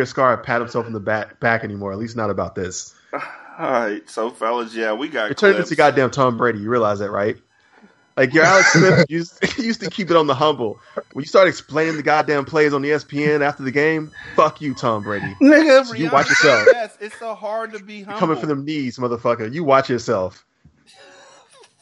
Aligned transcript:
hear 0.00 0.06
Scar 0.06 0.36
pat 0.38 0.60
himself 0.60 0.86
in 0.86 0.92
the 0.92 1.00
back 1.00 1.38
back 1.40 1.62
anymore. 1.62 1.92
At 1.92 1.98
least 1.98 2.16
not 2.16 2.30
about 2.30 2.54
this. 2.54 2.94
All 3.12 3.70
right, 3.70 4.08
so 4.08 4.30
fellas, 4.30 4.74
yeah, 4.74 4.94
we 4.94 5.08
got 5.08 5.36
turning 5.36 5.56
clips. 5.56 5.70
into 5.70 5.76
goddamn 5.76 6.10
Tom 6.10 6.38
Brady. 6.38 6.60
You 6.60 6.70
realize 6.70 7.00
that, 7.00 7.10
right? 7.10 7.36
Like 8.16 8.32
your 8.32 8.44
Alex 8.44 8.72
Smith 8.72 9.06
used, 9.10 9.58
used 9.58 9.80
to 9.82 9.90
keep 9.90 10.10
it 10.10 10.16
on 10.16 10.26
the 10.26 10.34
humble. 10.34 10.78
When 11.12 11.22
you 11.22 11.26
start 11.26 11.46
explaining 11.46 11.96
the 11.96 12.02
goddamn 12.02 12.46
plays 12.46 12.72
on 12.72 12.82
ESPN 12.82 13.42
after 13.42 13.62
the 13.62 13.70
game, 13.70 14.10
fuck 14.34 14.62
you, 14.62 14.74
Tom 14.74 15.02
Brady. 15.02 15.34
Nigga, 15.42 15.84
So 15.84 15.94
you 15.94 16.10
watch 16.10 16.30
yourself. 16.30 16.66
Yes, 16.72 16.96
it's 17.00 17.18
so 17.18 17.34
hard 17.34 17.72
to 17.72 17.80
be 17.80 18.02
humble. 18.02 18.18
coming 18.18 18.36
for 18.38 18.46
them 18.46 18.64
knees, 18.64 18.96
motherfucker. 18.98 19.52
You 19.52 19.64
watch 19.64 19.90
yourself. 19.90 20.46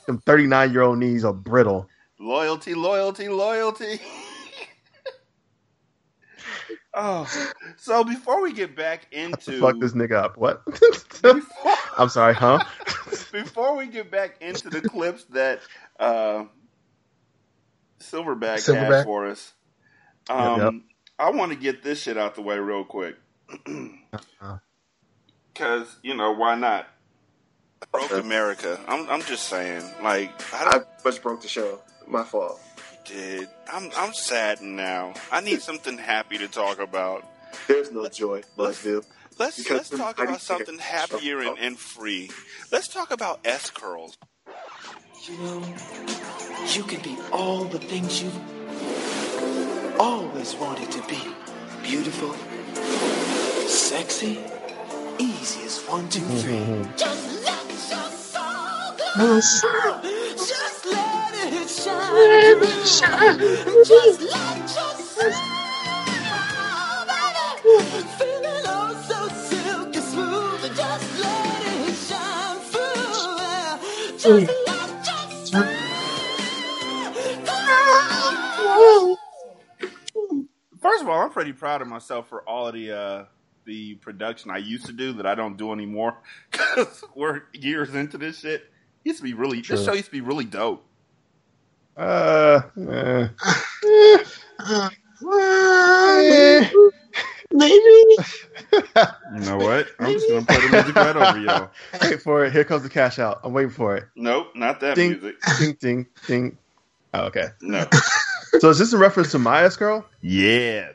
Them 0.06 0.18
39 0.18 0.72
year 0.72 0.82
old 0.82 0.98
knees 0.98 1.24
are 1.24 1.32
brittle. 1.32 1.88
Loyalty, 2.18 2.74
loyalty, 2.74 3.28
loyalty. 3.28 4.00
Oh, 6.94 7.28
so 7.76 8.04
before 8.04 8.42
we 8.42 8.52
get 8.52 8.76
back 8.76 9.06
into 9.12 9.60
Fuck 9.60 9.78
this 9.80 9.92
nigga 9.92 10.12
up. 10.12 10.36
What? 10.36 10.62
I'm 11.98 12.08
sorry, 12.08 12.34
huh? 12.34 12.64
before 13.32 13.76
we 13.76 13.86
get 13.86 14.10
back 14.10 14.40
into 14.40 14.70
the 14.70 14.80
clips 14.80 15.24
that 15.24 15.60
uh, 15.98 16.44
Silverback, 18.00 18.64
had 18.74 19.04
for 19.04 19.26
us, 19.26 19.52
um, 20.30 20.60
yep. 20.60 20.72
I 21.18 21.30
want 21.30 21.52
to 21.52 21.58
get 21.58 21.82
this 21.82 22.02
shit 22.02 22.16
out 22.16 22.34
the 22.34 22.42
way 22.42 22.58
real 22.58 22.84
quick. 22.84 23.16
Uh-huh. 23.66 24.58
Because, 25.52 25.96
you 26.02 26.14
know, 26.14 26.32
why 26.32 26.54
not? 26.54 26.86
Broke 27.92 28.12
America. 28.12 28.78
I'm, 28.86 29.08
I'm 29.08 29.22
just 29.22 29.48
saying. 29.48 29.82
Like, 30.02 30.30
I 30.52 30.76
I 30.76 30.80
much 31.04 31.22
broke 31.22 31.42
the 31.42 31.48
show. 31.48 31.80
My 32.06 32.24
fault. 32.24 32.60
Did. 33.08 33.48
I'm, 33.72 33.90
I'm 33.96 34.12
saddened 34.12 34.76
now. 34.76 35.14
I 35.32 35.40
need 35.40 35.60
something 35.62 35.98
happy 35.98 36.38
to 36.38 36.48
talk 36.48 36.78
about. 36.78 37.24
There's 37.66 37.90
no 37.90 38.08
joy, 38.08 38.42
Buzzville. 38.56 39.04
Let's 39.38 39.56
Because 39.58 39.90
let's 39.90 40.02
talk 40.02 40.20
about 40.20 40.40
something 40.40 40.76
get- 40.76 40.84
happier 40.84 41.40
and, 41.40 41.58
and 41.58 41.78
free. 41.78 42.30
Let's 42.72 42.88
talk 42.88 43.10
about 43.10 43.40
S 43.44 43.70
curls. 43.70 44.16
You 45.28 45.36
know, 45.38 45.62
you 46.74 46.82
can 46.84 47.00
be 47.02 47.16
all 47.32 47.64
the 47.64 47.78
things 47.78 48.22
you've 48.22 48.40
always 50.00 50.54
wanted 50.56 50.90
to 50.92 51.02
be. 51.08 51.20
Beautiful, 51.82 52.32
sexy, 53.68 54.40
easy 55.18 55.62
as 55.64 55.78
one, 55.86 56.08
two, 56.08 56.20
three. 56.20 56.86
Just 56.96 57.44
let 57.44 57.52
your 57.52 57.57
First 80.80 81.02
of 81.02 81.08
all, 81.08 81.22
I'm 81.22 81.30
pretty 81.30 81.52
proud 81.52 81.82
of 81.82 81.88
myself 81.88 82.28
for 82.28 82.48
all 82.48 82.68
of 82.68 82.74
the 82.74 82.92
uh, 82.92 83.24
the 83.64 83.96
production 83.96 84.52
I 84.52 84.58
used 84.58 84.86
to 84.86 84.92
do 84.92 85.12
that 85.14 85.26
I 85.26 85.34
don't 85.34 85.56
do 85.56 85.72
anymore 85.72 86.18
because 86.52 87.02
we're 87.16 87.42
years 87.52 87.96
into 87.96 88.16
this 88.16 88.38
shit. 88.38 88.70
It 89.08 89.12
used 89.12 89.20
to 89.20 89.24
be 89.24 89.32
really. 89.32 89.62
True. 89.62 89.74
This 89.74 89.86
show 89.86 89.94
used 89.94 90.04
to 90.04 90.12
be 90.12 90.20
really 90.20 90.44
dope. 90.44 90.84
Uh, 91.96 92.60
eh. 92.78 93.28
Maybe. 97.50 97.78
You 99.34 99.40
know 99.40 99.56
what? 99.56 99.88
I'm 99.98 100.12
just 100.12 100.28
gonna 100.28 100.44
play 100.44 100.56
the 100.60 100.68
music 100.72 100.94
right 100.94 101.16
over 101.16 101.38
y'all. 101.38 101.70
Wait 102.02 102.20
for 102.20 102.44
it. 102.44 102.52
Here 102.52 102.64
comes 102.64 102.82
the 102.82 102.88
cash 102.90 103.18
out. 103.18 103.40
I'm 103.44 103.52
waiting 103.54 103.70
for 103.70 103.96
it. 103.96 104.04
Nope, 104.14 104.48
not 104.54 104.80
that 104.80 104.94
Ding, 104.96 105.12
music. 105.12 105.36
ding, 105.58 105.76
ding, 105.80 106.06
ding. 106.26 106.58
Oh, 107.14 107.24
okay. 107.26 107.46
No. 107.62 107.86
So 108.58 108.68
is 108.70 108.78
this 108.78 108.92
in 108.92 108.98
reference 108.98 109.30
to 109.32 109.38
Maya's 109.38 109.76
girl? 109.76 110.04
Yeah, 110.20 110.90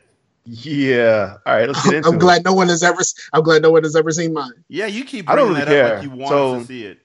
Yeah. 0.46 1.38
All 1.48 1.54
right, 1.56 1.68
let's 1.68 1.84
get 1.84 1.96
into 1.96 2.10
I'm 2.10 2.16
it. 2.16 2.20
glad 2.20 2.44
no 2.44 2.54
one 2.54 2.68
has 2.70 2.84
ever. 2.84 3.02
I'm 3.34 3.42
glad 3.42 3.62
no 3.64 3.72
one 3.72 3.84
has 3.84 3.96
ever 3.96 4.12
seen 4.12 4.34
mine. 4.34 4.52
yeah. 4.68 4.86
You 4.86 5.04
keep 5.06 5.28
I 5.30 5.36
don't 5.36 5.54
bringing 5.54 5.66
really 5.68 5.76
that 5.78 5.86
up 5.86 5.90
care. 5.90 5.98
like 6.00 6.04
you 6.04 6.12
want 6.16 6.30
So- 6.30 6.56
us 6.56 6.62
to 6.62 6.68
see 6.68 6.86
it. 6.86 7.00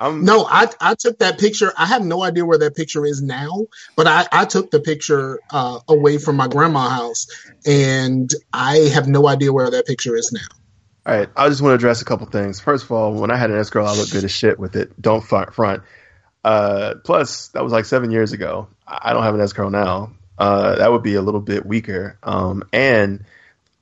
I'm 0.00 0.24
No, 0.24 0.44
I 0.44 0.68
I 0.80 0.94
took 0.94 1.18
that 1.20 1.38
picture. 1.38 1.72
I 1.76 1.86
have 1.86 2.04
no 2.04 2.22
idea 2.22 2.44
where 2.44 2.58
that 2.58 2.74
picture 2.74 3.06
is 3.06 3.22
now, 3.22 3.66
but 3.96 4.06
I 4.06 4.26
I 4.32 4.44
took 4.44 4.70
the 4.70 4.80
picture 4.80 5.40
uh, 5.50 5.80
away 5.88 6.18
from 6.18 6.36
my 6.36 6.48
grandma's 6.48 6.90
house, 6.90 7.26
and 7.64 8.30
I 8.52 8.90
have 8.92 9.06
no 9.08 9.28
idea 9.28 9.52
where 9.52 9.70
that 9.70 9.86
picture 9.86 10.16
is 10.16 10.32
now. 10.32 10.40
all 11.06 11.18
right. 11.18 11.28
I 11.36 11.48
just 11.48 11.62
want 11.62 11.72
to 11.72 11.76
address 11.76 12.02
a 12.02 12.04
couple 12.04 12.26
things. 12.26 12.60
First 12.60 12.84
of 12.84 12.92
all, 12.92 13.14
when 13.14 13.30
I 13.30 13.36
had 13.36 13.50
an 13.50 13.58
S 13.58 13.70
curl, 13.70 13.86
I 13.86 13.94
looked 13.94 14.12
good 14.12 14.24
as 14.24 14.32
shit 14.32 14.58
with 14.58 14.76
it. 14.76 15.00
Don't 15.00 15.22
front 15.22 15.54
front. 15.54 15.82
Uh, 16.42 16.94
plus, 17.04 17.48
that 17.48 17.62
was 17.62 17.72
like 17.72 17.84
seven 17.84 18.10
years 18.10 18.32
ago. 18.32 18.68
I 18.86 19.10
I 19.10 19.12
don't 19.12 19.22
have 19.22 19.34
an 19.34 19.40
S 19.40 19.52
curl 19.52 19.70
now. 19.70 20.12
Uh, 20.36 20.76
that 20.76 20.90
would 20.90 21.02
be 21.02 21.14
a 21.14 21.22
little 21.22 21.40
bit 21.40 21.64
weaker. 21.64 22.18
Um, 22.22 22.64
and 22.72 23.24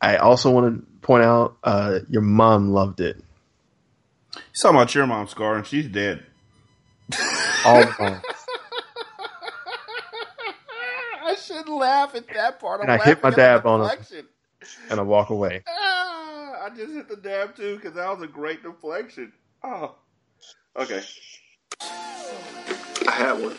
I 0.01 0.17
also 0.17 0.51
want 0.51 0.77
to 0.77 0.87
point 1.01 1.25
out, 1.25 1.57
uh, 1.65 2.01
your 2.11 2.23
mom 2.23 2.71
loved 2.71 3.01
it. 3.01 3.17
You 4.37 4.41
talking 4.61 4.77
about 4.77 4.95
your 4.95 5.07
mom, 5.07 5.29
Scar, 5.29 5.57
and 5.57 5.67
she's 5.67 5.89
dead. 5.89 6.25
All 7.65 7.85
moms. 7.99 8.23
I 11.25 11.35
shouldn't 11.37 11.69
laugh 11.69 12.15
at 12.15 12.29
that 12.29 12.61
part. 12.61 12.81
I'm 12.81 12.89
And 12.89 13.01
I 13.01 13.05
hit 13.05 13.23
my 13.23 13.31
laughing 13.31 13.33
at 13.33 13.37
dab 13.37 13.63
the 13.63 13.69
on 13.69 13.81
him. 13.81 14.29
and 14.91 15.01
I 15.01 15.03
walk 15.03 15.31
away. 15.31 15.63
Ah, 16.65 16.67
I 16.67 16.71
just 16.77 16.93
hit 16.93 17.09
the 17.09 17.17
dab 17.17 17.57
too 17.57 17.77
because 17.77 17.95
that 17.95 18.09
was 18.09 18.23
a 18.23 18.27
great 18.29 18.63
deflection. 18.63 19.33
Oh, 19.65 19.97
okay. 20.77 21.03
I 21.81 23.11
had 23.11 23.33
one. 23.33 23.57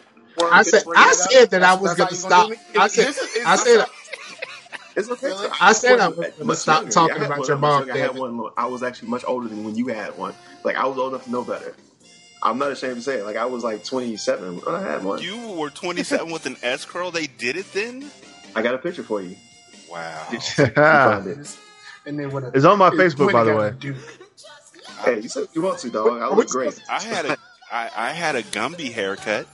I 0.51 0.63
said 0.63 0.83
I 0.95 1.13
said 1.13 1.49
that 1.51 1.63
I 1.63 1.73
was 1.75 1.95
going 1.95 2.09
to 2.09 2.15
stop. 2.15 2.51
I 2.77 2.87
said 2.87 3.13
I 3.45 3.55
said 3.57 3.85
It's 4.95 5.09
okay. 5.09 5.27
Really? 5.27 5.47
I 5.59 5.73
said 5.73 5.99
I 5.99 6.07
was 6.09 6.27
gonna 6.37 6.55
stop 6.55 6.89
talking 6.89 7.23
about 7.23 7.47
your 7.47 7.57
mom. 7.57 7.89
I 7.91 7.97
had 7.97 8.15
one. 8.15 8.49
I 8.57 8.65
was 8.67 8.83
actually 8.83 9.09
much 9.09 9.23
older 9.27 9.47
than 9.47 9.63
when 9.63 9.75
you 9.75 9.87
had 9.87 10.17
one. 10.17 10.33
Like 10.63 10.75
I 10.75 10.85
was 10.85 10.97
old 10.97 11.13
enough 11.13 11.25
to 11.25 11.31
know 11.31 11.43
better. 11.43 11.75
I'm 12.41 12.57
not 12.57 12.71
ashamed 12.71 12.95
to 12.95 13.01
say 13.01 13.19
it. 13.19 13.25
Like 13.25 13.37
I 13.37 13.45
was 13.45 13.63
like 13.63 13.83
27 13.83 14.57
when 14.61 14.75
I 14.75 14.81
had 14.81 15.03
one. 15.03 15.21
You 15.21 15.51
were 15.51 15.69
27 15.69 16.31
with 16.31 16.45
an 16.45 16.57
S 16.61 16.85
curl. 16.85 17.11
They 17.11 17.27
did 17.27 17.55
it 17.55 17.71
then. 17.73 18.09
I 18.55 18.61
got 18.61 18.75
a 18.75 18.77
picture 18.77 19.03
for 19.03 19.21
you. 19.21 19.35
Wow. 19.89 20.27
Did 20.29 20.41
you 20.57 20.65
find 20.75 21.27
it. 21.27 21.57
and 22.05 22.19
then 22.19 22.31
what? 22.31 22.43
It's 22.53 22.65
on 22.65 22.77
my 22.77 22.89
Facebook, 22.89 23.31
by 23.31 23.43
the 23.43 23.55
way. 23.55 23.93
Hey, 25.05 25.21
you 25.21 25.29
said 25.29 25.47
you 25.53 25.61
want 25.61 25.79
to, 25.79 25.89
dog. 25.89 26.21
I 26.21 26.29
look 26.33 26.49
great. 26.49 26.79
I 26.89 27.01
had 27.01 27.25
a 27.25 27.37
I, 27.71 27.89
I 27.95 28.11
had 28.11 28.35
a 28.35 28.43
Gumby 28.43 28.91
haircut. 28.91 29.47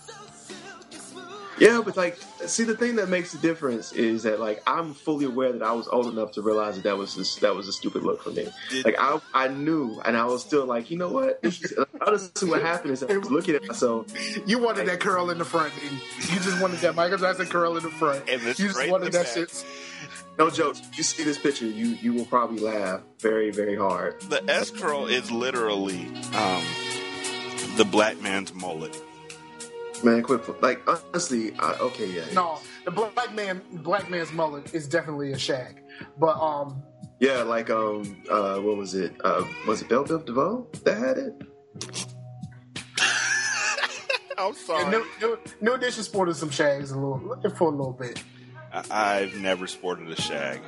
Yeah, 1.60 1.82
but 1.84 1.98
like, 1.98 2.18
see, 2.46 2.64
the 2.64 2.76
thing 2.76 2.96
that 2.98 3.10
makes 3.10 3.32
the 3.34 3.38
difference 3.40 3.92
is 3.92 4.24
that 4.24 4.40
like 4.40 4.62
I'm 4.68 4.94
fully 4.94 5.26
aware 5.26 5.52
that 5.52 5.62
I 5.62 5.74
was 5.74 5.88
old 5.88 6.08
enough 6.08 6.32
to 6.34 6.42
realize 6.42 6.76
that 6.76 6.84
that 6.84 6.98
was 6.98 7.16
just, 7.16 7.42
that 7.42 7.54
was 7.56 7.68
a 7.68 7.74
stupid 7.74 8.04
look 8.04 8.24
for 8.24 8.30
me. 8.32 8.48
Did- 8.70 8.86
Like 8.86 8.96
I 9.00 9.20
I 9.34 9.48
knew, 9.50 10.02
and 10.06 10.16
I 10.18 10.26
was 10.26 10.42
still 10.42 10.66
like, 10.66 10.90
you 10.90 10.98
know 10.98 11.10
what? 11.10 11.42
This 11.42 11.62
is, 11.62 11.74
honestly, 12.02 12.50
what 12.50 12.62
happened 12.62 12.94
is 12.94 13.04
I 13.04 13.18
was 13.18 13.30
looking 13.30 13.56
at 13.56 13.66
myself. 13.66 14.08
You 14.48 14.60
wanted 14.60 14.88
that 14.88 15.00
curl 15.00 15.30
in 15.30 15.38
the 15.38 15.46
front, 15.46 15.74
you? 15.84 15.90
You 16.34 16.40
just 16.40 16.62
wanted 16.62 16.80
that 16.80 16.96
Michael 16.96 17.18
Jackson 17.18 17.48
curl 17.48 17.78
in 17.78 17.84
the 17.84 17.90
front. 17.90 18.28
And 18.30 18.42
the 18.42 18.50
you 18.50 18.54
just 18.54 18.72
straight 18.76 18.92
wanted 18.92 19.12
that 19.14 19.28
the 19.28 19.48
shit. 19.48 19.66
No 20.38 20.50
jokes. 20.50 20.82
You 20.96 21.04
see 21.04 21.24
this 21.26 21.38
picture, 21.38 21.66
you 21.66 21.88
you 21.88 22.14
will 22.14 22.26
probably 22.26 22.60
laugh 22.62 23.02
very 23.20 23.52
very 23.52 23.76
hard. 23.76 24.22
The 24.22 24.42
S 24.50 24.72
curl 24.72 25.08
is 25.08 25.30
literally 25.32 26.08
um, 26.34 26.64
the 27.76 27.86
black 27.86 28.22
man's 28.22 28.54
mullet. 28.54 28.98
Man, 30.04 30.22
quit. 30.24 30.62
Like 30.62 30.82
honestly, 30.88 31.54
I, 31.60 31.74
okay, 31.80 32.10
yeah, 32.10 32.26
No, 32.34 32.60
the 32.86 32.92
black 32.92 33.34
man, 33.34 33.62
black 33.84 34.10
man's 34.10 34.32
mullet 34.32 34.74
is 34.74 34.88
definitely 34.88 35.32
a 35.34 35.38
shag. 35.38 35.82
But 36.18 36.40
um, 36.40 36.82
yeah. 37.20 37.44
Like 37.44 37.70
um, 37.70 38.24
uh, 38.30 38.58
what 38.60 38.78
was 38.78 38.96
it? 38.96 39.14
Uh, 39.24 39.44
was 39.68 39.82
it 39.82 39.90
Bell 39.90 40.06
Biv 40.06 40.26
DeVoe 40.26 40.68
that 40.84 40.98
had 40.98 41.18
it? 41.18 41.34
I'm 44.38 44.54
sorry. 44.54 44.90
new, 44.90 45.06
new, 45.22 45.38
new 45.60 45.74
edition 45.74 46.04
sported 46.04 46.36
some 46.36 46.50
shags 46.50 46.92
a 46.92 46.96
little 46.96 47.20
looking 47.20 47.52
for 47.52 47.68
a 47.68 47.76
little 47.76 47.92
bit. 47.94 48.24
I- 48.72 49.20
I've 49.22 49.36
never 49.36 49.68
sported 49.68 50.10
a 50.10 50.16
shag. 50.22 50.62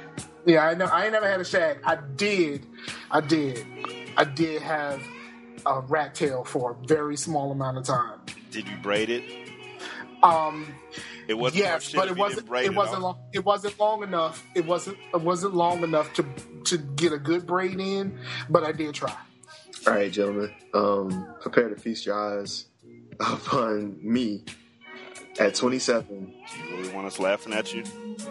Yeah, 0.45 0.65
I 0.65 0.73
know. 0.73 0.85
I 0.85 1.03
ain't 1.03 1.13
never 1.13 1.29
had 1.29 1.39
a 1.39 1.45
shag. 1.45 1.79
I 1.85 1.95
did. 2.15 2.65
I 3.11 3.21
did. 3.21 3.65
I 4.17 4.23
did 4.25 4.61
have 4.61 5.01
a 5.65 5.81
rat 5.81 6.15
tail 6.15 6.43
for 6.43 6.71
a 6.71 6.87
very 6.87 7.15
small 7.17 7.51
amount 7.51 7.77
of 7.77 7.83
time. 7.85 8.19
Did 8.51 8.67
you 8.67 8.77
braid 8.81 9.09
it? 9.09 9.23
Um, 10.23 10.67
It 11.27 11.33
wasn't 11.35 11.63
yes, 11.63 11.93
but 11.93 12.07
it 12.09 12.17
wasn't. 12.17 12.47
braid 12.47 12.65
It 12.65 12.75
wasn't 12.75 12.97
off. 12.97 13.03
long. 13.03 13.17
It 13.33 13.43
wasn't 13.45 13.79
long 13.79 14.03
enough. 14.03 14.45
It 14.55 14.65
wasn't. 14.65 14.97
It 15.13 15.21
wasn't 15.21 15.55
long 15.55 15.83
enough 15.83 16.13
to 16.15 16.25
to 16.65 16.77
get 16.77 17.11
a 17.13 17.17
good 17.17 17.47
braid 17.47 17.79
in. 17.79 18.19
But 18.49 18.63
I 18.63 18.71
did 18.71 18.93
try. 18.93 19.15
All 19.87 19.93
right, 19.93 20.11
gentlemen, 20.11 20.51
um, 20.75 21.27
prepare 21.41 21.69
to 21.69 21.75
feast 21.75 22.05
your 22.05 22.15
eyes 22.39 22.65
upon 23.19 23.97
me 24.01 24.43
at 25.41 25.55
27. 25.55 26.33
You 26.69 26.77
really 26.77 26.93
want 26.93 27.07
us 27.07 27.19
laughing 27.19 27.53
at 27.53 27.73
you? 27.73 27.83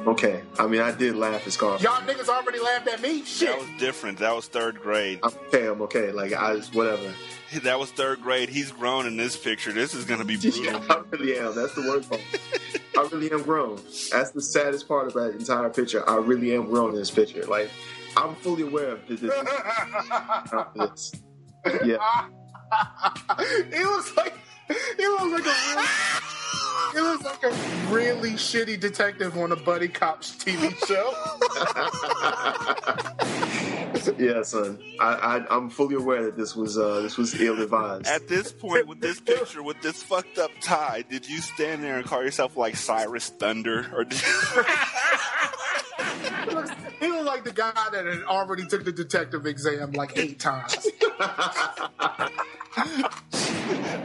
Okay, 0.07 0.43
I 0.59 0.67
mean, 0.67 0.81
I 0.81 0.93
did 0.93 1.17
laugh 1.17 1.47
at 1.47 1.53
Scarface. 1.53 1.83
Y'all 1.83 2.01
niggas 2.03 2.29
already 2.29 2.61
laughed 2.61 2.89
at 2.89 3.03
me. 3.03 3.25
Shit. 3.25 3.49
That 3.49 3.59
was 3.59 3.81
different. 3.81 4.19
That 4.19 4.35
was 4.35 4.47
third 4.47 4.81
grade. 4.81 5.21
I'm 5.23 5.33
okay. 5.49 5.67
I'm 5.67 5.83
okay. 5.83 6.12
Like 6.12 6.33
I 6.33 6.57
just 6.57 6.75
whatever. 6.75 7.12
That 7.65 7.81
was 7.81 7.91
third 7.91 8.23
grade. 8.23 8.49
He's 8.49 8.71
grown 8.71 9.09
in 9.09 9.17
this 9.17 9.37
picture. 9.37 9.73
This 9.73 9.93
is 9.93 10.05
going 10.05 10.21
to 10.21 10.25
be 10.25 10.37
brutal. 10.41 10.62
Yeah, 10.62 10.85
I 10.89 11.03
really 11.11 11.37
am. 11.37 11.53
That's 11.53 11.75
the 11.75 11.81
worst 11.81 12.09
part. 12.09 12.23
I 12.97 13.09
really 13.11 13.29
am 13.33 13.43
grown. 13.43 13.81
That's 14.12 14.31
the 14.31 14.41
saddest 14.41 14.87
part 14.87 15.09
of 15.09 15.15
that 15.15 15.33
entire 15.37 15.69
picture. 15.69 16.09
I 16.09 16.19
really 16.19 16.55
am 16.55 16.67
grown 16.67 16.91
in 16.91 16.95
this 16.95 17.11
picture. 17.11 17.43
Like 17.47 17.69
I'm 18.17 18.37
fully 18.37 18.62
aware 18.62 18.93
of 18.93 19.01
this. 19.09 19.21
this. 19.21 21.12
Yeah. 21.85 21.97
it 23.73 23.85
was 23.85 24.17
like 24.17 24.35
it 24.70 25.20
was 25.20 25.32
like 25.32 25.46
a 25.46 25.55
really, 25.76 25.88
it 26.94 27.02
was 27.02 27.22
like 27.25 27.43
a 27.43 27.50
really 27.93 28.32
shitty 28.32 28.78
detective 28.78 29.37
on 29.37 29.52
a 29.52 29.56
buddy 29.56 29.88
cops 29.88 30.37
TV 30.37 30.75
show. 30.87 31.12
yeah, 34.19 34.43
son. 34.43 34.78
I, 35.00 35.14
I 35.14 35.56
I'm 35.56 35.70
fully 35.70 35.96
aware 35.96 36.25
that 36.25 36.37
this 36.37 36.55
was 36.55 36.78
uh 36.78 37.00
this 37.00 37.19
was 37.19 37.38
ill 37.40 37.61
advised. 37.61 38.06
At 38.06 38.28
this 38.28 38.52
point, 38.52 38.87
with 38.87 39.00
this 39.00 39.20
picture, 39.20 39.62
with 39.62 39.81
this 39.82 40.02
fucked 40.02 40.38
up 40.38 40.50
tie, 40.61 41.05
did 41.08 41.28
you 41.28 41.38
stand 41.40 41.82
there 41.82 41.99
and 41.99 42.06
call 42.06 42.23
yourself 42.23 42.56
like 42.56 42.76
Cyrus 42.76 43.28
Thunder, 43.28 43.90
or 43.94 44.05
did 44.05 44.20
He 46.49 46.55
was, 46.55 46.71
he 47.01 47.11
like 47.31 47.45
the 47.45 47.53
guy 47.53 47.73
that 47.93 48.05
had 48.07 48.23
already 48.25 48.67
took 48.67 48.85
the 48.85 48.93
detective 48.93 49.47
exam 49.47 49.93
like 49.93 50.19
eight 50.19 50.39
times. 50.39 50.77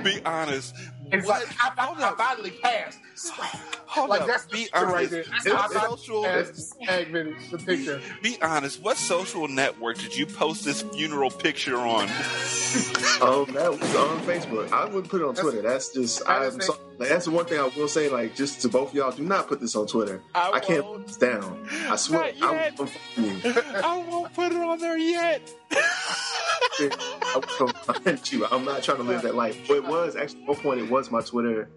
be 0.03 0.21
honest? 0.23 0.75
It's 1.11 1.27
What? 1.27 1.45
like 1.47 1.55
I, 1.79 1.87
I, 1.87 2.11
I 2.11 2.15
finally 2.15 2.51
passed. 2.51 2.99
Swag. 3.15 3.49
Hold 3.85 4.09
like 4.09 4.21
up. 4.21 4.27
that's 4.27 4.45
the 4.45 4.51
Be 4.51 4.63
picture 4.63 4.85
right 4.85 4.93
honest. 4.95 5.11
there. 5.11 5.23
That's 5.23 5.45
What 5.45 5.53
the 5.71 5.77
I 5.77 5.79
finally 5.79 5.97
social- 5.97 6.23
passed 6.23 6.69
swag 6.73 7.07
video, 7.11 7.35
the 7.51 7.57
picture. 7.57 8.01
Be 8.21 8.37
honest. 8.41 8.81
What 8.81 8.97
social 8.97 9.47
network 9.47 9.97
did 9.99 10.15
you 10.17 10.25
post 10.25 10.65
this 10.65 10.81
funeral 10.81 11.29
picture 11.31 11.77
on? 11.77 12.03
Um, 12.03 12.09
that 13.53 13.69
was 13.79 13.95
on 13.95 14.19
Facebook. 14.21 14.71
I 14.71 14.85
wouldn't 14.85 15.07
put 15.09 15.21
it 15.21 15.27
on 15.27 15.35
Twitter. 15.35 15.61
That's 15.61 15.93
just 15.93 16.27
I 16.27 16.45
I'm 16.45 16.55
just 16.55 16.67
sorry. 16.67 16.79
Like, 16.97 17.09
that's 17.09 17.25
the 17.25 17.31
one 17.31 17.45
thing 17.45 17.59
I 17.59 17.67
will 17.77 17.87
say. 17.87 18.09
Like 18.09 18.35
just 18.35 18.61
to 18.61 18.69
both 18.69 18.89
of 18.89 18.95
y'all, 18.95 19.11
do 19.11 19.23
not 19.23 19.47
put 19.47 19.61
this 19.61 19.75
on 19.75 19.87
Twitter. 19.87 20.21
I 20.33 20.51
I, 20.55 20.59
can't 20.59 20.83
won't. 20.83 20.97
put 21.05 21.07
this 21.07 21.17
down. 21.17 21.67
I 21.89 21.95
swear. 21.95 22.33
Not 22.39 22.53
I 22.55 22.69
will 22.71 22.87
confirm 22.87 23.25
you. 23.25 23.61
I 23.83 23.97
won't 24.09 24.33
put 24.33 24.51
it 24.51 24.57
on 24.57 24.79
there 24.79 24.97
yet. 24.97 25.41
I 25.71 26.89
will 27.35 27.41
confirm 27.41 28.19
you. 28.31 28.45
I'm 28.45 28.65
not 28.65 28.83
trying 28.83 28.97
to 28.97 29.03
live 29.03 29.21
that 29.23 29.35
life. 29.35 29.57
But 29.67 29.77
it 29.77 29.85
was 29.85 30.15
actually 30.15 30.43
at 30.43 30.47
one 30.49 30.57
point. 30.57 30.79
It 30.81 30.89
was 30.89 31.11
my 31.11 31.21
Twitter. 31.21 31.69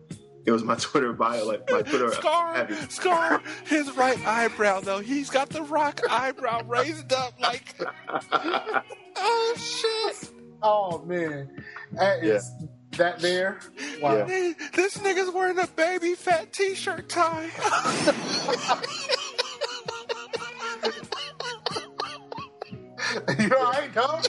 It 0.45 0.53
was 0.53 0.65
my 0.65 0.77
Twitter 0.77 1.13
bio, 1.13 1.45
like 1.47 1.71
my 1.71 1.83
Twitter. 1.83 2.13
Scar, 2.15 2.55
habit. 2.55 2.91
Scar, 2.91 3.43
his 3.67 3.95
right 3.97 4.19
eyebrow 4.27 4.81
though. 4.81 5.01
He's 5.01 5.31
got 5.31 5.51
the 5.51 5.63
rock 5.63 6.01
eyebrow 6.09 6.63
raised 6.67 7.13
up 7.13 7.35
like. 7.41 7.75
Oh 9.21 9.55
shit! 9.59 10.31
Oh 10.63 11.03
man, 11.05 11.51
that 11.93 12.23
is 12.23 12.49
that 12.93 13.19
there. 13.19 13.59
Wow. 14.01 14.25
Hey, 14.27 14.55
This 14.75 14.97
nigga's 14.99 15.33
wearing 15.35 15.59
a 15.59 15.67
baby 15.67 16.15
fat 16.15 16.53
t-shirt 16.53 17.09
tie. 17.09 17.51
you 23.39 23.55
all 23.57 23.73
right, 23.73 23.93
dog? 23.95 24.27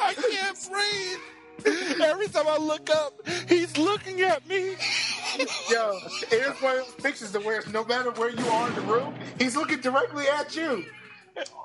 I 0.00 0.14
can't 0.14 0.58
breathe. 0.70 1.18
Every 2.00 2.28
time 2.28 2.46
I 2.48 2.56
look 2.58 2.90
up, 2.90 3.14
he's 3.48 3.76
looking 3.78 4.20
at 4.22 4.46
me. 4.48 4.74
Yo, 5.70 5.98
it's 6.30 6.62
one 6.62 6.78
of 6.78 6.86
those 6.86 6.94
pictures 7.02 7.32
that 7.32 7.44
where 7.44 7.62
no 7.72 7.84
matter 7.84 8.10
where 8.12 8.30
you 8.30 8.44
are 8.46 8.68
in 8.68 8.74
the 8.74 8.80
room, 8.82 9.14
he's 9.38 9.56
looking 9.56 9.80
directly 9.80 10.26
at 10.28 10.54
you. 10.56 10.84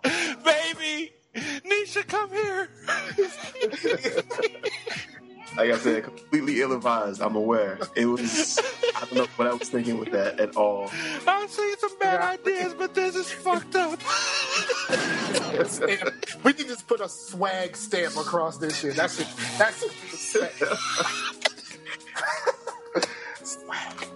Baby, 0.04 1.12
Nisha, 1.36 2.08
come 2.08 2.30
here. 2.32 2.70
Like 5.58 5.72
I 5.72 5.78
said, 5.78 6.04
completely 6.04 6.62
ill 6.62 6.74
advised. 6.74 7.22
I'm 7.22 7.36
aware. 7.36 7.80
It 7.96 8.06
was. 8.06 8.60
I 8.96 9.02
don't 9.06 9.16
know 9.16 9.28
what 9.36 9.48
I 9.48 9.54
was 9.54 9.70
thinking 9.70 10.00
with 10.00 10.12
that 10.12 10.40
at 10.40 10.56
all. 10.56 10.92
I've 11.28 11.50
seen 11.50 11.78
some 11.78 11.98
bad 12.00 12.22
ideas, 12.22 12.74
but 12.74 12.94
this 12.94 13.16
is 13.16 13.32
fucked 13.32 13.76
up. 13.76 14.00
we 16.44 16.54
can 16.54 16.68
just 16.68 16.88
put 16.88 17.02
a 17.02 17.10
swag 17.10 17.76
stamp 17.76 18.16
across 18.16 18.58
this 18.58 18.80
shit. 18.80 18.96
That's 18.96 19.20
it. 19.20 19.28
That's 19.58 19.84
it. 19.84 19.92
Swag. 20.12 20.52
swag. 23.44 24.08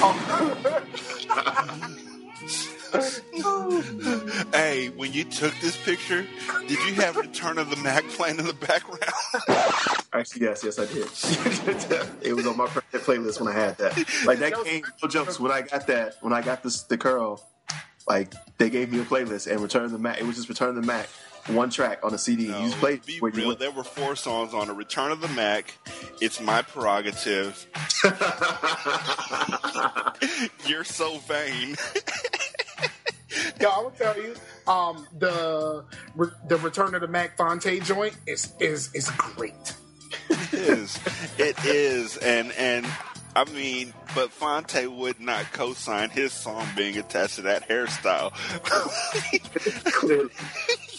Oh. 0.00 1.94
Hey, 4.52 4.88
when 4.88 5.12
you 5.12 5.24
took 5.24 5.54
this 5.60 5.76
picture, 5.76 6.26
did 6.66 6.78
you 6.86 6.94
have 6.94 7.16
Return 7.16 7.58
of 7.58 7.70
the 7.70 7.76
Mack 7.76 8.04
playing 8.08 8.38
in 8.38 8.46
the 8.46 8.52
background? 8.54 9.02
Actually, 10.12 10.42
yes, 10.42 10.64
yes, 10.64 10.78
I 10.78 10.86
did. 10.86 11.06
it 12.22 12.32
was 12.34 12.46
on 12.46 12.56
my 12.56 12.66
playlist 12.66 13.40
when 13.40 13.54
I 13.54 13.58
had 13.58 13.78
that. 13.78 13.96
Like 14.24 14.38
that 14.38 14.54
came 14.64 14.84
no 15.02 15.08
jokes 15.08 15.38
when 15.38 15.52
I 15.52 15.62
got 15.62 15.86
that 15.88 16.16
when 16.20 16.32
I 16.32 16.42
got 16.42 16.62
this 16.62 16.82
the 16.82 16.98
curl. 16.98 17.42
Like 18.08 18.32
they 18.56 18.70
gave 18.70 18.90
me 18.90 19.00
a 19.00 19.04
playlist 19.04 19.50
and 19.50 19.60
Return 19.60 19.84
of 19.84 19.92
the 19.92 19.98
Mack. 19.98 20.18
It 20.20 20.26
was 20.26 20.36
just 20.36 20.48
Return 20.48 20.70
of 20.70 20.76
the 20.76 20.82
Mack, 20.82 21.08
one 21.48 21.70
track 21.70 22.00
on 22.02 22.14
a 22.14 22.18
CD. 22.18 22.44
you 22.44 22.52
just 22.52 22.78
played 22.78 23.04
be 23.04 23.18
where 23.18 23.30
real. 23.30 23.54
There 23.54 23.70
were 23.70 23.84
four 23.84 24.16
songs 24.16 24.54
on 24.54 24.70
a 24.70 24.74
Return 24.74 25.12
of 25.12 25.20
the 25.20 25.28
Mack. 25.28 25.74
It's 26.20 26.40
my 26.40 26.62
prerogative. 26.62 27.66
You're 30.66 30.84
so 30.84 31.18
vain. 31.18 31.76
Yo, 33.60 33.68
I 33.68 33.78
will 33.80 33.90
tell 33.90 34.16
you, 34.20 34.34
um, 34.66 35.06
the 35.18 35.84
the 36.48 36.56
Return 36.58 36.94
of 36.94 37.00
the 37.00 37.08
Mack 37.08 37.36
Fonte 37.36 37.80
joint 37.82 38.16
is 38.26 38.52
is 38.60 38.94
is 38.94 39.10
great. 39.10 39.74
It 40.30 40.52
is. 40.52 40.98
It 41.38 41.64
is. 41.64 42.16
And 42.18 42.52
and 42.52 42.86
I 43.36 43.44
mean, 43.44 43.92
but 44.14 44.30
Fonte 44.30 44.86
would 44.86 45.20
not 45.20 45.52
co-sign 45.52 46.10
his 46.10 46.32
song 46.32 46.66
being 46.76 46.96
attached 46.98 47.36
to 47.36 47.42
that 47.42 47.68
hairstyle. 47.68 48.32
Clearly. 49.92 50.30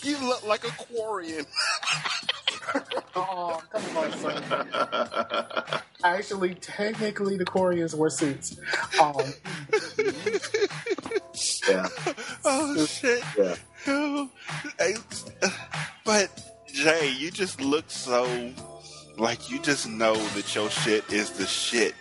you 0.04 0.18
look 0.26 0.46
like 0.46 0.64
a 0.64 0.68
Quarian. 0.68 1.46
Oh, 3.16 3.62
come 3.72 3.98
on, 3.98 4.12
son. 4.14 4.44
Actually, 6.04 6.56
technically, 6.56 7.38
the 7.38 7.46
Koreans 7.46 7.96
wear 7.96 8.10
suits. 8.10 8.58
Um, 9.02 9.34
Yeah, 11.68 11.88
Oh 12.46 12.86
shit. 12.86 13.24
yeah. 13.38 13.56
Oh, 13.88 14.30
hey, 14.80 14.96
But 16.06 16.30
Jay, 16.74 17.10
you 17.12 17.32
just 17.32 17.62
look 17.62 17.86
so 17.90 18.26
like 19.20 19.50
you 19.50 19.60
just 19.60 19.88
know 19.88 20.16
that 20.16 20.56
your 20.56 20.70
shit 20.70 21.12
is 21.12 21.32
the 21.32 21.46
shit. 21.46 21.94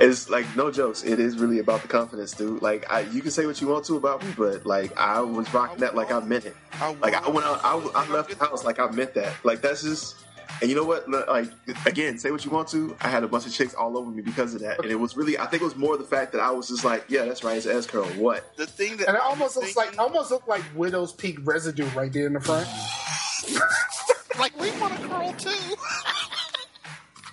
It's 0.00 0.28
like 0.28 0.44
no 0.56 0.70
jokes. 0.70 1.04
It 1.04 1.20
is 1.20 1.38
really 1.38 1.60
about 1.60 1.82
the 1.82 1.88
confidence, 1.88 2.32
dude. 2.32 2.60
Like 2.60 2.90
I, 2.90 3.00
you 3.00 3.22
can 3.22 3.30
say 3.30 3.46
what 3.46 3.60
you 3.60 3.68
want 3.68 3.84
to 3.86 3.96
about 3.96 4.24
me, 4.24 4.34
but 4.36 4.66
like 4.66 4.96
I 4.98 5.20
was 5.20 5.52
rocking 5.54 5.78
that 5.78 5.94
like 5.94 6.10
I 6.10 6.20
meant 6.20 6.44
it. 6.44 6.56
I 6.72 6.92
Like 6.94 7.14
I 7.14 7.28
went 7.30 7.46
out, 7.46 7.60
I, 7.64 7.76
I 7.94 8.08
left 8.08 8.30
the 8.36 8.44
house 8.44 8.64
like 8.64 8.80
I 8.80 8.90
meant 8.90 9.14
that. 9.14 9.32
Like 9.44 9.60
that's 9.60 9.82
just. 9.82 10.16
And 10.60 10.70
you 10.70 10.76
know 10.76 10.84
what? 10.84 11.08
Like 11.10 11.50
again, 11.84 12.16
say 12.18 12.30
what 12.30 12.44
you 12.44 12.50
want 12.50 12.68
to. 12.68 12.96
I 13.00 13.08
had 13.08 13.24
a 13.24 13.28
bunch 13.28 13.44
of 13.46 13.52
chicks 13.52 13.74
all 13.74 13.98
over 13.98 14.10
me 14.10 14.22
because 14.22 14.54
of 14.54 14.60
that, 14.60 14.78
and 14.80 14.90
it 14.90 14.94
was 14.94 15.16
really. 15.16 15.36
I 15.36 15.46
think 15.46 15.62
it 15.62 15.64
was 15.64 15.74
more 15.74 15.96
the 15.96 16.04
fact 16.04 16.30
that 16.32 16.40
I 16.40 16.50
was 16.50 16.68
just 16.68 16.84
like, 16.84 17.04
yeah, 17.08 17.24
that's 17.24 17.42
right, 17.42 17.56
it's 17.56 17.66
S 17.66 17.86
curl. 17.86 18.04
What? 18.10 18.56
The 18.56 18.66
thing 18.66 18.96
that 18.98 19.08
And 19.08 19.16
it 19.16 19.22
I 19.22 19.30
was 19.30 19.32
almost 19.32 19.56
looks 19.56 19.76
like 19.76 19.98
almost 19.98 20.30
look 20.30 20.46
like 20.46 20.62
Widow's 20.76 21.12
Peak 21.12 21.38
residue 21.42 21.86
right 21.96 22.12
there 22.12 22.26
in 22.28 22.34
the 22.34 22.40
front. 22.40 22.68
like 24.38 24.58
we 24.60 24.70
want 24.80 24.94
a 24.94 25.08
curl 25.08 25.32
too. 25.32 25.50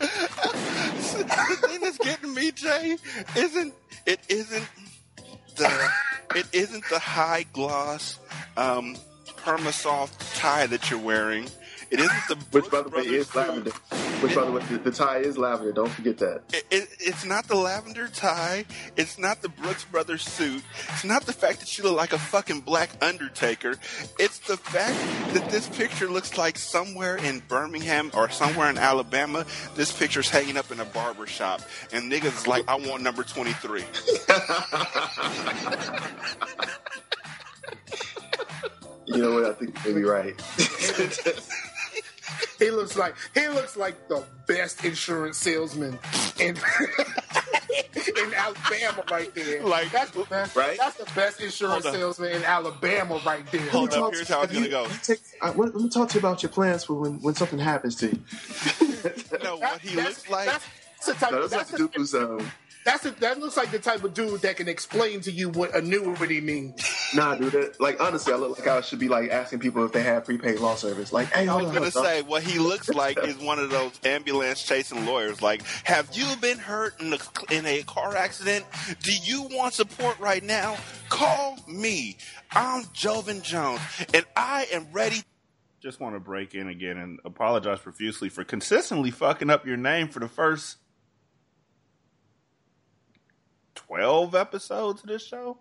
the 0.02 1.58
thing 1.68 1.82
that's 1.82 1.98
getting 1.98 2.34
me, 2.34 2.52
Jay, 2.52 2.98
isn't 3.36 3.74
it 4.06 4.20
isn't 4.30 4.68
the 5.56 5.90
it 6.36 6.46
isn't 6.54 6.84
the 6.90 7.00
high 7.00 7.46
gloss 7.54 8.20
um, 8.58 8.96
permasoft 9.38 10.40
tie 10.40 10.68
that 10.68 10.90
you're 10.90 11.00
wearing. 11.00 11.48
It 11.92 12.00
isn't 12.00 12.28
the 12.30 12.36
Which, 12.52 12.72
by 12.72 12.82
the 12.84 12.88
way, 12.88 13.04
Brothers 13.04 13.12
is 13.12 13.36
lavender. 13.36 13.72
Which, 14.22 14.34
by 14.34 14.46
the 14.46 14.52
way, 14.54 14.64
the, 14.70 14.78
the 14.78 14.92
tie 14.92 15.18
is 15.18 15.38
lavender. 15.38 15.74
Don't 15.74 15.90
forget 15.90 16.18
that. 16.20 16.44
It, 16.54 16.66
it, 16.72 16.88
it's 17.02 17.26
not 17.26 17.50
the 17.50 17.56
lavender 17.56 18.08
tie. 18.08 18.64
It's 18.96 19.20
not 19.20 19.42
the 19.42 19.50
Brooks 19.50 19.84
Brothers 19.84 20.22
suit. 20.22 20.64
It's 20.88 21.04
not 21.04 21.26
the 21.26 21.34
fact 21.34 21.60
that 21.60 21.78
you 21.78 21.84
look 21.84 21.98
like 21.98 22.14
a 22.14 22.18
fucking 22.18 22.62
black 22.62 22.92
Undertaker. 23.02 23.76
It's 24.18 24.40
the 24.40 24.56
fact 24.56 25.34
that 25.34 25.50
this 25.52 25.68
picture 25.68 26.10
looks 26.10 26.38
like 26.38 26.58
somewhere 26.58 27.18
in 27.18 27.42
Birmingham 27.50 28.10
or 28.14 28.30
somewhere 28.30 28.70
in 28.70 28.78
Alabama. 28.78 29.46
This 29.76 29.92
picture's 29.92 30.30
hanging 30.30 30.56
up 30.56 30.72
in 30.72 30.80
a 30.80 30.86
barber 30.86 31.28
shop, 31.28 31.60
and 31.92 32.10
niggas 32.10 32.38
is 32.38 32.48
like, 32.48 32.64
"I 32.70 32.76
want 32.76 33.04
number 33.04 33.24
23." 33.24 33.84
You 39.08 39.18
know 39.18 39.34
what? 39.34 39.44
I 39.46 39.54
think 39.54 39.76
you 39.84 39.94
may 39.94 40.00
be 40.00 40.06
right. 40.06 40.36
He 42.60 42.70
looks 42.72 42.96
like 42.98 43.16
he 43.34 43.48
looks 43.48 43.76
like 43.78 44.08
the 44.08 44.24
best 44.48 44.84
insurance 44.86 45.38
salesman 45.38 45.98
in 46.40 46.56
in 48.18 48.34
Alabama 48.34 49.04
right 49.10 49.34
there. 49.34 49.64
Like- 49.64 49.92
that's 49.92 50.12
the 50.12 50.24
best, 50.26 50.56
Right? 50.56 50.78
That's 50.78 50.98
the 50.98 51.10
best 51.16 51.42
insurance 51.42 51.86
salesman 51.86 52.32
in 52.34 52.44
Alabama 52.44 53.20
right 53.26 53.46
there. 53.52 53.62
Hold 53.70 53.94
up, 53.94 54.14
here's 54.14 54.28
how 54.28 54.42
it's 54.44 54.54
gonna 54.54 54.68
go. 54.70 54.88
Take, 55.04 55.20
uh, 55.42 55.54
let, 55.56 55.74
let 55.76 55.84
me 55.84 55.90
talk 55.90 56.10
to 56.10 56.16
you 56.16 56.20
about 56.20 56.44
your 56.44 56.52
plans 56.52 56.84
for 56.84 56.94
when, 56.96 57.22
when 57.22 57.36
something 57.36 57.60
happens 57.60 57.96
to 57.98 58.08
you. 58.08 58.20
No, 59.44 59.58
That- 59.60 59.74
what 59.74 59.82
he 59.82 59.96
that's- 59.96 60.06
looks 60.08 60.30
like. 60.30 60.46
That's, 60.48 60.66
that's 61.06 61.06
the 61.08 61.14
type. 61.14 61.32
No, 61.32 61.48
that's 61.48 61.72
like 61.72 61.80
that's, 61.94 62.12
the 62.12 62.46
the, 62.84 62.90
dude 62.90 62.98
who's 62.98 63.02
that's 63.02 63.04
the, 63.04 63.12
that 63.22 63.40
looks 63.40 63.58
like 63.58 63.72
the 63.72 63.80
type 63.80 64.04
of 64.04 64.14
dude 64.14 64.42
that 64.42 64.58
can 64.58 64.68
explain 64.68 65.22
to 65.22 65.32
you 65.32 65.50
what 65.50 65.76
annuity 65.76 66.42
means. 66.42 66.82
Nah, 67.14 67.36
dude. 67.36 67.54
That, 67.54 67.80
like 67.82 68.02
honestly, 68.02 68.34
I 68.34 68.38
look 68.38 68.60
like 68.60 68.68
I 68.68 68.82
should 68.82 69.00
be 69.00 69.08
like 69.08 69.30
asking 69.30 69.60
people 69.60 69.84
if 69.86 69.92
they 69.92 70.04
have 70.04 70.26
prepaid 70.26 70.60
law 70.60 70.76
service. 70.76 71.14
Like, 71.14 71.28
hey, 71.32 71.44
I 71.44 71.46
hold 71.46 71.64
was 71.64 71.72
gonna 71.72 71.90
hold 71.92 72.06
on. 72.06 72.12
say 72.12 72.22
what 72.22 72.44
he 72.44 72.60
looks 72.60 72.90
like 72.90 73.18
is 73.24 73.38
one 73.38 73.60
of 73.60 73.70
those 73.70 74.00
ambulance 74.04 74.64
chasing 74.64 75.06
lawyers. 75.06 75.42
Like, 75.42 75.64
have 75.84 76.10
you 76.14 76.36
been 76.42 76.58
hurt 76.58 77.00
in 77.02 77.14
a, 77.14 77.18
in 77.52 77.66
a 77.66 77.84
car 77.84 78.16
accident? 78.16 78.66
Do 79.02 79.14
you 79.24 79.44
want 79.44 79.74
support 79.74 80.20
right 80.20 80.44
now? 80.44 80.78
Call 81.10 81.58
me. 81.68 82.18
I'm 82.52 82.86
Joven 82.94 83.42
Jones, 83.42 83.82
and 84.14 84.26
I 84.36 84.68
am 84.74 84.88
ready. 84.92 85.24
Just 85.82 86.00
want 86.00 86.16
to 86.16 86.20
break 86.20 86.54
in 86.54 86.68
again 86.68 86.98
and 86.98 87.20
apologize 87.26 87.80
profusely 87.80 88.30
for 88.30 88.44
consistently 88.44 89.10
fucking 89.10 89.50
up 89.50 89.66
your 89.66 89.78
name 89.78 90.10
for 90.10 90.20
the 90.20 90.28
first 90.28 90.78
twelve 93.92 94.36
episodes 94.36 95.02
of 95.02 95.08
this 95.10 95.26
show. 95.26 95.58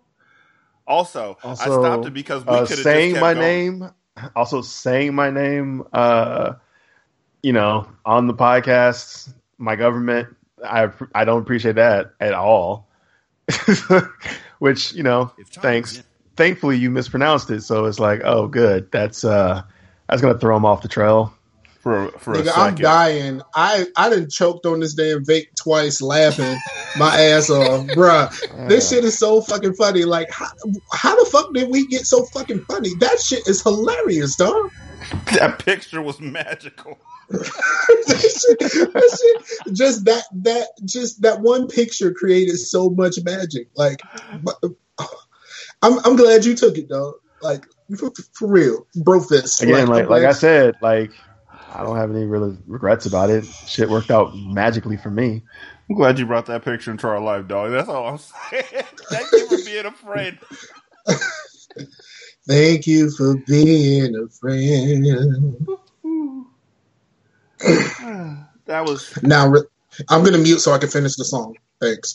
Also, 0.87 1.37
I 1.43 1.53
stopped 1.55 2.05
it 2.07 2.13
because 2.13 2.45
we 2.45 2.51
uh, 2.53 2.61
could 2.61 2.69
have 2.69 2.79
saying 2.79 3.11
just 3.11 3.21
my 3.21 3.33
going. 3.33 3.79
name, 3.79 3.91
also 4.35 4.61
saying 4.61 5.13
my 5.13 5.29
name, 5.29 5.83
uh, 5.93 6.53
you 7.43 7.53
know, 7.53 7.87
on 8.05 8.27
the 8.27 8.33
podcast, 8.33 9.33
my 9.57 9.75
government, 9.75 10.35
I 10.65 10.89
I 11.13 11.25
don't 11.25 11.41
appreciate 11.41 11.75
that 11.75 12.13
at 12.19 12.33
all. 12.33 12.87
Which 14.59 14.93
you 14.93 15.03
know, 15.03 15.31
If 15.37 15.47
thanks. 15.49 15.97
did- 15.97 16.05
Thankfully, 16.37 16.77
you 16.77 16.89
mispronounced 16.89 17.51
it, 17.51 17.61
so 17.61 17.85
it's 17.85 17.99
like, 17.99 18.21
oh, 18.23 18.47
good. 18.47 18.89
That's 18.91 19.23
uh, 19.25 19.61
that's 20.07 20.21
gonna 20.21 20.39
throw 20.39 20.55
him 20.55 20.65
off 20.65 20.81
the 20.81 20.87
trail. 20.87 21.33
For 21.81 22.09
for 22.19 22.33
a 22.33 22.37
Nigga, 22.37 22.51
I'm 22.55 22.75
dying. 22.75 23.41
I 23.55 23.87
I 23.95 24.09
done 24.09 24.29
choked 24.29 24.67
on 24.67 24.81
this 24.81 24.93
damn 24.93 25.25
vape 25.25 25.55
twice, 25.55 25.99
laughing 25.99 26.57
my 26.97 27.19
ass 27.19 27.49
off, 27.49 27.87
bruh. 27.87 28.67
This 28.69 28.89
shit 28.89 29.03
is 29.03 29.17
so 29.17 29.41
fucking 29.41 29.73
funny. 29.73 30.05
Like, 30.05 30.29
how, 30.31 30.51
how 30.93 31.21
the 31.21 31.29
fuck 31.29 31.53
did 31.53 31.71
we 31.71 31.87
get 31.87 32.05
so 32.05 32.23
fucking 32.25 32.65
funny? 32.65 32.91
That 32.99 33.19
shit 33.19 33.47
is 33.47 33.61
hilarious, 33.63 34.35
dog. 34.35 34.71
That 35.33 35.59
picture 35.65 36.01
was 36.01 36.21
magical. 36.21 36.97
that, 37.29 38.19
shit, 38.21 38.59
that 38.59 39.43
shit, 39.65 39.75
just 39.75 40.05
that 40.05 40.23
that 40.31 40.67
just 40.85 41.23
that 41.23 41.41
one 41.41 41.67
picture 41.67 42.13
created 42.13 42.57
so 42.57 42.89
much 42.89 43.17
magic. 43.23 43.67
Like, 43.75 44.01
I'm 45.81 45.99
I'm 46.05 46.15
glad 46.15 46.45
you 46.45 46.55
took 46.55 46.77
it, 46.77 46.87
dog. 46.87 47.15
Like 47.41 47.65
for, 47.97 48.11
for 48.33 48.47
real, 48.47 48.85
bro. 48.95 49.21
Fist 49.21 49.61
Again, 49.63 49.87
like 49.87 50.03
I'm 50.03 50.09
like 50.09 50.23
I 50.23 50.33
said, 50.33 50.75
like 50.81 51.11
I 51.73 51.83
don't 51.83 51.95
have 51.97 52.11
any 52.11 52.25
really 52.25 52.57
regrets 52.67 53.05
about 53.05 53.29
it. 53.29 53.45
Shit 53.45 53.89
worked 53.89 54.11
out 54.11 54.35
magically 54.35 54.97
for 54.97 55.09
me. 55.09 55.41
I'm 55.89 55.95
glad 55.95 56.19
you 56.19 56.25
brought 56.25 56.45
that 56.47 56.63
picture 56.63 56.91
into 56.91 57.07
our 57.07 57.19
life, 57.19 57.47
dog. 57.47 57.71
That's 57.71 57.89
all 57.89 58.07
I'm 58.07 58.17
saying. 58.51 58.85
Thank 59.09 59.31
you 59.31 59.47
for 59.47 59.57
being 59.65 59.85
a 59.85 59.91
friend. 59.91 60.37
Thank 62.47 62.87
you 62.87 63.11
for 63.11 63.37
being 63.47 64.15
a 64.15 64.27
friend. 64.29 65.67
That 68.65 68.85
was 68.85 69.21
Now 69.21 69.47
re- 69.49 69.63
I'm 70.09 70.23
gonna 70.23 70.37
mute 70.37 70.59
so 70.59 70.71
I 70.71 70.77
can 70.77 70.89
finish 70.89 71.15
the 71.15 71.25
song. 71.25 71.55
Thanks. 71.81 72.13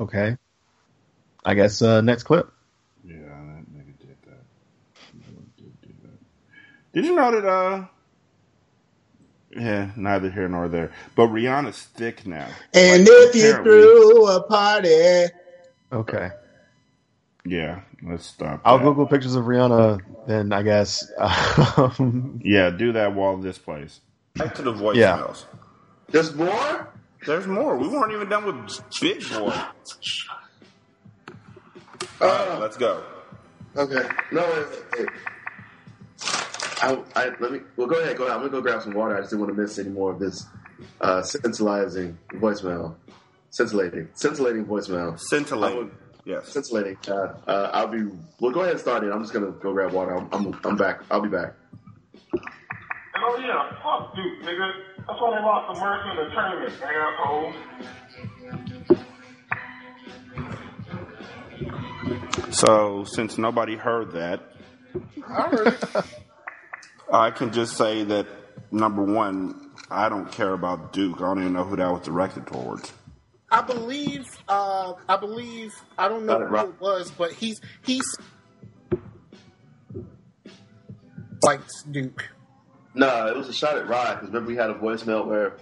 Okay. 0.00 0.36
I 1.44 1.54
guess 1.54 1.82
uh, 1.82 2.00
next 2.00 2.24
clip. 2.24 2.50
yeah. 3.04 3.14
That 3.16 3.64
nigga 3.72 3.98
did 3.98 4.16
that. 4.24 4.44
That 5.14 5.56
did 5.56 5.80
do 5.82 5.88
that. 6.02 6.18
Did 6.96 7.04
you 7.04 7.14
know 7.14 7.30
that? 7.30 7.46
Uh, 7.46 7.84
yeah, 9.54 9.90
neither 9.96 10.30
here 10.30 10.48
nor 10.48 10.66
there. 10.68 10.92
But 11.14 11.28
Rihanna's 11.28 11.82
thick 11.82 12.26
now. 12.26 12.48
And 12.72 13.02
Like, 13.02 13.08
if 13.10 13.34
you 13.36 13.52
threw 13.52 14.26
a 14.28 14.42
party, 14.42 15.26
Okay. 15.92 16.30
yeah, 17.44 17.80
let's 18.02 18.24
stop. 18.24 18.62
I'll 18.64 18.78
that. 18.78 18.84
Google 18.84 19.06
pictures 19.06 19.34
of 19.34 19.44
Rihanna 19.44 20.00
then, 20.26 20.52
I 20.54 20.62
guess. 20.62 21.06
Um, 21.76 22.40
Yeah, 22.42 22.70
do 22.70 22.92
that 22.92 23.14
while 23.14 23.36
this 23.36 23.58
plays. 23.58 24.00
Back 24.34 24.54
to 24.54 24.62
the 24.62 24.72
voicemails. 24.72 24.94
Yeah. 24.96 25.58
There's 26.08 26.34
more. 26.34 26.88
There's 27.26 27.46
more. 27.46 27.76
We 27.76 27.88
weren't 27.88 28.12
even 28.14 28.30
done 28.30 28.46
with 28.46 28.80
Big 29.02 29.20
Boy. 29.28 29.54
All 32.22 32.28
right, 32.28 32.58
let's 32.58 32.78
go. 32.78 33.02
Okay. 33.76 34.08
No. 34.32 34.40
Wait, 34.42 34.66
wait, 34.98 34.98
wait. 35.00 35.08
I, 36.82 37.02
I, 37.14 37.30
let 37.40 37.52
me. 37.52 37.60
Well, 37.76 37.86
go 37.86 38.00
ahead. 38.00 38.16
Go 38.16 38.24
ahead. 38.24 38.36
I'm 38.36 38.40
gonna 38.42 38.52
go 38.52 38.60
grab 38.60 38.82
some 38.82 38.92
water. 38.94 39.16
I 39.16 39.20
just 39.20 39.30
didn't 39.30 39.46
want 39.46 39.56
to 39.56 39.62
miss 39.62 39.78
any 39.78 39.88
more 39.88 40.12
of 40.12 40.18
this 40.18 40.46
uh, 41.00 41.22
scintillating 41.22 42.18
voicemail. 42.34 42.94
Scintillating, 43.50 44.08
scintillating 44.12 44.66
voicemail. 44.66 45.18
Scintillating. 45.18 45.90
Yes. 46.26 46.48
Scintillating. 46.48 46.98
Uh, 47.08 47.34
uh, 47.46 47.70
I'll 47.72 47.88
be. 47.88 48.02
Well, 48.40 48.52
go 48.52 48.60
ahead 48.60 48.72
and 48.72 48.80
start 48.80 49.04
it. 49.04 49.12
I'm 49.12 49.22
just 49.22 49.32
gonna 49.32 49.52
go 49.52 49.72
grab 49.72 49.92
water. 49.92 50.16
I'm, 50.16 50.28
I'm, 50.32 50.60
I'm 50.64 50.76
back. 50.76 51.00
I'll 51.10 51.22
be 51.22 51.30
back. 51.30 51.54
Oh 52.34 53.38
yeah, 53.40 53.70
fuck 53.82 54.14
Duke, 54.14 54.42
nigga. 54.42 54.72
That's 55.06 55.20
why 55.20 55.38
they 55.38 55.42
lost 55.42 55.74
the 55.74 55.80
Mercer 55.80 56.10
in 56.10 56.16
the 56.16 56.34
tournament, 56.34 56.74
assholes. 56.82 57.54
So, 62.54 63.04
since 63.04 63.38
nobody 63.38 63.76
heard 63.76 64.12
that, 64.12 64.40
I 65.26 65.48
heard 65.48 65.68
it. 65.68 66.04
I 67.12 67.30
can 67.30 67.52
just 67.52 67.76
say 67.76 68.02
that 68.04 68.26
number 68.72 69.02
one, 69.02 69.70
I 69.90 70.08
don't 70.08 70.30
care 70.30 70.52
about 70.52 70.92
Duke. 70.92 71.16
I 71.18 71.20
don't 71.26 71.40
even 71.40 71.52
know 71.52 71.64
who 71.64 71.76
that 71.76 71.90
was 71.90 72.02
directed 72.02 72.46
towards. 72.46 72.92
I 73.50 73.62
believe. 73.62 74.26
Uh, 74.48 74.94
I 75.08 75.16
believe. 75.16 75.72
I 75.96 76.08
don't 76.08 76.26
know 76.26 76.32
Got 76.34 76.42
it, 76.42 76.48
who 76.48 76.54
Rob. 76.54 76.68
it 76.70 76.80
was, 76.80 77.10
but 77.12 77.32
he's 77.32 77.60
he's 77.84 78.04
likes 81.42 81.82
Duke. 81.84 82.28
No, 82.94 83.26
it 83.28 83.36
was 83.36 83.48
a 83.48 83.52
shot 83.52 83.76
at 83.76 83.88
Rod 83.88 84.14
because 84.14 84.28
remember 84.28 84.48
we 84.48 84.56
had 84.56 84.70
a 84.70 84.74
voicemail 84.74 85.26
where 85.26 85.56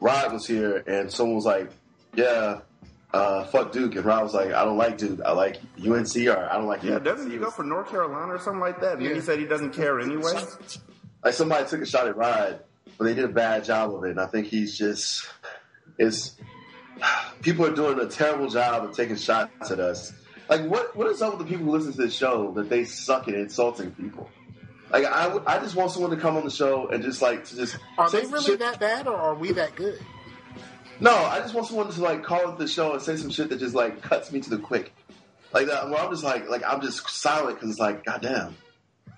Rod 0.00 0.32
was 0.32 0.46
here 0.46 0.82
and 0.86 1.10
someone 1.10 1.36
was 1.36 1.44
like, 1.46 1.70
"Yeah, 2.14 2.60
uh, 3.12 3.44
fuck 3.44 3.72
Duke," 3.72 3.94
and 3.96 4.04
Rod 4.04 4.22
was 4.22 4.34
like, 4.34 4.52
"I 4.52 4.64
don't 4.64 4.76
like 4.78 4.98
Duke. 4.98 5.20
I 5.24 5.32
like 5.32 5.56
UNC 5.78 6.16
or 6.28 6.48
I 6.50 6.54
don't 6.56 6.66
like 6.66 6.82
Yeah, 6.82 6.94
UNC." 6.94 7.04
doesn't 7.04 7.30
he 7.30 7.38
go 7.38 7.50
for 7.50 7.62
North 7.62 7.90
Carolina 7.90 8.32
or 8.34 8.38
something 8.38 8.60
like 8.60 8.80
that? 8.80 8.98
And 8.98 9.06
then 9.06 9.14
he 9.14 9.20
said 9.20 9.38
he 9.38 9.44
doesn't 9.46 9.72
care 9.74 10.00
anyway. 10.00 10.32
like 11.24 11.34
somebody 11.34 11.68
took 11.68 11.80
a 11.82 11.86
shot 11.86 12.06
at 12.08 12.16
Rod, 12.16 12.60
but 12.98 13.04
they 13.04 13.14
did 13.14 13.24
a 13.24 13.28
bad 13.28 13.64
job 13.64 13.94
of 13.94 14.04
it. 14.04 14.10
And 14.10 14.20
I 14.20 14.26
think 14.26 14.46
he's 14.46 14.76
just 14.78 15.26
is 15.98 16.36
people 17.42 17.66
are 17.66 17.74
doing 17.74 17.98
a 18.00 18.06
terrible 18.06 18.48
job 18.48 18.84
of 18.84 18.96
taking 18.96 19.16
shots 19.16 19.70
at 19.70 19.80
us. 19.80 20.12
Like 20.48 20.62
what 20.68 20.96
what 20.96 21.06
is 21.08 21.22
up 21.22 21.38
with 21.38 21.46
the 21.46 21.50
people 21.50 21.66
who 21.66 21.72
listen 21.72 21.92
to 21.92 21.98
this 21.98 22.14
show 22.14 22.52
that 22.52 22.68
they 22.68 22.84
suck 22.84 23.28
at 23.28 23.34
insulting 23.34 23.90
people? 23.92 24.28
Like 24.90 25.06
I, 25.06 25.38
I 25.46 25.58
just 25.60 25.74
want 25.74 25.90
someone 25.90 26.10
to 26.10 26.18
come 26.18 26.36
on 26.36 26.44
the 26.44 26.50
show 26.50 26.88
and 26.88 27.02
just 27.02 27.22
like 27.22 27.44
to 27.46 27.56
just 27.56 27.78
Are 27.96 28.08
say 28.08 28.22
they 28.22 28.26
really 28.26 28.44
shit. 28.44 28.58
that 28.58 28.78
bad, 28.78 29.06
or 29.06 29.16
are 29.16 29.34
we 29.34 29.52
that 29.52 29.74
good? 29.74 29.98
No, 31.02 31.12
I 31.12 31.40
just 31.40 31.52
want 31.52 31.66
someone 31.66 31.90
to 31.90 32.00
like 32.00 32.22
call 32.22 32.48
into 32.48 32.62
the 32.62 32.68
show 32.68 32.92
and 32.92 33.02
say 33.02 33.16
some 33.16 33.30
shit 33.30 33.48
that 33.48 33.58
just 33.58 33.74
like 33.74 34.02
cuts 34.02 34.30
me 34.30 34.40
to 34.40 34.50
the 34.50 34.58
quick. 34.58 34.94
Like 35.52 35.66
that, 35.66 35.90
where 35.90 35.98
I'm 35.98 36.10
just 36.10 36.22
like, 36.22 36.48
like 36.48 36.62
I'm 36.64 36.80
just 36.80 37.08
silent 37.10 37.56
because 37.56 37.70
it's 37.70 37.80
like, 37.80 38.04
goddamn. 38.04 38.56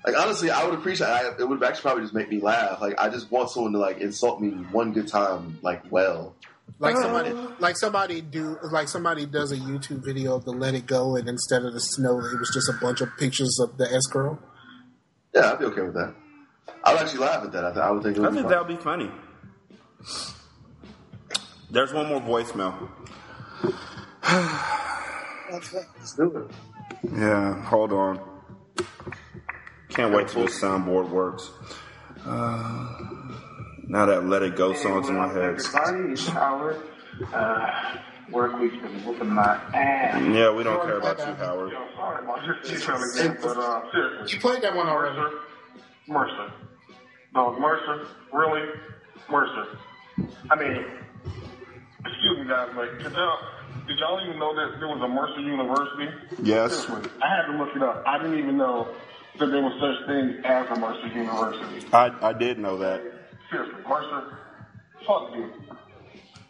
Like 0.06 0.16
honestly, 0.18 0.50
I 0.50 0.64
would 0.64 0.78
appreciate. 0.78 1.08
I, 1.08 1.28
it 1.38 1.46
would 1.46 1.62
actually 1.62 1.82
probably 1.82 2.02
just 2.04 2.14
make 2.14 2.30
me 2.30 2.40
laugh. 2.40 2.80
Like 2.80 2.98
I 2.98 3.10
just 3.10 3.30
want 3.30 3.50
someone 3.50 3.72
to 3.72 3.78
like 3.78 3.98
insult 3.98 4.40
me 4.40 4.48
one 4.48 4.92
good 4.92 5.08
time, 5.08 5.58
like 5.60 5.82
well. 5.90 6.34
Like 6.78 6.94
uh-huh. 6.94 7.02
somebody, 7.02 7.54
like 7.58 7.76
somebody 7.76 8.20
do, 8.22 8.58
like 8.62 8.88
somebody 8.88 9.26
does 9.26 9.52
a 9.52 9.56
YouTube 9.56 10.02
video 10.02 10.34
of 10.34 10.46
the 10.46 10.52
Let 10.52 10.74
It 10.74 10.86
Go, 10.86 11.16
and 11.16 11.28
instead 11.28 11.66
of 11.66 11.74
the 11.74 11.80
snow, 11.80 12.18
it 12.18 12.38
was 12.38 12.50
just 12.54 12.70
a 12.70 12.80
bunch 12.80 13.02
of 13.02 13.10
pictures 13.18 13.58
of 13.60 13.76
the 13.76 13.84
S 13.84 14.06
curl. 14.06 14.38
Yeah, 15.34 15.52
I'd 15.52 15.58
be 15.58 15.66
okay 15.66 15.82
with 15.82 15.94
that. 15.94 16.14
I 16.82 16.94
would 16.94 17.02
actually 17.02 17.20
laugh 17.20 17.44
at 17.44 17.52
that. 17.52 17.64
I, 17.64 17.72
th- 17.72 17.82
I 17.82 17.90
would 17.90 18.02
think 18.02 18.16
it 18.16 18.24
I 18.24 18.30
be 18.30 18.36
think 18.36 18.48
that 18.48 18.66
would 18.66 18.76
be 18.76 18.82
funny. 18.82 19.10
There's 21.74 21.92
one 21.92 22.06
more 22.06 22.20
voicemail. 22.20 22.88
Let's 25.50 26.14
do 26.14 26.36
it. 26.36 26.50
Yeah, 27.12 27.60
hold 27.64 27.92
on. 27.92 28.20
Can't 29.88 30.14
wait 30.14 30.28
till 30.28 30.42
this 30.44 30.60
soundboard 30.60 31.10
works. 31.10 31.50
Uh, 32.24 33.18
now 33.88 34.06
that 34.06 34.24
Let 34.24 34.44
It 34.44 34.54
Go 34.54 34.72
song's 34.72 35.08
in 35.08 35.16
my 35.16 35.26
head. 35.26 35.56
Everybody, 35.58 36.12
it's 36.12 36.28
Howard. 36.28 36.80
Uh, 37.32 37.96
work 38.30 38.56
week's 38.60 38.76
been 38.76 39.04
whooping 39.04 39.30
my 39.30 39.60
ass. 39.74 40.22
Yeah, 40.32 40.54
we 40.54 40.62
don't 40.62 40.80
care 40.80 40.98
about 40.98 41.18
you, 41.18 41.34
Howard. 41.34 41.72
Yo, 41.72 41.86
sorry 41.96 42.24
about 42.24 42.38
this 42.62 42.80
detail 42.80 43.02
again, 43.02 43.38
but 43.42 43.56
uh. 43.56 43.82
You 44.28 44.38
played 44.38 44.62
that 44.62 44.76
one 44.76 44.86
already. 44.86 45.16
Mercer. 45.18 45.40
Mercer. 46.06 46.52
Dog, 47.34 47.60
Mercer. 47.60 48.06
Really? 48.32 48.68
Mercer. 49.28 49.76
I 50.50 50.54
mean, 50.56 50.84
excuse 52.06 52.38
me, 52.38 52.46
guys, 52.48 52.70
but 52.74 52.98
did 52.98 53.12
y'all, 53.12 53.38
did 53.86 53.98
y'all 53.98 54.20
even 54.24 54.38
know 54.38 54.54
that 54.54 54.78
there 54.78 54.88
was 54.88 55.00
a 55.02 55.08
Mercer 55.08 55.40
University? 55.40 56.08
Yes. 56.42 56.88
I 56.88 57.28
had 57.28 57.46
to 57.52 57.58
look 57.58 57.74
it 57.74 57.82
up. 57.82 58.02
I 58.06 58.18
didn't 58.18 58.38
even 58.38 58.56
know 58.56 58.88
that 59.38 59.46
there 59.46 59.62
was 59.62 59.74
such 59.80 60.06
thing 60.06 60.44
as 60.44 60.66
a 60.70 60.80
Mercer 60.80 61.08
University. 61.08 61.86
I, 61.92 62.10
I 62.22 62.32
did 62.32 62.58
know 62.58 62.76
that. 62.78 63.02
Seriously, 63.50 63.80
Mercer, 63.88 64.38
fuck 65.06 65.34
you. 65.34 65.50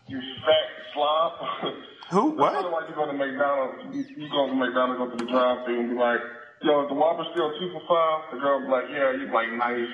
You 0.09 0.21
fat 0.45 0.69
slob. 0.93 1.33
Who? 2.11 2.31
What? 2.37 2.53
Like 2.71 2.89
you 2.89 2.95
go 2.95 3.07
to 3.07 3.13
McDonald's, 3.13 3.97
you, 3.97 4.05
you 4.17 4.29
go 4.31 4.47
to 4.47 4.55
McDonald's, 4.55 4.99
go 4.99 5.11
to 5.17 5.25
the 5.25 5.31
drive-thru 5.31 5.81
and 5.81 5.91
be 5.91 5.97
like, 5.97 6.21
yo, 6.63 6.83
is 6.85 6.89
the 6.89 6.95
Whopper 6.95 7.25
still 7.33 7.51
two 7.59 7.73
for 7.73 7.83
five? 7.89 8.35
The 8.35 8.41
girl 8.41 8.61
be 8.61 8.69
like, 8.69 8.85
yeah, 8.93 9.13
you 9.13 9.33
like 9.33 9.51
nice. 9.53 9.89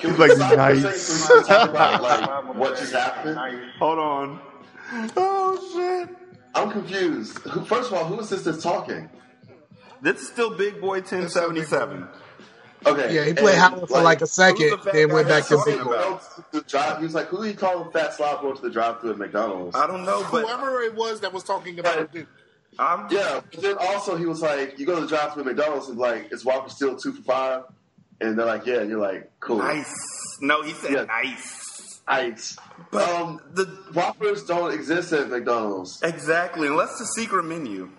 He's 0.00 0.18
like 0.18 0.36
nice. 0.38 1.02
So 1.02 1.38
we 1.38 1.44
can 1.44 1.48
talk 1.48 1.70
about 1.70 2.02
like 2.02 2.54
what 2.54 2.76
just 2.76 2.92
happened. 2.92 3.38
Hold 3.78 3.98
on. 3.98 4.40
Oh, 5.16 5.58
shit. 5.72 6.16
I'm 6.54 6.70
confused. 6.70 7.38
First 7.66 7.90
of 7.90 7.94
all, 7.94 8.04
who 8.04 8.20
is 8.20 8.28
this 8.28 8.42
that's 8.42 8.62
talking? 8.62 9.08
This 10.02 10.20
is 10.20 10.28
still 10.28 10.54
Big 10.56 10.80
Boy 10.80 11.00
1077. 11.00 12.08
Okay. 12.84 13.14
Yeah, 13.14 13.24
he 13.24 13.32
played 13.32 13.54
and, 13.54 13.74
Howard 13.74 13.88
for 13.88 14.02
like 14.02 14.20
a 14.20 14.26
second, 14.26 14.70
the 14.70 14.90
then 14.92 15.12
went 15.12 15.28
back 15.28 15.46
to 15.46 15.62
Big 15.64 15.82
Boy. 15.82 16.18
The 16.50 16.60
drive, 16.62 16.98
he 16.98 17.04
was 17.04 17.14
like, 17.14 17.28
who 17.28 17.40
he 17.42 17.54
calling 17.54 17.90
fat 17.92 18.12
slob 18.12 18.42
going 18.42 18.56
to 18.56 18.62
the 18.62 18.70
drive-thru 18.70 19.12
at 19.12 19.18
McDonald's? 19.18 19.76
I 19.76 19.86
don't 19.86 20.04
know, 20.04 20.26
but 20.30 20.44
Whoever 20.44 20.82
it 20.82 20.94
was 20.94 21.20
that 21.20 21.32
was 21.32 21.44
talking 21.44 21.78
about 21.78 22.14
it. 22.14 22.26
I'm 22.78 23.06
Yeah, 23.10 23.40
but 23.50 23.62
then 23.62 23.76
also 23.78 24.16
he 24.16 24.26
was 24.26 24.42
like, 24.42 24.78
you 24.78 24.86
go 24.86 24.96
to 24.96 25.02
the 25.02 25.06
drive-thru 25.06 25.42
at 25.42 25.46
McDonald's 25.46 25.88
and 25.88 25.96
like, 25.96 26.32
is 26.32 26.44
Whopper 26.44 26.68
still 26.68 26.96
two 26.96 27.12
for 27.12 27.22
five? 27.22 27.62
And 28.20 28.38
they're 28.38 28.46
like, 28.46 28.66
yeah, 28.66 28.78
and 28.80 28.90
you're 28.90 29.00
like, 29.00 29.30
cool. 29.40 29.58
nice. 29.58 29.92
No, 30.40 30.62
he 30.62 30.72
said 30.72 30.92
Yeah. 30.92 31.04
nice. 31.04 32.00
Ice. 32.06 32.56
But 32.90 33.08
um, 33.08 33.40
the 33.52 33.64
Whoppers 33.92 34.44
don't 34.44 34.72
exist 34.74 35.12
at 35.12 35.28
McDonald's. 35.30 36.00
exactly, 36.02 36.66
unless 36.66 36.98
the 36.98 37.04
secret 37.04 37.44
menu. 37.44 37.90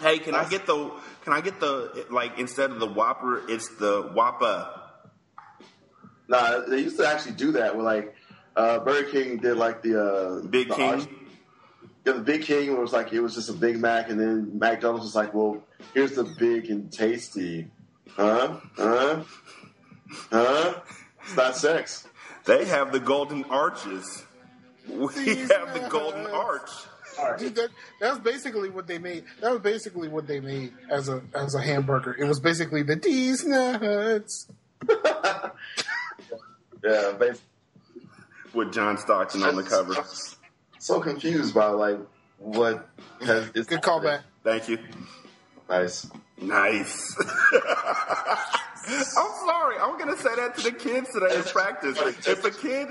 Hey, 0.00 0.18
can 0.18 0.34
I 0.34 0.48
get 0.48 0.66
the? 0.66 0.90
Can 1.22 1.32
I 1.32 1.40
get 1.40 1.60
the 1.60 2.06
like 2.10 2.38
instead 2.38 2.70
of 2.70 2.80
the 2.80 2.86
Whopper, 2.86 3.42
it's 3.48 3.68
the 3.76 4.10
Whopper. 4.14 4.68
Nah, 6.28 6.60
they 6.66 6.80
used 6.80 6.96
to 6.98 7.06
actually 7.06 7.34
do 7.36 7.52
that. 7.52 7.76
Where 7.76 7.84
like 7.84 8.14
uh, 8.56 8.78
Burger 8.80 9.10
King 9.10 9.36
did 9.38 9.56
like 9.56 9.82
the 9.82 10.02
uh, 10.02 10.46
Big 10.46 10.68
the 10.68 10.74
King? 10.74 10.90
arch- 10.94 11.08
yeah, 12.06 12.12
the 12.14 12.20
Big 12.20 12.42
King 12.42 12.72
it 12.72 12.78
was 12.78 12.92
like 12.92 13.12
it 13.12 13.20
was 13.20 13.34
just 13.34 13.48
a 13.50 13.52
Big 13.54 13.78
Mac, 13.78 14.10
and 14.10 14.18
then 14.18 14.58
McDonald's 14.58 15.04
was 15.04 15.14
like, 15.14 15.32
well, 15.34 15.62
here's 15.92 16.12
the 16.12 16.24
big 16.24 16.70
and 16.70 16.90
tasty. 16.92 17.68
Huh? 18.16 18.60
Huh? 18.76 19.22
Huh? 20.30 20.74
It's 21.22 21.36
not 21.36 21.56
sex. 21.56 22.06
They 22.44 22.64
have 22.66 22.92
the 22.92 23.00
golden 23.00 23.44
arches. 23.44 24.24
We 24.88 25.08
These 25.14 25.50
have 25.50 25.72
the 25.72 25.88
golden 25.88 26.26
arch. 26.26 26.70
Dude, 27.38 27.54
that, 27.54 27.70
that 28.00 28.10
was 28.10 28.18
basically 28.18 28.70
what 28.70 28.86
they 28.86 28.98
made. 28.98 29.24
That 29.40 29.52
was 29.52 29.60
basically 29.60 30.08
what 30.08 30.26
they 30.26 30.40
made 30.40 30.72
as 30.90 31.08
a 31.08 31.22
as 31.34 31.54
a 31.54 31.60
hamburger. 31.60 32.14
It 32.18 32.26
was 32.26 32.40
basically 32.40 32.82
the 32.82 32.96
D's 32.96 33.44
nuts. 33.44 34.48
Yeah, 36.84 37.12
basically. 37.12 37.40
With 38.52 38.72
John 38.74 38.98
Stockton 38.98 39.42
on 39.42 39.56
the 39.56 39.62
cover. 39.62 39.94
So 40.78 41.00
confused 41.00 41.54
by 41.54 41.68
like 41.68 41.98
what 42.38 42.86
has 43.22 43.50
it's 43.54 43.66
Good 43.66 43.80
callback. 43.80 44.20
Thank 44.44 44.68
you. 44.68 44.78
Nice. 45.68 46.06
Nice. 46.40 47.16
I'm 48.86 49.32
sorry. 49.46 49.76
I'm 49.78 49.98
gonna 49.98 50.16
say 50.16 50.34
that 50.36 50.56
to 50.56 50.62
the 50.62 50.72
kids 50.72 51.10
today 51.12 51.36
in 51.36 51.42
practice. 51.44 51.98
If 52.26 52.44
a 52.44 52.50
kid, 52.50 52.88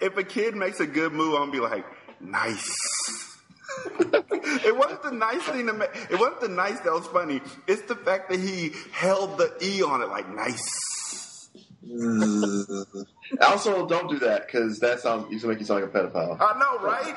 if 0.00 0.16
a 0.16 0.24
kid 0.24 0.56
makes 0.56 0.80
a 0.80 0.86
good 0.86 1.12
move, 1.12 1.34
I'm 1.34 1.50
gonna 1.50 1.52
be 1.52 1.60
like, 1.60 1.84
nice. 2.20 3.38
it 4.00 4.76
wasn't 4.76 5.02
the 5.02 5.12
nice 5.12 5.42
thing 5.42 5.66
to 5.66 5.72
make. 5.72 5.90
It 6.10 6.18
wasn't 6.18 6.40
the 6.40 6.48
nice 6.48 6.80
that 6.80 6.92
was 6.92 7.06
funny. 7.08 7.40
It's 7.66 7.82
the 7.82 7.96
fact 7.96 8.30
that 8.30 8.40
he 8.40 8.72
held 8.92 9.38
the 9.38 9.54
e 9.62 9.82
on 9.82 10.02
it, 10.02 10.08
like 10.08 10.28
nice. 10.28 11.50
also, 13.40 13.86
don't 13.86 14.10
do 14.10 14.18
that 14.18 14.46
because 14.46 14.80
that 14.80 15.00
sounds 15.00 15.30
you 15.30 15.48
make 15.48 15.60
you 15.60 15.66
sound 15.66 15.82
like 15.82 15.94
a 15.94 15.96
pedophile. 15.96 16.36
I 16.40 16.58
know, 16.58 16.84
right? 16.84 17.14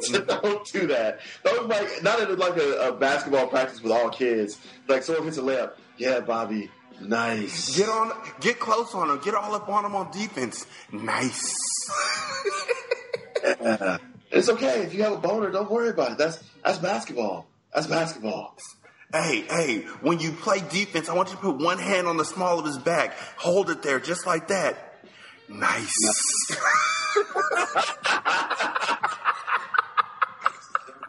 don't 0.26 0.66
do 0.72 0.86
that. 0.88 1.20
Don't 1.44 1.68
like 1.68 2.02
not 2.02 2.20
in 2.20 2.38
like 2.38 2.56
a, 2.56 2.88
a 2.88 2.92
basketball 2.92 3.46
practice 3.48 3.82
with 3.82 3.92
all 3.92 4.10
kids. 4.10 4.58
Like 4.88 5.02
someone 5.02 5.24
hits 5.24 5.38
a 5.38 5.42
layup. 5.42 5.72
Yeah, 5.96 6.20
Bobby. 6.20 6.70
Nice. 7.00 7.76
Get 7.76 7.88
on, 7.88 8.12
get 8.40 8.58
close 8.58 8.94
on 8.94 9.10
him. 9.10 9.20
Get 9.22 9.34
all 9.34 9.54
up 9.54 9.68
on 9.68 9.84
him 9.84 9.94
on 9.94 10.10
defense. 10.10 10.66
Nice. 10.92 11.54
Yeah. 13.60 13.98
It's 14.30 14.48
okay 14.48 14.82
if 14.82 14.92
you 14.92 15.02
have 15.04 15.12
a 15.12 15.18
boner. 15.18 15.50
Don't 15.50 15.70
worry 15.70 15.90
about 15.90 16.12
it. 16.12 16.18
That's 16.18 16.42
that's 16.64 16.78
basketball. 16.78 17.46
That's 17.72 17.86
basketball. 17.86 18.56
Hey, 19.12 19.42
hey, 19.42 19.82
when 20.00 20.18
you 20.18 20.32
play 20.32 20.58
defense, 20.68 21.08
I 21.08 21.14
want 21.14 21.28
you 21.28 21.36
to 21.36 21.40
put 21.40 21.58
one 21.58 21.78
hand 21.78 22.08
on 22.08 22.16
the 22.16 22.24
small 22.24 22.58
of 22.58 22.64
his 22.64 22.76
back. 22.76 23.16
Hold 23.36 23.70
it 23.70 23.82
there, 23.82 24.00
just 24.00 24.26
like 24.26 24.48
that. 24.48 24.98
Nice. 25.48 25.94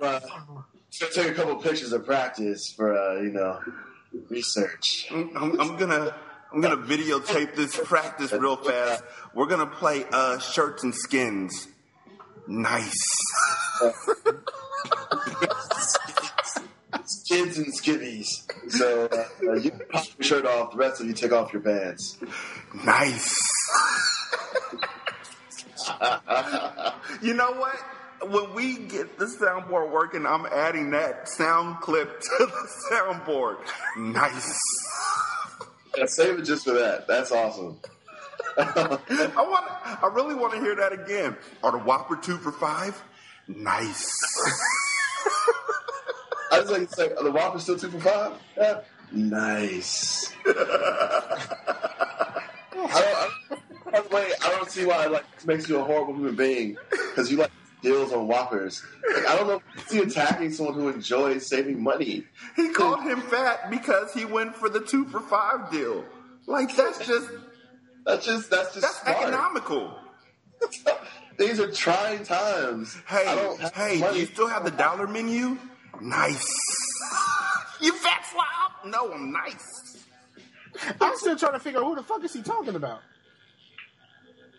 Uh, 0.01 0.19
should 0.91 1.11
take 1.11 1.27
a 1.29 1.33
couple 1.33 1.55
pictures 1.57 1.91
of 1.93 2.05
practice 2.05 2.71
for 2.75 2.97
uh, 2.97 3.15
you 3.21 3.31
know 3.31 3.59
research. 4.29 5.07
I'm, 5.11 5.35
I'm- 5.59 5.77
gonna, 5.77 6.15
I'm 6.53 6.61
gonna 6.61 6.77
videotape 6.77 7.55
this 7.55 7.77
practice 7.83 8.31
real 8.33 8.55
fast. 8.57 9.03
We're 9.33 9.47
gonna 9.47 9.65
play 9.67 10.05
uh, 10.11 10.39
shirts 10.39 10.83
and 10.83 10.93
skins. 10.95 11.67
Nice. 12.47 12.93
Kids 17.29 17.57
and 17.57 17.67
skivvies. 17.67 18.27
So 18.71 19.07
uh, 19.47 19.53
you 19.55 19.71
pop 19.89 20.05
your 20.17 20.23
shirt 20.25 20.45
off. 20.45 20.71
The 20.71 20.77
rest 20.77 21.01
of 21.01 21.07
you 21.07 21.13
take 21.13 21.31
off 21.33 21.51
your 21.53 21.61
pants. 21.61 22.17
Nice. 22.85 23.37
you 27.21 27.33
know 27.33 27.51
what? 27.53 27.75
When 28.25 28.53
we 28.53 28.77
get 28.77 29.17
the 29.19 29.25
soundboard 29.25 29.91
working, 29.91 30.25
I'm 30.25 30.45
adding 30.45 30.91
that 30.91 31.29
sound 31.29 31.81
clip 31.81 32.19
to 32.21 32.37
the 32.39 32.69
soundboard. 32.91 33.57
Nice. 33.97 34.59
Yeah, 35.95 36.05
save 36.05 36.39
it 36.39 36.43
just 36.43 36.65
for 36.65 36.73
that. 36.73 37.07
That's 37.07 37.31
awesome. 37.31 37.79
I 38.57 38.99
want. 39.37 39.65
I 39.85 40.09
really 40.13 40.35
want 40.35 40.53
to 40.53 40.59
hear 40.59 40.75
that 40.75 40.93
again. 40.93 41.37
Are 41.63 41.71
the 41.71 41.77
Whopper 41.79 42.15
two 42.15 42.37
for 42.37 42.51
five? 42.51 43.01
Nice. 43.47 44.11
I 46.51 46.59
was 46.61 46.71
like, 46.71 46.81
it's 46.83 46.97
like 46.97 47.15
the 47.17 47.31
Whopper's 47.31 47.63
still 47.63 47.77
two 47.77 47.89
for 47.91 47.99
five. 47.99 48.33
Yeah. 48.57 48.81
Nice. 49.11 50.33
I 50.45 50.53
don't, 52.73 52.91
I, 52.91 53.29
by 53.91 54.01
the 54.01 54.15
way, 54.15 54.31
I 54.43 54.49
don't 54.49 54.69
see 54.69 54.85
why 54.85 55.05
like 55.05 55.23
makes 55.45 55.69
you 55.69 55.79
a 55.79 55.83
horrible 55.83 56.13
human 56.13 56.35
being 56.35 56.77
because 56.89 57.31
you 57.31 57.37
like 57.37 57.51
deals 57.81 58.11
on 58.13 58.27
Whoppers. 58.27 58.83
Like, 59.13 59.27
I 59.27 59.35
don't 59.37 59.47
know. 59.47 59.61
Is 59.77 59.91
he 59.91 59.99
attacking 59.99 60.51
someone 60.51 60.75
who 60.75 60.89
enjoys 60.89 61.45
saving 61.47 61.81
money? 61.81 62.25
He 62.55 62.69
called 62.69 63.03
him 63.03 63.21
fat 63.21 63.69
because 63.69 64.13
he 64.13 64.25
went 64.25 64.55
for 64.55 64.69
the 64.69 64.79
two 64.79 65.05
for 65.05 65.19
five 65.19 65.71
deal. 65.71 66.03
Like 66.45 66.75
that's 66.75 67.05
just 67.05 67.29
That's 68.05 68.25
just 68.25 68.49
that's 68.49 68.73
just 68.73 68.81
that's 68.81 69.01
smart. 69.01 69.17
economical. 69.17 69.99
These 71.37 71.59
are 71.59 71.71
trying 71.71 72.23
times. 72.23 72.97
I 73.09 73.13
Hey, 73.13 73.25
don't 73.35 73.61
hey, 73.75 74.11
do 74.13 74.19
you 74.19 74.25
still 74.25 74.47
have 74.47 74.63
the 74.63 74.71
dollar 74.71 75.07
menu? 75.07 75.57
Nice. 76.01 76.53
You 77.79 77.93
fat 77.93 78.25
slob? 78.25 78.91
No, 78.91 79.13
I'm 79.13 79.31
nice. 79.31 80.03
I'm 80.99 81.15
still 81.17 81.35
trying 81.35 81.53
to 81.53 81.59
figure 81.59 81.79
out 81.79 81.85
who 81.85 81.95
the 81.95 82.01
fuck 82.01 82.23
is 82.23 82.33
he 82.33 82.41
talking 82.41 82.73
about. 82.73 83.01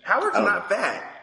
Howard's 0.04 0.36
don't 0.36 0.44
not 0.44 0.68
fat. 0.68 1.17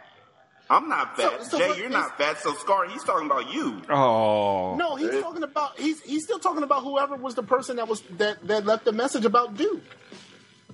I'm 0.70 0.90
not 0.90 1.16
fat. 1.16 1.44
So- 1.44 1.58
so 1.58 1.74
Jay, 1.74 1.80
you're 1.80 1.90
not 1.90 2.18
fat. 2.18 2.40
So 2.40 2.54
Scar, 2.56 2.86
he's 2.88 3.04
talking 3.04 3.28
about 3.28 3.54
you. 3.54 3.82
Oh, 3.90 4.76
No, 4.76 4.96
he's 4.96 5.22
talking 5.22 5.44
about 5.44 5.78
he's 5.80 6.02
he's 6.02 6.24
still 6.24 6.40
talking 6.40 6.64
about 6.64 6.84
whoever 6.84 7.16
was 7.16 7.36
the 7.36 7.44
person 7.44 7.76
that 7.78 7.88
was 7.88 8.02
that 8.18 8.46
that 8.48 8.66
left 8.66 8.86
the 8.86 8.92
message 8.92 9.26
about 9.26 9.56
Duke. 9.56 9.84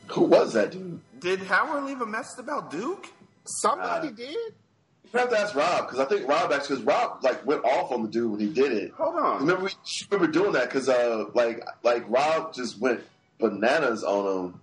Who 0.07 0.21
was 0.23 0.53
that 0.53 0.71
dude? 0.71 0.99
Did 1.19 1.39
Howard 1.41 1.83
leave 1.85 2.01
a 2.01 2.05
message 2.05 2.39
about 2.39 2.71
Duke? 2.71 3.07
Somebody 3.45 4.07
Uh, 4.09 4.11
did. 4.11 4.35
You 5.13 5.19
have 5.19 5.29
to 5.29 5.37
ask 5.39 5.53
Rob 5.55 5.87
because 5.87 5.99
I 5.99 6.05
think 6.05 6.27
Rob 6.27 6.53
actually 6.53 6.77
because 6.81 6.85
Rob 6.85 7.23
like 7.23 7.45
went 7.45 7.65
off 7.65 7.91
on 7.91 8.03
the 8.03 8.07
dude 8.07 8.31
when 8.31 8.39
he 8.39 8.47
did 8.47 8.71
it. 8.71 8.91
Hold 8.93 9.17
on. 9.17 9.39
Remember 9.41 9.65
we 9.65 9.71
remember 10.09 10.31
doing 10.31 10.53
that 10.53 10.69
because 10.69 10.87
uh 10.87 11.25
like 11.33 11.65
like 11.83 12.05
Rob 12.07 12.53
just 12.53 12.79
went 12.79 13.01
bananas 13.39 14.03
on 14.05 14.45
him. 14.45 14.59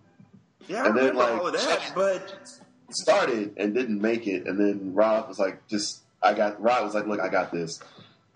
Yeah, 0.68 0.84
I 0.84 0.86
And 0.86 0.96
then, 0.96 1.04
remember 1.16 1.20
like, 1.22 1.40
all 1.40 1.46
of 1.48 1.52
that, 1.52 1.92
but 1.94 2.60
started 2.90 3.55
and 3.57 3.74
didn't 3.74 4.01
make 4.01 4.27
it, 4.27 4.46
and 4.46 4.59
then 4.59 4.94
Rob 4.94 5.29
was 5.29 5.38
like, 5.38 5.66
"Just 5.68 6.01
I 6.22 6.35
got." 6.35 6.61
Rod 6.61 6.85
was 6.85 6.94
like, 6.94 7.07
"Look, 7.07 7.20
I 7.20 7.29
got 7.29 7.53
this," 7.53 7.81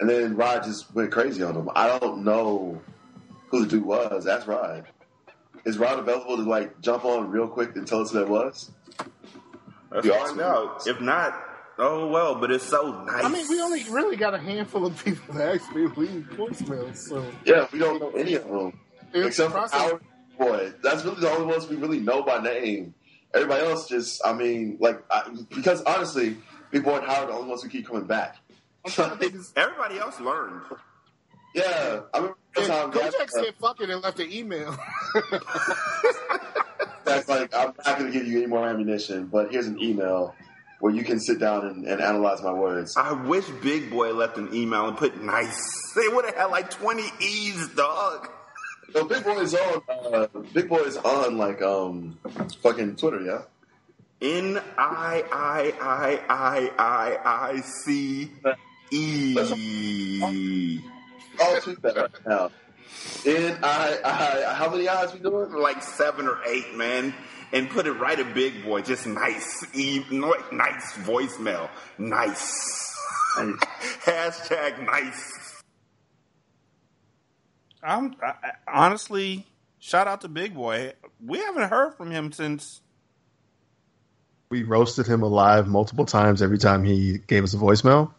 and 0.01 0.09
then 0.09 0.37
Rod 0.37 0.65
just 0.65 0.95
went 0.95 1.11
crazy 1.13 1.43
on 1.43 1.55
him. 1.55 1.69
I 1.75 1.99
don't 1.99 2.25
know 2.25 2.81
who 3.49 3.65
the 3.65 3.71
dude 3.71 3.85
was. 3.85 4.25
That's 4.25 4.47
Rod. 4.47 4.87
Is 5.65 5.79
Rod 5.79 5.99
available 5.99 6.37
to 6.37 6.43
like 6.43 6.81
jump 6.81 7.05
on 7.05 7.31
real 7.31 7.49
quick 7.49 7.77
and 7.77 7.87
tell 7.87 8.01
us 8.01 8.11
who 8.11 8.19
that 8.19 8.29
was? 8.29 8.71
let's 9.91 10.07
find 10.07 10.21
awesome. 10.23 10.41
out. 10.41 10.87
If 10.87 11.01
not, 11.01 11.35
oh 11.79 12.09
well. 12.09 12.35
But 12.35 12.51
it's 12.51 12.65
so 12.65 13.05
nice. 13.05 13.25
I 13.25 13.29
mean, 13.29 13.47
we 13.49 13.61
only 13.61 13.85
really 13.85 14.17
got 14.17 14.35
a 14.35 14.39
handful 14.39 14.87
of 14.87 15.03
people 15.05 15.35
that 15.35 15.55
actually 15.55 15.87
leave 15.89 16.29
voicemails, 16.33 16.97
so 16.97 17.25
Yeah, 17.45 17.67
we 17.73 17.79
don't 17.79 18.01
know 18.01 18.11
any 18.11 18.35
of 18.35 18.49
them 18.49 18.73
it's 19.15 19.27
except 19.29 19.53
for 19.53 19.59
process- 19.59 19.81
Howard 19.81 20.03
Boy. 20.39 20.73
That's 20.83 21.05
really 21.05 21.21
the 21.21 21.31
only 21.31 21.47
ones 21.47 21.69
we 21.69 21.77
really 21.77 22.01
know 22.01 22.23
by 22.23 22.41
name. 22.43 22.95
Everybody 23.35 23.65
else 23.65 23.89
just, 23.89 24.21
I 24.25 24.33
mean, 24.33 24.77
like 24.81 25.03
I, 25.11 25.23
because 25.55 25.83
honestly, 25.83 26.37
Big 26.71 26.85
Boy 26.85 26.97
and 26.99 27.07
Howard 27.07 27.25
are 27.25 27.33
the 27.33 27.39
only 27.39 27.49
ones 27.49 27.63
who 27.63 27.69
keep 27.69 27.87
coming 27.87 28.05
back. 28.05 28.37
Everybody 28.99 29.99
else 29.99 30.21
learned. 30.21 30.63
yeah, 31.55 32.01
I 32.13 32.19
remember 32.19 32.37
the 32.55 32.61
And 32.63 32.71
time 32.71 32.93
Kojak 32.93 33.13
Gab- 33.13 33.15
uh, 33.15 33.27
said 33.29 33.55
fuck 33.61 33.81
it 33.81 33.91
and 33.91 34.03
left 34.03 34.21
an 34.21 34.31
email. 34.33 34.77
that's 37.05 37.29
like 37.29 37.55
I'm 37.55 37.73
not 37.87 37.99
going 37.99 38.13
to 38.13 38.19
give 38.19 38.27
you 38.27 38.39
any 38.39 38.47
more 38.47 38.67
ammunition, 38.69 39.27
but 39.27 39.51
here's 39.53 39.67
an 39.67 39.81
email 39.83 40.35
where 40.81 40.93
you 40.93 41.05
can 41.05 41.21
sit 41.21 41.39
down 41.39 41.65
and, 41.67 41.87
and 41.87 42.01
analyze 42.01 42.43
my 42.43 42.53
words. 42.53 42.97
I 42.97 43.13
wish 43.13 43.47
Big 43.63 43.91
Boy 43.91 44.13
left 44.15 44.37
an 44.37 44.53
email 44.53 44.89
and 44.89 44.97
put 44.97 45.23
nice. 45.23 45.57
They 45.95 46.09
would 46.09 46.25
have 46.25 46.35
had 46.35 46.47
like 46.47 46.71
20 46.71 47.03
E's, 47.21 47.69
dog. 47.69 48.29
So 48.93 49.05
Big 49.05 49.25
Boy's 49.25 49.55
on. 49.55 49.83
Uh, 49.89 50.27
Big 50.53 50.69
Boy's 50.69 50.97
on 50.99 51.39
like 51.39 51.63
um 51.63 52.19
fucking 52.63 52.97
Twitter, 52.97 53.21
yeah. 53.23 53.43
N 54.21 54.61
I 54.79 55.25
I 55.33 55.73
I 55.81 56.21
I 56.29 56.71
I 56.79 57.19
I 57.25 57.61
C 57.61 58.31
E. 58.91 60.81
I'll 61.41 61.61
tweet 61.61 61.81
that 61.83 61.97
right 61.97 62.11
now. 62.27 62.51
N 63.27 63.59
I 63.63 63.99
I. 64.05 64.55
How 64.55 64.71
many 64.71 64.89
eyes 64.89 65.13
we 65.13 65.21
doing? 65.21 65.53
Like 65.53 65.83
seven 65.83 66.29
or 66.29 66.39
eight, 66.47 66.75
man. 66.77 67.15
And 67.53 67.69
put 67.69 67.87
it 67.87 67.93
right 67.93 68.19
at 68.19 68.33
Big 68.35 68.65
Boy. 68.65 68.81
Just 68.83 69.07
nice. 69.07 69.65
E- 69.75 70.05
no- 70.11 70.35
nice 70.53 70.93
voicemail. 70.99 71.69
Nice. 71.99 72.95
Hashtag 74.05 74.85
nice. 74.87 75.42
I'm 77.83 78.15
I, 78.23 78.27
I- 78.29 78.53
honestly 78.87 79.47
shout 79.79 80.07
out 80.07 80.21
to 80.23 80.29
Big 80.29 80.55
Boy. 80.55 80.93
We 81.25 81.39
haven't 81.39 81.69
heard 81.71 81.95
from 81.97 82.11
him 82.11 82.33
since. 82.33 82.81
We 84.51 84.65
roasted 84.65 85.07
him 85.07 85.23
alive 85.23 85.67
multiple 85.67 86.05
times 86.05 86.43
every 86.43 86.59
time 86.59 86.85
he 86.85 87.19
gave 87.19 87.43
us 87.43 87.55
a 87.55 87.57
voicemail. 87.57 88.13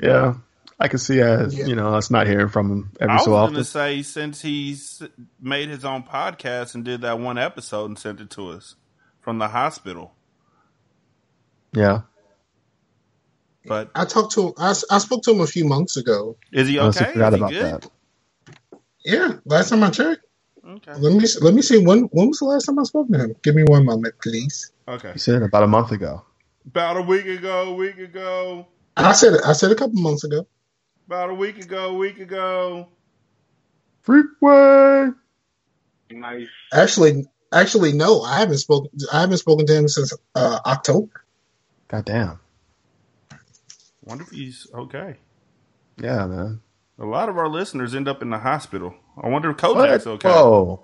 Yeah, 0.00 0.34
I 0.78 0.88
can 0.88 0.98
see 0.98 1.20
as 1.22 1.56
Yeah. 1.56 1.66
you 1.66 1.74
know 1.74 1.94
us 1.94 2.10
not 2.10 2.26
hearing 2.26 2.48
from 2.48 2.70
him 2.70 2.90
every 3.00 3.12
I 3.12 3.16
was 3.16 3.24
so 3.24 3.30
going 3.30 3.42
often. 3.44 3.54
to 3.56 3.64
say 3.64 4.02
since 4.02 4.42
he's 4.42 5.02
made 5.40 5.70
his 5.70 5.84
own 5.86 6.02
podcast 6.02 6.74
and 6.74 6.84
did 6.84 7.00
that 7.00 7.18
one 7.18 7.38
episode 7.38 7.86
and 7.86 7.98
sent 7.98 8.20
it 8.20 8.28
to 8.30 8.50
us 8.50 8.74
from 9.20 9.38
the 9.38 9.48
hospital. 9.48 10.12
Yeah, 11.72 12.02
But 13.66 13.90
I 13.94 14.04
talked 14.04 14.32
to 14.34 14.48
him. 14.48 14.52
I, 14.58 14.70
I 14.90 14.98
spoke 14.98 15.22
to 15.24 15.32
him 15.32 15.40
a 15.40 15.46
few 15.46 15.64
months 15.66 15.96
ago. 15.96 16.36
is 16.52 16.68
he 16.68 16.78
I 16.78 16.86
okay? 16.86 17.12
forgot 17.12 17.32
Is 17.34 17.38
he 17.38 17.40
about 17.42 17.50
good? 17.52 17.82
that. 17.82 17.90
Yeah, 19.08 19.40
last 19.46 19.70
time 19.70 19.82
I 19.84 19.90
checked. 19.90 20.20
Okay. 20.68 20.92
Let 20.92 21.14
me 21.14 21.24
let 21.40 21.54
me 21.54 21.62
see 21.62 21.78
when 21.78 22.00
when 22.12 22.28
was 22.28 22.40
the 22.40 22.44
last 22.44 22.66
time 22.66 22.78
I 22.78 22.82
spoke 22.82 23.08
to 23.08 23.18
him? 23.18 23.34
Give 23.42 23.54
me 23.54 23.64
one 23.64 23.86
moment, 23.86 24.14
please. 24.22 24.70
Okay. 24.86 25.12
He 25.14 25.18
said 25.18 25.40
about 25.42 25.62
a 25.62 25.66
month 25.66 25.92
ago. 25.92 26.24
About 26.66 26.98
a 26.98 27.02
week 27.02 27.24
ago, 27.24 27.72
week 27.74 27.96
ago, 27.98 28.66
I 28.98 29.12
said 29.12 29.40
I 29.46 29.54
said 29.54 29.72
a 29.72 29.74
couple 29.74 29.98
months 30.02 30.24
ago. 30.24 30.46
about 31.06 31.30
a 31.30 31.34
week 31.34 31.58
ago, 31.58 31.94
week 31.94 32.20
ago. 32.20 32.88
Freeway. 34.02 35.08
Nice. 36.10 36.48
Actually, 36.72 37.24
actually, 37.50 37.92
no, 37.94 38.20
I 38.22 38.40
haven't 38.40 38.58
spoken. 38.58 38.90
I 39.10 39.20
haven't 39.22 39.38
spoken 39.38 39.66
to 39.66 39.74
him 39.74 39.88
since 39.88 40.12
uh, 40.34 40.58
October. 40.66 41.24
God 41.88 42.04
damn. 42.04 42.40
Wonder 44.04 44.24
if 44.24 44.30
he's 44.30 44.66
okay. 44.74 45.16
Yeah, 45.98 46.26
man. 46.26 46.60
A 47.00 47.04
lot 47.04 47.28
of 47.28 47.38
our 47.38 47.48
listeners 47.48 47.94
end 47.94 48.08
up 48.08 48.22
in 48.22 48.30
the 48.30 48.38
hospital. 48.38 48.94
I 49.22 49.28
wonder 49.28 49.50
if 49.50 49.56
Kojak's 49.56 50.04
What? 50.06 50.14
okay. 50.24 50.28
Whoa. 50.28 50.82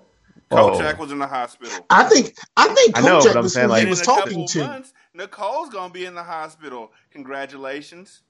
Whoa. 0.49 0.71
Kojak 0.79 0.97
was 0.99 1.11
in 1.11 1.17
the 1.19 1.27
hospital. 1.27 1.85
I 1.89 2.03
think 2.05 2.35
I 2.55 2.67
think 2.73 2.97
I 2.97 3.01
know, 3.01 3.19
Kojak 3.19 3.23
but 3.25 3.37
I'm 3.37 3.43
was 3.43 3.53
saying, 3.53 3.65
who 3.65 3.71
like- 3.71 3.83
he 3.83 3.89
was 3.89 4.01
talking 4.01 4.47
to 4.47 4.59
months, 4.67 4.93
Nicole's 5.13 5.69
gonna 5.69 5.91
be 5.93 6.05
in 6.05 6.13
the 6.15 6.23
hospital. 6.23 6.91
Congratulations. 7.11 8.21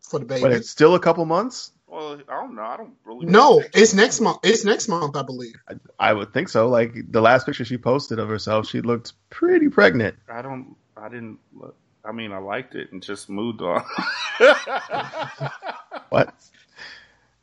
for 0.00 0.18
the 0.18 0.24
baby. 0.24 0.40
But 0.42 0.52
it's 0.52 0.68
still 0.70 0.94
a 0.94 1.00
couple 1.00 1.24
months. 1.26 1.72
Well, 1.86 2.20
I 2.28 2.32
don't 2.40 2.54
know. 2.54 2.62
I 2.62 2.76
don't 2.76 2.94
really. 3.04 3.26
no, 3.26 3.62
it's 3.74 3.94
next 3.94 4.20
month. 4.20 4.38
It's 4.42 4.64
next 4.64 4.88
month, 4.88 5.16
I 5.16 5.22
believe. 5.22 5.54
I 5.98 6.12
would 6.12 6.32
think 6.32 6.48
so. 6.48 6.68
Like 6.68 6.94
the 7.10 7.20
last 7.20 7.46
picture 7.46 7.64
she 7.64 7.76
posted 7.78 8.18
of 8.18 8.28
herself, 8.28 8.66
she 8.68 8.80
looked 8.80 9.12
pretty 9.30 9.68
pregnant. 9.68 10.16
I 10.28 10.42
don't. 10.42 10.74
I 10.96 11.08
didn't. 11.08 11.38
Look, 11.54 11.76
I 12.04 12.12
mean, 12.12 12.32
I 12.32 12.38
liked 12.38 12.74
it 12.74 12.92
and 12.92 13.02
just 13.02 13.28
moved 13.28 13.60
on. 13.62 13.84
What? 16.10 16.34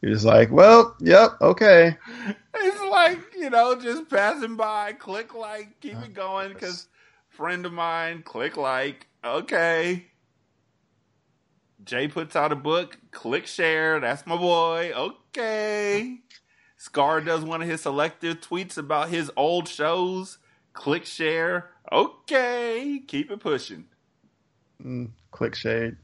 You're 0.02 0.14
just 0.14 0.26
like, 0.26 0.52
well, 0.52 0.96
yep, 1.00 1.32
okay. 1.42 1.98
it's 2.54 2.82
like 2.92 3.20
you 3.38 3.50
know, 3.50 3.76
just 3.80 4.10
passing 4.10 4.56
by. 4.56 4.94
Click 4.94 5.34
like, 5.34 5.80
keep 5.80 5.98
it 5.98 6.14
going. 6.14 6.54
Because 6.54 6.88
friend 7.30 7.66
of 7.66 7.74
mine, 7.74 8.24
click 8.24 8.58
like. 8.58 9.08
Okay. 9.24 10.06
Jay 11.84 12.08
puts 12.08 12.36
out 12.36 12.52
a 12.52 12.56
book. 12.56 12.98
Click 13.12 13.48
share. 13.48 14.00
That's 14.00 14.28
my 14.28 14.36
boy. 14.38 14.92
Okay. 14.96 16.20
Scar 16.76 17.22
does 17.22 17.44
one 17.44 17.62
of 17.62 17.68
his 17.68 17.82
selective 17.82 18.42
tweets 18.42 18.78
about 18.78 19.10
his 19.10 19.32
old 19.36 19.68
shows. 19.68 20.38
Click 20.74 21.06
share. 21.06 21.70
Okay. 21.92 23.02
Keep 23.08 23.32
it 23.32 23.40
pushing. 23.40 23.86
Mm, 24.84 25.10
click 25.32 25.56
shade. 25.56 25.98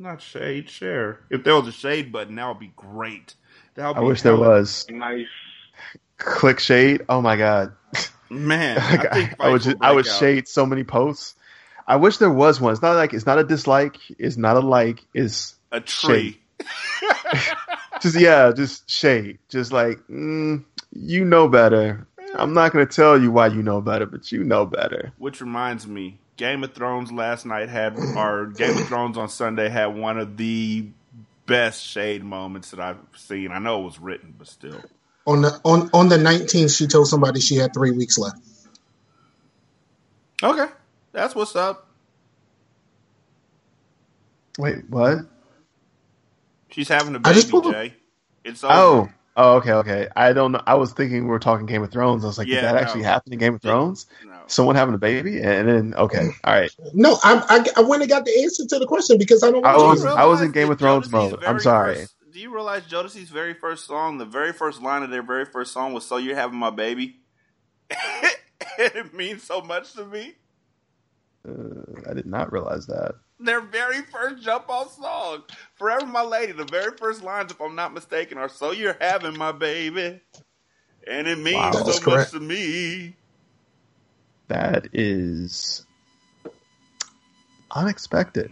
Not 0.00 0.22
shade, 0.22 0.70
share. 0.70 1.20
If 1.28 1.44
there 1.44 1.54
was 1.54 1.68
a 1.68 1.72
shade 1.72 2.10
button, 2.10 2.36
that 2.36 2.48
would 2.48 2.58
be 2.58 2.72
great. 2.74 3.34
That 3.74 3.88
would 3.88 3.96
I 3.98 4.00
be 4.00 4.06
wish 4.06 4.22
there 4.22 4.34
was. 4.34 4.86
Nice. 4.88 5.26
Click 6.16 6.58
shade. 6.58 7.02
Oh 7.10 7.20
my 7.20 7.36
god. 7.36 7.74
Man, 8.30 8.76
Like, 8.90 9.12
I, 9.12 9.14
think 9.14 9.34
I, 9.38 9.48
I 9.48 9.50
would 9.50 9.60
just, 9.60 9.76
I 9.82 9.92
would 9.92 10.08
out. 10.08 10.18
shade 10.18 10.48
so 10.48 10.64
many 10.64 10.84
posts. 10.84 11.34
I 11.86 11.96
wish 11.96 12.16
there 12.16 12.30
was 12.30 12.62
one. 12.62 12.72
It's 12.72 12.80
not 12.80 12.96
like 12.96 13.12
it's 13.12 13.26
not 13.26 13.38
a 13.38 13.44
dislike. 13.44 13.98
It's 14.18 14.38
not 14.38 14.56
a 14.56 14.60
like. 14.60 15.04
It's 15.12 15.56
a 15.70 15.82
tree. 15.82 16.40
just 18.00 18.18
yeah, 18.18 18.52
just 18.56 18.88
shade. 18.88 19.38
Just 19.50 19.70
like 19.70 19.98
mm, 20.08 20.64
you 20.92 21.26
know 21.26 21.46
better. 21.46 22.06
I'm 22.36 22.54
not 22.54 22.72
going 22.72 22.86
to 22.86 22.94
tell 22.94 23.20
you 23.20 23.30
why 23.30 23.48
you 23.48 23.62
know 23.62 23.82
better, 23.82 24.06
but 24.06 24.32
you 24.32 24.44
know 24.44 24.64
better. 24.64 25.12
Which 25.18 25.42
reminds 25.42 25.86
me, 25.86 26.19
Game 26.40 26.64
of 26.64 26.72
Thrones 26.72 27.12
last 27.12 27.44
night 27.44 27.68
had, 27.68 27.98
or 28.16 28.46
Game 28.46 28.70
of 28.70 28.88
Thrones 28.88 29.18
on 29.18 29.28
Sunday 29.28 29.68
had 29.68 29.88
one 29.88 30.18
of 30.18 30.38
the 30.38 30.88
best 31.44 31.84
shade 31.84 32.24
moments 32.24 32.70
that 32.70 32.80
I've 32.80 32.96
seen. 33.14 33.52
I 33.52 33.58
know 33.58 33.82
it 33.82 33.84
was 33.84 33.98
written, 33.98 34.34
but 34.38 34.46
still. 34.46 34.80
On 35.26 35.42
the 35.42 35.60
on 35.66 35.90
on 35.92 36.08
the 36.08 36.16
nineteenth, 36.16 36.72
she 36.72 36.86
told 36.86 37.08
somebody 37.08 37.40
she 37.40 37.56
had 37.56 37.74
three 37.74 37.90
weeks 37.90 38.16
left. 38.16 38.38
Okay, 40.42 40.64
that's 41.12 41.34
what's 41.34 41.54
up. 41.54 41.86
Wait, 44.58 44.88
what? 44.88 45.18
She's 46.70 46.88
having 46.88 47.16
a 47.16 47.18
just 47.18 47.48
baby, 47.48 47.50
pulled- 47.50 47.74
Jay. 47.74 47.94
It's 48.44 48.64
oh, 48.64 48.68
over. 48.68 49.14
Oh, 49.36 49.52
oh, 49.52 49.56
okay, 49.56 49.72
okay. 49.72 50.08
I 50.16 50.32
don't 50.32 50.52
know. 50.52 50.62
I 50.66 50.76
was 50.76 50.94
thinking 50.94 51.24
we 51.24 51.28
were 51.28 51.38
talking 51.38 51.66
Game 51.66 51.82
of 51.82 51.92
Thrones. 51.92 52.24
I 52.24 52.28
was 52.28 52.38
like, 52.38 52.48
Yeah, 52.48 52.62
did 52.62 52.64
that 52.64 52.74
no. 52.76 52.80
actually 52.80 53.02
happen 53.02 53.30
in 53.34 53.38
Game 53.38 53.54
of 53.56 53.60
Thrones? 53.60 54.06
No. 54.50 54.54
Someone 54.54 54.76
having 54.76 54.94
a 54.94 54.98
baby, 54.98 55.40
and 55.40 55.68
then 55.68 55.94
okay, 55.94 56.28
all 56.44 56.54
right. 56.54 56.70
No, 56.92 57.18
I, 57.22 57.42
I 57.48 57.80
I 57.80 57.80
went 57.82 58.02
and 58.02 58.10
got 58.10 58.24
the 58.24 58.42
answer 58.42 58.64
to 58.66 58.78
the 58.78 58.86
question 58.86 59.18
because 59.18 59.42
I 59.42 59.50
don't. 59.50 59.64
I 59.64 59.76
know 59.76 59.84
was 59.84 60.04
I 60.04 60.24
was 60.24 60.40
in 60.40 60.52
Game 60.52 60.70
of 60.70 60.78
Thrones 60.78 61.08
Jodeci's 61.08 61.12
mode. 61.12 61.44
I'm 61.44 61.60
sorry. 61.60 61.94
first- 61.96 62.14
do 62.32 62.38
you 62.40 62.54
realize 62.54 62.82
Jodeci's 62.84 63.30
very 63.30 63.54
first 63.54 63.86
song, 63.86 64.18
the 64.18 64.24
very 64.24 64.52
first 64.52 64.82
line 64.82 65.02
of 65.02 65.10
their 65.10 65.22
very 65.22 65.44
first 65.44 65.72
song 65.72 65.92
was 65.92 66.06
"So 66.06 66.16
you're 66.16 66.36
having 66.36 66.58
my 66.58 66.70
baby"? 66.70 67.16
And 68.78 68.92
it 68.94 69.14
means 69.14 69.42
so 69.42 69.60
much 69.62 69.92
to 69.94 70.04
me. 70.04 70.34
Uh, 71.48 72.08
I 72.10 72.14
did 72.14 72.26
not 72.26 72.52
realize 72.52 72.86
that. 72.86 73.14
Their 73.38 73.60
very 73.60 74.02
first 74.02 74.42
jump 74.42 74.68
off 74.70 74.94
song, 74.96 75.42
"Forever 75.76 76.06
My 76.06 76.22
Lady." 76.22 76.52
The 76.52 76.64
very 76.64 76.96
first 76.96 77.22
lines, 77.22 77.52
if 77.52 77.60
I'm 77.60 77.74
not 77.74 77.94
mistaken, 77.94 78.38
are 78.38 78.48
"So 78.48 78.70
you're 78.72 78.96
having 79.00 79.36
my 79.38 79.52
baby," 79.52 80.20
and 81.06 81.26
it 81.28 81.38
means 81.38 81.56
Wow. 81.56 81.72
so 81.72 81.84
That 81.84 81.88
is 81.88 82.06
much 82.06 82.30
to 82.32 82.40
me. 82.40 83.16
That 84.50 84.88
is 84.92 85.86
unexpected. 87.70 88.50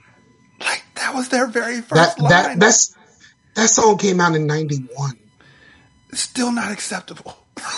Like 0.60 0.84
that 0.94 1.14
was 1.14 1.28
their 1.28 1.46
very 1.46 1.80
first 1.80 2.16
that 2.16 2.18
line. 2.20 2.30
that 2.30 2.60
that's 2.60 2.96
that 3.54 3.68
song 3.68 3.98
came 3.98 4.20
out 4.20 4.34
in 4.34 4.46
ninety 4.46 4.78
one. 4.94 5.18
still 6.12 6.52
not 6.52 6.72
acceptable. 6.72 7.36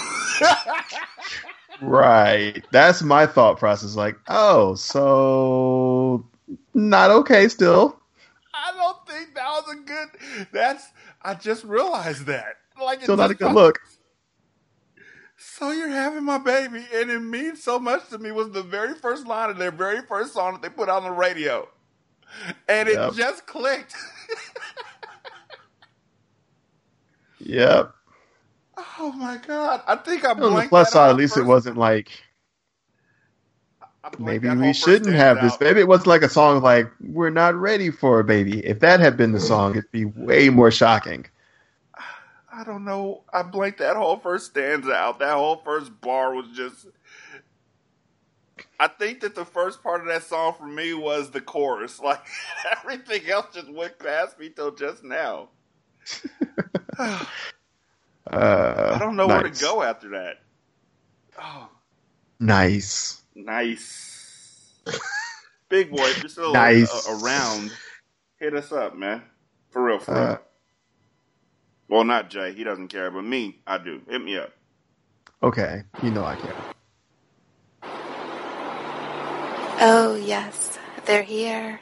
Right. 1.83 2.63
That's 2.73 3.01
my 3.01 3.25
thought 3.27 3.59
process. 3.59 3.95
Like, 3.97 4.17
oh, 4.29 4.75
so 4.75 6.27
not 6.75 7.11
okay 7.11 7.49
still. 7.49 7.99
I 8.53 8.73
don't 8.77 9.07
think 9.09 9.35
that 9.35 9.49
was 9.49 9.65
a 9.75 9.77
good. 9.81 10.49
That's. 10.53 10.85
I 11.23 11.33
just 11.35 11.65
realized 11.65 12.27
that. 12.27 12.57
Like 12.79 12.99
it 12.99 13.05
Still 13.05 13.17
not 13.17 13.31
a 13.31 13.35
good 13.35 13.45
popped- 13.47 13.55
look. 13.55 13.79
So 15.61 15.73
you're 15.73 15.91
having 15.91 16.25
my 16.25 16.39
baby, 16.39 16.83
and 16.95 17.11
it 17.11 17.21
means 17.21 17.63
so 17.63 17.79
much 17.79 18.09
to 18.09 18.19
me. 18.19 18.33
Was 18.33 18.51
the 18.51 18.63
very 18.63 18.95
first 18.95 19.27
line 19.27 19.51
of 19.51 19.59
their 19.59 19.71
very 19.71 20.01
first 20.01 20.33
song 20.33 20.55
that 20.55 20.63
they 20.63 20.71
put 20.71 20.89
on 20.89 21.05
the 21.05 21.11
radio, 21.11 21.69
and 22.67 22.89
it 22.89 22.95
Yep. 22.95 23.15
just 23.15 23.47
clicked. 23.47 23.95
Yep. 27.41 27.93
oh 28.99 29.13
my 29.13 29.37
god! 29.37 29.83
I 29.87 29.97
think 29.97 30.25
I 30.25 30.33
On 30.33 30.41
the 30.55 30.67
plus 30.69 30.93
side, 30.93 31.11
at 31.11 31.17
least 31.17 31.37
it 31.37 31.45
wasn't 31.45 31.77
like 31.77 32.11
maybe 34.19 34.49
we 34.49 34.73
shouldn't 34.73 35.15
have 35.15 35.43
this 35.43 35.53
out. 35.53 35.61
baby. 35.61 35.81
It 35.81 35.89
wasn't 35.89 36.09
like 36.09 36.23
a 36.23 36.29
song 36.31 36.63
like 36.63 36.91
we're 37.01 37.31
not 37.31 37.55
ready 37.55 37.91
for 37.91 38.21
a 38.21 38.25
baby. 38.25 38.65
If 38.67 38.81
that 38.81 39.01
had 39.01 39.19
been 39.19 39.33
the 39.33 39.41
song, 39.41 39.73
it'd 39.73 39.93
be 39.93 40.07
way 40.07 40.49
more 40.49 40.71
shocking. 40.71 41.27
I 42.61 42.65
don't 42.65 42.85
know. 42.85 43.25
I 43.33 43.43
blanked 43.45 43.79
that 43.81 43.97
whole 43.97 44.19
first 44.19 44.49
stanza 44.49 44.93
out. 44.93 45.21
That 45.21 45.35
whole 45.37 45.59
first 45.65 46.01
bar 46.03 46.35
was 46.35 46.47
just. 46.55 46.89
I 48.81 48.89
think 48.89 49.21
that 49.21 49.35
the 49.35 49.47
first 49.47 49.83
part 49.83 50.03
of 50.03 50.09
that 50.09 50.25
song 50.25 50.55
for 50.59 50.67
me 50.67 50.95
was 50.95 51.31
the 51.31 51.41
chorus. 51.41 52.01
Like 52.05 52.23
everything 52.79 53.29
else 53.31 53.47
just 53.55 53.73
went 53.73 53.99
past 53.99 54.39
me 54.39 54.51
till 54.51 54.73
just 54.73 55.05
now. 55.05 55.51
Uh, 58.31 58.95
I 58.95 58.99
don't 58.99 59.17
know 59.17 59.29
where 59.29 59.43
to 59.43 59.51
go 59.51 59.83
after 59.83 60.11
that. 60.11 60.37
Oh, 61.39 61.71
Nice. 62.41 63.23
nice. 63.35 64.75
Big 65.69 65.91
boy, 65.91 66.11
if 66.11 66.21
you're 66.23 66.29
still 66.31 66.75
Nice. 66.93 67.09
around, 67.09 67.79
hit 68.39 68.55
us 68.55 68.73
up, 68.73 68.97
man. 68.97 69.23
For 69.71 69.83
real, 69.85 69.99
for 70.01 70.19
real. 70.19 70.33
Uh, 70.33 70.39
Well, 71.91 72.05
not 72.05 72.31
Jay. 72.31 72.55
He 72.55 72.65
doesn't 72.65 72.89
care, 72.89 73.11
but 73.11 73.25
me, 73.25 73.61
I 73.67 73.79
do. 73.79 74.03
Hit 74.09 74.25
me 74.25 74.39
up. 74.39 74.53
okay, 75.43 75.83
you 76.03 76.11
know 76.13 76.25
I 76.25 76.37
care. 76.37 76.57
Oh, 79.83 80.15
yes, 80.23 80.79
they're 81.07 81.23
here. 81.23 81.81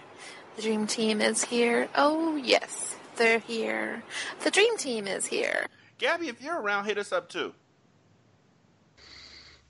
The 0.57 0.63
dream 0.63 0.87
team 0.87 1.21
is 1.21 1.45
here. 1.45 1.89
Oh, 1.97 2.37
yes, 2.37 2.97
they're 3.17 3.41
here. 3.41 4.03
The 4.45 4.51
dream 4.51 4.77
team 4.79 5.07
is 5.09 5.27
here. 5.27 5.67
Gabby, 5.99 6.29
if 6.29 6.43
you're 6.43 6.61
around, 6.61 6.87
hit 6.87 6.99
us 6.99 7.13
up 7.13 7.29
too. 7.29 7.55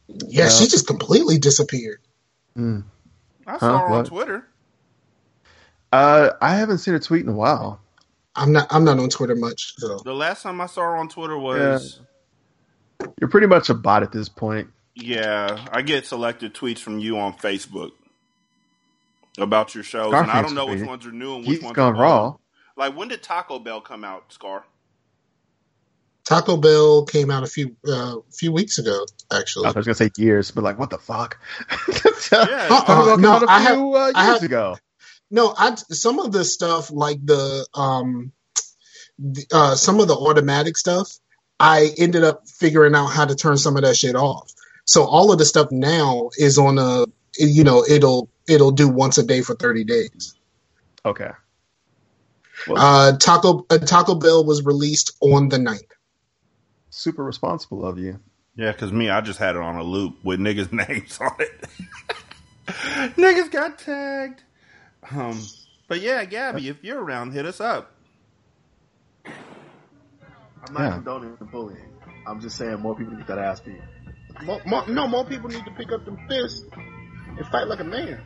Yeah, 0.09 0.45
Yeah. 0.45 0.49
she 0.49 0.67
just 0.69 0.87
completely 0.87 1.39
disappeared. 1.39 2.01
Mm. 2.57 2.85
I 3.47 3.59
saw 3.59 3.79
her 3.81 3.91
on 3.91 3.91
What? 3.91 4.07
Twitter. 4.07 4.47
Uh, 5.93 6.31
I 6.41 6.55
haven't 6.57 6.79
seen 6.79 6.95
a 6.95 7.01
tweet 7.01 7.25
in 7.25 7.31
a 7.31 7.35
while. 7.37 7.81
I'm 8.39 8.53
not. 8.53 8.67
I'm 8.71 8.85
not 8.85 8.99
on 8.99 9.09
Twitter 9.09 9.35
much. 9.35 9.75
So 9.79 9.99
The 9.99 10.15
last 10.15 10.43
time 10.43 10.61
I 10.61 10.67
saw 10.67 10.83
her 10.83 10.97
on 10.97 11.09
Twitter 11.09 11.37
was 11.39 12.01
You're 13.21 13.29
pretty 13.31 13.47
much 13.47 13.69
a 13.71 13.75
bot 13.75 14.03
at 14.03 14.13
this 14.13 14.29
point. 14.29 14.69
yeah. 14.95 15.67
I 15.73 15.83
get 15.83 16.07
selected 16.07 16.55
tweets 16.55 16.79
from 16.79 16.99
you 16.99 17.19
on 17.19 17.33
Facebook 17.35 17.91
about 19.39 19.75
your 19.75 19.85
shows, 19.85 20.13
and 20.15 20.31
I 20.31 20.43
don't 20.43 20.55
know 20.55 20.67
which 20.67 20.83
ones 20.83 21.07
are 21.07 21.13
new 21.13 21.35
and 21.37 21.41
which 21.47 21.57
He's 21.57 21.63
ones 21.63 21.77
gone 21.77 21.97
are 21.97 22.01
raw. 22.03 22.25
old. 22.25 22.39
Like 22.77 22.97
when 22.97 23.09
did 23.09 23.23
Taco 23.23 23.59
Bell 23.59 23.81
come 23.81 24.05
out, 24.05 24.33
Scar? 24.33 24.65
Taco 26.25 26.57
Bell 26.59 27.05
came 27.07 27.31
out 27.31 27.43
a 27.43 27.47
few 27.47 27.75
uh, 27.91 28.17
few 28.33 28.53
weeks 28.53 28.79
ago. 28.79 29.07
Actually, 29.33 29.67
I 29.67 29.71
was 29.73 29.87
gonna 29.87 29.95
say 29.95 30.11
years, 30.17 30.51
but 30.51 30.63
like, 30.63 30.79
what 30.79 30.91
the 30.91 30.99
fuck? 30.99 31.39
Yeah, 32.31 32.39
Uh-uh. 32.41 32.69
Taco 32.69 32.95
Bell 33.07 33.15
came 33.17 33.21
No, 33.23 33.33
out 33.33 33.43
a 33.45 33.51
I 33.51 33.61
have- 33.61 33.75
few 33.77 33.95
uh, 33.95 34.13
I 34.15 34.27
years 34.27 34.35
have- 34.41 34.43
ago. 34.43 34.77
No, 35.31 35.55
I 35.57 35.75
some 35.75 36.19
of 36.19 36.33
the 36.33 36.45
stuff 36.45 36.91
like 36.91 37.25
the 37.25 37.67
um, 37.75 38.33
the, 39.19 39.47
uh, 39.53 39.75
some 39.75 40.01
of 40.01 40.09
the 40.09 40.15
automatic 40.15 40.77
stuff. 40.77 41.11
I 41.61 41.91
ended 41.99 42.23
up 42.25 42.49
figuring 42.49 42.95
out 42.95 43.07
how 43.09 43.25
to 43.25 43.35
turn 43.35 43.57
some 43.57 43.77
of 43.77 43.83
that 43.83 43.97
shit 43.97 44.15
off. 44.15 44.53
So 44.85 45.05
all 45.05 45.33
of 45.33 45.39
the 45.39 45.45
stuff 45.45 45.73
now 45.73 46.31
is 46.39 46.57
on 46.59 46.79
a 46.79 47.07
you 47.39 47.65
know 47.65 47.85
it'll 47.85 48.31
it'll 48.49 48.71
do 48.71 48.89
once 48.89 49.19
a 49.19 49.23
day 49.25 49.43
for 49.43 49.55
thirty 49.55 49.85
days. 49.85 50.35
Okay. 51.05 51.31
Well, 52.69 52.79
Uh, 52.79 53.17
Taco 53.19 53.67
uh, 53.71 53.79
Taco 53.79 54.15
Bell 54.17 54.45
was 54.45 54.65
released 54.65 55.17
on 55.21 55.49
the 55.49 55.59
9th. 55.59 55.81
super 56.91 57.23
responsible 57.25 57.87
of 57.87 57.99
you. 57.99 58.19
Yeah, 58.57 58.73
because 58.73 58.93
me, 58.93 59.09
I 59.11 59.21
just 59.21 59.39
had 59.39 59.55
it 59.55 59.63
on 59.63 59.77
a 59.77 59.83
loop 59.85 60.17
with 60.25 60.41
niggas' 60.41 60.73
names 60.89 61.19
on 61.21 61.31
it. 61.39 61.65
niggas 63.17 63.51
got 63.53 63.79
tagged. 63.79 64.43
Um, 65.11 65.41
but 65.89 66.01
yeah, 66.01 66.25
Gabby, 66.25 66.69
if 66.69 66.83
you're 66.85 67.03
around, 67.03 67.33
hit 67.33 67.47
us 67.47 67.61
up. 67.61 67.93
I'm 69.25 70.75
not 70.75 70.81
Yeah. 70.83 70.91
condoning 70.95 71.37
the 71.39 71.45
bullying. 71.47 71.93
I'm 72.27 72.41
just 72.41 72.57
saying 72.57 72.81
more 72.81 72.95
people 72.95 73.15
need 73.15 73.27
that 73.27 73.39
ass 73.39 73.61
beat. 73.61 73.81
More, 74.43 74.61
more, 74.67 74.87
no, 74.87 75.09
more 75.09 75.25
people 75.25 75.49
need 75.49 75.65
to 75.65 75.71
pick 75.73 75.91
up 75.93 76.05
them 76.05 76.19
fists 76.29 76.65
and 77.27 77.47
fight 77.47 77.67
like 77.69 77.81
a 77.81 77.85
man. 77.85 78.21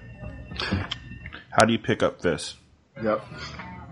How 1.51 1.64
do 1.64 1.73
you 1.73 1.79
pick 1.79 2.03
up 2.03 2.21
fists? 2.21 2.57
Yep. 3.03 3.23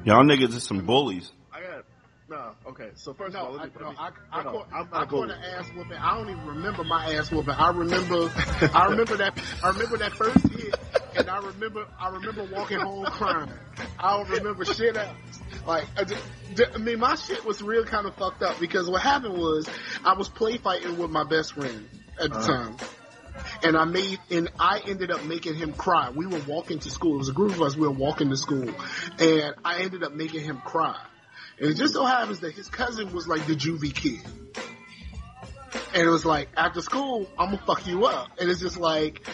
Y'all 0.05 0.24
niggas 0.24 0.55
is 0.55 0.64
some 0.64 0.85
bullies. 0.87 1.31
I 1.53 1.61
got 1.61 1.85
no. 2.29 2.53
Okay, 2.70 2.90
so 2.94 3.12
first 3.14 3.37
of 3.37 3.44
all, 3.46 3.53
let 3.53 3.62
I, 3.62 3.66
me, 3.66 3.72
no, 3.81 3.87
let 3.87 3.92
me, 3.92 3.98
I, 3.98 4.11
I, 4.40 4.42
no, 4.42 4.50
caught, 4.53 4.68
I'm 4.72 4.87
I 4.87 4.88
caught 4.90 5.09
going. 5.09 5.31
an 5.31 5.42
ass 5.42 5.66
whooping. 5.76 5.96
I 5.96 6.14
don't 6.16 6.31
even 6.31 6.46
remember 6.46 6.85
my 6.85 7.14
ass 7.14 7.31
whooping. 7.31 7.55
I 7.55 7.70
remember, 7.70 8.31
I 8.74 8.87
remember 8.87 9.16
that. 9.18 9.38
I 9.62 9.68
remember 9.68 9.96
that 9.98 10.12
first 10.12 10.38
hit, 10.48 10.74
and 11.16 11.29
I 11.29 11.38
remember, 11.38 11.85
I 11.99 12.09
remember 12.11 12.44
walking 12.44 12.79
home 12.81 13.07
crying. 13.07 13.51
I 13.99 14.16
don't 14.16 14.29
remember 14.31 14.64
shit. 14.64 14.96
Like, 15.66 15.85
I, 15.96 16.05
just, 16.05 16.23
I 16.75 16.79
mean, 16.79 16.99
my 16.99 17.14
shit 17.16 17.44
was 17.44 17.62
real 17.62 17.85
kind 17.85 18.07
of 18.07 18.14
fucked 18.16 18.42
up 18.42 18.59
because 18.61 18.88
what 18.88 19.03
happened 19.03 19.35
was 19.35 19.68
I 20.05 20.14
was 20.14 20.29
play 20.29 20.57
fighting 20.59 20.99
with 20.99 21.11
my 21.11 21.25
best 21.25 21.55
friend 21.55 21.88
at 22.20 22.31
the 22.31 22.37
Uh-huh. 22.38 22.53
time. 22.64 22.77
And 23.62 23.77
I 23.77 23.85
made, 23.85 24.18
and 24.31 24.51
I 24.59 24.81
ended 24.87 25.11
up 25.11 25.25
making 25.25 25.55
him 25.55 25.73
cry. 25.73 26.11
We 26.11 26.27
were 26.27 26.40
walking 26.46 26.79
to 26.79 26.90
school. 26.90 27.16
It 27.16 27.18
was 27.18 27.29
a 27.29 27.33
group 27.33 27.53
of 27.53 27.62
us. 27.62 27.77
We 27.77 27.87
were 27.87 27.92
walking 27.94 28.31
to 28.31 28.37
school, 28.37 28.73
and 29.18 29.55
I 29.64 29.81
ended 29.81 30.03
up 30.03 30.12
making 30.14 30.44
him 30.44 30.61
cry. 30.64 30.96
And 31.59 31.70
it 31.70 31.75
just 31.75 31.92
so 31.94 32.05
happens 32.05 32.40
that 32.40 32.53
his 32.55 32.68
cousin 32.68 33.12
was 33.12 33.29
like 33.29 33.46
the 33.46 33.55
juvie 33.55 33.94
kid. 33.94 34.20
And 35.94 36.03
it 36.07 36.09
was 36.09 36.25
like, 36.25 36.49
after 36.57 36.81
school, 36.81 37.29
I'm 37.38 37.51
gonna 37.51 37.62
fuck 37.66 37.87
you 37.87 38.07
up. 38.07 38.29
And 38.38 38.49
it's 38.51 38.61
just 38.61 38.77
like, 38.79 39.27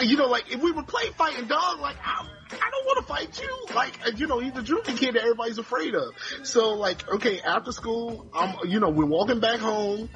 you 0.00 0.16
know, 0.16 0.26
like, 0.26 0.52
if 0.52 0.60
we 0.60 0.72
were 0.72 0.82
play 0.82 1.06
fighting 1.16 1.46
dog, 1.46 1.80
like, 1.80 1.96
I, 2.04 2.26
I 2.52 2.70
don't 2.70 2.84
want 2.86 2.98
to 2.98 3.04
fight 3.04 3.40
you. 3.40 3.74
Like, 3.74 4.18
you 4.18 4.26
know, 4.26 4.38
he's 4.38 4.52
the 4.52 4.60
juvie 4.60 4.96
kid 4.98 5.14
that 5.14 5.22
everybody's 5.22 5.58
afraid 5.58 5.94
of. 5.94 6.14
So, 6.44 6.74
like, 6.74 7.08
okay, 7.08 7.40
after 7.40 7.72
school, 7.72 8.26
I'm, 8.34 8.68
you 8.68 8.80
know, 8.80 8.90
we're 8.90 9.06
walking 9.06 9.40
back 9.40 9.60
home, 9.60 10.08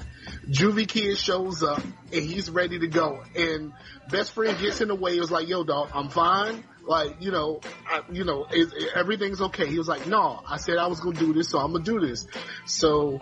Juvie 0.48 0.88
Kid 0.88 1.16
shows 1.18 1.62
up 1.62 1.82
and 1.82 2.22
he's 2.24 2.50
ready 2.50 2.78
to 2.80 2.88
go. 2.88 3.22
And 3.36 3.72
best 4.10 4.32
friend 4.32 4.58
gets 4.58 4.80
in 4.80 4.88
the 4.88 4.94
way. 4.94 5.14
He 5.14 5.20
was 5.20 5.30
like, 5.30 5.48
"Yo, 5.48 5.62
dog, 5.64 5.90
I'm 5.94 6.08
fine. 6.08 6.64
Like, 6.82 7.16
you 7.20 7.30
know, 7.30 7.60
I, 7.88 8.02
you 8.12 8.24
know, 8.24 8.44
it, 8.50 8.72
it- 8.72 8.92
everything's 8.96 9.40
okay." 9.40 9.66
He 9.66 9.78
was 9.78 9.86
like, 9.88 10.06
"No, 10.06 10.42
I 10.48 10.56
said 10.58 10.78
I 10.78 10.86
was 10.88 11.00
gonna 11.00 11.18
do 11.18 11.32
this, 11.32 11.48
so 11.50 11.58
I'm 11.58 11.72
gonna 11.72 11.84
do 11.84 12.00
this." 12.00 12.26
So 12.64 13.20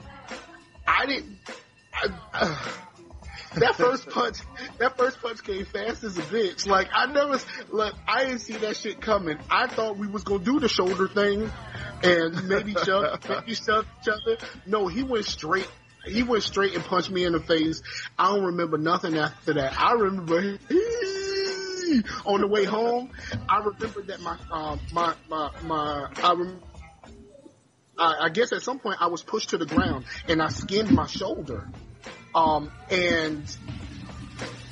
I 0.87 1.07
didn't. 1.07 1.39
I, 1.95 2.09
uh, 2.33 2.69
that 3.57 3.75
first 3.77 4.09
punch, 4.09 4.39
that 4.79 4.97
first 4.97 5.21
punch 5.21 5.43
came 5.43 5.65
fast 5.65 6.05
as 6.05 6.19
a 6.19 6.23
bitch. 6.23 6.67
Like 6.67 6.89
I 6.93 7.07
never, 7.07 7.39
like 7.71 7.95
I 8.07 8.25
didn't 8.25 8.41
see 8.41 8.55
that 8.55 8.77
shit 8.77 9.01
coming. 9.01 9.39
I 9.51 9.67
thought 9.67 9.97
we 9.97 10.07
was 10.07 10.25
gonna 10.25 10.45
do 10.45 10.61
the 10.61 10.69
shoulder 10.69 11.09
thing, 11.09 11.51
and 12.03 12.49
maybe 12.49 12.75
shove, 12.75 13.29
maybe 13.29 13.55
shove 13.55 13.87
each 14.03 14.09
other. 14.09 14.39
No, 14.67 14.87
he 14.87 15.03
went 15.03 15.25
straight. 15.25 15.71
He 16.07 16.23
went 16.23 16.43
straight 16.43 16.75
and 16.75 16.85
punched 16.85 17.11
me 17.11 17.25
in 17.25 17.33
the 17.33 17.41
face. 17.41 17.83
I 18.19 18.35
don't 18.35 18.45
remember 18.45 18.77
nothing 18.77 19.17
after 19.17 19.55
that. 19.55 19.81
I 19.81 19.93
remember 19.93 20.59
on 22.27 22.41
the 22.41 22.47
way 22.47 22.65
home. 22.65 23.11
I 23.49 23.59
remember 23.59 24.03
that 24.03 24.21
my 24.21 24.37
um, 24.51 24.81
my 24.93 25.15
my 25.29 25.51
my 25.63 26.09
I, 27.99 28.15
I 28.23 28.29
guess 28.29 28.53
at 28.53 28.63
some 28.63 28.79
point 28.79 29.01
I 29.01 29.07
was 29.07 29.23
pushed 29.23 29.51
to 29.51 29.59
the 29.59 29.67
ground 29.67 30.05
and 30.29 30.43
I 30.43 30.49
skinned 30.49 30.91
my 30.91 31.07
shoulder. 31.07 31.69
Um, 32.35 32.73
and, 32.91 33.57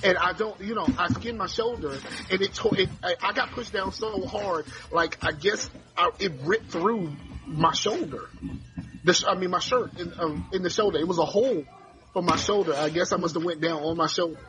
and 0.03 0.19
I 0.19 0.33
don't, 0.33 0.61
you 0.61 0.75
know, 0.75 0.87
I 0.99 1.09
skinned 1.09 1.39
my 1.39 1.47
shoulder 1.47 1.97
and 2.31 2.43
it 2.43 2.55
tore, 2.55 2.77
it, 2.77 2.89
I, 3.03 3.33
got 3.33 3.53
pushed 3.53 3.73
down 3.73 3.93
so 3.93 4.27
hard, 4.27 4.67
like 4.91 5.19
I 5.23 5.33
guess 5.33 5.71
I, 5.97 6.11
it 6.19 6.33
ripped 6.43 6.71
through 6.71 7.13
my 7.47 7.73
shoulder. 7.73 8.29
The, 9.05 9.25
I 9.29 9.37
mean, 9.37 9.51
my 9.51 9.61
shirt 9.61 9.99
in, 9.99 10.13
um, 10.19 10.49
in 10.53 10.63
the 10.63 10.71
shoulder. 10.71 10.99
It 10.99 11.07
was 11.07 11.19
a 11.19 11.25
hole 11.25 11.65
for 12.13 12.23
my 12.23 12.37
shoulder. 12.37 12.75
I 12.75 12.89
guess 12.89 13.13
I 13.13 13.17
must 13.17 13.35
have 13.35 13.45
went 13.45 13.61
down 13.61 13.83
on 13.83 13.97
my 13.97 14.07
shoulder. 14.07 14.41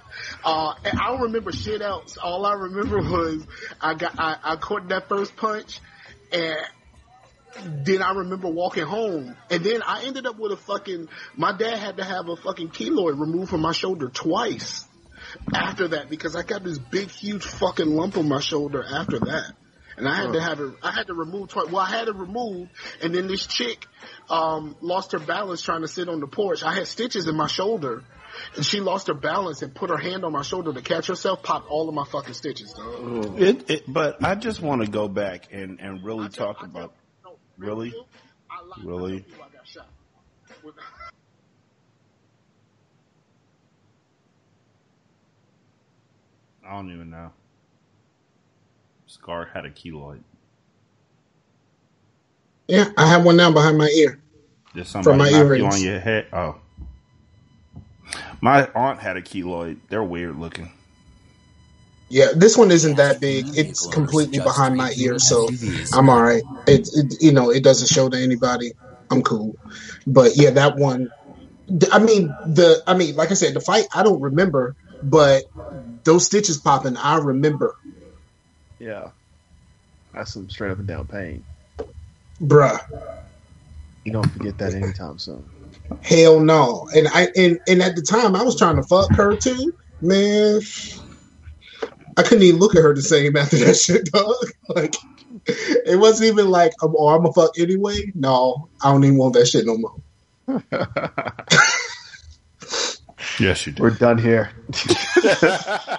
Uh, 0.43 0.73
and 0.83 0.99
I 0.99 1.11
don't 1.11 1.21
remember 1.21 1.51
shit 1.51 1.81
else. 1.81 2.17
All 2.17 2.45
I 2.45 2.53
remember 2.53 2.97
was 3.01 3.45
I 3.79 3.93
got, 3.93 4.19
I, 4.19 4.37
I 4.43 4.55
caught 4.55 4.89
that 4.89 5.07
first 5.07 5.35
punch 5.35 5.79
and 6.31 6.57
then 7.61 8.01
I 8.01 8.11
remember 8.13 8.49
walking 8.49 8.85
home, 8.85 9.35
and 9.49 9.63
then 9.63 9.81
I 9.83 10.05
ended 10.05 10.25
up 10.25 10.37
with 10.37 10.51
a 10.51 10.57
fucking. 10.57 11.07
My 11.35 11.55
dad 11.55 11.77
had 11.77 11.97
to 11.97 12.03
have 12.03 12.27
a 12.29 12.35
fucking 12.35 12.69
keloid 12.69 13.19
removed 13.19 13.49
from 13.49 13.61
my 13.61 13.71
shoulder 13.71 14.09
twice 14.09 14.85
after 15.53 15.89
that 15.89 16.09
because 16.09 16.35
I 16.35 16.43
got 16.43 16.63
this 16.63 16.79
big, 16.79 17.09
huge 17.09 17.43
fucking 17.43 17.87
lump 17.87 18.17
on 18.17 18.27
my 18.27 18.39
shoulder 18.39 18.83
after 18.83 19.19
that, 19.19 19.53
and 19.97 20.07
I 20.07 20.15
had 20.15 20.33
to 20.33 20.41
have 20.41 20.59
it. 20.59 20.73
I 20.81 20.91
had 20.91 21.07
to 21.07 21.13
remove 21.13 21.49
twice. 21.49 21.67
Well, 21.69 21.83
I 21.83 21.89
had 21.89 22.07
it 22.07 22.15
removed, 22.15 22.71
and 23.01 23.13
then 23.13 23.27
this 23.27 23.45
chick 23.45 23.85
um, 24.29 24.75
lost 24.81 25.11
her 25.11 25.19
balance 25.19 25.61
trying 25.61 25.81
to 25.81 25.87
sit 25.87 26.09
on 26.09 26.19
the 26.19 26.27
porch. 26.27 26.63
I 26.63 26.73
had 26.73 26.87
stitches 26.87 27.27
in 27.27 27.35
my 27.35 27.47
shoulder. 27.47 28.03
And 28.55 28.65
she 28.65 28.79
lost 28.79 29.09
her 29.09 29.13
balance 29.13 29.61
and 29.61 29.75
put 29.75 29.91
her 29.91 29.97
hand 29.97 30.25
on 30.25 30.31
my 30.31 30.41
shoulder 30.41 30.73
to 30.73 30.81
catch 30.81 31.05
herself, 31.05 31.43
popped 31.43 31.69
all 31.69 31.87
of 31.87 31.93
my 31.93 32.03
fucking 32.03 32.33
stitches, 32.33 32.73
dog. 32.73 33.39
It, 33.39 33.69
it, 33.69 33.83
but 33.87 34.23
I 34.23 34.33
just 34.33 34.59
want 34.59 34.83
to 34.83 34.89
go 34.89 35.07
back 35.07 35.49
and, 35.51 35.79
and 35.79 36.03
really 36.03 36.29
talk 36.29 36.63
about 36.63 36.95
really, 37.57 37.93
really. 38.83 39.25
I 46.65 46.71
don't 46.75 46.91
even 46.91 47.09
know. 47.09 47.31
Scar 49.05 49.49
had 49.53 49.65
a 49.65 49.69
keloid. 49.69 50.21
Yeah, 52.67 52.89
I 52.97 53.07
have 53.07 53.25
one 53.25 53.35
now 53.37 53.51
behind 53.51 53.77
my 53.77 53.89
ear. 53.89 54.19
Did 54.73 54.87
From 54.87 55.17
my 55.17 55.25
knock 55.25 55.31
you 55.31 55.37
earrings. 55.37 55.75
on 55.75 55.81
your 55.81 55.99
head? 55.99 56.27
Oh. 56.33 56.55
My 58.41 58.67
aunt 58.73 58.99
had 58.99 59.17
a 59.17 59.21
keloid. 59.21 59.77
They're 59.89 60.03
weird 60.03 60.39
looking. 60.39 60.71
Yeah, 62.13 62.27
this 62.35 62.55
one 62.55 62.69
isn't 62.69 62.97
that 62.97 63.19
big. 63.19 63.57
It's 63.57 63.87
completely 63.87 64.37
behind 64.37 64.75
my 64.77 64.93
ear, 64.97 65.17
so 65.17 65.49
I'm 65.93 66.11
all 66.11 66.21
right. 66.21 66.43
It, 66.67 66.87
it 66.93 67.15
you 67.21 67.31
know, 67.31 67.49
it 67.49 67.63
doesn't 67.63 67.87
show 67.87 68.07
to 68.07 68.15
anybody. 68.15 68.73
I'm 69.09 69.23
cool. 69.23 69.55
But 70.05 70.35
yeah, 70.35 70.51
that 70.51 70.75
one. 70.75 71.11
I 71.91 71.97
mean, 71.97 72.27
the 72.45 72.83
I 72.85 72.93
mean, 72.93 73.15
like 73.15 73.31
I 73.31 73.33
said, 73.33 73.55
the 73.55 73.61
fight 73.61 73.87
I 73.95 74.03
don't 74.03 74.21
remember, 74.21 74.75
but 75.01 75.45
those 76.03 76.27
stitches 76.27 76.59
popping, 76.59 76.97
I 76.97 77.17
remember, 77.17 77.75
Yeah. 78.77 79.09
That's 80.13 80.33
some 80.33 80.47
straight 80.51 80.69
up 80.69 80.77
and 80.77 80.87
down 80.87 81.07
pain. 81.07 81.43
bruh. 82.39 82.79
You 84.03 84.11
don't 84.11 84.29
forget 84.29 84.59
that 84.59 84.75
anytime 84.75 85.17
soon. 85.17 85.43
Hell 86.03 86.39
no. 86.41 86.87
And 86.95 87.07
I 87.07 87.29
and 87.35 87.59
and 87.67 87.81
at 87.81 87.95
the 87.95 88.03
time 88.03 88.35
I 88.35 88.43
was 88.43 88.55
trying 88.55 88.75
to 88.75 88.83
fuck 88.83 89.11
her 89.15 89.35
too, 89.35 89.73
man. 89.99 90.61
I 92.17 92.23
couldn't 92.23 92.43
even 92.43 92.59
look 92.59 92.75
at 92.75 92.83
her 92.83 92.93
the 92.93 93.01
same 93.01 93.35
after 93.35 93.57
that 93.57 93.75
shit, 93.77 94.05
dog. 94.11 94.35
Like 94.69 94.95
it 95.47 95.99
wasn't 95.99 96.29
even 96.31 96.49
like, 96.49 96.73
oh, 96.81 97.09
I'm 97.09 97.25
a 97.25 97.33
fuck 97.33 97.57
anyway. 97.59 98.11
No, 98.15 98.69
I 98.83 98.91
don't 98.91 99.03
even 99.03 99.17
want 99.17 99.33
that 99.33 99.47
shit 99.47 99.65
no 99.65 99.77
more. 99.77 99.95
Yes, 103.39 103.65
you 103.65 103.71
do. 103.73 103.81
We're 103.83 103.89
done 103.89 104.19
here. 104.19 104.51
I 105.23 105.97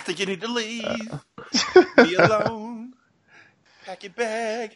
think 0.00 0.20
you 0.20 0.26
need 0.26 0.40
to 0.40 0.48
leave. 0.48 1.12
Be 1.96 2.14
alone. 2.14 2.94
Pack 3.84 4.04
your 4.04 4.12
bag. 4.12 4.74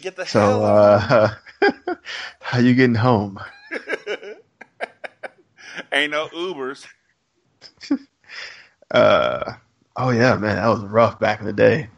Get 0.00 0.16
the 0.16 0.24
hell 0.24 0.62
So, 0.62 0.64
out. 0.64 1.10
uh, 1.12 1.96
how 2.40 2.58
you 2.58 2.74
getting 2.74 2.96
home? 2.96 3.38
Ain't 5.92 6.10
no 6.10 6.26
Ubers. 6.28 6.86
Uh, 8.90 9.54
oh 9.96 10.10
yeah, 10.10 10.36
man, 10.36 10.56
that 10.56 10.68
was 10.68 10.80
rough 10.84 11.18
back 11.18 11.40
in 11.40 11.46
the 11.46 11.52
day. 11.52 11.88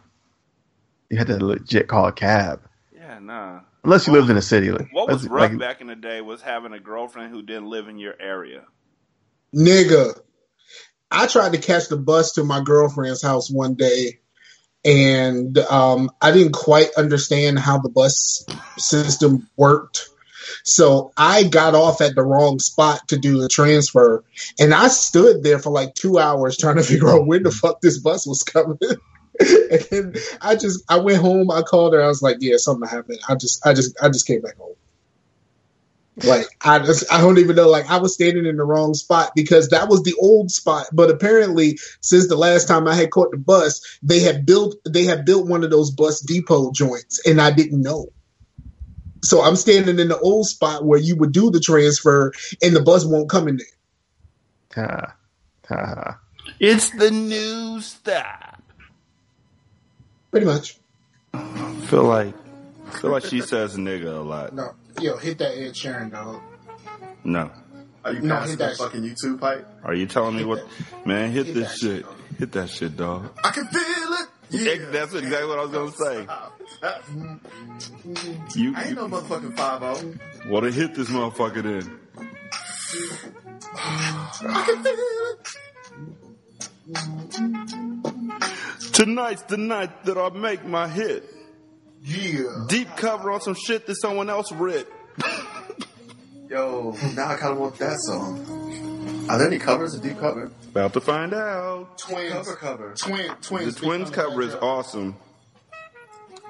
You 1.10 1.18
had 1.18 1.26
to 1.28 1.44
legit 1.44 1.88
call 1.88 2.06
a 2.06 2.12
cab, 2.12 2.60
Yeah, 2.94 3.18
nah. 3.18 3.60
unless 3.84 4.06
you 4.06 4.12
lived 4.12 4.30
in 4.30 4.36
a 4.36 4.42
city. 4.42 4.70
Like, 4.70 4.88
What 4.92 5.08
was 5.08 5.26
rough 5.26 5.50
like- 5.50 5.58
back 5.58 5.80
in 5.80 5.86
the 5.86 5.96
day 5.96 6.20
was 6.20 6.42
having 6.42 6.72
a 6.72 6.80
girlfriend 6.80 7.30
who 7.32 7.42
didn't 7.42 7.66
live 7.70 7.88
in 7.88 7.98
your 7.98 8.14
area. 8.20 8.62
Nigga. 9.54 10.18
I 11.10 11.26
tried 11.26 11.52
to 11.52 11.58
catch 11.58 11.88
the 11.88 11.96
bus 11.96 12.32
to 12.32 12.44
my 12.44 12.60
girlfriend's 12.62 13.22
house 13.22 13.50
one 13.50 13.74
day 13.74 14.18
and 14.84 15.56
um, 15.58 16.10
I 16.20 16.32
didn't 16.32 16.52
quite 16.52 16.88
understand 16.98 17.58
how 17.58 17.78
the 17.78 17.88
bus 17.88 18.44
system 18.76 19.48
worked. 19.56 20.08
So 20.64 21.12
I 21.16 21.44
got 21.44 21.74
off 21.74 22.00
at 22.00 22.14
the 22.14 22.22
wrong 22.22 22.58
spot 22.58 23.08
to 23.08 23.18
do 23.18 23.40
the 23.40 23.48
transfer, 23.48 24.24
and 24.58 24.74
I 24.74 24.88
stood 24.88 25.42
there 25.42 25.58
for 25.58 25.70
like 25.70 25.94
two 25.94 26.18
hours 26.18 26.56
trying 26.56 26.76
to 26.76 26.82
figure 26.84 27.10
out 27.10 27.26
when 27.26 27.42
the 27.42 27.50
mm-hmm. 27.50 27.58
fuck 27.58 27.80
this 27.80 27.98
bus 27.98 28.26
was 28.26 28.42
coming. 28.42 28.78
and 29.40 29.80
then 29.90 30.14
I 30.40 30.56
just 30.56 30.84
I 30.90 30.98
went 30.98 31.18
home. 31.18 31.50
I 31.50 31.62
called 31.62 31.94
her. 31.94 32.02
I 32.02 32.08
was 32.08 32.22
like, 32.22 32.38
"Yeah, 32.40 32.56
something 32.56 32.88
happened." 32.88 33.20
I 33.28 33.34
just 33.34 33.64
I 33.66 33.74
just 33.74 33.96
I 34.02 34.08
just 34.08 34.26
came 34.26 34.40
back 34.40 34.56
home. 34.56 34.74
Like 36.24 36.46
I 36.60 36.80
just 36.80 37.10
I 37.12 37.20
don't 37.20 37.38
even 37.38 37.56
know. 37.56 37.68
Like 37.68 37.88
I 37.90 37.98
was 37.98 38.14
standing 38.14 38.46
in 38.46 38.56
the 38.56 38.64
wrong 38.64 38.94
spot 38.94 39.32
because 39.36 39.68
that 39.68 39.88
was 39.88 40.02
the 40.02 40.14
old 40.20 40.50
spot. 40.50 40.86
But 40.92 41.10
apparently, 41.10 41.78
since 42.00 42.28
the 42.28 42.36
last 42.36 42.66
time 42.66 42.88
I 42.88 42.94
had 42.94 43.10
caught 43.10 43.30
the 43.30 43.38
bus, 43.38 43.98
they 44.02 44.20
had 44.20 44.44
built 44.44 44.74
they 44.84 45.04
had 45.04 45.24
built 45.24 45.46
one 45.46 45.62
of 45.62 45.70
those 45.70 45.90
bus 45.90 46.20
depot 46.20 46.72
joints, 46.72 47.24
and 47.26 47.40
I 47.40 47.52
didn't 47.52 47.82
know. 47.82 48.08
So 49.22 49.42
I'm 49.42 49.56
standing 49.56 49.98
in 49.98 50.08
the 50.08 50.18
old 50.18 50.46
spot 50.46 50.84
where 50.84 50.98
you 50.98 51.16
would 51.16 51.32
do 51.32 51.50
the 51.50 51.60
transfer, 51.60 52.32
and 52.62 52.74
the 52.74 52.82
bus 52.82 53.04
won't 53.04 53.28
come 53.28 53.48
in 53.48 53.58
there. 53.58 53.66
Ha, 54.86 55.16
ha, 55.68 55.86
ha. 55.86 56.20
It's 56.60 56.90
the 56.90 57.10
new 57.10 57.80
stop. 57.80 58.62
Pretty 60.30 60.46
much. 60.46 60.78
Feel 61.86 62.04
like 62.04 62.34
feel 63.00 63.10
like 63.10 63.24
she 63.24 63.40
says 63.40 63.76
nigga 63.76 64.18
a 64.18 64.22
lot. 64.22 64.54
No, 64.54 64.74
yo, 65.00 65.16
hit 65.16 65.38
that 65.38 65.56
Ed 65.56 65.72
Sheeran, 65.74 66.10
dog. 66.10 66.40
No. 67.24 67.50
Are 68.04 68.12
you 68.12 68.20
No, 68.20 68.36
passing 68.36 68.50
hit 68.50 68.58
that 68.58 68.68
that 68.70 68.76
fucking 68.78 69.02
YouTube 69.02 69.40
pipe? 69.40 69.66
Are 69.82 69.94
you 69.94 70.06
telling 70.06 70.36
me 70.36 70.44
what 70.44 70.66
man, 71.04 71.32
hit 71.32 71.46
Hit 71.46 71.54
this 71.54 71.68
that 71.72 71.78
shit. 71.78 72.06
Hit 72.38 72.52
that 72.52 72.70
shit, 72.70 72.96
dog. 72.96 73.30
I 73.42 73.50
can 73.50 73.66
feel 73.66 73.80
it. 73.82 74.28
Yeah. 74.50 74.76
That's 74.90 75.14
exactly 75.14 75.48
what 75.48 75.58
I 75.58 75.62
was 75.62 75.70
gonna 75.70 75.92
say. 75.92 76.26
Mm-hmm. 76.82 78.58
You, 78.58 78.74
I 78.76 78.84
ain't 78.84 78.94
no 78.94 79.08
motherfucking 79.08 79.56
five 79.56 79.98
zero. 79.98 80.14
well 80.46 80.62
then 80.62 80.72
hit 80.72 80.94
this 80.94 81.08
motherfucker 81.08 81.62
then. 81.62 81.98
I 83.74 84.64
can 84.66 84.82
feel 84.82 84.94
it. 84.94 85.58
Tonight's 88.92 89.42
the 89.42 89.56
night 89.58 90.04
that 90.04 90.16
I 90.16 90.30
make 90.30 90.64
my 90.64 90.88
hit. 90.88 91.24
Yeah. 92.02 92.64
Deep 92.68 92.88
cover 92.96 93.30
on 93.30 93.40
some 93.40 93.54
shit 93.54 93.86
that 93.86 93.96
someone 94.00 94.30
else 94.30 94.50
ripped. 94.52 94.92
Yo, 96.48 96.96
now 97.14 97.28
I 97.28 97.36
kind 97.36 97.52
of 97.52 97.58
want 97.58 97.76
that 97.78 97.98
song. 97.98 99.26
Are 99.28 99.36
there 99.38 99.48
any 99.48 99.58
covers 99.58 99.94
of 99.94 100.02
deep 100.02 100.18
cover? 100.18 100.50
About 100.78 100.92
to 100.92 101.00
find 101.00 101.34
out. 101.34 101.98
Twins. 101.98 102.32
Cover 102.32 102.54
cover. 102.54 102.94
Twin, 102.94 103.34
twins. 103.42 103.74
The 103.74 103.80
Twins 103.80 104.10
cover 104.10 104.42
is 104.42 104.54
awesome. 104.54 105.16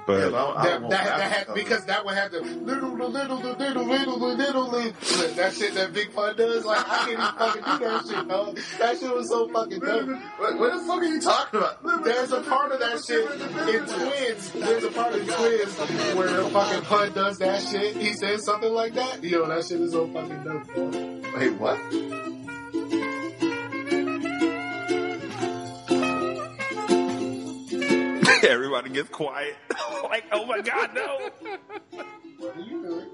But 0.05 0.29
That, 0.29 0.81
that, 0.81 0.89
that 0.89 1.31
had, 1.31 1.55
because 1.55 1.85
that 1.85 2.05
one 2.05 2.13
had 2.13 2.31
the 2.31 2.41
little, 2.41 2.95
the 2.95 3.07
little, 3.07 3.37
little, 3.37 3.83
little, 3.85 4.19
little, 4.19 4.67
little, 4.67 4.91
that 5.35 5.53
shit 5.53 5.73
that 5.73 5.93
Big 5.93 6.13
Pun 6.13 6.35
does. 6.35 6.63
Like, 6.63 6.87
I 6.87 6.97
can't 6.97 7.11
even 7.11 7.25
fucking 7.25 7.63
do 7.63 7.77
that 7.79 8.05
shit, 8.07 8.27
dog. 8.27 8.59
That 8.77 8.99
shit 8.99 9.15
was 9.15 9.29
so 9.29 9.47
fucking 9.49 9.79
dope. 9.79 10.09
What, 10.37 10.59
what 10.59 10.73
the 10.73 10.79
fuck 10.85 11.01
are 11.01 11.05
you 11.05 11.21
talking 11.21 11.59
about? 11.59 12.03
There's 12.03 12.31
a 12.31 12.41
part 12.41 12.71
of 12.71 12.79
that 12.79 13.03
shit 13.03 13.31
in 13.31 13.85
Twins. 13.85 14.51
There's 14.51 14.83
a 14.83 14.91
part 14.91 15.15
of 15.15 15.27
Twins 15.27 15.75
where 16.15 16.43
fucking 16.49 16.81
Pun 16.83 17.13
does 17.13 17.39
that 17.39 17.63
shit. 17.63 17.97
He 17.97 18.13
says 18.13 18.45
something 18.45 18.73
like 18.73 18.93
that. 18.93 19.23
Yo, 19.23 19.47
that 19.47 19.65
shit 19.65 19.81
is 19.81 19.91
so 19.91 20.07
fucking 20.07 20.43
dope, 20.43 20.67
dog. 20.75 20.93
Wait, 21.35 21.53
what? 21.53 21.79
everybody 28.47 28.89
gets 28.89 29.09
quiet. 29.09 29.55
like, 30.03 30.25
oh 30.31 30.45
my 30.45 30.61
god, 30.61 30.93
no. 30.93 31.29
What 32.37 32.55
are 32.55 32.61
you 32.61 32.83
doing? 32.83 33.07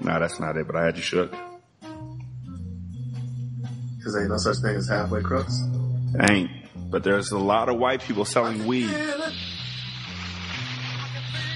Nah, 0.00 0.18
that's 0.20 0.38
not 0.40 0.56
it. 0.56 0.66
But 0.66 0.76
I 0.76 0.84
had 0.86 0.96
you 0.96 1.02
shook. 1.02 1.30
Because 3.96 4.16
ain't 4.16 4.30
no 4.30 4.36
such 4.38 4.58
thing 4.58 4.76
as 4.76 4.88
halfway 4.88 5.22
crooks. 5.22 5.60
Ain't. 6.30 6.50
But 6.90 7.04
there's 7.04 7.32
a 7.32 7.38
lot 7.38 7.68
of 7.68 7.78
white 7.78 8.00
people 8.02 8.24
selling 8.24 8.66
weed. 8.66 8.94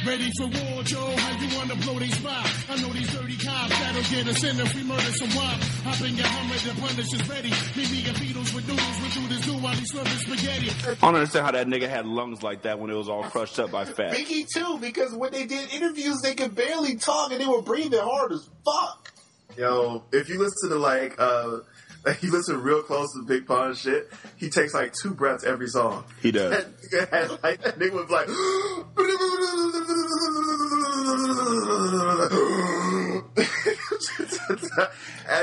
Ready 0.04 0.32
for 0.36 0.46
war, 0.48 0.82
Joe? 0.82 1.14
How 1.16 1.40
you 1.40 1.56
wanna 1.56 1.76
blow 1.76 1.98
these 2.00 2.16
spot? 2.16 2.50
I 2.68 2.76
know 2.82 2.88
these 2.92 3.12
dirty 3.12 3.36
cops 3.36 3.70
that'll 3.78 4.02
get 4.02 4.26
us 4.26 4.42
in 4.42 4.58
if 4.58 4.74
we 4.74 4.82
murder 4.82 5.00
some 5.00 5.28
wop. 5.36 5.60
Hop 5.84 6.00
in 6.00 6.16
your 6.16 6.26
Hummer, 6.26 6.54
the 6.54 6.80
punish 6.80 7.12
is 7.14 7.28
ready. 7.28 7.50
Meet 7.76 7.90
me 7.92 8.08
and 8.08 8.16
Beatles 8.16 8.52
with 8.52 8.66
noodles, 8.66 9.00
we 9.00 9.08
do 9.20 9.28
this 9.28 9.46
do 9.46 9.52
while 9.58 9.74
he's 9.74 9.92
serving 9.92 10.12
spaghetti. 10.12 10.70
I 10.90 10.94
don't 10.94 11.14
understand 11.14 11.46
how 11.46 11.52
that 11.52 11.68
nigga 11.68 11.88
had 11.88 12.06
lungs 12.06 12.42
like 12.42 12.62
that 12.62 12.80
when 12.80 12.90
it 12.90 12.94
was 12.94 13.08
all 13.08 13.22
crushed 13.22 13.60
up 13.60 13.70
by 13.70 13.84
fat. 13.84 14.14
Biggie 14.14 14.44
too, 14.52 14.78
because 14.80 15.14
when 15.14 15.30
they 15.30 15.46
did 15.46 15.72
interviews, 15.72 16.20
they 16.20 16.34
could 16.34 16.56
barely 16.56 16.96
talk 16.96 17.30
and 17.30 17.40
they 17.40 17.46
were 17.46 17.62
breathing 17.62 18.00
hard 18.00 18.32
as 18.32 18.48
fuck. 18.64 19.12
Yo, 19.56 20.02
if 20.12 20.28
you 20.28 20.40
listen 20.40 20.70
to 20.70 20.76
like, 20.76 21.14
uh, 21.20 21.58
like 22.06 22.22
you 22.22 22.30
listen 22.32 22.60
real 22.62 22.82
close 22.82 23.08
to 23.14 23.22
Big 23.26 23.46
Pun 23.46 23.74
shit, 23.74 24.10
he 24.36 24.50
takes 24.50 24.74
like 24.74 24.92
two 25.02 25.14
breaths 25.14 25.44
every 25.44 25.68
song. 25.68 26.04
He 26.20 26.32
does. 26.32 26.50
That 26.50 26.66
nigga 26.80 27.10
had, 27.10 27.42
like, 27.42 27.62
that 27.62 27.78
nigga 27.78 27.92
was 27.92 28.10
like, 28.10 28.28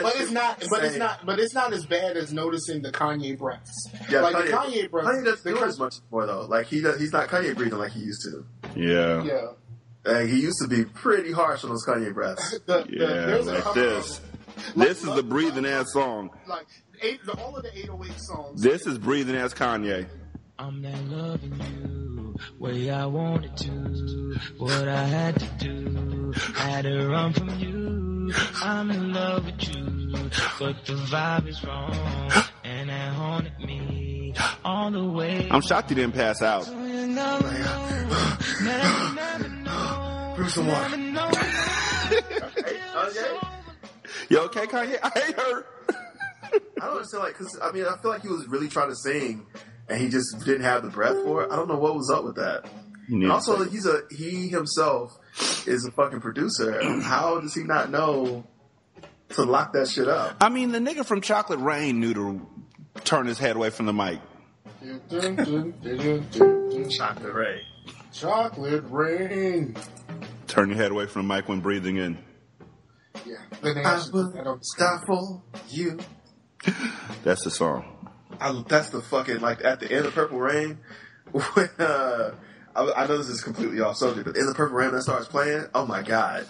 But 0.01 0.15
it's 0.17 0.31
not. 0.31 0.63
But 0.69 0.83
it's 0.83 0.97
not. 0.97 1.25
But 1.25 1.39
it's 1.39 1.53
not 1.53 1.73
as 1.73 1.85
bad 1.85 2.17
as 2.17 2.33
noticing 2.33 2.81
the 2.81 2.91
Kanye 2.91 3.37
breaths. 3.37 3.89
Yeah, 4.09 4.21
like 4.21 4.35
Kanye, 4.35 4.45
the 4.45 4.51
Kanye 4.51 4.91
breaths. 4.91 5.09
Kanye 5.09 5.25
doesn't 5.25 5.55
do 5.55 5.63
as 5.63 5.79
much 5.79 5.95
more 6.11 6.25
though. 6.25 6.45
Like 6.45 6.67
he 6.67 6.81
does, 6.81 6.99
he's 6.99 7.13
not 7.13 7.27
Kanye 7.29 7.55
breathing 7.55 7.79
like 7.79 7.91
he 7.91 8.01
used 8.01 8.21
to. 8.23 8.45
Yeah. 8.75 9.23
Yeah. 9.23 9.47
Like, 10.05 10.27
he 10.27 10.39
used 10.39 10.59
to 10.61 10.67
be 10.67 10.85
pretty 10.85 11.31
harsh 11.31 11.63
on 11.63 11.71
those 11.71 11.85
Kanye 11.85 12.13
breaths. 12.13 12.59
The, 12.65 12.65
the, 12.65 12.85
Yeah, 12.89 13.25
there's 13.25 13.47
like 13.47 13.73
this. 13.73 14.19
of- 14.19 14.28
This 14.75 15.03
is 15.03 15.15
the 15.15 15.23
breathing 15.23 15.65
ass 15.65 15.93
song. 15.93 16.29
like 16.47 16.67
eight, 17.01 17.23
the, 17.25 17.33
all 17.33 17.55
of 17.55 17.63
the 17.63 17.77
808 17.77 18.19
songs. 18.19 18.61
This 18.61 18.85
is 18.85 18.97
breathing 18.97 19.35
ass 19.35 19.53
Kanye. 19.53 20.07
I'm 20.57 20.81
not 20.81 21.01
loving 21.05 21.53
you 21.53 21.89
way 22.59 22.89
I 22.89 23.05
wanted 23.05 23.55
to. 23.57 24.35
What 24.57 24.87
I 24.87 25.03
had 25.03 25.39
to 25.39 25.45
do, 25.57 26.31
had 26.55 26.83
to 26.83 27.07
run 27.07 27.33
from 27.33 27.49
you. 27.59 28.31
I'm 28.61 28.91
in 28.91 29.13
love 29.13 29.45
with 29.45 29.75
you, 29.75 30.29
but 30.59 30.85
the 30.85 30.93
vibe 30.93 31.47
is 31.47 31.63
wrong, 31.63 32.31
and 32.63 32.89
that 32.89 33.13
haunted 33.13 33.59
me 33.59 34.33
all 34.63 34.91
the 34.91 35.03
way. 35.03 35.47
I'm 35.49 35.61
shocked 35.61 35.89
you 35.89 35.95
didn't 35.95 36.13
pass 36.13 36.41
out. 36.41 36.67
You 36.67 36.75
never 36.75 37.51
know, 37.51 37.89
never, 38.61 39.15
never 39.15 39.49
know, 39.49 40.33
Bruce 40.35 40.53
some 40.53 40.67
water. 40.67 40.97
never 40.97 41.11
know. 41.11 41.31
You 44.29 44.39
okay, 44.41 44.65
Kanye? 44.65 44.99
I 45.01 45.19
hate 45.19 45.35
her. 45.35 45.65
I 46.81 46.85
don't 46.85 46.91
understand, 46.91 47.23
like, 47.23 47.35
cause 47.35 47.59
I 47.61 47.71
mean, 47.71 47.85
I 47.85 47.97
feel 48.01 48.11
like 48.11 48.21
he 48.21 48.27
was 48.27 48.47
really 48.47 48.67
trying 48.67 48.89
to 48.89 48.95
sing, 48.95 49.45
and 49.87 50.01
he 50.01 50.09
just 50.09 50.39
didn't 50.45 50.63
have 50.63 50.83
the 50.83 50.89
breath 50.89 51.23
for 51.23 51.43
it. 51.43 51.51
I 51.51 51.55
don't 51.55 51.67
know 51.67 51.77
what 51.77 51.95
was 51.95 52.09
up 52.09 52.23
with 52.23 52.35
that. 52.37 52.65
And 53.07 53.31
also, 53.31 53.63
he's 53.63 53.85
a 53.85 54.01
he 54.11 54.49
himself 54.49 55.17
is 55.65 55.85
a 55.85 55.91
fucking 55.91 56.21
producer. 56.21 57.01
How 57.01 57.39
does 57.39 57.55
he 57.55 57.63
not 57.63 57.89
know 57.89 58.45
to 59.29 59.43
lock 59.43 59.73
that 59.73 59.87
shit 59.87 60.07
up? 60.07 60.37
I 60.41 60.49
mean, 60.49 60.71
the 60.71 60.79
nigga 60.79 61.05
from 61.05 61.21
Chocolate 61.21 61.59
Rain 61.59 61.99
knew 61.99 62.13
to 62.13 62.41
turn 63.03 63.25
his 63.25 63.39
head 63.39 63.55
away 63.55 63.71
from 63.71 63.87
the 63.87 63.93
mic. 63.93 64.19
Chocolate 66.89 67.33
Ray. 67.33 67.61
Chocolate 68.11 68.83
rain. 68.89 69.75
Turn 70.47 70.69
your 70.69 70.77
head 70.77 70.91
away 70.91 71.05
from 71.05 71.27
the 71.27 71.35
mic 71.35 71.47
when 71.47 71.59
breathing 71.59 71.97
in. 71.97 72.17
Yeah. 73.25 73.37
The 73.61 73.73
name 73.73 73.85
I 73.85 73.97
is- 73.97 74.11
will 74.11 74.33
I 74.37 74.97
for 75.05 75.41
you. 75.69 75.99
That's 77.23 77.43
the 77.43 77.51
song. 77.51 77.95
I, 78.41 78.63
that's 78.67 78.89
the 78.89 79.01
fucking 79.01 79.39
like 79.41 79.65
at 79.65 79.79
the 79.81 79.91
end 79.91 80.05
of 80.05 80.13
Purple 80.13 80.39
Rain. 80.39 80.77
When 81.31 81.69
uh, 81.77 82.31
I, 82.75 82.91
I 82.91 83.07
know 83.07 83.17
this 83.17 83.27
is 83.29 83.41
completely 83.41 83.81
off 83.81 83.97
subject, 83.97 84.25
but 84.25 84.35
in 84.37 84.45
the 84.47 84.53
Purple 84.53 84.77
Rain 84.77 84.91
that 84.93 85.03
starts 85.03 85.27
playing, 85.27 85.65
oh 85.75 85.85
my 85.85 86.01
god, 86.01 86.47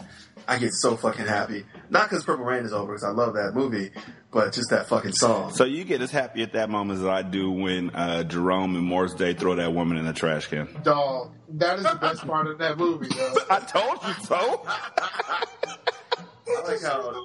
I 0.47 0.57
get 0.57 0.73
so 0.73 0.95
fucking 0.95 1.25
happy. 1.25 1.65
Not 1.89 2.09
because 2.09 2.23
Purple 2.23 2.45
Rain 2.45 2.63
is 2.63 2.71
over, 2.71 2.93
because 2.93 3.03
I 3.03 3.09
love 3.09 3.33
that 3.33 3.51
movie, 3.53 3.91
but 4.31 4.53
just 4.53 4.69
that 4.69 4.87
fucking 4.87 5.11
song. 5.13 5.51
So 5.53 5.65
you 5.65 5.83
get 5.83 6.01
as 6.01 6.11
happy 6.11 6.41
at 6.43 6.53
that 6.53 6.69
moment 6.69 6.99
as 7.01 7.05
I 7.05 7.23
do 7.23 7.51
when 7.51 7.89
uh, 7.89 8.23
Jerome 8.23 8.75
and 8.75 8.85
Morris 8.85 9.13
Day 9.15 9.33
throw 9.33 9.55
that 9.55 9.73
woman 9.73 9.97
in 9.97 10.05
the 10.05 10.13
trash 10.13 10.47
can. 10.47 10.69
Dog. 10.83 11.33
That 11.49 11.79
is 11.79 11.83
the 11.83 11.95
best 11.95 12.25
part 12.25 12.47
of 12.47 12.59
that 12.59 12.77
movie, 12.77 13.07
though. 13.07 13.33
I 13.49 13.59
told 13.59 14.01
you 14.03 14.13
so. 14.25 14.65
I 16.57 16.61
like 16.67 16.81
how 16.81 17.23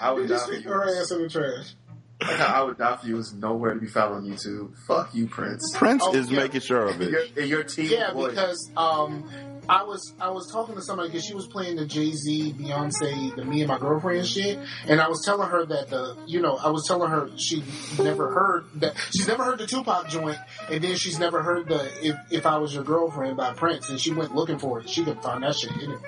I 0.00 0.12
would 0.12 0.22
die 0.22 0.34
Just 0.34 0.46
for 0.46 0.52
stick 0.54 0.64
her 0.66 1.00
ass 1.00 1.10
in 1.10 1.22
the 1.22 1.28
trash. 1.28 1.74
Like 2.20 2.36
how 2.38 2.62
I 2.62 2.64
would 2.64 2.78
die 2.78 2.96
for 2.96 3.06
you 3.08 3.18
is 3.18 3.32
nowhere 3.34 3.74
to 3.74 3.80
be 3.80 3.86
found 3.88 4.14
on 4.14 4.24
YouTube. 4.24 4.74
Fuck 4.86 5.14
you, 5.14 5.26
Prince. 5.26 5.74
Prince 5.76 6.02
Oh, 6.06 6.14
is 6.14 6.30
yeah. 6.30 6.38
making 6.40 6.60
sure 6.60 6.86
of 6.86 7.00
And 7.00 7.10
your, 7.10 7.20
it. 7.20 7.36
and 7.36 7.48
your 7.48 7.64
team 7.64 7.86
Yeah, 7.90 8.12
boy. 8.12 8.30
because 8.30 8.70
um, 8.76 9.28
I 9.68 9.82
was 9.84 10.12
I 10.20 10.30
was 10.30 10.50
talking 10.52 10.74
to 10.76 10.82
somebody 10.82 11.08
because 11.08 11.24
she 11.24 11.34
was 11.34 11.46
playing 11.48 11.76
the 11.76 11.86
Jay 11.86 12.12
Z, 12.12 12.54
Beyonce, 12.58 13.34
the 13.36 13.44
Me 13.44 13.60
and 13.62 13.68
My 13.68 13.78
Girlfriend 13.78 14.26
shit, 14.26 14.58
and 14.86 15.00
I 15.00 15.08
was 15.08 15.22
telling 15.24 15.48
her 15.48 15.64
that 15.66 15.88
the 15.88 16.16
you 16.26 16.40
know 16.40 16.56
I 16.56 16.70
was 16.70 16.84
telling 16.86 17.10
her 17.10 17.28
she 17.36 17.62
never 17.98 18.32
heard 18.32 18.64
that 18.80 18.94
she's 19.12 19.26
never 19.28 19.44
heard 19.44 19.58
the 19.58 19.66
Tupac 19.66 20.08
joint, 20.08 20.38
and 20.70 20.82
then 20.82 20.96
she's 20.96 21.18
never 21.18 21.42
heard 21.42 21.68
the 21.68 21.90
If 22.06 22.16
If 22.30 22.46
I 22.46 22.58
Was 22.58 22.72
Your 22.74 22.84
Girlfriend 22.84 23.36
by 23.36 23.52
Prince, 23.52 23.88
and 23.90 24.00
she 24.00 24.12
went 24.12 24.32
looking 24.34 24.58
for 24.58 24.80
it. 24.80 24.88
She 24.88 25.04
couldn't 25.04 25.22
find 25.22 25.42
that 25.42 25.56
shit 25.56 25.72
anywhere. 25.72 26.00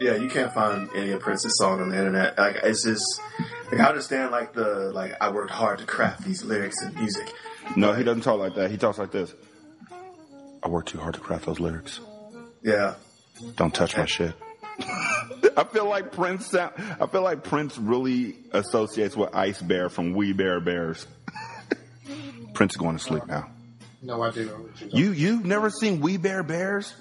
Yeah, 0.00 0.16
you 0.16 0.28
can't 0.28 0.52
find 0.52 0.88
any 0.94 1.10
of 1.12 1.20
Prince's 1.20 1.56
song 1.58 1.80
on 1.80 1.88
the 1.90 1.96
internet. 1.96 2.38
Like 2.38 2.56
it's 2.62 2.84
just 2.84 3.20
like 3.70 3.80
I 3.80 3.86
understand 3.88 4.30
like 4.30 4.52
the 4.52 4.90
like 4.92 5.16
I 5.20 5.30
worked 5.30 5.50
hard 5.50 5.78
to 5.78 5.86
craft 5.86 6.24
these 6.24 6.44
lyrics 6.44 6.82
and 6.82 6.94
music. 6.96 7.32
No, 7.76 7.92
he 7.94 8.04
doesn't 8.04 8.22
talk 8.22 8.38
like 8.38 8.54
that. 8.56 8.70
He 8.70 8.76
talks 8.76 8.98
like 8.98 9.10
this. 9.10 9.34
I 10.62 10.68
worked 10.68 10.88
too 10.88 10.98
hard 10.98 11.14
to 11.14 11.20
craft 11.20 11.46
those 11.46 11.60
lyrics. 11.60 12.00
Yeah. 12.62 12.94
Don't 13.56 13.74
touch 13.74 13.96
my 13.96 14.06
shit. 14.06 14.34
I 15.56 15.64
feel 15.64 15.88
like 15.88 16.12
Prince. 16.12 16.46
Sound, 16.46 16.72
I 17.00 17.06
feel 17.06 17.22
like 17.22 17.44
Prince 17.44 17.78
really 17.78 18.36
associates 18.52 19.16
with 19.16 19.34
Ice 19.34 19.60
Bear 19.62 19.88
from 19.88 20.12
We 20.14 20.32
Bare 20.32 20.60
Bears. 20.60 21.06
Prince 22.54 22.72
is 22.74 22.76
going 22.76 22.96
to 22.98 23.02
sleep 23.02 23.26
now. 23.26 23.48
No 24.02 24.22
idea. 24.22 24.46
what 24.46 24.80
you're 24.80 24.90
You 24.90 25.12
you've 25.12 25.44
never 25.44 25.70
seen 25.70 26.00
We 26.00 26.16
Bare 26.16 26.42
Bears? 26.42 26.94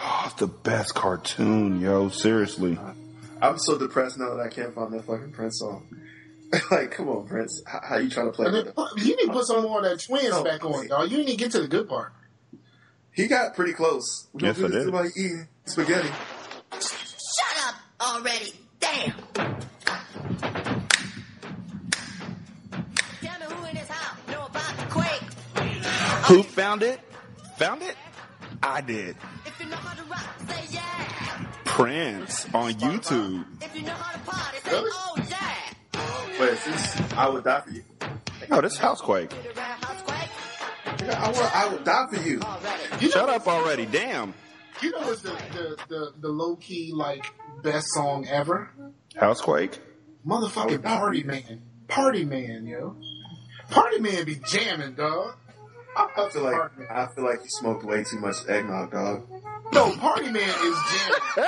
Oh, 0.00 0.22
it's 0.26 0.34
the 0.34 0.46
best 0.46 0.94
cartoon, 0.94 1.80
yo. 1.80 2.08
Seriously. 2.08 2.78
I'm 3.42 3.58
so 3.58 3.76
depressed 3.78 4.18
now 4.18 4.34
that 4.34 4.40
I 4.40 4.48
can't 4.48 4.74
find 4.74 4.92
that 4.92 5.04
fucking 5.04 5.32
Prince 5.32 5.58
song. 5.58 5.86
like, 6.70 6.92
come 6.92 7.08
on, 7.08 7.26
Prince. 7.26 7.62
How, 7.66 7.80
how 7.82 7.96
you 7.98 8.08
trying 8.10 8.26
to 8.26 8.32
play 8.32 8.46
And 8.46 8.54
with 8.54 8.64
then 8.66 8.74
put- 8.74 8.98
you 8.98 9.16
need 9.16 9.26
to 9.26 9.32
put 9.32 9.46
some 9.46 9.62
more 9.62 9.78
of 9.78 9.84
that 9.84 10.00
twins 10.00 10.30
Oh, 10.32 10.44
back 10.44 10.64
on, 10.64 10.86
dog. 10.86 11.10
You 11.10 11.18
need 11.18 11.26
to 11.28 11.36
get 11.36 11.50
to 11.52 11.60
the 11.62 11.68
good 11.68 11.88
part. 11.88 12.12
He 13.12 13.26
got 13.26 13.54
pretty 13.56 13.72
close. 13.72 14.28
We 14.32 14.42
Yes, 14.44 14.56
don't 14.56 14.66
I 14.66 14.68
did. 14.68 14.74
to 14.78 14.82
somebody 14.84 15.08
eating 15.16 15.48
spaghetti. 15.64 16.08
Shut 16.72 17.66
up 17.66 17.74
already. 18.00 18.52
Damn. 18.78 19.12
Tell 23.20 23.40
me 23.40 23.46
who 23.56 23.66
in 23.66 23.74
this 23.74 23.88
house 23.88 24.18
know 24.28 24.46
about 24.46 24.76
the 24.76 24.86
quake. 24.90 25.22
Who 26.26 26.42
found 26.44 26.82
it? 26.84 27.00
Found 27.58 27.82
it? 27.82 27.96
I 28.62 28.80
did. 28.80 29.16
Yeah. 31.78 32.18
Prince 32.18 32.46
on 32.54 32.72
YouTube. 32.74 33.44
If 33.62 33.74
you 33.76 33.82
know 33.82 33.92
how 33.92 34.12
to 34.12 34.18
party, 34.20 34.58
say 34.64 34.70
Really? 34.72 34.90
oh 34.92 35.26
yeah. 35.28 36.40
Wait, 36.40 36.50
is 36.50 36.64
this 36.64 37.12
I 37.12 37.28
would 37.28 37.44
die 37.44 37.60
for 37.60 37.70
you? 37.70 37.82
Oh, 38.50 38.60
this 38.60 38.76
housequake. 38.78 39.30
The 39.30 39.36
rap 39.56 39.84
house 39.84 40.02
quake. 40.02 40.28
Yeah, 41.06 41.22
I, 41.22 41.28
would, 41.28 41.40
I 41.40 41.68
would 41.72 41.84
die 41.84 42.06
for 42.12 42.22
you. 42.22 42.40
Already. 42.40 43.10
Shut 43.10 43.28
up 43.28 43.46
already. 43.46 43.86
Damn. 43.86 44.34
You 44.82 44.92
know 44.92 45.00
what's 45.00 45.22
the 45.22 45.30
the, 45.52 45.76
the, 45.88 46.12
the 46.20 46.28
low 46.28 46.56
key 46.56 46.92
like 46.94 47.26
best 47.62 47.88
song 47.94 48.26
ever? 48.28 48.70
Housequake? 49.16 49.78
Motherfucking 50.26 50.82
Party 50.82 51.22
Man. 51.24 51.62
Party 51.88 52.24
Man, 52.24 52.66
yo. 52.66 52.96
Party 53.70 53.98
Man 53.98 54.24
be 54.24 54.36
jamming, 54.46 54.94
dog. 54.94 55.34
I 55.96 56.28
feel 56.30 56.42
like 56.44 56.60
I 56.90 57.06
feel 57.14 57.24
like 57.24 57.40
you 57.42 57.48
smoked 57.48 57.84
way 57.84 58.04
too 58.04 58.20
much 58.20 58.36
eggnog, 58.48 58.92
dog. 58.92 59.26
No, 59.72 59.94
Party 59.96 60.30
Man 60.30 60.48
is 60.48 60.76
Jay. 60.90 61.44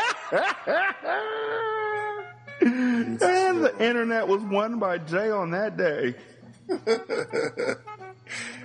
and 2.61 3.65
the 3.65 3.75
internet 3.81 4.29
was 4.29 4.43
won 4.43 4.79
by 4.79 4.99
Jay 4.99 5.31
on 5.31 5.51
that 5.53 5.77
day. 5.77 6.15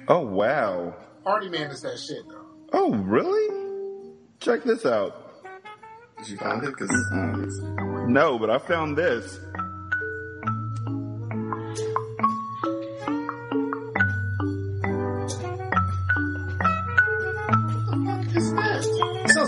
oh 0.07 0.19
wow. 0.19 0.95
Party 1.23 1.49
Man 1.49 1.71
is 1.71 1.81
that 1.81 1.97
shit 1.97 2.27
though. 2.27 2.45
Oh 2.73 2.93
really? 2.95 4.13
Check 4.39 4.63
this 4.63 4.85
out. 4.85 5.43
Did 6.19 6.29
you 6.29 6.37
find 6.37 6.63
it? 6.63 6.71
Because 6.77 6.91
No, 8.07 8.37
but 8.37 8.49
I 8.49 8.57
found 8.57 8.97
this. 8.97 9.39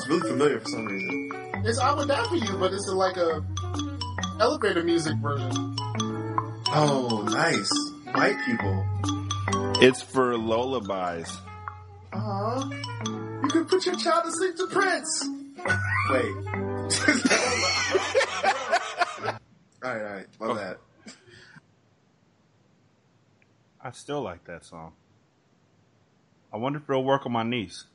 Sounds 0.07 0.21
really 0.21 0.31
familiar 0.31 0.59
for 0.59 0.69
some 0.69 0.85
reason. 0.85 1.31
It's 1.65 1.79
I 1.79 1.93
would 1.93 2.07
die 2.07 2.23
for 2.27 2.35
you, 2.35 2.57
but 2.57 2.73
it's 2.73 2.87
like 2.87 3.17
a 3.17 3.43
elevator 4.39 4.83
music 4.83 5.15
version. 5.17 5.75
Oh, 6.69 7.27
nice. 7.29 7.69
White 8.13 8.37
people. 8.45 8.85
It's 9.81 10.01
for 10.01 10.37
lullabies. 10.37 11.37
Aw, 12.13 12.69
you 13.43 13.49
could 13.49 13.67
put 13.67 13.85
your 13.85 13.95
child 13.95 14.23
to 14.25 14.31
sleep 14.31 14.55
to 14.55 14.67
Prince. 14.67 15.27
Wait. 16.09 16.35
all 19.83 19.83
right, 19.83 19.83
all 19.83 19.93
right, 19.93 20.25
my 20.39 20.47
oh. 20.47 20.53
that. 20.55 20.79
I 23.81 23.91
still 23.91 24.21
like 24.21 24.45
that 24.45 24.63
song. 24.65 24.93
I 26.51 26.57
wonder 26.57 26.79
if 26.79 26.89
it'll 26.89 27.03
work 27.03 27.25
on 27.25 27.33
my 27.33 27.43
niece. 27.43 27.85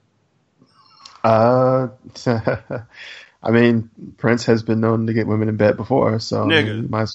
Uh, 1.25 1.89
I 3.43 3.51
mean, 3.51 3.91
Prince 4.19 4.47
has 4.47 4.63
been 4.63 4.81
known 4.81 5.07
to 5.07 5.13
get 5.13 5.27
women 5.27 5.49
in 5.49 5.57
bed 5.57 5.77
before, 5.77 6.19
so 6.21 6.45
I 6.45 6.63
mean, 6.63 6.91
my, 6.91 7.07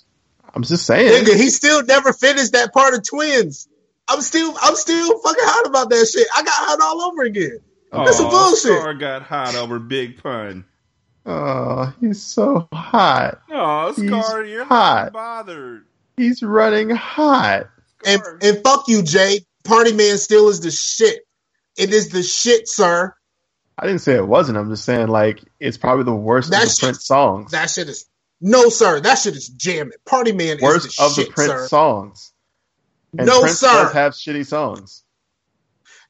I'm 0.54 0.64
just 0.64 0.86
saying. 0.86 1.26
Nigga, 1.26 1.36
he 1.36 1.50
still 1.50 1.84
never 1.84 2.12
finished 2.14 2.54
that 2.54 2.74
part 2.74 2.94
of 2.94 3.08
Twins. 3.08 3.68
I'm 4.10 4.22
still, 4.22 4.54
I'm 4.62 4.76
still 4.76 5.20
fucking 5.20 5.44
hot 5.44 5.68
about 5.68 5.90
that 5.90 6.06
shit. 6.08 6.28
I 6.36 6.44
got 6.44 6.54
hot 6.54 6.80
all 6.82 7.02
over 7.02 7.24
again. 7.24 7.60
That's 7.92 8.18
some 8.18 8.30
bullshit. 8.30 8.80
Scar 8.80 8.94
got 8.94 9.22
hot 9.24 9.56
over 9.56 9.80
Big 9.80 10.22
Pun. 10.22 10.66
Oh, 11.26 11.94
he's 12.00 12.22
so 12.24 12.68
hot. 12.74 13.42
Oh, 13.52 13.94
He's 13.94 14.08
Scar, 14.08 14.46
you're 14.46 14.64
hot. 14.64 15.12
bothered. 15.12 15.86
He's 16.16 16.42
running 16.42 16.90
hot. 16.90 17.68
And 18.06 18.22
and 18.42 18.62
fuck 18.64 18.88
you, 18.88 19.04
Jay. 19.04 19.42
Party 19.64 19.92
Man 19.92 20.18
still 20.18 20.48
is 20.48 20.62
the 20.62 20.72
shit. 20.72 21.28
It 21.78 21.94
is 21.94 22.10
the 22.10 22.24
shit, 22.24 22.68
sir. 22.70 23.14
I 23.78 23.86
didn't 23.86 24.02
say 24.02 24.16
it 24.16 24.28
wasn't. 24.28 24.58
I'm 24.58 24.70
just 24.70 24.86
saying 24.86 25.08
like 25.08 25.44
it's 25.60 25.78
probably 25.78 26.04
the 26.06 26.16
worst 26.16 26.50
That 26.52 26.64
of 26.64 26.70
the 26.70 26.74
shit- 26.74 26.80
Prince 26.84 27.06
songs. 27.06 27.52
That 27.52 27.70
shit 27.70 27.88
is 27.90 28.06
no, 28.42 28.70
sir. 28.70 29.00
That 29.02 29.16
shit 29.20 29.36
is 29.36 29.48
jamming. 29.50 29.94
Party 30.06 30.32
Man 30.32 30.58
worst 30.62 30.86
is 30.88 30.96
the 30.96 31.04
of 31.04 31.14
shit, 31.14 31.28
the 31.28 31.34
Prince 31.34 31.52
sir. 31.52 31.68
songs. 31.68 32.34
And 33.18 33.28
No, 33.28 33.42
Prince 33.42 33.60
sir. 33.60 33.68
does 33.68 33.94
have 33.94 34.14
shitty 34.14 34.46
songs. 34.46 35.04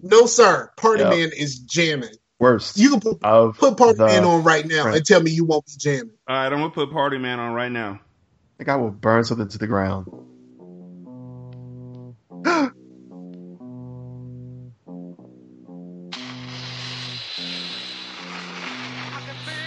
No, 0.02 0.26
sir. 0.26 0.72
Party 0.78 1.04
Yep. 1.04 1.10
Man 1.12 1.32
is 1.38 1.60
jamming. 1.60 2.14
Worst 2.40 2.78
You 2.78 2.92
can 2.92 3.00
put, 3.00 3.24
of 3.24 3.58
put 3.58 3.78
Party 3.78 3.98
Man 4.00 4.24
on 4.26 4.44
right 4.44 4.66
now 4.66 4.84
Prince. 4.84 4.98
and 4.98 5.06
tell 5.06 5.22
me 5.22 5.32
you 5.32 5.44
won't 5.46 5.66
be 5.66 5.74
jamming. 5.78 6.12
All 6.28 6.36
right, 6.36 6.46
I'm 6.46 6.60
gonna 6.60 6.70
put 6.70 6.92
Party 6.92 7.18
Man 7.18 7.40
on 7.40 7.54
right 7.54 7.72
now. 7.72 7.94
I 7.94 8.58
think 8.58 8.70
I 8.70 8.76
will 8.76 8.92
burn 8.92 9.24
something 9.24 9.48
to 9.50 9.58
the 9.58 9.68
ground. 9.68 10.06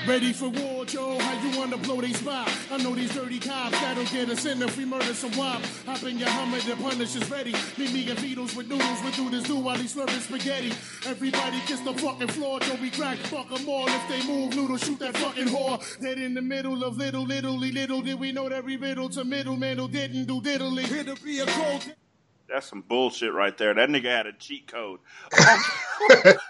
Ready 0.07 0.33
for 0.33 0.49
war, 0.49 0.87
Joe? 0.87 1.19
How 1.19 1.47
you 1.47 1.59
wanna 1.59 1.77
blow 1.77 2.01
they 2.01 2.13
spot? 2.13 2.51
I 2.71 2.79
know 2.79 2.95
these 2.95 3.15
dirty 3.15 3.39
cops 3.39 3.79
that'll 3.81 4.05
get 4.05 4.31
us 4.31 4.47
in 4.47 4.63
if 4.63 4.77
we 4.79 4.87
murder 4.87 5.13
some 5.13 5.31
wop. 5.37 5.61
Hop 5.85 6.03
in 6.05 6.19
your 6.19 6.29
Hummer, 6.31 6.59
the 6.61 6.75
punish 6.77 7.15
is 7.17 7.31
ready. 7.31 7.53
Meet 7.77 7.93
me 7.93 8.09
and 8.09 8.19
Beatles 8.19 8.57
with 8.57 8.69
noodles, 8.69 9.05
we 9.05 9.11
do 9.13 9.29
this 9.29 9.45
do 9.45 9.57
while 9.57 9.77
he's 9.77 9.95
slurping 9.95 10.21
spaghetti. 10.21 10.73
Everybody 11.07 11.61
kiss 11.67 11.81
the 11.81 11.93
fucking 11.93 12.29
floor, 12.29 12.61
Joe. 12.61 12.77
We 12.81 12.91
crack, 12.91 13.19
fuck 13.19 13.53
'em 13.53 13.69
all. 13.69 13.87
If 13.89 14.09
they 14.09 14.27
move, 14.27 14.57
noodle, 14.57 14.79
shoot 14.79 14.99
that 15.01 15.17
fucking 15.19 15.49
whore. 15.49 15.79
Dead 16.01 16.19
in 16.19 16.33
the 16.33 16.43
middle 16.43 16.83
of 16.83 16.97
little, 16.97 17.25
little, 17.25 17.59
little. 17.59 18.01
Did 18.01 18.19
we 18.19 18.33
know 18.33 18.49
that 18.49 18.65
we 18.65 18.77
riddle 18.77 19.11
to 19.11 19.25
middleman 19.25 19.79
who 19.79 19.89
didn't 19.89 20.25
do 20.25 20.41
diddly? 20.41 20.87
Here 20.87 21.05
to 21.05 21.15
be 21.23 21.41
a 21.41 21.47
cold. 21.47 21.95
That's 22.53 22.67
some 22.67 22.83
bullshit 22.83 23.33
right 23.33 23.57
there. 23.57 23.75
That 23.75 23.89
nigga 23.89 24.07
had 24.07 24.27
a 24.27 24.33
cheat 24.33 24.67
code. 24.67 24.99
How 25.33 25.39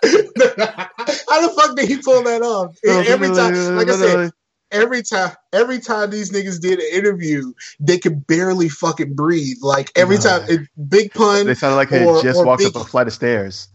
the 0.01 1.53
fuck 1.55 1.77
did 1.77 1.89
he 1.89 1.99
pull 1.99 2.23
that 2.25 2.41
off? 2.43 2.77
every 2.85 3.29
time, 3.29 3.77
like 3.77 3.89
I 3.89 3.97
said, 3.97 4.31
every 4.71 5.03
time, 5.03 5.33
every 5.53 5.81
time 5.81 6.11
these 6.11 6.33
niggas 6.33 6.61
did 6.61 6.79
an 6.79 6.87
interview, 6.93 7.53
they 7.81 7.99
could 7.99 8.27
barely 8.27 8.69
fucking 8.71 9.15
breathe. 9.15 9.59
Like 9.61 9.93
every 9.95 10.17
time, 10.19 10.43
it, 10.49 10.69
Big 10.89 11.13
Pun. 11.13 11.47
They 11.47 11.55
sounded 11.55 11.77
like 11.77 11.91
they 11.91 12.05
or- 12.05 12.15
had 12.15 12.23
just 12.23 12.45
walked 12.45 12.63
Big- 12.63 12.75
up 12.75 12.83
a 12.83 12.85
flight 12.87 13.07
of 13.07 13.13
stairs. 13.13 13.69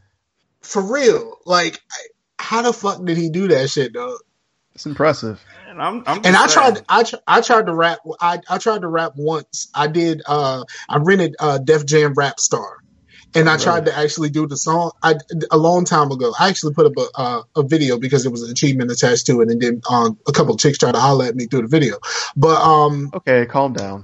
for 0.61 0.81
real. 0.81 1.37
Like, 1.45 1.79
how 2.39 2.63
the 2.63 2.73
fuck 2.73 3.03
did 3.05 3.17
he 3.17 3.29
do 3.29 3.49
that 3.49 3.69
shit, 3.69 3.93
dog? 3.93 4.17
It's 4.75 4.85
impressive. 4.85 5.41
And 5.69 5.81
I'm, 5.81 6.03
I'm 6.05 6.17
And 6.25 6.35
I 6.35 6.47
tried, 6.47 6.81
I, 6.89 7.03
tr- 7.03 7.15
I 7.25 7.41
tried 7.41 7.65
to 7.67 7.73
rap. 7.73 7.99
I, 8.19 8.39
I 8.49 8.57
tried 8.57 8.81
to 8.81 8.87
rap 8.87 9.13
once. 9.15 9.69
I 9.73 9.87
did. 9.87 10.21
Uh, 10.25 10.65
I 10.89 10.97
rented 10.97 11.35
uh, 11.39 11.57
Def 11.59 11.85
Jam 11.85 12.13
Rapstar, 12.13 12.75
and 13.33 13.49
I 13.49 13.55
tried 13.57 13.85
to 13.85 13.97
actually 13.97 14.29
do 14.31 14.47
the 14.47 14.57
song. 14.57 14.91
I 15.01 15.15
a 15.51 15.57
long 15.57 15.85
time 15.85 16.11
ago. 16.11 16.33
I 16.37 16.49
actually 16.49 16.73
put 16.73 16.85
up 16.87 16.93
a 16.97 17.19
uh, 17.19 17.41
a 17.55 17.63
video 17.63 17.97
because 17.97 18.23
there 18.23 18.31
was 18.31 18.43
an 18.43 18.51
achievement 18.51 18.91
attached 18.91 19.25
to 19.27 19.41
it, 19.41 19.49
and 19.49 19.61
then 19.61 19.81
um, 19.89 20.19
a 20.27 20.33
couple 20.33 20.55
chicks 20.57 20.77
tried 20.77 20.93
to 20.93 20.99
holler 20.99 21.25
at 21.25 21.35
me 21.35 21.45
through 21.45 21.63
the 21.63 21.67
video. 21.69 21.97
But 22.35 22.61
um, 22.61 23.11
Okay, 23.13 23.45
calm 23.45 23.71
down. 23.73 24.03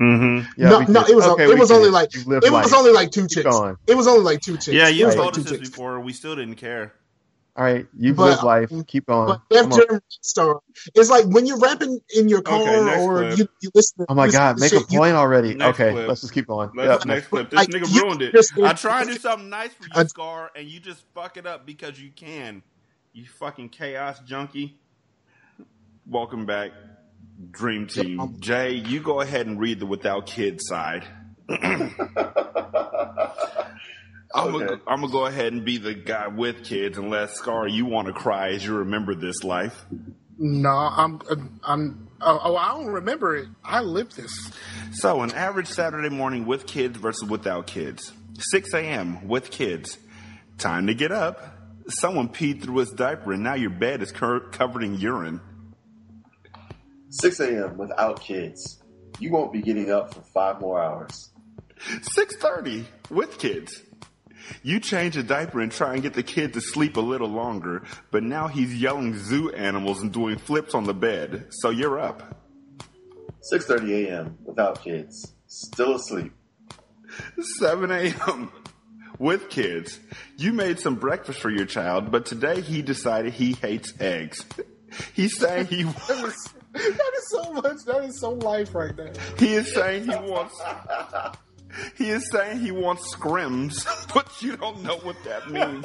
Mm-hmm. 0.00 0.62
Yeah, 0.62 0.68
no, 0.70 0.78
no, 0.80 1.04
it 1.06 1.14
was 1.16 1.26
Okay, 1.26 1.50
it 1.50 1.58
was 1.58 1.70
only 1.70 1.88
it. 1.88 1.92
like 1.92 2.14
it 2.14 2.26
lived 2.26 2.44
was 2.44 2.52
life. 2.52 2.74
only 2.74 2.92
like 2.92 3.10
two 3.10 3.22
Keep 3.22 3.30
chicks. 3.30 3.50
going. 3.50 3.76
It 3.86 3.96
was 3.96 4.06
only 4.06 4.22
like 4.22 4.40
two 4.40 4.54
chicks. 4.54 4.68
Yeah, 4.68 4.88
you 4.88 5.06
was 5.06 5.16
told 5.16 5.34
two 5.34 5.40
us 5.42 5.50
this 5.50 5.58
chicks. 5.58 5.70
before. 5.70 6.00
We 6.00 6.12
still 6.12 6.36
didn't 6.36 6.54
care. 6.54 6.94
All 7.58 7.64
right, 7.64 7.88
you've 7.98 8.14
But- 8.14 8.26
lived 8.30 8.42
life. 8.44 8.70
Keep 8.86 9.06
going. 9.06 9.36
Def 9.50 9.62
Come 9.62 9.72
on. 9.72 9.78
Jam 9.80 9.86
Rap 9.90 10.02
it's 10.94 11.10
like 11.10 11.24
when 11.26 11.44
you're 11.44 11.58
rapping 11.58 11.98
in 12.14 12.28
your 12.28 12.40
car 12.40 12.60
Okay, 12.60 13.00
or 13.02 13.18
clip. 13.18 13.36
you, 13.38 13.48
you 13.62 13.70
listen. 13.74 14.06
Oh 14.08 14.14
my 14.14 14.26
listen 14.26 14.38
god, 14.38 14.56
to 14.58 14.60
make 14.60 14.72
a 14.72 14.78
shit, 14.78 14.92
you- 14.92 14.98
point 15.00 15.16
already. 15.16 15.54
Next 15.54 15.80
okay, 15.80 15.90
clip. 15.92 16.06
let's 16.08 16.20
just 16.20 16.32
keep 16.32 16.46
going. 16.46 16.70
Let's 16.76 17.04
Yep, 17.04 17.06
next 17.06 17.26
clip. 17.26 17.50
This 17.50 17.56
Like, 17.58 17.68
nigga 17.70 17.92
you 17.92 18.02
ruined 18.04 18.22
it. 18.22 18.32
just- 18.32 18.56
I 18.56 18.74
tried 18.74 19.08
to 19.08 19.14
do 19.14 19.18
something 19.18 19.48
nice 19.50 19.72
for 19.74 19.82
you, 19.86 19.90
I- 19.92 20.04
Scar, 20.04 20.52
and 20.54 20.68
you 20.68 20.78
just 20.78 21.02
fuck 21.16 21.36
it 21.36 21.46
up 21.46 21.66
because 21.66 22.00
you 22.00 22.12
can. 22.14 22.62
You 23.12 23.24
fucking 23.26 23.70
chaos 23.70 24.20
junkie. 24.20 24.78
Welcome 26.06 26.46
back, 26.46 26.70
Dream 27.50 27.88
Team. 27.88 28.36
Jay, 28.38 28.74
you 28.74 29.00
go 29.00 29.20
ahead 29.20 29.48
and 29.48 29.58
read 29.58 29.80
the 29.80 29.86
without 29.86 30.26
kids 30.26 30.64
side. 30.68 31.04
I'm 34.34 34.54
Okay. 34.54 34.66
gonna 34.66 34.80
I'm 34.86 35.00
gonna 35.00 35.12
go 35.12 35.26
ahead 35.26 35.52
and 35.52 35.64
be 35.64 35.78
the 35.78 35.94
guy 35.94 36.28
with 36.28 36.64
kids, 36.64 36.98
unless 36.98 37.34
Scar, 37.34 37.66
you 37.66 37.86
want 37.86 38.08
to 38.08 38.12
cry 38.12 38.50
as 38.50 38.64
you 38.64 38.74
remember 38.76 39.14
this 39.14 39.42
life. 39.42 39.84
No, 40.38 40.68
I'm, 40.70 41.20
I'm. 41.64 42.08
Oh, 42.20 42.40
oh, 42.44 42.56
I 42.56 42.68
don't 42.74 42.86
remember 42.88 43.36
it. 43.36 43.48
I 43.64 43.80
lived 43.80 44.16
this. 44.16 44.52
So, 44.92 45.22
an 45.22 45.32
average 45.32 45.66
Saturday 45.68 46.10
morning 46.10 46.46
with 46.46 46.66
kids 46.66 46.96
versus 46.98 47.28
without 47.28 47.66
kids. 47.66 48.12
6 48.38 48.72
a.m. 48.74 49.26
with 49.26 49.50
kids. 49.50 49.98
Time 50.58 50.86
to 50.88 50.94
get 50.94 51.10
up. 51.10 51.40
Someone 51.88 52.28
peed 52.28 52.62
through 52.62 52.76
his 52.78 52.90
diaper 52.90 53.32
and 53.32 53.42
now 53.42 53.54
your 53.54 53.70
bed 53.70 54.02
is 54.02 54.12
cur- 54.12 54.48
covered 54.50 54.82
in 54.84 54.94
urine. 54.94 55.40
6 57.10 57.40
a.m. 57.40 57.76
without 57.78 58.20
kids. 58.20 58.80
You 59.18 59.32
won't 59.32 59.52
be 59.52 59.62
getting 59.62 59.90
up 59.90 60.14
for 60.14 60.20
five 60.34 60.60
more 60.60 60.80
hours. 60.82 61.30
6.30 62.16 62.84
with 63.10 63.38
kids. 63.38 63.82
You 64.62 64.80
change 64.80 65.16
a 65.16 65.22
diaper 65.22 65.60
and 65.60 65.70
try 65.72 65.94
and 65.94 66.02
get 66.02 66.14
the 66.14 66.22
kid 66.22 66.52
to 66.54 66.60
sleep 66.60 66.96
a 66.96 67.00
little 67.00 67.28
longer, 67.28 67.82
but 68.10 68.22
now 68.22 68.48
he's 68.48 68.74
yelling 68.80 69.16
zoo 69.18 69.50
animals 69.52 70.00
and 70.02 70.12
doing 70.12 70.38
flips 70.38 70.74
on 70.74 70.84
the 70.84 70.94
bed, 70.94 71.46
so 71.50 71.70
you're 71.70 71.98
up. 71.98 72.36
6:30 73.52 74.06
a.m. 74.06 74.38
without 74.44 74.82
kids. 74.82 75.32
Still 75.46 75.94
asleep. 75.96 76.32
7 77.58 77.90
a.m. 77.90 78.50
with 79.18 79.48
kids. 79.48 79.98
You 80.36 80.52
made 80.52 80.78
some 80.78 80.96
breakfast 80.96 81.40
for 81.40 81.50
your 81.50 81.66
child, 81.66 82.10
but 82.10 82.26
today 82.26 82.60
he 82.60 82.82
decided 82.82 83.32
he 83.32 83.54
hates 83.54 83.94
eggs. 84.00 84.44
He's 85.14 85.38
saying 85.38 85.66
he 85.66 85.82
That 86.08 86.24
is, 86.26 86.50
that 86.74 87.12
is 87.16 87.30
so 87.30 87.52
much. 87.52 87.76
That 87.86 88.04
is 88.04 88.20
so 88.20 88.30
life 88.32 88.74
right 88.74 88.94
there. 88.96 89.12
he 89.38 89.54
is 89.54 89.72
saying 89.72 90.04
he 90.04 90.16
wants 90.16 90.54
he 91.96 92.10
is 92.10 92.28
saying 92.30 92.60
he 92.60 92.70
wants 92.70 93.14
scrims, 93.14 93.86
but 94.14 94.42
you 94.42 94.56
don't 94.56 94.82
know 94.82 94.98
what 94.98 95.16
that 95.24 95.50
means. 95.50 95.84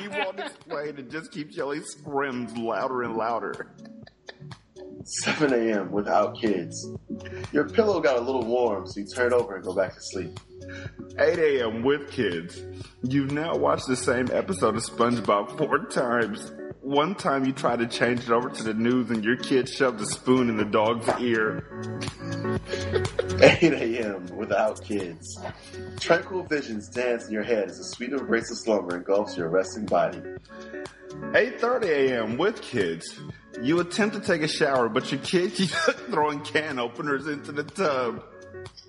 He 0.00 0.08
won't 0.08 0.40
explain 0.40 0.96
and 0.96 1.10
just 1.10 1.32
keeps 1.32 1.56
yelling 1.56 1.82
scrims 1.82 2.56
louder 2.56 3.02
and 3.02 3.16
louder. 3.16 3.74
7 5.24 5.52
a.m. 5.52 5.90
without 5.90 6.38
kids. 6.38 6.88
Your 7.52 7.68
pillow 7.68 8.00
got 8.00 8.18
a 8.18 8.20
little 8.20 8.44
warm, 8.44 8.86
so 8.86 9.00
you 9.00 9.06
turn 9.14 9.32
over 9.32 9.56
and 9.56 9.64
go 9.64 9.74
back 9.74 9.94
to 9.94 10.00
sleep. 10.00 10.38
8 11.18 11.38
a.m. 11.38 11.82
with 11.82 12.10
kids. 12.10 12.62
You've 13.02 13.32
now 13.32 13.56
watched 13.56 13.86
the 13.86 13.96
same 13.96 14.28
episode 14.32 14.76
of 14.76 14.82
SpongeBob 14.82 15.56
four 15.56 15.86
times. 15.86 16.52
One 16.82 17.14
time 17.14 17.44
you 17.44 17.52
tried 17.52 17.80
to 17.80 17.86
change 17.86 18.20
it 18.20 18.30
over 18.30 18.48
to 18.48 18.62
the 18.62 18.72
news 18.72 19.10
and 19.10 19.22
your 19.22 19.36
kid 19.36 19.68
shoved 19.68 20.00
a 20.00 20.06
spoon 20.06 20.48
in 20.48 20.56
the 20.56 20.64
dog's 20.64 21.06
ear. 21.20 21.62
8 23.42 23.72
a.m. 23.72 24.26
without 24.34 24.82
kids. 24.82 25.38
Tranquil 25.98 26.44
visions 26.44 26.88
dance 26.88 27.26
in 27.26 27.32
your 27.32 27.42
head 27.42 27.68
as 27.68 27.78
a 27.78 27.84
sweet 27.84 28.12
embrace 28.12 28.50
of 28.50 28.58
slumber 28.58 28.96
engulfs 28.96 29.36
your 29.36 29.48
resting 29.48 29.84
body. 29.84 30.20
8:30 31.10 31.84
a.m. 31.84 32.38
with 32.38 32.62
kids. 32.62 33.20
You 33.60 33.80
attempt 33.80 34.14
to 34.16 34.22
take 34.22 34.42
a 34.42 34.48
shower, 34.48 34.88
but 34.88 35.12
your 35.12 35.20
kid 35.20 35.54
keeps 35.54 35.74
throwing 36.10 36.40
can 36.40 36.78
openers 36.78 37.26
into 37.26 37.52
the 37.52 37.64
tub. 37.64 38.24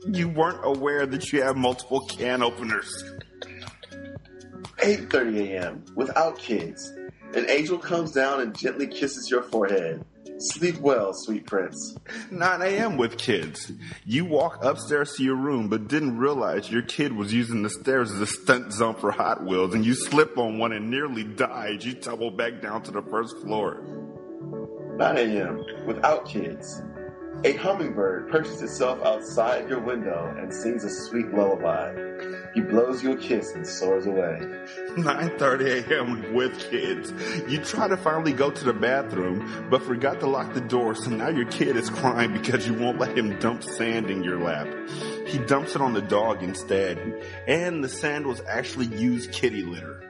You 0.08 0.30
weren't 0.30 0.64
aware 0.64 1.06
that 1.06 1.34
you 1.34 1.42
have 1.42 1.58
multiple 1.58 2.02
can 2.08 2.42
openers. 2.42 3.04
8:30 4.78 5.50
a.m. 5.50 5.84
without 5.96 6.39
kids. 6.39 6.94
An 7.34 7.50
angel 7.50 7.78
comes 7.78 8.12
down 8.12 8.42
and 8.42 8.58
gently 8.58 8.88
kisses 8.88 9.30
your 9.32 9.44
forehead. 9.44 10.04
Sleep 10.40 10.78
well, 10.80 11.14
sweet 11.14 11.46
prince. 11.46 11.96
9 12.32 12.62
a.m. 12.62 12.98
with 12.98 13.18
kids. 13.18 13.72
You 14.06 14.26
walk 14.26 14.64
upstairs 14.64 15.14
to 15.14 15.24
your 15.24 15.36
room, 15.36 15.70
but 15.70 15.88
didn't 15.88 16.18
realize 16.18 16.72
your 16.72 16.82
kid 16.82 17.14
was 17.14 17.32
using 17.32 17.62
the 17.62 17.70
stairs 17.70 18.12
as 18.12 18.20
a 18.20 18.26
stunt 18.26 18.74
zone 18.74 18.96
for 18.96 19.12
Hot 19.12 19.46
Wheels, 19.46 19.76
and 19.76 19.86
you 19.86 19.94
slip 19.94 20.38
on 20.38 20.58
one 20.58 20.72
and 20.74 20.90
nearly 20.90 21.24
died. 21.24 21.84
You 21.84 21.94
tumble 21.94 22.32
back 22.32 22.62
down 22.62 22.82
to 22.84 22.92
the 22.92 23.04
first 23.04 23.38
floor. 23.42 23.84
9 24.98 25.18
a.m. 25.18 25.64
without 25.86 26.28
kids. 26.28 26.82
A 27.44 27.54
hummingbird 27.54 28.30
perches 28.30 28.62
itself 28.62 29.00
outside 29.04 29.70
your 29.70 29.80
window 29.80 30.36
and 30.38 30.54
sings 30.54 30.84
a 30.84 30.90
sweet 30.90 31.28
lullaby. 31.34 31.94
He 32.54 32.60
blows 32.60 33.02
you 33.02 33.14
a 33.14 33.18
kiss 33.18 33.54
and 33.56 33.66
soars 33.66 34.06
away. 34.06 34.39
9:30 34.97 35.89
a.m. 35.89 36.34
with 36.34 36.60
kids. 36.70 37.14
You 37.49 37.64
try 37.64 37.88
to 37.88 37.95
finally 37.95 38.34
go 38.34 38.52
to 38.52 38.64
the 38.64 38.74
bathroom, 38.74 39.68
but 39.70 39.82
forgot 39.84 40.20
to 40.20 40.28
lock 40.28 40.54
the 40.54 40.62
door, 40.62 40.93
so 40.95 41.12
now 41.12 41.30
your 41.30 41.45
kid 41.45 41.78
is 41.78 41.89
crying 41.89 42.34
because 42.34 42.68
you 42.68 42.74
won't 42.74 42.99
let 42.99 43.18
him 43.18 43.39
dump 43.39 43.64
sand 43.64 44.10
in 44.10 44.24
your 44.24 44.38
lap. 44.38 44.68
He 45.28 45.38
dumps 45.38 45.76
it 45.76 45.82
on 45.82 45.93
the 45.93 46.02
dog 46.02 46.43
instead, 46.43 46.97
and 47.47 47.82
the 47.82 47.89
sand 47.89 48.28
was 48.28 48.41
actually 48.47 48.88
used 48.88 49.32
kitty 49.32 49.64
litter. 49.64 50.04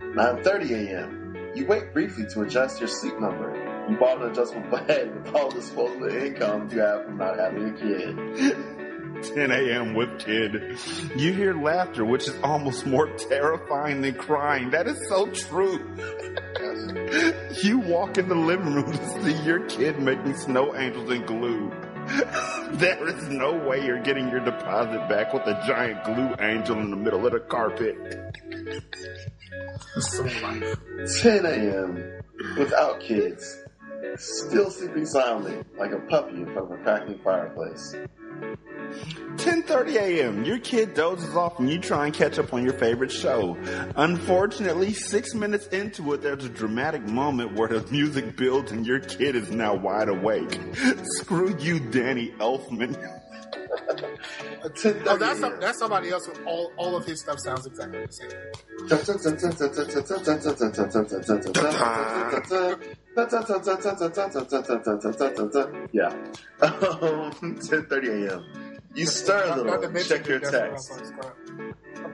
9:30 0.00 0.70
a.m. 0.70 1.36
You 1.54 1.66
wait 1.66 1.92
briefly 1.92 2.24
to 2.30 2.42
adjust 2.42 2.80
your 2.80 2.88
sleep 2.88 3.20
number. 3.20 3.52
You 3.90 3.96
bought 3.98 4.22
an 4.22 4.30
adjustable 4.30 4.70
bed 4.86 5.14
with 5.14 5.34
all 5.34 5.50
the 5.50 5.56
disposable 5.56 6.08
income 6.08 6.70
you 6.72 6.80
have 6.80 7.04
from 7.04 7.18
not 7.18 7.38
having 7.38 7.68
a 7.68 7.72
kid. 7.72 8.80
10 9.22 9.50
a.m. 9.50 9.94
with 9.94 10.18
kid. 10.18 10.78
You 11.16 11.32
hear 11.32 11.54
laughter, 11.54 12.04
which 12.04 12.28
is 12.28 12.34
almost 12.42 12.86
more 12.86 13.08
terrifying 13.16 14.02
than 14.02 14.14
crying. 14.14 14.70
That 14.70 14.86
is 14.86 15.08
so 15.08 15.26
true. 15.26 15.78
you 17.62 17.78
walk 17.78 18.18
in 18.18 18.28
the 18.28 18.34
living 18.34 18.74
room 18.74 18.90
to 18.90 19.22
see 19.22 19.42
your 19.42 19.60
kid 19.66 19.98
making 20.00 20.36
snow 20.36 20.74
angels 20.74 21.10
in 21.10 21.24
glue. 21.26 21.72
There 22.74 23.06
is 23.06 23.28
no 23.28 23.52
way 23.52 23.84
you're 23.84 24.02
getting 24.02 24.28
your 24.30 24.40
deposit 24.40 25.08
back 25.08 25.32
with 25.32 25.42
a 25.46 25.62
giant 25.64 26.02
glue 26.02 26.34
angel 26.40 26.76
in 26.80 26.90
the 26.90 26.96
middle 26.96 27.24
of 27.24 27.32
the 27.32 27.38
carpet. 27.38 27.96
10 31.20 31.46
a.m. 31.46 32.20
without 32.58 32.98
kids. 33.00 33.62
Still 34.16 34.70
sleeping 34.70 35.06
soundly 35.06 35.62
like 35.78 35.92
a 35.92 36.00
puppy 36.00 36.36
in 36.36 36.46
front 36.46 36.72
of 36.72 36.80
a 36.80 36.82
crackling 36.82 37.20
fireplace. 37.22 37.94
10:30 39.36 39.96
a.m. 39.96 40.44
Your 40.44 40.58
kid 40.58 40.94
dozes 40.94 41.34
off 41.34 41.58
and 41.58 41.68
you 41.68 41.78
try 41.78 42.06
and 42.06 42.14
catch 42.14 42.38
up 42.38 42.54
on 42.54 42.64
your 42.64 42.72
favorite 42.74 43.10
show. 43.10 43.56
Unfortunately, 43.96 44.92
6 44.92 45.34
minutes 45.34 45.66
into 45.68 46.12
it 46.12 46.22
there's 46.22 46.44
a 46.44 46.48
dramatic 46.48 47.02
moment 47.08 47.54
where 47.54 47.68
the 47.68 47.86
music 47.90 48.36
builds 48.36 48.72
and 48.72 48.86
your 48.86 49.00
kid 49.00 49.36
is 49.36 49.50
now 49.50 49.74
wide 49.74 50.08
awake. 50.08 50.58
Screw 51.18 51.56
you, 51.58 51.80
Danny 51.80 52.30
Elfman. 52.38 52.96
Oh, 55.06 55.16
that's 55.18 55.40
some, 55.40 55.60
that's 55.60 55.78
somebody 55.78 56.10
else. 56.10 56.26
With 56.28 56.40
all 56.46 56.72
all 56.76 56.96
of 56.96 57.04
his 57.04 57.20
stuff 57.20 57.38
sounds 57.40 57.66
exactly 57.66 58.06
the 58.06 58.12
same. 58.12 58.30
Yeah. 65.92 66.08
Um, 66.62 67.58
10:30 67.58 68.28
a.m. 68.30 68.63
You 68.94 69.06
stir 69.06 69.44
a 69.44 69.56
little, 69.56 69.72
to 69.72 69.84
and 69.86 69.92
mention 69.92 70.18
check 70.18 70.26
your 70.28 70.38
text. 70.38 71.02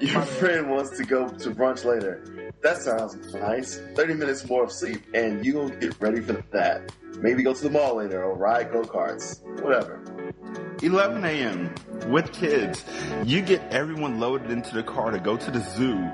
Your 0.01 0.23
friend 0.23 0.71
wants 0.71 0.97
to 0.97 1.05
go 1.05 1.29
to 1.29 1.51
brunch 1.51 1.85
later. 1.85 2.23
That 2.63 2.79
sounds 2.79 3.35
nice. 3.35 3.79
30 3.95 4.15
minutes 4.15 4.49
more 4.49 4.65
of 4.65 4.73
sleep, 4.73 5.03
and 5.15 5.45
you 5.45 5.53
gonna 5.55 5.77
get 5.77 6.01
ready 6.01 6.21
for 6.21 6.43
that. 6.53 6.93
Maybe 7.19 7.43
go 7.43 7.55
to 7.55 7.63
the 7.63 7.71
mall 7.71 7.97
later 7.97 8.23
or 8.23 8.37
ride 8.37 8.73
go 8.73 8.83
karts. 8.83 9.41
Whatever. 9.63 10.03
11 10.83 11.25
a.m. 11.25 11.75
with 12.09 12.33
kids. 12.33 12.85
You 13.25 13.43
get 13.43 13.61
everyone 13.71 14.19
loaded 14.19 14.51
into 14.51 14.75
the 14.75 14.83
car 14.83 15.11
to 15.11 15.19
go 15.19 15.37
to 15.37 15.51
the 15.51 15.61
zoo. 15.61 16.11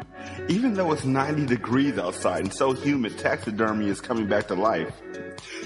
Even 0.48 0.74
though 0.74 0.92
it's 0.92 1.04
90 1.04 1.46
degrees 1.46 1.98
outside 1.98 2.42
and 2.42 2.52
so 2.52 2.72
humid, 2.72 3.16
taxidermy 3.18 3.88
is 3.88 4.00
coming 4.00 4.26
back 4.26 4.48
to 4.48 4.54
life. 4.54 4.92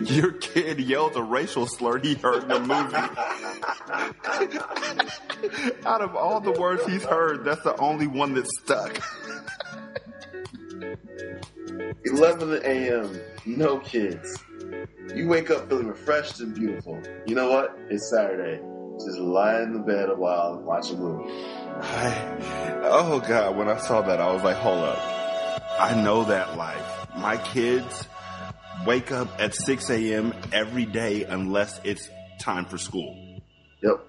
Your 0.05 0.33
kid 0.33 0.81
yells 0.81 1.17
a 1.17 1.23
racial 1.23 1.67
slur 1.67 1.99
he 1.99 2.15
heard 2.15 2.45
in 2.45 2.51
a 2.51 2.61
movie. 2.61 2.97
Out 5.87 6.03
of 6.03 6.15
all 6.15 6.41
the 6.41 6.53
words 6.53 6.85
he's 6.85 7.05
heard, 7.05 7.45
that's 7.45 7.63
the 7.63 7.75
only 7.77 8.07
one 8.07 8.35
that 8.35 8.47
stuck. 8.47 8.99
11 12.05 12.61
a.m. 12.65 13.21
No 13.47 13.79
kids. 13.79 14.39
You 15.15 15.29
wake 15.29 15.51
up 15.51 15.69
feeling 15.69 15.89
refreshed 15.89 16.41
and 16.41 16.55
beautiful. 16.55 17.01
You 17.27 17.35
know 17.35 17.51
what? 17.51 17.77
It's 17.89 18.11
Saturday. 18.11 18.63
Just 19.05 19.19
lie 19.19 19.63
in 19.63 19.73
the 19.73 19.79
bed 19.79 20.09
a 20.11 20.15
while 20.15 20.55
and 20.55 20.67
watch 20.67 20.91
a 20.91 20.95
movie. 20.95 21.31
I, 21.83 22.81
oh 22.85 23.21
God, 23.21 23.57
when 23.57 23.69
I 23.69 23.79
saw 23.79 24.03
that, 24.03 24.21
I 24.21 24.33
was 24.33 24.43
like, 24.43 24.57
hold 24.57 24.85
up. 24.85 24.99
I 25.81 26.01
know 26.03 26.25
that 26.25 26.57
life. 26.57 27.09
My 27.17 27.39
kids 27.39 28.07
wake 28.87 29.11
up 29.13 29.29
at 29.41 29.55
6 29.55 29.91
a.m. 29.91 30.35
every 30.53 30.85
day 30.85 31.25
unless 31.25 31.81
it's 31.85 32.09
time 32.39 32.67
for 32.67 32.79
school. 32.79 33.41
Yep. 33.83 34.07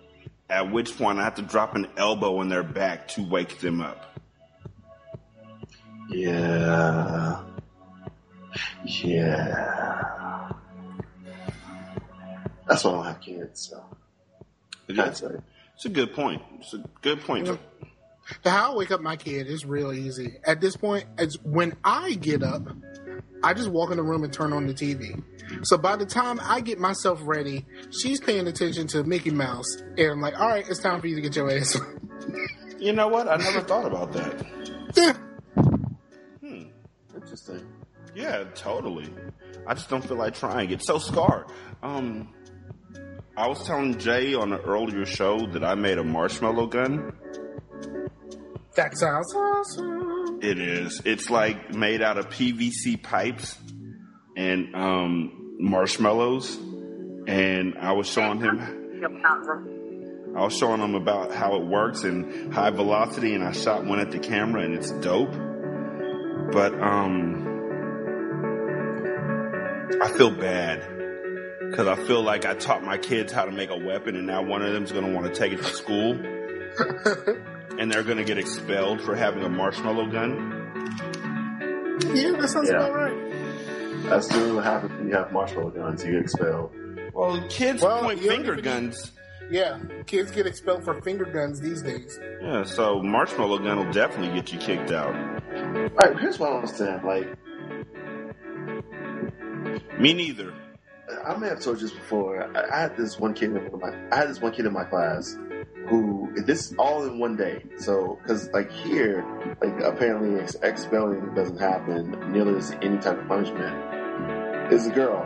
At 0.49 0.71
which 0.71 0.97
point 0.97 1.19
I 1.19 1.23
have 1.23 1.35
to 1.35 1.41
drop 1.41 1.75
an 1.75 1.87
elbow 1.95 2.41
in 2.41 2.49
their 2.49 2.63
back 2.63 3.07
to 3.09 3.23
wake 3.23 3.59
them 3.59 3.81
up. 3.81 4.10
Yeah. 6.11 7.41
Yeah. 8.85 10.51
That's 12.67 12.83
why 12.83 12.91
I 12.91 12.93
don't 12.93 13.05
have 13.05 13.21
kids, 13.21 13.69
so. 13.69 13.83
That's 14.87 15.21
It's 15.21 15.85
a 15.85 15.89
good 15.89 16.13
point. 16.13 16.41
It's 16.59 16.73
a 16.73 16.83
good 17.01 17.21
point. 17.21 17.47
How 18.45 18.73
I 18.73 18.75
wake 18.75 18.91
up 18.91 19.01
my 19.01 19.15
kid 19.15 19.47
is 19.47 19.65
real 19.65 19.91
easy. 19.91 20.37
At 20.45 20.61
this 20.61 20.75
point, 20.77 21.05
it's 21.17 21.35
when 21.43 21.75
I 21.83 22.13
get 22.13 22.43
up, 22.43 22.61
I 23.43 23.53
just 23.53 23.69
walk 23.69 23.91
in 23.91 23.97
the 23.97 24.03
room 24.03 24.23
and 24.23 24.31
turn 24.31 24.53
on 24.53 24.67
the 24.67 24.73
TV. 24.73 25.21
So 25.63 25.77
by 25.77 25.95
the 25.95 26.05
time 26.05 26.39
I 26.41 26.61
get 26.61 26.79
myself 26.79 27.19
ready, 27.23 27.65
she's 27.89 28.19
paying 28.21 28.47
attention 28.47 28.87
to 28.87 29.03
Mickey 29.03 29.31
Mouse, 29.31 29.81
and 29.97 30.11
I'm 30.11 30.21
like, 30.21 30.39
"All 30.39 30.47
right, 30.47 30.63
it's 30.67 30.79
time 30.79 31.01
for 31.01 31.07
you 31.07 31.15
to 31.15 31.21
get 31.21 31.35
your 31.35 31.51
ass." 31.51 31.77
You 32.79 32.93
know 32.93 33.07
what? 33.07 33.27
I 33.27 33.35
never 33.35 33.61
thought 33.61 33.85
about 33.85 34.11
that. 34.13 34.91
Yeah. 34.95 35.13
Interesting. 37.15 37.65
Yeah, 38.15 38.45
totally. 38.55 39.09
I 39.65 39.73
just 39.73 39.89
don't 39.89 40.05
feel 40.05 40.17
like 40.17 40.35
trying 40.35 40.71
it. 40.71 40.83
So 40.83 40.97
Scar, 40.97 41.47
um, 41.81 42.33
I 43.37 43.47
was 43.47 43.63
telling 43.65 43.97
Jay 43.97 44.33
on 44.33 44.51
an 44.53 44.59
earlier 44.61 45.05
show 45.05 45.47
that 45.47 45.63
I 45.63 45.75
made 45.75 45.97
a 45.97 46.03
marshmallow 46.03 46.67
gun. 46.67 47.13
That 48.75 48.97
sounds 48.97 49.33
awesome. 49.33 50.39
It 50.41 50.59
is. 50.59 51.01
It's 51.05 51.29
like 51.29 51.73
made 51.73 52.01
out 52.01 52.17
of 52.17 52.29
PVC 52.29 53.01
pipes 53.01 53.57
and 54.35 54.75
um, 54.75 55.55
marshmallows. 55.59 56.57
And 57.27 57.77
I 57.77 57.91
was 57.93 58.07
showing 58.07 58.39
him. 58.39 58.59
I 60.35 60.43
was 60.43 60.57
showing 60.57 60.81
him 60.81 60.95
about 60.95 61.31
how 61.33 61.55
it 61.55 61.65
works 61.65 62.03
and 62.03 62.53
high 62.53 62.69
velocity, 62.69 63.35
and 63.35 63.43
I 63.43 63.51
shot 63.51 63.85
one 63.85 63.99
at 63.99 64.11
the 64.11 64.19
camera, 64.19 64.63
and 64.63 64.73
it's 64.73 64.91
dope. 64.91 65.33
But 66.51 66.73
um, 66.81 67.47
I 70.01 70.11
feel 70.17 70.31
bad 70.31 70.81
because 71.69 71.87
I 71.87 71.95
feel 72.07 72.21
like 72.21 72.45
I 72.45 72.53
taught 72.55 72.83
my 72.83 72.97
kids 72.97 73.31
how 73.31 73.45
to 73.45 73.51
make 73.51 73.69
a 73.69 73.77
weapon, 73.77 74.15
and 74.15 74.27
now 74.27 74.41
one 74.43 74.61
of 74.61 74.73
them's 74.73 74.91
going 74.91 75.05
to 75.05 75.11
want 75.13 75.27
to 75.27 75.33
take 75.33 75.53
it 75.53 75.57
to 75.57 75.63
school, 75.63 76.11
and 77.79 77.91
they're 77.91 78.03
going 78.03 78.17
to 78.17 78.25
get 78.25 78.37
expelled 78.37 79.01
for 79.01 79.15
having 79.15 79.43
a 79.43 79.49
marshmallow 79.49 80.07
gun. 80.07 80.57
Yeah, 82.13 82.31
that 82.31 82.49
sounds 82.49 82.69
Yeah. 82.69 82.77
about 82.87 82.93
right. 82.95 83.33
That's 84.03 84.29
usually 84.31 84.51
what 84.53 84.63
happens 84.65 84.91
when 84.93 85.07
you 85.07 85.15
have 85.15 85.31
marshmallow 85.31 85.69
guns. 85.69 86.03
You 86.03 86.11
get 86.13 86.21
expelled. 86.23 86.71
Well, 87.13 87.41
kids 87.49 87.81
Well, 87.83 88.01
point 88.01 88.19
finger 88.19 88.53
even- 88.53 88.63
guns. 88.65 89.11
Yeah, 89.49 89.79
kids 90.05 90.31
get 90.31 90.47
expelled 90.47 90.83
for 90.85 91.01
finger 91.01 91.25
guns 91.25 91.59
these 91.59 91.81
days. 91.81 92.17
Yeah, 92.41 92.63
so 92.63 93.01
marshmallow 93.01 93.59
gun 93.59 93.77
will 93.85 93.91
definitely 93.91 94.33
get 94.33 94.51
you 94.53 94.57
kicked 94.59 94.91
out. 94.91 95.13
Right, 95.51 96.19
here's 96.19 96.39
what 96.39 96.53
I 96.53 96.59
am 96.59 96.67
saying. 96.67 97.01
Like, 97.03 97.37
Me 99.99 100.13
neither. 100.13 100.53
I 101.25 101.35
may 101.37 101.49
have 101.49 101.59
told 101.59 101.77
you 101.77 101.87
this 101.87 101.91
before. 101.91 102.43
I, 102.57 102.75
I 102.75 102.81
had 102.81 102.97
this 102.97 103.19
one 103.19 103.33
kid 103.33 103.55
in 103.55 103.79
my, 103.79 103.93
I 104.11 104.15
had 104.15 104.29
this 104.29 104.39
one 104.41 104.53
kid 104.53 104.65
in 104.65 104.73
my 104.73 104.85
class 104.85 105.37
who 105.89 106.31
this 106.45 106.73
all 106.79 107.03
in 107.05 107.19
one 107.19 107.35
day. 107.35 107.63
So, 107.77 108.17
because 108.21 108.49
like 108.51 108.71
here, 108.71 109.25
like 109.61 109.79
apparently 109.81 110.39
ex- 110.39 110.55
expelling 110.63 111.35
doesn't 111.35 111.59
happen 111.59 112.31
nearly 112.31 112.57
as 112.57 112.71
any 112.81 112.97
type 112.97 113.19
of 113.19 113.27
punishment. 113.27 114.71
Is 114.71 114.87
a 114.87 114.91
girl. 114.91 115.21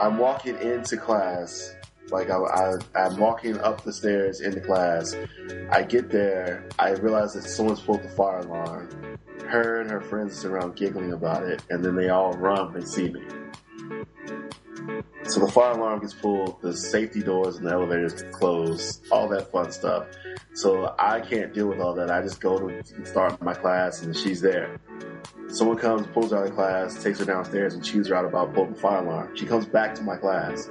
I'm 0.00 0.16
walking 0.16 0.58
into 0.60 0.96
class. 0.96 1.76
Like 2.08 2.30
I, 2.30 2.38
I, 2.38 2.74
I'm 2.94 3.18
walking 3.18 3.58
up 3.58 3.84
the 3.84 3.92
stairs 3.92 4.40
into 4.40 4.60
class. 4.60 5.14
I 5.70 5.82
get 5.82 6.10
there. 6.10 6.66
I 6.78 6.92
realize 6.92 7.34
that 7.34 7.42
someone's 7.44 7.80
pulled 7.80 8.02
the 8.02 8.08
fire 8.08 8.38
alarm. 8.38 8.88
Her 9.52 9.82
and 9.82 9.90
her 9.90 10.00
friends 10.00 10.38
sit 10.38 10.50
around 10.50 10.76
giggling 10.76 11.12
about 11.12 11.42
it, 11.42 11.62
and 11.68 11.84
then 11.84 11.94
they 11.94 12.08
all 12.08 12.32
run 12.32 12.74
and 12.74 12.88
see 12.88 13.10
me. 13.10 13.20
So 15.24 15.40
the 15.40 15.52
fire 15.52 15.72
alarm 15.72 16.00
gets 16.00 16.14
pulled, 16.14 16.62
the 16.62 16.74
safety 16.74 17.22
doors 17.22 17.58
and 17.58 17.66
the 17.66 17.72
elevators 17.72 18.22
get 18.22 18.32
closed, 18.32 19.04
all 19.12 19.28
that 19.28 19.52
fun 19.52 19.70
stuff. 19.70 20.06
So 20.54 20.94
I 20.98 21.20
can't 21.20 21.52
deal 21.52 21.66
with 21.66 21.80
all 21.80 21.94
that. 21.96 22.10
I 22.10 22.22
just 22.22 22.40
go 22.40 22.66
to 22.66 23.04
start 23.04 23.42
my 23.42 23.52
class 23.52 24.00
and 24.00 24.16
she's 24.16 24.40
there. 24.40 24.80
Someone 25.48 25.76
comes, 25.76 26.06
pulls 26.06 26.30
her 26.30 26.38
out 26.38 26.46
of 26.46 26.54
class, 26.54 27.02
takes 27.02 27.18
her 27.18 27.26
downstairs 27.26 27.74
and 27.74 27.84
chews 27.84 28.08
her 28.08 28.14
out 28.14 28.24
about 28.24 28.54
pulling 28.54 28.72
the 28.72 28.80
fire 28.80 29.04
alarm. 29.04 29.36
She 29.36 29.44
comes 29.44 29.66
back 29.66 29.94
to 29.96 30.02
my 30.02 30.16
class. 30.16 30.70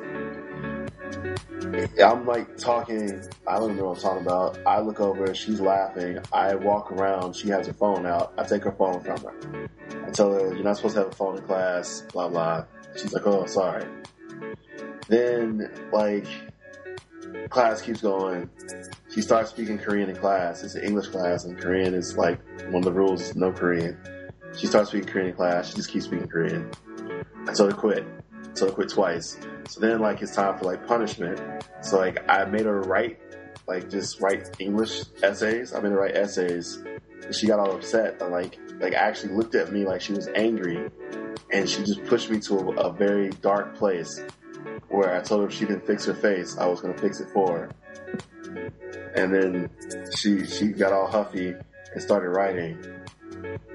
I'm 2.03 2.25
like 2.25 2.57
talking, 2.57 3.21
I 3.47 3.55
don't 3.55 3.71
even 3.71 3.77
know 3.77 3.85
what 3.89 3.97
I'm 3.97 4.01
talking 4.01 4.25
about. 4.25 4.57
I 4.65 4.79
look 4.79 4.99
over, 4.99 5.33
she's 5.35 5.59
laughing. 5.59 6.19
I 6.31 6.55
walk 6.55 6.91
around, 6.91 7.35
she 7.35 7.49
has 7.49 7.67
her 7.67 7.73
phone 7.73 8.05
out. 8.05 8.33
I 8.37 8.43
take 8.43 8.63
her 8.63 8.71
phone 8.71 9.01
from 9.01 9.21
her. 9.21 9.69
I 10.05 10.11
tell 10.11 10.33
her, 10.33 10.53
you're 10.53 10.63
not 10.63 10.77
supposed 10.77 10.95
to 10.95 11.01
have 11.01 11.11
a 11.11 11.15
phone 11.15 11.37
in 11.37 11.43
class, 11.43 12.03
blah, 12.13 12.29
blah. 12.29 12.65
She's 12.95 13.13
like, 13.13 13.27
oh, 13.27 13.45
sorry. 13.45 13.85
Then, 15.07 15.69
like, 15.91 16.27
class 17.49 17.81
keeps 17.81 18.01
going. 18.01 18.49
She 19.13 19.21
starts 19.21 19.49
speaking 19.49 19.77
Korean 19.77 20.09
in 20.09 20.15
class. 20.15 20.63
It's 20.63 20.75
an 20.75 20.83
English 20.83 21.07
class, 21.07 21.45
and 21.45 21.57
Korean 21.59 21.93
is 21.93 22.17
like 22.17 22.39
one 22.67 22.75
of 22.77 22.83
the 22.83 22.91
rules 22.91 23.35
no 23.35 23.51
Korean. 23.51 23.97
She 24.57 24.67
starts 24.67 24.89
speaking 24.89 25.09
Korean 25.09 25.29
in 25.29 25.35
class. 25.35 25.69
She 25.69 25.75
just 25.75 25.89
keeps 25.89 26.05
speaking 26.05 26.27
Korean. 26.27 26.71
I 27.47 27.53
told 27.53 27.71
her 27.71 27.77
quit. 27.77 28.05
I 28.55 28.59
her 28.59 28.67
to 28.67 28.71
quit 28.73 28.89
twice. 28.89 29.37
So 29.67 29.79
then, 29.79 29.99
like, 29.99 30.21
it's 30.21 30.35
time 30.35 30.57
for 30.57 30.65
like 30.65 30.85
punishment. 30.85 31.39
So 31.81 31.97
like, 31.97 32.23
I 32.29 32.45
made 32.45 32.65
her 32.65 32.81
write, 32.81 33.19
like, 33.67 33.89
just 33.89 34.21
write 34.21 34.49
English 34.59 35.03
essays. 35.23 35.73
I 35.73 35.79
made 35.79 35.91
her 35.91 35.99
write 35.99 36.15
essays. 36.15 36.83
And 37.23 37.33
she 37.33 37.47
got 37.47 37.59
all 37.59 37.75
upset. 37.75 38.21
And, 38.21 38.31
like, 38.31 38.59
like 38.79 38.93
actually 38.93 39.33
looked 39.33 39.55
at 39.55 39.71
me 39.71 39.85
like 39.85 40.01
she 40.01 40.13
was 40.13 40.27
angry, 40.35 40.89
and 41.51 41.69
she 41.69 41.83
just 41.83 42.03
pushed 42.05 42.29
me 42.29 42.39
to 42.41 42.57
a, 42.57 42.87
a 42.87 42.93
very 42.93 43.29
dark 43.29 43.75
place 43.75 44.19
where 44.89 45.15
I 45.15 45.21
told 45.21 45.41
her 45.41 45.47
if 45.47 45.53
she 45.53 45.65
didn't 45.65 45.85
fix 45.85 46.05
her 46.05 46.13
face, 46.13 46.57
I 46.57 46.65
was 46.65 46.81
going 46.81 46.93
to 46.93 46.99
fix 46.99 47.19
it 47.19 47.29
for 47.29 47.57
her. 47.57 47.71
And 49.15 49.33
then 49.33 49.69
she 50.17 50.45
she 50.45 50.67
got 50.69 50.93
all 50.93 51.07
huffy 51.07 51.53
and 51.93 52.01
started 52.01 52.29
writing, 52.29 52.83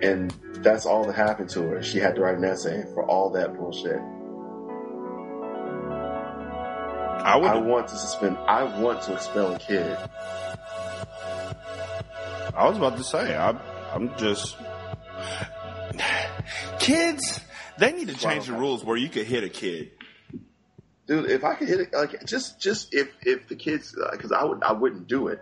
and 0.02 0.30
that's 0.62 0.86
all 0.86 1.04
that 1.04 1.14
happened 1.14 1.50
to 1.50 1.62
her. 1.62 1.82
She 1.82 1.98
had 1.98 2.14
to 2.16 2.22
write 2.22 2.36
an 2.36 2.44
essay 2.44 2.84
for 2.94 3.04
all 3.04 3.30
that 3.30 3.56
bullshit. 3.56 4.00
I 7.26 7.36
would. 7.36 7.50
I 7.50 7.58
want 7.58 7.88
to 7.88 7.96
suspend. 7.96 8.38
I 8.46 8.62
want 8.78 9.02
to 9.02 9.14
expel 9.14 9.52
a 9.52 9.58
kid. 9.58 9.98
I 12.54 12.68
was 12.68 12.76
about 12.78 12.96
to 12.96 13.02
say, 13.04 13.36
I'm, 13.36 13.58
I'm 13.92 14.16
just. 14.16 14.56
Kids, 16.78 17.40
they 17.78 17.92
need 17.92 18.08
to 18.08 18.14
change 18.14 18.46
the 18.46 18.52
rules 18.52 18.84
where 18.84 18.96
you 18.96 19.08
could 19.08 19.26
hit 19.26 19.42
a 19.42 19.48
kid. 19.48 19.90
dude. 21.08 21.28
If 21.28 21.42
I 21.42 21.56
could 21.56 21.66
hit 21.66 21.80
it, 21.80 21.92
like 21.92 22.24
just 22.24 22.60
just 22.60 22.94
if 22.94 23.08
if 23.22 23.48
the 23.48 23.56
kids, 23.56 23.96
uh, 24.00 24.12
because 24.12 24.30
I 24.30 24.44
would 24.44 24.62
I 24.62 24.72
wouldn't 24.72 25.08
do 25.08 25.26
it, 25.26 25.40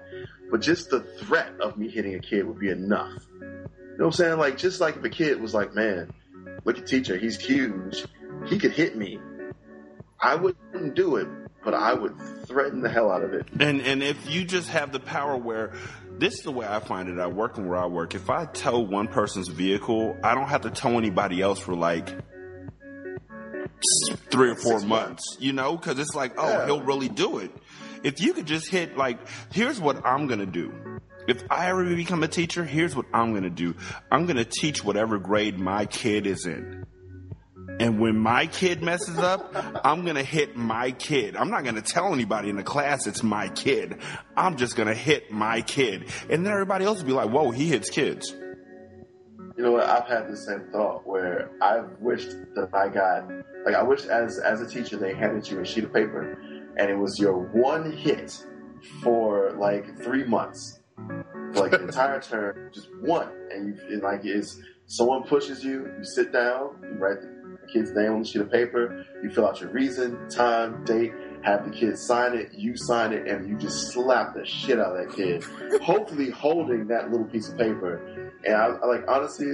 but 0.51 0.63
just 0.63 0.89
the 0.89 1.01
threat 1.01 1.53
of 1.61 1.77
me 1.77 1.91
hitting 1.91 2.15
a 2.15 2.21
kid 2.21 2.47
would 2.47 2.59
be 2.59 2.71
enough. 2.71 3.13
You 3.41 3.99
know 3.99 4.07
what 4.07 4.07
I'm 4.07 4.13
saying? 4.13 4.39
Like 4.39 4.57
just 4.57 4.81
like 4.81 4.97
if 4.97 5.05
a 5.05 5.11
kid 5.11 5.39
was 5.39 5.53
like, 5.53 5.75
man, 5.75 6.11
look 6.65 6.79
at 6.79 6.87
teacher, 6.87 7.19
he's 7.19 7.39
huge, 7.39 8.07
he 8.47 8.59
could 8.59 8.73
hit 8.73 8.97
me. 8.97 9.19
I 10.19 10.37
wouldn't 10.37 10.95
do 10.95 11.17
it, 11.17 11.29
but 11.65 11.75
I 11.75 11.95
would 11.95 12.15
threaten 12.47 12.81
the 12.83 12.89
hell 12.91 13.11
out 13.11 13.23
of 13.23 13.33
it. 13.33 13.47
And 13.59 13.81
and 13.81 14.03
if 14.03 14.31
you 14.31 14.45
just 14.45 14.69
have 14.69 14.93
the 14.93 15.01
power 15.01 15.37
where 15.37 15.73
this 16.19 16.35
is 16.35 16.41
the 16.43 16.53
way 16.53 16.65
I 16.67 16.79
find 16.79 17.09
it. 17.09 17.19
I 17.19 17.27
work 17.27 17.59
and 17.59 17.69
where 17.69 17.79
I 17.79 17.87
work. 17.87 18.15
If 18.15 18.31
I 18.31 18.45
tow 18.45 18.79
one 18.79 19.09
person's 19.09 19.49
vehicle, 19.49 20.17
I 20.23 20.35
don't 20.37 20.47
have 20.49 20.61
to 20.63 20.71
tow 20.71 20.97
anybody 20.97 21.43
else 21.43 21.59
for 21.59 21.75
like 21.75 22.09
three 24.31 24.51
or 24.51 24.55
four 24.55 24.81
months. 24.81 25.37
You 25.41 25.53
know, 25.53 25.77
because 25.77 25.99
it's 25.99 26.15
like, 26.15 26.35
oh, 26.39 26.49
Yeah. 26.49 26.67
he'll 26.67 26.83
really 26.83 27.09
do 27.09 27.39
it. 27.39 27.51
If 28.03 28.21
you 28.21 28.33
could 28.33 28.47
just 28.47 28.69
hit 28.69 28.97
like, 28.97 29.19
here's 29.53 29.81
what 29.81 30.05
I'm 30.07 30.27
gonna 30.27 30.47
do. 30.47 30.73
If 31.27 31.43
I 31.51 31.71
ever 31.71 31.85
become 31.85 32.23
a 32.23 32.29
teacher, 32.29 32.65
here's 32.65 32.95
what 32.95 33.07
I'm 33.15 33.33
gonna 33.35 33.51
do. 33.51 33.75
I'm 34.13 34.27
gonna 34.27 34.45
teach 34.45 34.85
whatever 34.85 35.19
grade 35.19 35.59
my 35.59 35.87
kid 35.87 36.27
is 36.27 36.47
in. 36.47 36.84
And 37.81 37.99
when 37.99 38.17
my 38.17 38.47
kid 38.47 38.83
messes 38.83 39.19
up, 39.19 39.51
I'm 39.85 40.05
gonna 40.05 40.23
hit 40.23 40.57
my 40.57 40.93
kid. 40.93 41.37
I'm 41.37 41.51
not 41.51 41.65
gonna 41.65 41.83
tell 41.83 42.13
anybody 42.13 42.51
in 42.51 42.57
the 42.57 42.63
class 42.63 43.07
it's 43.07 43.23
my 43.23 43.49
kid. 43.49 43.99
I'm 44.37 44.57
just 44.57 44.77
gonna 44.77 44.95
hit 44.95 45.31
my 45.31 45.61
kid. 45.63 46.09
And 46.31 46.45
then 46.45 46.53
everybody 46.53 46.85
else 46.85 46.99
will 46.99 47.07
be 47.07 47.13
like, 47.13 47.31
whoa, 47.31 47.51
he 47.51 47.69
hits 47.69 47.91
kids. 47.91 48.35
You 49.57 49.63
know 49.63 49.73
what? 49.73 49.89
I've 49.89 50.07
had 50.07 50.29
the 50.29 50.37
same 50.37 50.69
thought 50.73 51.07
where 51.07 51.51
I've 51.61 51.99
wished 52.01 52.31
that 52.55 52.71
I 52.75 52.89
got 52.89 53.29
like 53.65 53.75
I 53.75 53.83
wish 53.83 54.05
as 54.07 54.39
as 54.39 54.61
a 54.61 54.69
teacher 54.69 54.97
they 54.97 55.15
handed 55.15 55.49
you 55.49 55.61
a 55.61 55.65
sheet 55.65 55.85
of 55.85 55.93
paper 55.93 56.39
and 56.77 56.91
it 56.91 56.97
was 56.97 57.19
your 57.19 57.39
one 57.39 57.93
hit 57.93 58.37
for 59.03 59.53
like 59.53 59.99
three 59.99 60.25
months, 60.25 60.81
for 60.97 61.61
like 61.61 61.71
the 61.71 61.83
entire 61.85 62.21
term, 62.21 62.71
just 62.73 62.89
one, 63.01 63.29
and 63.51 63.69
you 63.69 63.81
and 63.89 64.03
like 64.03 64.25
is 64.25 64.61
someone 64.87 65.23
pushes 65.23 65.65
you, 65.65 65.87
you 65.99 66.05
sit 66.05 66.33
down, 66.33 66.77
you 66.83 66.99
write 66.99 67.21
the 67.21 67.34
kid's 67.75 67.93
name 67.93 68.13
on 68.13 68.21
the 68.21 68.25
sheet 68.27 68.41
of 68.41 68.51
paper, 68.51 69.05
you 69.23 69.31
fill 69.31 69.47
out 69.47 69.61
your 69.61 69.71
reason, 69.71 70.29
time, 70.29 70.85
date, 70.85 71.13
have 71.43 71.65
the 71.65 71.71
kid 71.71 71.99
sign 71.99 72.35
it, 72.35 72.55
you 72.55 72.77
sign 72.77 73.13
it, 73.13 73.27
and 73.27 73.49
you 73.49 73.59
just 73.59 73.93
slap 73.93 74.35
the 74.35 74.47
shit 74.47 74.79
out 74.79 74.97
of 74.97 75.07
that 75.07 75.15
kid. 75.15 75.45
Hopefully, 75.83 76.31
holding 76.31 76.87
that 76.89 77.11
little 77.11 77.27
piece 77.27 77.49
of 77.49 77.59
paper. 77.59 78.33
And 78.45 78.55
I, 78.55 78.67
I 78.67 78.87
like 78.87 79.05
honestly, 79.09 79.49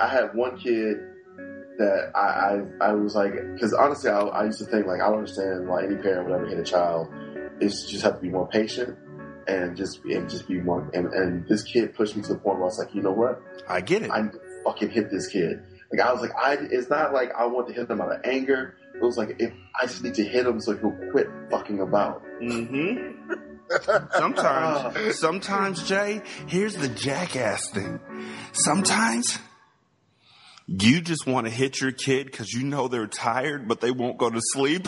I 0.00 0.08
had 0.08 0.34
one 0.34 0.56
kid 0.56 0.96
that 1.78 2.10
I 2.14 2.62
I, 2.80 2.88
I 2.88 2.92
was 2.92 3.14
like, 3.14 3.32
because 3.52 3.74
honestly, 3.74 4.10
I, 4.10 4.20
I 4.20 4.44
used 4.44 4.58
to 4.60 4.64
think 4.64 4.86
like 4.86 5.00
I 5.00 5.08
don't 5.08 5.18
understand 5.18 5.68
why 5.68 5.84
any 5.84 5.96
parent 5.96 6.28
would 6.28 6.34
ever 6.34 6.46
hit 6.46 6.58
a 6.58 6.64
child. 6.64 7.08
It's 7.60 7.86
just 7.86 8.02
have 8.02 8.16
to 8.16 8.20
be 8.20 8.30
more 8.30 8.48
patient 8.48 8.96
and 9.46 9.76
just 9.76 10.04
and 10.04 10.28
just 10.28 10.48
be 10.48 10.54
more. 10.60 10.90
And, 10.94 11.06
and 11.12 11.46
this 11.48 11.62
kid 11.62 11.94
pushed 11.94 12.16
me 12.16 12.22
to 12.22 12.28
the 12.28 12.38
point 12.38 12.56
where 12.56 12.64
I 12.64 12.66
was 12.66 12.78
like, 12.78 12.94
you 12.94 13.02
know 13.02 13.12
what? 13.12 13.42
I 13.68 13.80
get 13.80 14.02
it. 14.02 14.10
I 14.10 14.28
fucking 14.64 14.90
hit 14.90 15.10
this 15.10 15.26
kid. 15.26 15.62
Like 15.92 16.00
I 16.00 16.12
was 16.12 16.20
like, 16.20 16.32
I. 16.36 16.56
It's 16.70 16.90
not 16.90 17.12
like 17.12 17.32
I 17.34 17.46
want 17.46 17.68
to 17.68 17.74
hit 17.74 17.88
him 17.88 18.00
out 18.00 18.12
of 18.12 18.20
anger. 18.24 18.76
It 18.94 19.02
was 19.02 19.16
like 19.16 19.36
if 19.38 19.52
I 19.80 19.86
just 19.86 20.02
need 20.02 20.14
to 20.14 20.24
hit 20.24 20.46
him 20.46 20.60
so 20.60 20.76
he'll 20.76 20.96
quit 21.10 21.28
fucking 21.50 21.80
about. 21.80 22.22
Mm-hmm. 22.42 23.32
Sometimes, 24.12 25.18
sometimes, 25.18 25.88
Jay, 25.88 26.22
here's 26.46 26.76
the 26.76 26.86
jackass 26.86 27.68
thing. 27.68 27.98
Sometimes 28.52 29.40
you 30.68 31.00
just 31.00 31.26
want 31.26 31.46
to 31.46 31.52
hit 31.52 31.80
your 31.80 31.92
kid 31.92 32.26
because 32.26 32.52
you 32.52 32.64
know 32.64 32.88
they're 32.88 33.06
tired, 33.06 33.68
but 33.68 33.80
they 33.80 33.90
won't 33.90 34.18
go 34.18 34.30
to 34.30 34.40
sleep. 34.52 34.86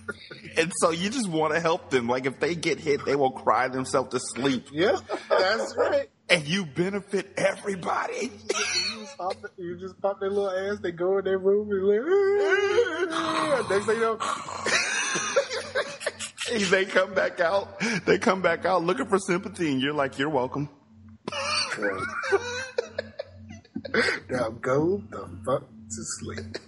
and 0.56 0.72
so 0.80 0.90
you 0.90 1.10
just 1.10 1.28
want 1.28 1.54
to 1.54 1.60
help 1.60 1.90
them. 1.90 2.08
Like 2.08 2.26
if 2.26 2.40
they 2.40 2.54
get 2.54 2.78
hit, 2.78 3.04
they 3.04 3.16
will 3.16 3.30
cry 3.30 3.68
themselves 3.68 4.10
to 4.10 4.20
sleep. 4.20 4.68
Yeah, 4.72 4.96
that's 5.28 5.74
right. 5.76 6.08
And 6.30 6.46
you 6.46 6.64
benefit 6.64 7.34
everybody. 7.36 8.30
You 8.32 9.00
just 9.00 9.16
pop, 9.18 9.36
you 9.58 9.78
just 9.78 10.00
pop 10.00 10.20
their 10.20 10.30
little 10.30 10.50
ass. 10.50 10.80
They 10.80 10.90
go 10.90 11.18
in 11.18 11.24
their 11.24 11.38
room 11.38 11.70
and 11.70 11.84
like, 11.84 12.00
next 13.70 13.86
thing 13.86 13.96
you 13.96 14.02
know, 14.02 14.18
they 16.70 16.84
come 16.86 17.14
back 17.14 17.40
out. 17.40 17.78
They 18.06 18.18
come 18.18 18.40
back 18.42 18.64
out 18.64 18.82
looking 18.84 19.06
for 19.06 19.18
sympathy, 19.18 19.70
and 19.72 19.80
you're 19.80 19.92
like, 19.92 20.18
"You're 20.18 20.30
welcome." 20.30 20.68
now 24.30 24.50
go 24.60 25.02
the 25.10 25.28
fuck 25.44 25.62
to 25.90 26.04
sleep. 26.20 26.58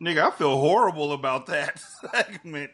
Nigga, 0.00 0.22
I 0.26 0.30
feel 0.32 0.58
horrible 0.58 1.12
about 1.12 1.46
that 1.46 1.80
segment. 2.00 2.72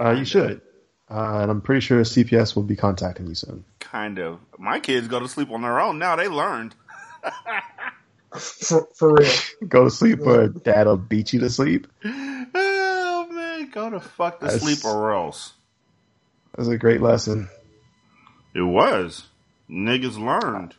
Uh, 0.00 0.10
you 0.12 0.24
should. 0.24 0.60
Uh, 1.10 1.40
and 1.42 1.50
I'm 1.50 1.60
pretty 1.60 1.80
sure 1.80 2.00
CPS 2.02 2.54
will 2.54 2.62
be 2.62 2.76
contacting 2.76 3.26
you 3.26 3.34
soon. 3.34 3.64
Kind 3.80 4.18
of. 4.18 4.38
My 4.58 4.78
kids 4.80 5.08
go 5.08 5.18
to 5.20 5.28
sleep 5.28 5.50
on 5.50 5.62
their 5.62 5.80
own 5.80 5.98
now. 5.98 6.16
They 6.16 6.28
learned. 6.28 6.74
For, 8.38 8.86
for 8.94 9.14
real. 9.14 9.32
Go 9.68 9.82
to 9.84 9.90
sleep 9.90 10.20
or 10.20 10.46
dad'll 10.46 10.96
beat 10.96 11.32
you 11.32 11.40
to 11.40 11.50
sleep. 11.50 11.88
Oh 12.04 13.28
man, 13.32 13.70
go 13.70 13.90
to 13.90 13.98
fuck 13.98 14.38
to 14.38 14.46
That's- 14.46 14.62
sleep 14.62 14.84
or 14.84 15.12
else. 15.12 15.52
That's 16.56 16.68
a 16.68 16.78
great 16.78 17.00
lesson. 17.00 17.48
It 18.54 18.62
was. 18.62 19.26
Niggas 19.68 20.16
learned. 20.16 20.76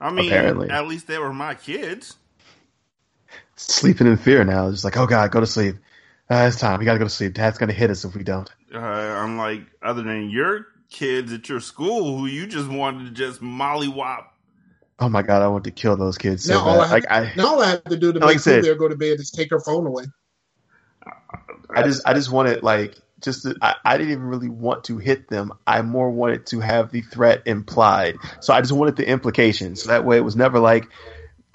I 0.00 0.10
mean, 0.10 0.28
Apparently. 0.28 0.70
at 0.70 0.86
least 0.86 1.06
they 1.06 1.18
were 1.18 1.34
my 1.34 1.54
kids. 1.54 2.16
Sleeping 3.56 4.06
in 4.06 4.16
fear 4.16 4.42
now. 4.44 4.70
Just 4.70 4.84
like, 4.84 4.96
oh 4.96 5.06
god, 5.06 5.30
go 5.30 5.40
to 5.40 5.46
sleep. 5.46 5.76
Uh, 6.30 6.44
it's 6.48 6.58
time. 6.60 6.78
We 6.78 6.84
gotta 6.84 6.98
go 6.98 7.04
to 7.06 7.10
sleep. 7.10 7.34
Dad's 7.34 7.58
gonna 7.58 7.72
hit 7.72 7.90
us 7.90 8.04
if 8.04 8.14
we 8.14 8.22
don't. 8.22 8.50
Uh, 8.74 8.78
I'm 8.78 9.38
like, 9.38 9.62
other 9.82 10.02
than 10.02 10.28
your 10.30 10.66
kids 10.90 11.32
at 11.32 11.48
your 11.48 11.60
school 11.60 12.18
who 12.18 12.26
you 12.26 12.46
just 12.46 12.68
wanted 12.68 13.04
to 13.06 13.10
just 13.10 13.40
mollywop. 13.40 14.24
Oh 14.98 15.08
my 15.08 15.22
god, 15.22 15.42
I 15.42 15.48
want 15.48 15.64
to 15.64 15.70
kill 15.70 15.96
those 15.96 16.18
kids 16.18 16.44
so 16.44 16.54
Now 16.54 16.60
all, 16.66 16.80
I 16.80 17.00
bad. 17.00 17.06
have, 17.08 17.24
I, 17.28 17.32
now 17.36 17.46
all 17.54 17.62
I 17.62 17.68
have 17.70 17.84
to 17.84 17.96
do 17.96 18.12
to 18.12 18.18
Like 18.18 18.36
make 18.36 18.40
said- 18.40 18.62
Pooh 18.62 18.68
Bear 18.68 18.74
go 18.74 18.88
to 18.88 18.96
bed 18.96 19.20
is 19.20 19.30
take 19.30 19.50
her 19.50 19.60
phone 19.60 19.86
away. 19.86 20.04
I 21.70 21.82
just, 21.82 22.06
I 22.06 22.14
just 22.14 22.30
wanted 22.32 22.62
like, 22.62 22.94
just, 23.20 23.42
to, 23.42 23.54
I, 23.62 23.76
I 23.84 23.96
didn't 23.98 24.12
even 24.12 24.24
really 24.24 24.48
want 24.48 24.84
to 24.84 24.98
hit 24.98 25.28
them. 25.28 25.52
I 25.66 25.82
more 25.82 26.10
wanted 26.10 26.46
to 26.46 26.60
have 26.60 26.90
the 26.90 27.02
threat 27.02 27.42
implied. 27.46 28.16
So 28.40 28.52
I 28.54 28.60
just 28.60 28.72
wanted 28.72 28.96
the 28.96 29.06
implication. 29.08 29.76
So 29.76 29.88
that 29.88 30.04
way 30.04 30.16
it 30.16 30.24
was 30.24 30.34
never 30.36 30.58
like, 30.58 30.88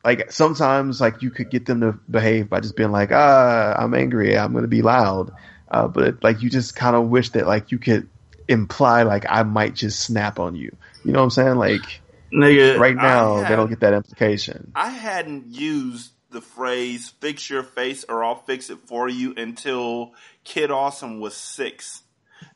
like 0.04 0.32
sometimes 0.32 1.00
like 1.00 1.22
you 1.22 1.32
could 1.32 1.50
get 1.50 1.66
them 1.66 1.82
to 1.82 1.94
behave 2.10 2.50
by 2.50 2.60
just 2.60 2.76
being 2.76 2.92
like, 2.92 3.12
ah, 3.12 3.76
I'm 3.78 3.94
angry. 3.94 4.38
I'm 4.38 4.52
going 4.52 4.64
to 4.64 4.68
be 4.68 4.82
loud. 4.82 5.32
Uh, 5.70 5.88
but 5.88 6.24
like 6.24 6.42
you 6.42 6.50
just 6.50 6.76
kind 6.76 6.96
of 6.96 7.08
wish 7.08 7.30
that 7.32 7.48
like 7.48 7.72
you 7.72 7.80
could 7.80 8.10
imply 8.48 9.04
like 9.04 9.26
I 9.30 9.44
might 9.44 9.76
just 9.76 10.02
snap 10.02 10.40
on 10.40 10.56
you. 10.56 10.76
You 11.04 11.12
know 11.14 11.20
what 11.20 11.26
I'm 11.26 11.30
saying? 11.32 11.56
Like 11.56 12.02
Nigga, 12.34 12.78
right 12.80 12.96
now 12.96 13.44
they 13.44 13.56
don't 13.56 13.70
get 13.70 13.80
that 13.82 13.94
implication. 13.94 14.72
I 14.76 14.90
hadn't 14.90 15.48
used 15.48 16.12
the 16.32 16.42
phrase 16.42 17.14
"fix 17.22 17.50
your 17.50 17.64
face" 17.64 18.04
or 18.08 18.24
"I'll 18.24 18.36
fix 18.36 18.70
it 18.70 18.80
for 18.86 19.08
you" 19.08 19.34
until 19.36 20.14
Kid 20.44 20.72
Awesome 20.72 21.20
was 21.20 21.36
six. 21.36 22.04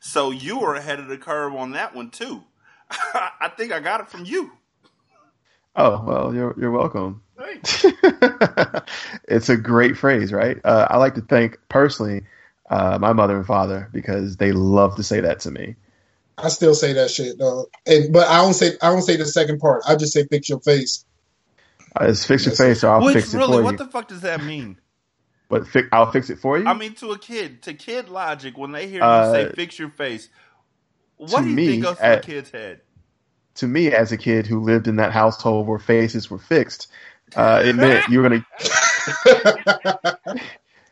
So 0.00 0.30
you 0.30 0.60
were 0.60 0.74
ahead 0.74 1.00
of 1.00 1.08
the 1.08 1.18
curve 1.18 1.54
on 1.54 1.72
that 1.72 1.94
one 1.94 2.10
too. 2.10 2.44
I 2.90 3.50
think 3.56 3.72
I 3.72 3.80
got 3.80 4.00
it 4.00 4.08
from 4.08 4.24
you. 4.24 4.52
Oh 5.76 6.02
well, 6.06 6.34
you're 6.34 6.54
you're 6.58 6.70
welcome. 6.70 7.22
it's 9.28 9.48
a 9.48 9.56
great 9.56 9.96
phrase, 9.96 10.32
right? 10.32 10.58
Uh, 10.64 10.86
I 10.90 10.96
like 10.98 11.14
to 11.14 11.20
thank 11.22 11.58
personally 11.68 12.22
uh, 12.70 12.98
my 13.00 13.12
mother 13.12 13.36
and 13.36 13.46
father 13.46 13.88
because 13.92 14.36
they 14.36 14.52
love 14.52 14.96
to 14.96 15.02
say 15.02 15.20
that 15.20 15.40
to 15.40 15.50
me. 15.50 15.76
I 16.36 16.48
still 16.48 16.74
say 16.74 16.92
that 16.94 17.10
shit 17.10 17.38
though, 17.38 17.66
and 17.86 18.12
but 18.12 18.28
I 18.28 18.38
don't 18.42 18.54
say 18.54 18.72
I 18.82 18.90
don't 18.90 19.02
say 19.02 19.16
the 19.16 19.26
second 19.26 19.58
part. 19.60 19.82
I 19.86 19.96
just 19.96 20.12
say 20.12 20.24
fix 20.30 20.48
your 20.48 20.60
face. 20.60 21.04
Uh, 22.00 22.06
it's 22.08 22.24
fix 22.24 22.46
your 22.46 22.54
face 22.54 22.84
or 22.84 22.90
I'll 22.90 23.02
Which 23.04 23.14
fix 23.14 23.34
it 23.34 23.38
really, 23.38 23.56
for 23.58 23.62
what 23.64 23.78
the 23.78 23.86
fuck 23.86 24.08
does 24.08 24.20
that 24.22 24.44
mean? 24.44 24.78
but 25.48 25.66
fi- 25.66 25.88
I'll 25.92 26.10
fix 26.12 26.28
it 26.30 26.38
for 26.38 26.58
you. 26.58 26.66
I 26.66 26.74
mean, 26.74 26.94
to 26.96 27.12
a 27.12 27.18
kid, 27.18 27.62
to 27.62 27.72
kid 27.74 28.08
logic, 28.08 28.58
when 28.58 28.70
they 28.72 28.86
hear 28.86 29.00
you 29.00 29.04
Uh, 29.06 29.32
say 29.32 29.52
"fix 29.54 29.78
your 29.78 29.88
face," 29.90 30.28
what 31.16 31.42
do 31.42 31.48
you 31.48 31.56
me, 31.56 31.66
think 31.66 31.84
goes 31.84 31.96
through 31.98 32.06
at- 32.06 32.18
a 32.18 32.26
kid's 32.26 32.50
head? 32.50 32.80
To 33.58 33.66
me, 33.66 33.92
as 33.92 34.12
a 34.12 34.16
kid 34.16 34.46
who 34.46 34.60
lived 34.60 34.86
in 34.86 34.96
that 34.96 35.12
household 35.12 35.66
where 35.66 35.78
faces 35.78 36.30
were 36.30 36.38
fixed, 36.38 36.88
uh, 37.36 37.62
it 37.64 37.74
meant 37.74 38.08
you 38.08 38.20
were 38.20 38.28
gonna. 38.28 38.46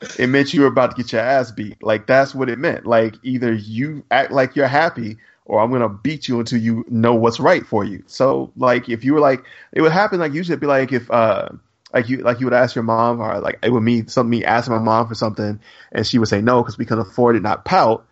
it 0.19 0.29
meant 0.29 0.53
you 0.53 0.63
were 0.63 0.67
about 0.67 0.91
to 0.91 1.03
get 1.03 1.13
your 1.13 1.23
ass 1.23 1.53
beat. 1.53 1.83
Like 1.83 2.07
that's 2.07 2.35
what 2.35 2.49
it 2.49 2.59
meant. 2.59 2.85
Like 2.85 3.15
either 3.23 3.53
you 3.53 4.05
act 4.11 4.33
like 4.33 4.57
you're 4.57 4.67
happy, 4.67 5.19
or 5.45 5.61
I'm 5.61 5.71
gonna 5.71 5.89
beat 5.89 6.29
you 6.29 6.41
until 6.41 6.59
you 6.59 6.85
know 6.89 7.15
what's 7.15 7.39
right 7.39 7.65
for 7.65 7.85
you. 7.85 8.03
So 8.07 8.53
like 8.57 8.89
if 8.89 9.05
you 9.05 9.15
were 9.15 9.21
like, 9.21 9.45
it 9.73 9.81
would 9.81 9.93
happen. 9.93 10.19
Like 10.19 10.33
usually 10.33 10.55
it'd 10.55 10.61
be 10.61 10.67
like 10.67 10.93
if 10.93 11.11
uh 11.11 11.49
like 11.95 12.09
you 12.09 12.19
like 12.19 12.41
you 12.41 12.47
would 12.47 12.53
ask 12.53 12.75
your 12.75 12.85
mom 12.85 13.21
or 13.21 13.39
like 13.39 13.61
it 13.63 13.71
would 13.71 13.83
me 13.83 14.05
something 14.07 14.31
me 14.31 14.45
asking 14.45 14.75
my 14.75 14.83
mom 14.83 15.07
for 15.07 15.15
something, 15.15 15.61
and 15.93 16.07
she 16.07 16.19
would 16.19 16.29
say 16.29 16.41
no 16.41 16.63
because 16.63 16.79
we 16.79 16.85
can 16.85 16.99
afford 16.99 17.37
it, 17.37 17.43
not 17.43 17.65
pout. 17.65 18.07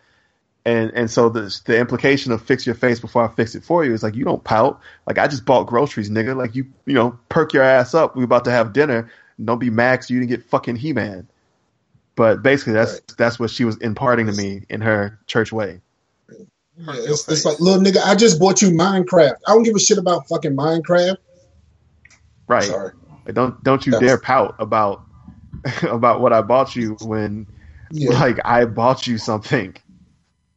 And 0.65 0.91
and 0.95 1.11
so 1.11 1.29
the 1.29 1.55
the 1.65 1.77
implication 1.77 2.31
of 2.31 2.41
fix 2.41 2.65
your 2.65 2.73
face 2.73 2.99
before 2.99 3.23
I 3.23 3.27
fix 3.35 3.53
it 3.53 3.63
for 3.63 3.85
you 3.85 3.93
is 3.93 4.01
like 4.01 4.15
you 4.15 4.25
don't 4.25 4.43
pout. 4.43 4.79
Like 5.05 5.19
I 5.19 5.27
just 5.27 5.45
bought 5.45 5.67
groceries, 5.67 6.09
nigga. 6.09 6.35
Like 6.35 6.55
you 6.55 6.65
you 6.87 6.95
know 6.95 7.19
perk 7.29 7.53
your 7.53 7.61
ass 7.63 7.93
up. 7.93 8.15
We 8.15 8.23
about 8.23 8.45
to 8.45 8.51
have 8.51 8.73
dinner. 8.73 9.11
Don't 9.43 9.59
be 9.59 9.69
max. 9.69 10.09
you 10.09 10.17
didn't 10.19 10.29
get 10.31 10.43
fucking 10.45 10.75
He 10.77 10.91
Man. 10.93 11.27
But 12.15 12.41
basically 12.41 12.73
that's 12.73 12.99
that's 13.17 13.37
what 13.39 13.51
she 13.51 13.63
was 13.63 13.77
imparting 13.77 14.25
to 14.25 14.31
me 14.33 14.63
in 14.69 14.81
her 14.81 15.19
church 15.27 15.51
way. 15.51 15.81
Yeah, 16.29 16.93
it's, 16.95 17.27
it's 17.29 17.45
like 17.45 17.59
little 17.59 17.81
nigga. 17.81 18.01
I 18.03 18.15
just 18.15 18.39
bought 18.39 18.61
you 18.61 18.69
Minecraft. 18.71 19.35
I 19.47 19.51
don't 19.53 19.63
give 19.63 19.75
a 19.75 19.79
shit 19.79 19.97
about 19.99 20.27
fucking 20.27 20.55
Minecraft. 20.55 21.17
Right. 22.47 22.63
Sorry. 22.63 22.91
Like 23.25 23.35
don't 23.35 23.63
don't 23.63 23.85
you 23.85 23.91
That's- 23.91 24.07
dare 24.09 24.17
pout 24.19 24.55
about 24.59 25.03
about 25.83 26.21
what 26.21 26.33
I 26.33 26.41
bought 26.41 26.75
you 26.75 26.97
when 27.01 27.45
Yeah. 27.91 28.19
like 28.19 28.39
I 28.43 28.65
bought 28.65 29.05
you 29.05 29.17
something. 29.17 29.75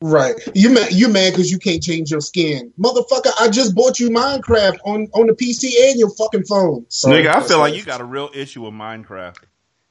Right. 0.01 0.35
You 0.55 0.71
mad? 0.71 0.93
You 0.93 1.09
mad 1.09 1.33
because 1.33 1.51
you 1.51 1.59
can't 1.59 1.83
change 1.83 2.11
your 2.11 2.21
skin, 2.21 2.73
motherfucker? 2.79 3.33
I 3.41 3.49
just 3.49 3.75
bought 3.75 3.99
you 3.99 4.11
Minecraft 4.11 4.79
on 4.85 5.09
on 5.13 5.27
the 5.27 5.33
PC 5.33 5.91
and 5.91 5.99
your 5.99 6.11
fucking 6.11 6.45
phone. 6.45 6.87
Sorry, 6.89 7.25
Nigga, 7.25 7.35
I 7.35 7.43
feel 7.43 7.59
like 7.59 7.75
you 7.75 7.83
got 7.83 8.01
a 8.01 8.05
real 8.05 8.31
issue 8.33 8.63
with 8.63 8.75
Minecraft. 8.75 9.39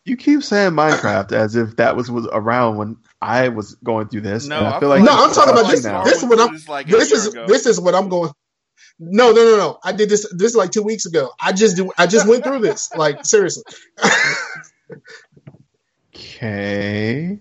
You 0.05 0.15
keep 0.15 0.43
saying 0.43 0.71
Minecraft 0.71 1.33
as 1.33 1.57
if 1.57 1.75
that 1.75 1.97
was 1.97 2.09
was 2.09 2.25
around 2.31 2.77
when 2.77 2.95
I 3.21 3.49
was 3.49 3.75
going 3.83 4.07
through 4.07 4.21
this. 4.21 4.47
No, 4.47 4.59
I 4.61 4.67
I 4.67 4.71
feel 4.71 4.79
feel 4.79 4.89
like 4.89 5.03
no, 5.03 5.11
I'm 5.11 5.33
talking 5.33 5.51
about 5.51 5.69
this. 5.69 5.83
now. 5.83 6.05
This 6.05 6.23
is 6.23 6.29
what 6.29 6.39
I'm. 6.39 6.57
Like 6.69 6.87
This 6.87 7.11
is 7.11 7.27
ago. 7.27 7.45
this 7.45 7.65
is 7.65 7.77
what 7.77 7.93
I'm 7.93 8.07
going. 8.07 8.31
No, 8.99 9.31
no, 9.31 9.43
no, 9.43 9.57
no. 9.57 9.79
I 9.83 9.91
did 9.91 10.09
this. 10.09 10.25
This 10.33 10.51
is 10.51 10.55
like 10.55 10.71
two 10.71 10.83
weeks 10.83 11.05
ago. 11.05 11.31
I 11.41 11.51
just 11.51 11.75
do. 11.75 11.91
I 11.97 12.07
just 12.07 12.25
went 12.25 12.45
through 12.45 12.59
this. 12.59 12.93
Like 12.95 13.25
seriously. 13.25 13.63
Okay. 16.18 17.39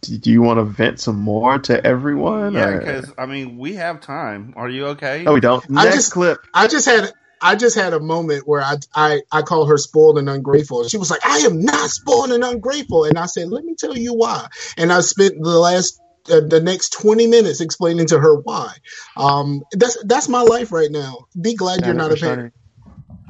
Do 0.00 0.18
do 0.18 0.30
you 0.30 0.42
want 0.42 0.58
to 0.58 0.64
vent 0.64 1.00
some 1.00 1.18
more 1.18 1.58
to 1.58 1.84
everyone? 1.84 2.54
Yeah, 2.54 2.78
because 2.78 3.12
I 3.18 3.26
mean, 3.26 3.58
we 3.58 3.74
have 3.74 4.00
time. 4.00 4.54
Are 4.56 4.68
you 4.68 4.86
okay? 4.88 5.24
No, 5.24 5.32
we 5.32 5.40
don't. 5.40 5.64
I 5.76 5.84
Next 5.84 5.96
just 5.96 6.12
clip. 6.12 6.38
I 6.52 6.68
just 6.68 6.86
had 6.86 7.12
I 7.40 7.56
just 7.56 7.76
had 7.76 7.92
a 7.92 8.00
moment 8.00 8.46
where 8.46 8.62
I 8.62 8.76
I 8.94 9.20
I 9.32 9.42
call 9.42 9.66
her 9.66 9.76
spoiled 9.76 10.18
and 10.18 10.28
ungrateful. 10.28 10.86
She 10.88 10.96
was 10.96 11.10
like, 11.10 11.26
"I 11.26 11.38
am 11.40 11.60
not 11.60 11.90
spoiled 11.90 12.32
and 12.32 12.44
ungrateful." 12.44 13.04
And 13.04 13.18
I 13.18 13.26
said, 13.26 13.48
"Let 13.48 13.64
me 13.64 13.74
tell 13.78 13.96
you 13.96 14.14
why." 14.14 14.46
And 14.76 14.92
I 14.92 15.00
spent 15.00 15.34
the 15.40 15.58
last 15.58 16.00
uh, 16.30 16.40
the 16.40 16.60
next 16.60 16.90
20 16.94 17.26
minutes 17.26 17.60
explaining 17.60 18.06
to 18.06 18.18
her 18.18 18.36
why. 18.40 18.72
Um 19.16 19.62
that's 19.72 20.02
that's 20.04 20.28
my 20.28 20.40
life 20.42 20.72
right 20.72 20.90
now. 20.90 21.26
Be 21.38 21.54
glad 21.54 21.84
you're 21.84 21.94
not 21.94 22.12
a 22.12 22.16
parent. 22.16 22.54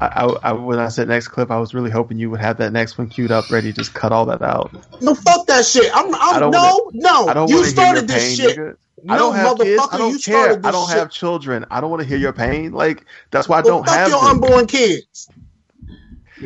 I, 0.05 0.25
I, 0.25 0.51
I, 0.51 0.53
when 0.53 0.79
I 0.79 0.89
said 0.89 1.09
next 1.09 1.29
clip, 1.29 1.51
I 1.51 1.59
was 1.59 1.75
really 1.75 1.91
hoping 1.91 2.19
you 2.19 2.31
would 2.31 2.41
have 2.41 2.57
that 2.59 2.73
next 2.73 2.99
one 2.99 3.09
queued 3.09 3.31
up, 3.31 3.51
ready 3.51 3.73
to 3.73 3.77
just 3.77 3.95
cut 3.95 4.13
all 4.13 4.27
that 4.27 4.43
out. 4.43 4.73
No, 5.03 5.15
fuck 5.15 5.47
that 5.47 5.65
shit. 5.67 5.91
I'm, 5.95 6.15
I'm 6.15 6.37
I 6.37 6.39
don't 6.39 6.51
no, 6.51 6.61
wanna- 6.85 6.99
no. 6.99 7.27
I 7.29 7.35
don't 7.35 7.49
you 7.51 7.65
started 7.65 8.09
this 8.09 8.37
pain, 8.37 8.37
shit. 8.37 8.59
nigga. 8.59 8.77
No, 9.03 9.15
I 9.15 9.19
don't 9.19 9.35
have 9.35 9.59
kids. 9.59 9.83
I 9.83 9.87
motherfucker, 9.87 9.99
don't 9.99 10.13
you 10.13 10.19
care. 10.19 10.43
started 10.45 10.63
this 10.63 10.69
I 10.69 10.71
don't 10.73 10.89
shit. 10.89 10.99
have 10.99 11.11
children. 11.11 11.67
I 11.71 11.81
don't 11.81 11.91
want 11.91 12.03
to 12.03 12.09
hear 12.09 12.17
your 12.19 12.33
pain. 12.33 12.73
Like 12.73 13.05
that's 13.31 13.49
why 13.49 13.59
I 13.59 13.61
Well, 13.63 13.77
don't 13.79 13.87
fuck 13.87 13.95
have 13.97 14.09
your 14.09 14.21
them. 14.21 14.31
unborn 14.43 14.67
kids. 14.67 15.29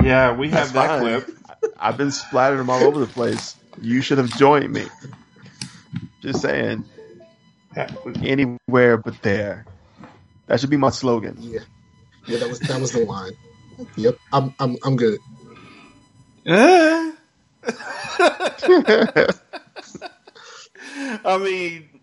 Yeah, 0.02 0.32
we 0.36 0.48
That's 0.48 0.70
have 0.70 0.72
that 0.74 0.88
fine. 1.00 1.22
clip. 1.22 1.38
I- 1.80 1.88
I've 1.88 1.96
been 1.96 2.10
splattered 2.10 2.58
them 2.60 2.70
all 2.70 2.82
over 2.82 2.98
the 3.00 3.06
place. 3.06 3.56
You 3.80 4.00
should 4.02 4.18
have 4.18 4.30
joined 4.36 4.72
me. 4.72 4.86
Just 6.22 6.40
saying. 6.42 6.84
Anywhere 8.22 8.96
but 8.96 9.20
there. 9.22 9.64
That 10.46 10.60
should 10.60 10.70
be 10.70 10.76
my 10.76 10.90
slogan. 10.90 11.36
Yeah. 11.40 11.60
Yeah, 12.26 12.38
that 12.38 12.48
was 12.48 12.58
that 12.60 12.80
was 12.80 12.92
the 12.92 13.04
line. 13.04 13.32
Yep. 13.96 14.16
I'm 14.32 14.54
I'm 14.60 14.76
I'm 14.84 14.96
good. 14.96 15.20
Eh. 16.46 17.12
I 21.24 21.38
mean, 21.38 22.00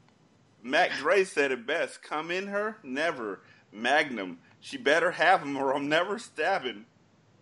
Mac 0.63 0.97
Dre 0.97 1.23
said 1.25 1.51
it 1.51 1.67
best. 1.67 2.01
Come 2.03 2.31
in 2.31 2.47
her? 2.47 2.77
Never. 2.83 3.41
Magnum. 3.71 4.39
She 4.59 4.77
better 4.77 5.11
have 5.11 5.41
him 5.43 5.57
or 5.57 5.75
I'm 5.75 5.89
never 5.89 6.19
stabbing. 6.19 6.85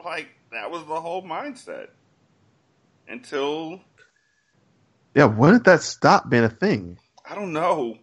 Like, 0.03 0.29
that 0.51 0.71
was 0.71 0.85
the 0.87 1.01
whole 1.01 1.23
mindset. 1.23 1.89
Until, 3.07 3.81
Yeah, 5.15 5.25
when 5.25 5.53
did 5.53 5.65
that 5.65 5.81
stop 5.83 6.29
being 6.29 6.43
a 6.45 6.49
thing? 6.49 6.97
I 7.29 7.35
don't 7.35 7.53
know. 7.53 7.97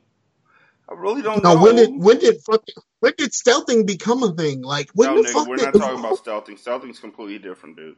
I 0.88 0.94
really 0.94 1.22
don't 1.22 1.44
Now 1.44 1.56
know. 1.56 1.62
when 1.62 1.76
did 1.76 1.90
when 1.94 2.18
did 2.18 2.36
fucking 2.46 2.74
when 3.00 3.12
did 3.18 3.32
stealthing 3.32 3.86
become 3.86 4.22
a 4.22 4.32
thing? 4.32 4.62
Like 4.62 4.90
when 4.94 5.14
no, 5.14 5.22
the 5.22 5.28
nigga, 5.28 5.32
fuck 5.32 5.48
we're 5.48 5.56
did 5.56 5.64
not 5.66 5.74
talking 5.74 5.98
about 5.98 6.24
stealthing. 6.24 6.62
Stealthing's 6.62 7.00
completely 7.00 7.38
different, 7.38 7.76
dude. 7.76 7.96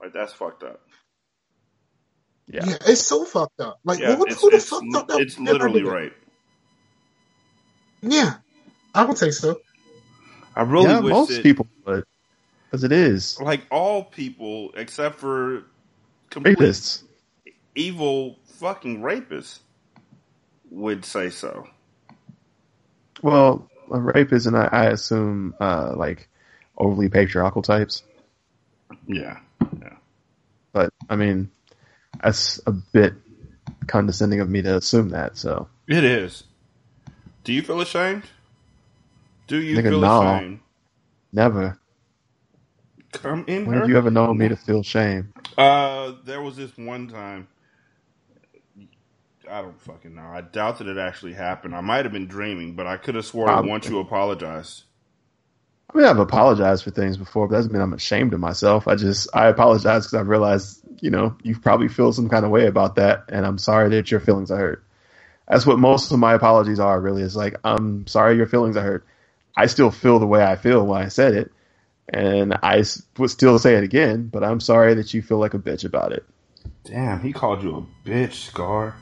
Like, 0.00 0.12
that's 0.12 0.32
fucked 0.32 0.62
up. 0.62 0.80
Yeah. 2.46 2.64
Yeah, 2.66 2.78
it's 2.86 3.02
so 3.02 3.24
fucked 3.24 3.60
up. 3.60 3.78
Like 3.84 4.00
Yeah, 4.00 4.16
who, 4.16 4.24
who 4.24 4.50
the 4.50 4.56
it's, 4.56 4.68
fuck 4.68 4.82
thought 4.92 5.08
that 5.08 5.20
it's 5.20 5.38
literally 5.38 5.84
right. 5.84 6.12
Yeah, 8.02 8.36
I 8.94 9.04
would 9.04 9.18
say 9.18 9.30
so. 9.30 9.60
I 10.56 10.62
really 10.62 10.86
yeah, 10.86 11.00
wish 11.00 11.12
most 11.12 11.28
that, 11.28 11.42
people 11.42 11.66
would. 11.86 12.04
Because 12.64 12.84
it 12.84 12.92
is. 12.92 13.38
like 13.40 13.66
all 13.70 14.04
people 14.04 14.72
except 14.74 15.16
for 15.16 15.64
Rapists. 16.30 17.02
evil 17.74 18.38
fucking 18.44 19.00
rapists 19.00 19.60
would 20.70 21.04
say 21.04 21.30
so. 21.30 21.68
Well, 23.22 23.68
a 23.90 24.00
rapist 24.00 24.46
and 24.46 24.56
I, 24.56 24.68
I 24.70 24.84
assume 24.86 25.54
uh, 25.60 25.94
like 25.96 26.28
overly 26.76 27.08
patriarchal 27.08 27.62
types. 27.62 28.02
Yeah. 29.06 29.38
Yeah. 29.80 29.96
But 30.72 30.92
I 31.08 31.16
mean, 31.16 31.50
that's 32.22 32.60
a 32.66 32.72
bit 32.72 33.14
condescending 33.86 34.40
of 34.40 34.48
me 34.48 34.62
to 34.62 34.76
assume 34.76 35.10
that. 35.10 35.36
So 35.36 35.68
It 35.88 36.04
is. 36.04 36.44
Do 37.44 37.52
you 37.52 37.62
feel 37.62 37.80
ashamed? 37.80 38.24
Do 39.46 39.60
you 39.60 39.76
Nigga, 39.76 39.90
feel 39.90 40.00
no. 40.00 40.22
ashamed? 40.22 40.60
never. 41.32 41.78
Come 43.12 43.44
in 43.48 43.66
When 43.66 43.74
her. 43.74 43.80
have 43.80 43.88
you 43.88 43.96
ever 43.98 44.10
known 44.10 44.38
me 44.38 44.48
to 44.48 44.56
feel 44.56 44.82
shame? 44.84 45.32
Uh, 45.58 46.12
there 46.24 46.40
was 46.40 46.56
this 46.56 46.70
one 46.76 47.08
time. 47.08 47.48
I 49.50 49.62
don't 49.62 49.80
fucking 49.80 50.14
know. 50.14 50.22
I 50.22 50.42
doubt 50.42 50.78
that 50.78 50.86
it 50.86 50.96
actually 50.96 51.32
happened. 51.32 51.74
I 51.74 51.80
might 51.80 52.04
have 52.04 52.12
been 52.12 52.28
dreaming, 52.28 52.74
but 52.74 52.86
I 52.86 52.96
could 52.96 53.16
have 53.16 53.26
sworn 53.26 53.48
Probably. 53.48 53.70
once 53.70 53.88
you 53.88 53.98
apologized. 53.98 54.84
I 55.92 55.98
mean, 55.98 56.06
I've 56.06 56.20
apologized 56.20 56.84
for 56.84 56.92
things 56.92 57.16
before, 57.16 57.48
but 57.48 57.52
that 57.52 57.58
doesn't 57.58 57.72
mean 57.72 57.82
I'm 57.82 57.92
ashamed 57.92 58.32
of 58.32 58.38
myself. 58.38 58.86
I 58.86 58.94
just 58.94 59.28
I 59.34 59.48
apologize 59.48 60.06
because 60.06 60.14
I 60.14 60.20
realized, 60.20 60.80
you 61.00 61.10
know, 61.10 61.36
you 61.42 61.58
probably 61.58 61.88
feel 61.88 62.12
some 62.12 62.28
kind 62.28 62.44
of 62.44 62.52
way 62.52 62.66
about 62.66 62.94
that, 62.94 63.24
and 63.28 63.44
I'm 63.44 63.58
sorry 63.58 63.88
that 63.90 64.10
your 64.10 64.20
feelings 64.20 64.52
are 64.52 64.56
hurt. 64.56 64.84
That's 65.48 65.66
what 65.66 65.80
most 65.80 66.12
of 66.12 66.20
my 66.20 66.34
apologies 66.34 66.78
are. 66.78 67.00
Really, 67.00 67.22
is 67.22 67.34
like 67.34 67.56
I'm 67.64 68.06
sorry 68.06 68.36
your 68.36 68.46
feelings 68.46 68.76
are 68.76 68.82
hurt. 68.82 69.06
I 69.56 69.66
still 69.66 69.90
feel 69.90 70.20
the 70.20 70.28
way 70.28 70.44
I 70.44 70.54
feel 70.54 70.86
when 70.86 71.02
I 71.02 71.08
said 71.08 71.34
it, 71.34 71.50
and 72.08 72.56
I 72.62 72.84
would 73.18 73.30
still 73.30 73.58
say 73.58 73.74
it 73.74 73.82
again. 73.82 74.28
But 74.28 74.44
I'm 74.44 74.60
sorry 74.60 74.94
that 74.94 75.12
you 75.12 75.22
feel 75.22 75.38
like 75.38 75.54
a 75.54 75.58
bitch 75.58 75.84
about 75.84 76.12
it. 76.12 76.24
Damn, 76.84 77.20
he 77.20 77.32
called 77.32 77.64
you 77.64 77.76
a 77.76 78.08
bitch, 78.08 78.34
Scar. 78.34 78.94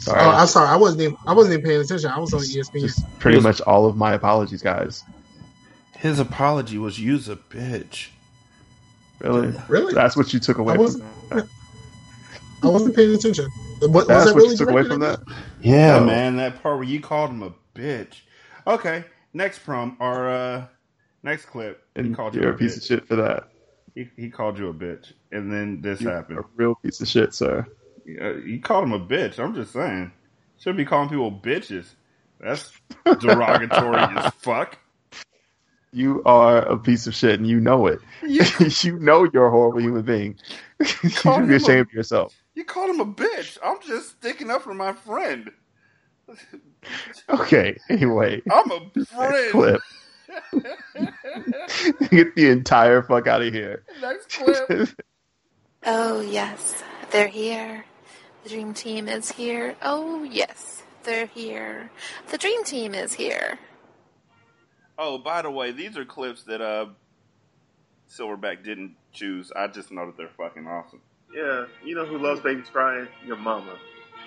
Sorry, 0.00 0.20
Oh, 0.20 0.30
I'm 0.30 0.46
sorry. 0.46 0.68
I 0.68 0.76
wasn't 0.76 1.02
even. 1.02 1.16
I 1.26 1.32
wasn't 1.34 1.54
even 1.54 1.64
paying 1.64 1.80
attention. 1.80 2.10
I 2.10 2.18
was 2.18 2.32
on 2.32 2.40
ESPN. 2.40 2.80
just 2.80 3.04
pretty 3.18 3.40
much 3.40 3.60
all 3.62 3.86
of 3.86 3.96
my 3.96 4.14
apologies, 4.14 4.62
guys. 4.62 5.04
His 5.96 6.18
apology 6.18 6.78
was 6.78 6.98
use 6.98 7.28
a 7.28 7.36
bitch. 7.36 8.08
Really, 9.20 9.54
Really? 9.68 9.92
That's 9.92 10.16
what 10.16 10.32
you 10.32 10.40
took 10.40 10.56
away 10.58 10.72
I 10.72 10.76
from 10.76 10.82
wasn't. 10.84 11.04
that. 11.30 11.48
I 12.62 12.68
wasn't 12.68 12.96
paying 12.96 13.14
attention. 13.14 13.46
What, 13.80 13.92
was 13.92 14.06
that 14.08 14.26
what 14.26 14.36
really 14.36 14.50
you 14.52 14.56
took 14.56 14.70
away 14.70 14.84
from 14.84 15.00
that. 15.00 15.20
Yeah, 15.60 15.98
No. 15.98 16.06
man, 16.06 16.36
that 16.36 16.62
part 16.62 16.76
where 16.76 16.84
you 16.86 17.00
called 17.00 17.30
him 17.30 17.42
a 17.42 17.52
bitch. 17.74 18.20
Okay, 18.66 19.04
next 19.34 19.58
prom 19.60 19.96
or 20.00 20.28
uh, 20.30 20.66
next 21.22 21.46
clip. 21.46 21.82
And 21.96 22.06
He 22.06 22.14
called 22.14 22.34
you 22.34 22.40
you're 22.42 22.52
a 22.52 22.54
a 22.54 22.58
piece 22.58 22.74
bitch. 22.74 22.78
of 22.78 22.84
shit 22.84 23.06
for 23.08 23.16
that. 23.16 23.48
He, 23.94 24.08
he 24.16 24.30
called 24.30 24.58
you 24.58 24.68
a 24.68 24.74
bitch, 24.74 25.12
and 25.32 25.52
then 25.52 25.80
this 25.82 26.00
You're 26.00 26.12
happened. 26.12 26.38
a 26.38 26.42
real 26.56 26.74
piece 26.76 27.00
of 27.02 27.08
shit, 27.08 27.34
sir. 27.34 27.66
Uh, 28.20 28.34
you 28.38 28.60
called 28.60 28.84
him 28.84 28.92
a 28.92 29.00
bitch. 29.00 29.38
I'm 29.38 29.54
just 29.54 29.72
saying. 29.72 30.12
Should 30.58 30.76
be 30.76 30.84
calling 30.84 31.08
people 31.08 31.30
bitches. 31.32 31.86
That's 32.40 32.70
derogatory 33.18 34.08
as 34.16 34.26
fuck. 34.38 34.78
You 35.92 36.22
are 36.24 36.58
a 36.58 36.78
piece 36.78 37.06
of 37.06 37.14
shit, 37.14 37.38
and 37.40 37.48
you 37.48 37.60
know 37.60 37.86
it. 37.86 38.00
You, 38.22 38.42
you 38.82 38.98
know 39.00 39.28
you're 39.32 39.46
a 39.46 39.50
horrible 39.50 39.80
human 39.80 40.02
being. 40.02 40.38
you 41.02 41.10
called 41.10 41.44
should 41.44 41.48
be 41.48 41.54
him 41.54 41.64
a- 41.64 41.72
ashamed 41.72 41.88
of 41.88 41.92
yourself. 41.92 42.34
you 42.54 42.64
called 42.64 42.90
him 42.90 43.00
a 43.00 43.06
bitch. 43.06 43.58
I'm 43.64 43.80
just 43.82 44.10
sticking 44.10 44.50
up 44.50 44.62
for 44.62 44.74
my 44.74 44.92
friend. 44.92 45.50
Okay. 47.28 47.76
Anyway, 47.88 48.42
I'm 48.50 48.70
a 48.70 48.80
next 48.94 49.10
friend. 49.12 49.50
clip. 49.50 49.80
Get 52.10 52.34
the 52.36 52.48
entire 52.50 53.02
fuck 53.02 53.26
out 53.26 53.42
of 53.42 53.52
here. 53.52 53.84
Next 54.00 54.28
clip. 54.30 54.72
Oh, 55.84 56.20
yes, 56.20 56.82
they're 57.10 57.28
here. 57.28 57.84
The 58.42 58.48
dream 58.48 58.74
team 58.74 59.08
is 59.08 59.30
here. 59.30 59.76
Oh, 59.82 60.22
yes, 60.22 60.82
they're 61.02 61.26
here. 61.26 61.90
The 62.30 62.38
dream 62.38 62.64
team 62.64 62.94
is 62.94 63.12
here. 63.12 63.58
Oh, 64.98 65.18
by 65.18 65.42
the 65.42 65.50
way, 65.50 65.72
these 65.72 65.96
are 65.96 66.04
clips 66.04 66.44
that 66.44 66.60
uh 66.60 66.86
Silverback 68.08 68.64
didn't 68.64 68.96
choose. 69.12 69.52
I 69.54 69.68
just 69.68 69.92
know 69.92 70.06
that 70.06 70.16
they're 70.16 70.28
fucking 70.36 70.66
awesome. 70.66 71.00
Yeah, 71.34 71.66
you 71.84 71.94
know 71.94 72.04
who 72.04 72.18
loves 72.18 72.40
babies 72.40 72.66
crying? 72.72 73.08
Your 73.24 73.36
mama. 73.36 73.78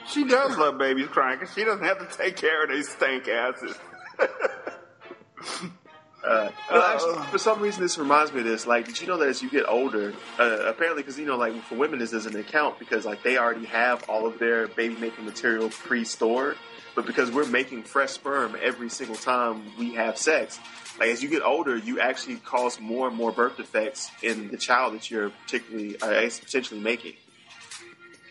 She 0.08 0.26
does 0.26 0.58
love 0.58 0.78
babies 0.78 1.08
crying 1.08 1.40
because 1.40 1.54
she 1.54 1.64
doesn't 1.64 1.84
have 1.84 2.00
to 2.00 2.18
take 2.18 2.36
care 2.38 2.64
of 2.64 2.70
these 2.70 2.90
stank 2.90 3.28
asses. 3.28 3.76
Uh, 6.24 6.50
actually, 6.72 7.22
for 7.26 7.38
some 7.38 7.60
reason, 7.60 7.82
this 7.82 7.98
reminds 7.98 8.32
me 8.32 8.40
of 8.40 8.46
this. 8.46 8.66
Like, 8.66 8.86
did 8.86 9.02
you 9.02 9.08
know 9.08 9.18
that 9.18 9.28
as 9.28 9.42
you 9.42 9.50
get 9.50 9.68
older, 9.68 10.14
uh, 10.40 10.60
apparently, 10.66 11.04
because 11.04 11.20
you 11.20 11.26
know, 11.26 11.36
like 11.36 11.54
for 11.64 11.76
women, 11.76 12.00
this 12.00 12.12
doesn't 12.12 12.36
account 12.36 12.80
because 12.80 13.06
like 13.06 13.24
they 13.24 13.38
already 13.38 13.66
have 13.66 14.10
all 14.10 14.26
of 14.26 14.40
their 14.40 14.68
baby 14.68 14.96
making 14.96 15.26
material 15.26 15.70
pre-stored. 15.70 16.58
But 16.96 17.08
because 17.08 17.32
we're 17.32 17.48
making 17.48 17.84
fresh 17.84 18.12
sperm 18.12 18.56
every 18.62 18.90
single 18.90 19.16
time 19.16 19.64
we 19.80 19.96
have 19.96 20.18
sex, 20.18 20.60
like 21.00 21.10
as 21.10 21.24
you 21.24 21.30
get 21.30 21.42
older, 21.42 21.76
you 21.76 22.00
actually 22.00 22.36
cause 22.36 22.80
more 22.80 23.08
and 23.08 23.18
more 23.18 23.32
birth 23.32 23.58
defects 23.58 24.12
in 24.22 24.50
the 24.50 24.58
child 24.58 24.94
that 24.94 25.10
you're 25.10 25.30
particularly 25.30 26.00
uh, 26.00 26.30
potentially 26.40 26.80
making. 26.80 27.14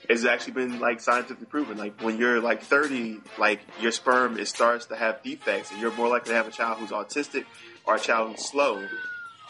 It's 0.09 0.25
actually 0.25 0.53
been 0.55 0.79
like 0.79 1.01
scientifically 1.01 1.47
proven. 1.47 1.77
Like 1.77 2.01
when 2.01 2.19
you're 2.19 2.41
like 2.41 2.63
30, 2.63 3.21
like 3.39 3.61
your 3.81 3.93
sperm 3.93 4.39
it 4.39 4.47
starts 4.47 4.87
to 4.87 4.97
have 4.97 5.23
defects, 5.23 5.73
and 5.73 5.81
you're 5.81 5.93
more 5.93 6.09
likely 6.09 6.31
to 6.31 6.37
have 6.37 6.47
a 6.47 6.53
child 6.53 6.79
who's 6.79 6.91
autistic 6.91 7.45
or 7.85 7.97
a 7.97 8.01
child 8.01 8.33
who's 8.33 8.45
slow 8.45 8.87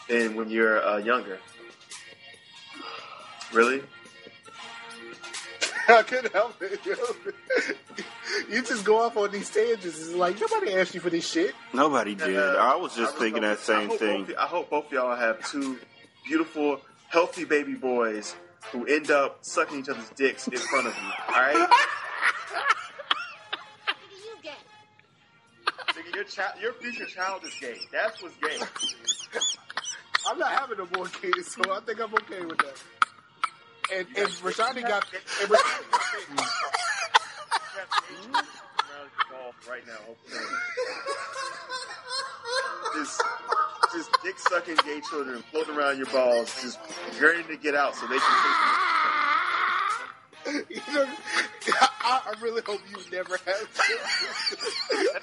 than 0.07 0.35
when 0.35 0.49
you're 0.49 0.85
uh, 0.85 0.97
younger. 0.97 1.39
Really? 3.51 3.81
I 5.87 6.01
couldn't 6.03 6.33
help 6.33 6.61
it. 6.61 6.79
yo. 6.85 6.95
you 8.49 8.63
just 8.63 8.85
go 8.85 9.01
off 9.01 9.17
on 9.17 9.31
these 9.31 9.49
tangents. 9.49 9.85
It's 9.85 10.13
like 10.13 10.39
nobody 10.39 10.73
asked 10.73 10.95
you 10.95 11.01
for 11.01 11.09
this 11.09 11.29
shit. 11.29 11.53
Nobody 11.73 12.15
did. 12.15 12.37
Uh, 12.37 12.57
I 12.59 12.75
was 12.75 12.95
just 12.95 13.15
I 13.15 13.19
thinking 13.19 13.41
that 13.41 13.59
same 13.59 13.89
hope 13.89 13.99
thing. 13.99 14.23
Both, 14.25 14.37
I 14.37 14.47
hope 14.47 14.69
both 14.69 14.85
of 14.87 14.91
y'all 14.91 15.15
have 15.15 15.45
two 15.49 15.77
beautiful, 16.25 16.79
healthy 17.09 17.43
baby 17.43 17.73
boys 17.73 18.35
who 18.71 18.85
end 18.85 19.11
up 19.11 19.39
sucking 19.41 19.79
each 19.79 19.89
other's 19.89 20.09
dicks 20.11 20.47
in 20.47 20.57
front 20.57 20.87
of 20.87 20.95
you. 20.95 21.35
All 21.35 21.41
right? 21.41 21.69
your 26.13 26.23
child, 26.23 26.53
your 26.61 26.73
future 26.73 27.05
child 27.05 27.43
is 27.43 27.53
gay. 27.59 27.77
That's 27.91 28.21
what's 28.21 28.35
gay. 28.37 28.57
I'm 30.29 30.39
not 30.39 30.51
having 30.51 30.77
no 30.77 30.87
more 30.95 31.07
kids, 31.07 31.55
so 31.55 31.61
I 31.71 31.79
think 31.81 31.99
I'm 31.99 32.13
okay 32.13 32.45
with 32.45 32.57
that. 32.59 32.81
And 33.93 34.07
and 34.17 34.27
Rashani 34.27 34.81
got 34.81 35.05
and 35.41 35.49
Rashani 35.49 36.37
got 36.37 36.73
right 39.69 39.85
now. 39.87 39.93
hopefully. 40.05 40.39
Just, 42.95 43.23
just 43.93 44.09
dick 44.23 44.37
sucking 44.37 44.75
gay 44.85 45.01
children 45.09 45.43
floating 45.51 45.75
around 45.75 45.97
your 45.97 46.07
balls, 46.07 46.53
just 46.61 46.79
yearning 47.19 47.47
to 47.47 47.57
get 47.57 47.75
out 47.75 47.95
so 47.95 48.07
they 48.07 48.17
can. 48.17 49.02
You 50.45 50.81
know, 50.93 51.05
I, 52.01 52.21
I 52.27 52.33
really 52.41 52.61
hope 52.65 52.81
you 52.89 52.97
never 53.11 53.37
have. 53.45 53.69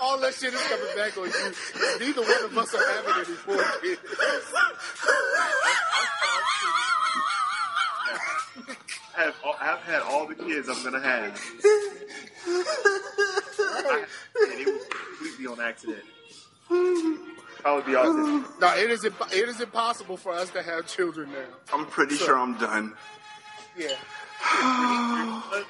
All 0.01 0.19
that 0.21 0.35
shit 0.35 0.55
is 0.55 0.61
coming 0.69 0.97
back 0.97 1.17
on 1.19 1.25
you. 1.29 1.53
Neither 2.07 2.23
one 2.23 2.45
of 2.45 2.59
us 2.59 2.75
are 2.75 2.93
having 2.93 3.27
any 3.27 3.37
more 3.47 3.65
kids. 3.83 4.01
I 9.17 9.23
have, 9.25 9.35
I've 9.61 9.81
had 9.81 10.03
all 10.03 10.27
the 10.27 10.35
kids 10.35 10.69
I'm 10.69 10.83
gonna 10.83 11.01
have. 11.01 11.41
I, 13.59 14.05
and 14.51 14.61
it 14.61 14.67
was 14.67 14.87
completely 14.89 15.47
on 15.47 15.61
accident. 15.61 16.05
Probably 16.69 17.93
be 17.93 17.99
autistic. 17.99 18.61
No, 18.61 18.75
it 18.77 18.91
is 18.91 19.05
imp- 19.05 19.33
it 19.33 19.49
is 19.49 19.61
impossible 19.61 20.17
for 20.17 20.33
us 20.33 20.49
to 20.51 20.63
have 20.63 20.87
children 20.87 21.31
now. 21.33 21.45
I'm 21.75 21.85
pretty 21.87 22.17
So- 22.17 22.25
sure 22.27 22.39
I'm 22.39 22.57
done. 22.59 22.95
Yeah. 23.77 23.89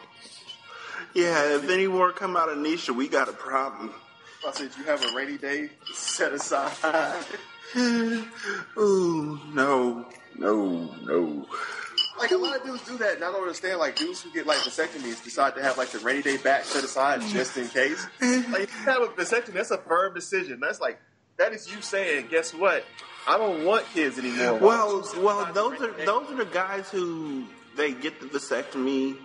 Yeah, 1.12 1.56
if 1.56 1.68
any 1.68 1.88
more 1.88 2.12
come 2.12 2.36
out 2.36 2.48
of 2.48 2.58
Nisha, 2.58 2.94
we 2.94 3.08
got 3.08 3.28
a 3.28 3.32
problem. 3.32 3.92
I 4.46 4.52
said 4.52 4.70
you 4.78 4.84
have 4.84 5.04
a 5.04 5.14
rainy 5.14 5.38
day 5.38 5.70
set 5.92 6.32
aside. 6.32 6.72
Ooh, 7.76 9.40
no, 9.52 10.06
no, 10.38 10.94
no. 11.02 11.46
Like 12.18 12.30
a 12.30 12.36
lot 12.36 12.56
of 12.56 12.64
dudes 12.64 12.86
do 12.86 12.96
that, 12.98 13.16
and 13.16 13.24
I 13.24 13.32
don't 13.32 13.40
understand. 13.40 13.78
Like 13.78 13.96
dudes 13.96 14.22
who 14.22 14.30
get 14.32 14.46
like 14.46 14.58
vasectomies 14.58 15.22
decide 15.24 15.56
to 15.56 15.62
have 15.62 15.76
like 15.78 15.88
the 15.88 15.98
rainy 15.98 16.22
day 16.22 16.36
back 16.36 16.64
set 16.64 16.84
aside 16.84 17.22
just 17.22 17.56
in 17.56 17.66
case. 17.68 18.06
Like 18.20 18.62
if 18.62 18.74
you 18.78 18.84
have 18.84 19.02
a 19.02 19.08
vasectomy, 19.08 19.54
that's 19.54 19.70
a 19.70 19.78
firm 19.78 20.14
decision. 20.14 20.60
That's 20.60 20.80
like 20.80 21.00
that 21.38 21.52
is 21.52 21.70
you 21.74 21.82
saying, 21.82 22.28
guess 22.30 22.54
what? 22.54 22.84
I 23.26 23.36
don't 23.36 23.64
want 23.64 23.84
kids 23.92 24.18
anymore. 24.18 24.58
Well, 24.58 25.08
well, 25.18 25.52
those 25.52 25.80
are 25.80 25.92
those 26.04 26.30
are 26.30 26.36
the 26.36 26.44
guys 26.44 26.88
who 26.90 27.46
they 27.80 27.92
get 27.92 28.20
the 28.20 28.26
vasectomy, 28.26 29.16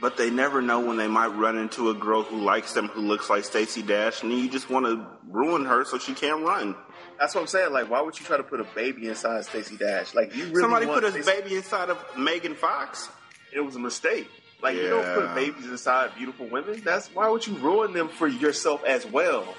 but 0.00 0.16
they 0.18 0.30
never 0.30 0.60
know 0.60 0.80
when 0.80 0.96
they 0.98 1.08
might 1.08 1.28
run 1.28 1.56
into 1.56 1.88
a 1.90 1.94
girl 1.94 2.22
who 2.22 2.36
likes 2.38 2.74
them, 2.74 2.88
who 2.88 3.00
looks 3.00 3.30
like 3.30 3.44
Stacey 3.44 3.82
Dash, 3.82 4.22
and 4.22 4.30
you 4.30 4.48
just 4.50 4.68
want 4.68 4.84
to 4.86 5.06
ruin 5.28 5.64
her 5.64 5.84
so 5.84 5.98
she 5.98 6.12
can't 6.12 6.44
run. 6.44 6.74
That's 7.18 7.34
what 7.34 7.42
I'm 7.42 7.46
saying. 7.46 7.72
Like, 7.72 7.88
why 7.90 8.02
would 8.02 8.18
you 8.18 8.26
try 8.26 8.36
to 8.36 8.42
put 8.42 8.60
a 8.60 8.66
baby 8.74 9.08
inside 9.08 9.44
Stacey 9.46 9.76
Dash? 9.76 10.14
Like, 10.14 10.34
you 10.36 10.44
really 10.46 10.60
Somebody 10.60 10.86
want 10.86 11.02
put 11.02 11.08
a 11.14 11.22
Stacey- 11.22 11.40
baby 11.42 11.56
inside 11.56 11.88
of 11.88 11.98
Megan 12.18 12.54
Fox. 12.54 13.08
It 13.52 13.60
was 13.60 13.76
a 13.76 13.80
mistake. 13.80 14.28
Like, 14.62 14.76
you 14.76 14.88
don't 14.88 15.14
put 15.14 15.34
babies 15.34 15.66
inside 15.66 16.14
beautiful 16.16 16.46
women. 16.46 16.82
That's 16.84 17.08
why 17.08 17.28
would 17.28 17.46
you 17.46 17.54
ruin 17.56 17.92
them 17.92 18.08
for 18.08 18.26
yourself 18.26 18.82
as 18.84 19.06
well? 19.06 19.54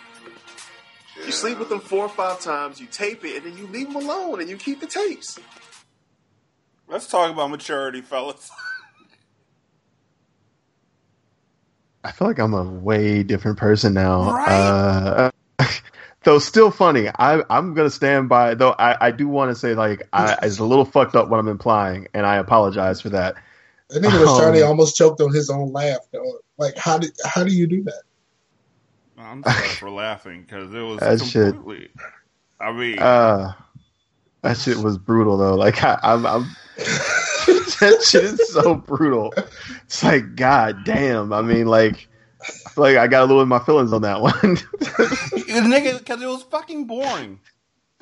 You 1.25 1.31
sleep 1.31 1.59
with 1.59 1.69
them 1.69 1.79
four 1.79 2.05
or 2.05 2.09
five 2.09 2.41
times, 2.41 2.81
you 2.81 2.87
tape 2.87 3.23
it, 3.23 3.37
and 3.37 3.45
then 3.45 3.57
you 3.57 3.67
leave 3.67 3.87
them 3.87 3.95
alone, 3.95 4.41
and 4.41 4.49
you 4.49 4.57
keep 4.57 4.81
the 4.81 4.87
tapes. 4.87 5.39
Let's 6.87 7.07
talk 7.07 7.31
about 7.31 7.49
maturity, 7.49 8.01
fellas. 8.01 8.51
I 12.03 12.11
feel 12.11 12.27
like 12.27 12.37
I'm 12.37 12.53
a 12.53 12.63
way 12.63 13.23
different 13.23 13.57
person 13.57 13.95
now. 13.95 14.31
Right. 14.31 14.47
Uh, 14.47 15.31
though 16.23 16.37
still 16.37 16.69
funny. 16.69 17.09
I, 17.09 17.41
I'm 17.49 17.73
gonna 17.73 17.89
stand 17.89 18.29
by. 18.29 18.53
Though 18.53 18.75
I, 18.77 19.07
I 19.07 19.11
do 19.11 19.27
want 19.27 19.49
to 19.49 19.55
say 19.55 19.73
like 19.73 20.07
I, 20.13 20.37
it's 20.43 20.59
a 20.59 20.63
little 20.63 20.85
fucked 20.85 21.15
up 21.15 21.29
what 21.29 21.39
I'm 21.39 21.47
implying, 21.47 22.07
and 22.13 22.27
I 22.27 22.35
apologize 22.35 23.01
for 23.01 23.09
that. 23.09 23.35
That 23.89 24.03
nigga 24.03 24.19
was 24.19 24.37
Charlie 24.37 24.61
Um, 24.61 24.69
almost 24.69 24.95
choked 24.95 25.19
on 25.21 25.33
his 25.33 25.49
own 25.49 25.71
laugh. 25.71 25.99
Though. 26.11 26.39
Like, 26.57 26.77
how 26.77 26.99
did 26.99 27.11
how 27.25 27.43
do 27.43 27.51
you 27.51 27.65
do 27.65 27.83
that? 27.83 28.03
I'm 29.17 29.43
sorry 29.43 29.67
for 29.69 29.89
laughing 29.89 30.41
because 30.41 30.73
it 30.73 30.81
was 30.81 30.99
That 30.99 31.25
shit. 31.25 31.55
I 32.59 32.71
mean, 32.71 32.99
Uh, 32.99 33.53
that 34.43 34.57
shit 34.57 34.77
was 34.77 34.99
brutal 34.99 35.37
though. 35.37 35.55
Like 35.55 35.83
I, 35.83 35.99
I'm, 36.03 36.25
I'm 36.25 36.45
that 36.77 38.03
shit 38.05 38.23
is 38.23 38.51
so 38.51 38.75
brutal. 38.75 39.33
It's 39.85 40.03
like 40.03 40.35
God 40.35 40.83
damn. 40.83 41.31
I 41.31 41.41
mean, 41.41 41.67
like, 41.67 42.07
I 42.41 42.69
feel 42.69 42.83
like 42.83 42.97
I 42.97 43.07
got 43.07 43.23
a 43.23 43.25
little 43.25 43.41
in 43.41 43.47
my 43.47 43.59
feelings 43.59 43.93
on 43.93 44.01
that 44.01 44.21
one. 44.21 44.33
nigga, 44.33 45.99
because 45.99 46.21
it 46.21 46.27
was 46.27 46.43
fucking 46.43 46.85
boring. 46.85 47.39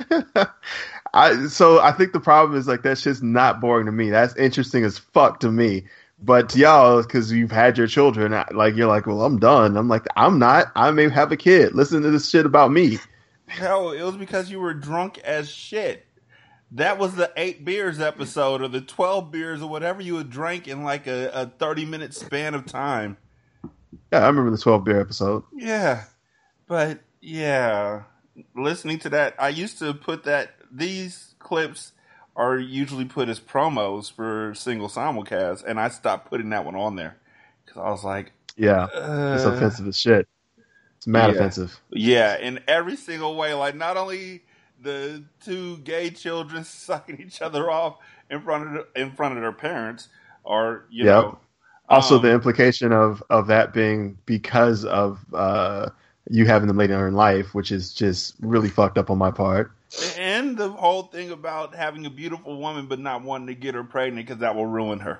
I 1.13 1.45
so 1.47 1.80
I 1.80 1.91
think 1.91 2.13
the 2.13 2.19
problem 2.19 2.57
is 2.57 2.67
like 2.67 2.82
that 2.84 2.97
shit's 2.97 3.21
not 3.21 3.61
boring 3.61 3.86
to 3.86 3.91
me. 3.91 4.09
That's 4.09 4.36
interesting 4.36 4.84
as 4.84 4.97
fuck 4.97 5.39
to 5.41 5.51
me. 5.51 5.86
But 6.19 6.49
to 6.49 6.59
y'all, 6.59 7.03
because 7.03 7.32
you've 7.32 7.51
had 7.51 7.78
your 7.78 7.88
children, 7.88 8.32
like 8.51 8.76
you're 8.76 8.88
like, 8.88 9.05
well, 9.05 9.24
I'm 9.24 9.39
done. 9.39 9.76
I'm 9.76 9.89
like, 9.89 10.05
I'm 10.15 10.39
not. 10.39 10.71
I 10.76 10.89
may 10.91 11.09
have 11.09 11.32
a 11.32 11.38
kid. 11.38 11.76
Listen 11.76 12.01
to 12.01 12.11
this 12.11 12.30
shit 12.30 12.45
about 12.45 12.71
me. 12.71 12.97
Hell, 13.47 13.91
it 13.91 14.01
was 14.01 14.15
because 14.15 14.49
you 14.49 14.59
were 14.59 14.74
drunk 14.74 15.19
as 15.19 15.49
shit. 15.49 16.05
That 16.74 16.97
was 16.97 17.15
the 17.15 17.32
eight 17.38 17.63
beers 17.63 17.99
episode 17.99 18.61
or 18.61 18.67
the 18.67 18.82
twelve 18.82 19.32
beers 19.32 19.61
or 19.61 19.69
whatever 19.69 20.01
you 20.01 20.15
had 20.17 20.30
drank 20.30 20.67
in 20.67 20.84
like 20.84 21.05
a, 21.07 21.30
a 21.34 21.45
thirty 21.45 21.86
minute 21.86 22.13
span 22.13 22.53
of 22.55 22.65
time. 22.65 23.17
Yeah, 24.11 24.19
I 24.19 24.28
remember 24.28 24.51
the 24.51 24.57
12 24.57 24.84
beer 24.84 24.99
episode. 24.99 25.43
Yeah, 25.53 26.03
but 26.67 26.99
yeah, 27.21 28.03
listening 28.55 28.99
to 28.99 29.09
that, 29.09 29.36
I 29.39 29.49
used 29.49 29.80
to 29.80 29.93
put 29.93 30.24
that. 30.24 30.55
These 30.71 31.36
clips 31.39 31.91
are 32.36 32.57
usually 32.57 33.05
put 33.05 33.30
as 33.30 33.39
promos 33.39 34.11
for 34.11 34.53
single 34.55 34.89
simulcast, 34.89 35.63
and 35.65 35.80
I 35.80 35.89
stopped 35.89 36.30
putting 36.30 36.49
that 36.49 36.65
one 36.65 36.76
on 36.76 36.95
there 36.95 37.17
because 37.65 37.80
I 37.80 37.89
was 37.91 38.03
like, 38.03 38.32
Yeah, 38.55 38.86
it's 38.86 39.45
Uh, 39.45 39.53
offensive 39.55 39.88
as 39.88 39.97
shit. 39.97 40.28
It's 40.97 41.05
mad 41.07 41.30
Yeah. 41.30 41.36
offensive. 41.36 41.80
Yeah, 41.91 42.38
in 42.38 42.59
every 42.67 42.95
single 42.95 43.36
way. 43.36 43.53
Like 43.53 43.76
not 43.76 43.97
only 43.97 44.43
the 44.84 45.25
two 45.43 45.79
gay 45.79 46.11
children 46.11 46.65
sucking 46.65 47.21
each 47.21 47.41
other 47.41 47.71
off 47.71 47.97
in 48.29 48.41
front 48.41 48.77
of 48.77 48.88
in 48.95 49.11
front 49.13 49.36
of 49.38 49.41
their 49.41 49.53
parents, 49.53 50.09
or 50.43 50.86
you 50.91 51.05
Yep. 51.05 51.07
know, 51.07 51.39
Also, 51.89 52.17
um, 52.17 52.19
the 52.19 52.31
implication 52.31 52.93
of 52.93 53.23
of 53.29 53.47
that 53.47 53.73
being 53.73 54.17
because 54.25 54.86
of 54.86 55.25
uh, 55.34 55.89
you 56.29 56.45
having 56.45 56.67
them 56.67 56.77
later 56.77 57.07
in 57.07 57.15
life, 57.15 57.53
which 57.55 57.71
is 57.71 57.93
just 57.93 58.36
really 58.41 58.69
fucked 58.69 58.97
up 58.97 59.11
on 59.11 59.17
my 59.19 59.31
part. 59.31 59.71
and 59.99 60.57
the 60.57 60.69
whole 60.71 61.03
thing 61.03 61.31
about 61.31 61.75
having 61.75 62.05
a 62.05 62.09
beautiful 62.11 62.57
woman 62.59 62.88
but 62.88 62.99
not 62.99 63.23
wanting 63.23 63.47
to 63.47 63.55
get 63.55 63.75
her 63.75 63.84
pregnant 63.84 64.27
because 64.27 64.41
that 64.41 64.55
will 64.55 64.65
ruin 64.67 64.99
her. 64.99 65.19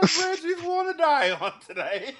Not 0.00 0.10
a 0.10 0.20
bridge 0.20 0.40
he's 0.40 0.62
want 0.62 0.96
to 0.96 1.02
die 1.02 1.30
on 1.32 1.52
today. 1.66 2.14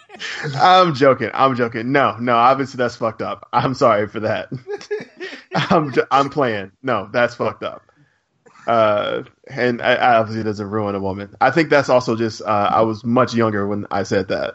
I'm 0.56 0.94
joking. 0.94 1.30
I'm 1.34 1.56
joking. 1.56 1.92
No, 1.92 2.16
no. 2.18 2.34
Obviously, 2.34 2.78
that's 2.78 2.96
fucked 2.96 3.22
up. 3.22 3.48
I'm 3.52 3.74
sorry 3.74 4.06
for 4.08 4.20
that. 4.20 4.48
I'm 5.54 5.92
j- 5.92 6.02
I'm 6.10 6.30
playing. 6.30 6.72
No, 6.82 7.08
that's 7.12 7.34
fucked 7.34 7.62
up. 7.62 7.82
Uh, 8.66 9.24
and 9.48 9.82
I, 9.82 9.94
I 9.94 10.16
obviously 10.16 10.40
it 10.40 10.44
doesn't 10.44 10.70
ruin 10.70 10.94
a 10.94 11.00
woman. 11.00 11.34
I 11.40 11.50
think 11.50 11.68
that's 11.70 11.88
also 11.88 12.16
just 12.16 12.40
uh, 12.42 12.70
I 12.72 12.82
was 12.82 13.04
much 13.04 13.34
younger 13.34 13.66
when 13.66 13.86
I 13.90 14.04
said 14.04 14.28
that. 14.28 14.54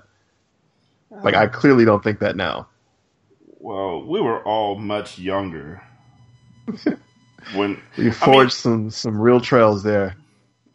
Like 1.23 1.35
I 1.35 1.47
clearly 1.47 1.85
don't 1.85 2.03
think 2.03 2.19
that 2.19 2.35
now. 2.35 2.67
Well, 3.59 4.05
we 4.05 4.21
were 4.21 4.41
all 4.43 4.75
much 4.77 5.19
younger 5.19 5.83
when 7.53 7.81
We 7.97 8.11
forged 8.11 8.53
some 8.53 8.89
some 8.89 9.19
real 9.19 9.41
trails 9.41 9.83
there 9.83 10.15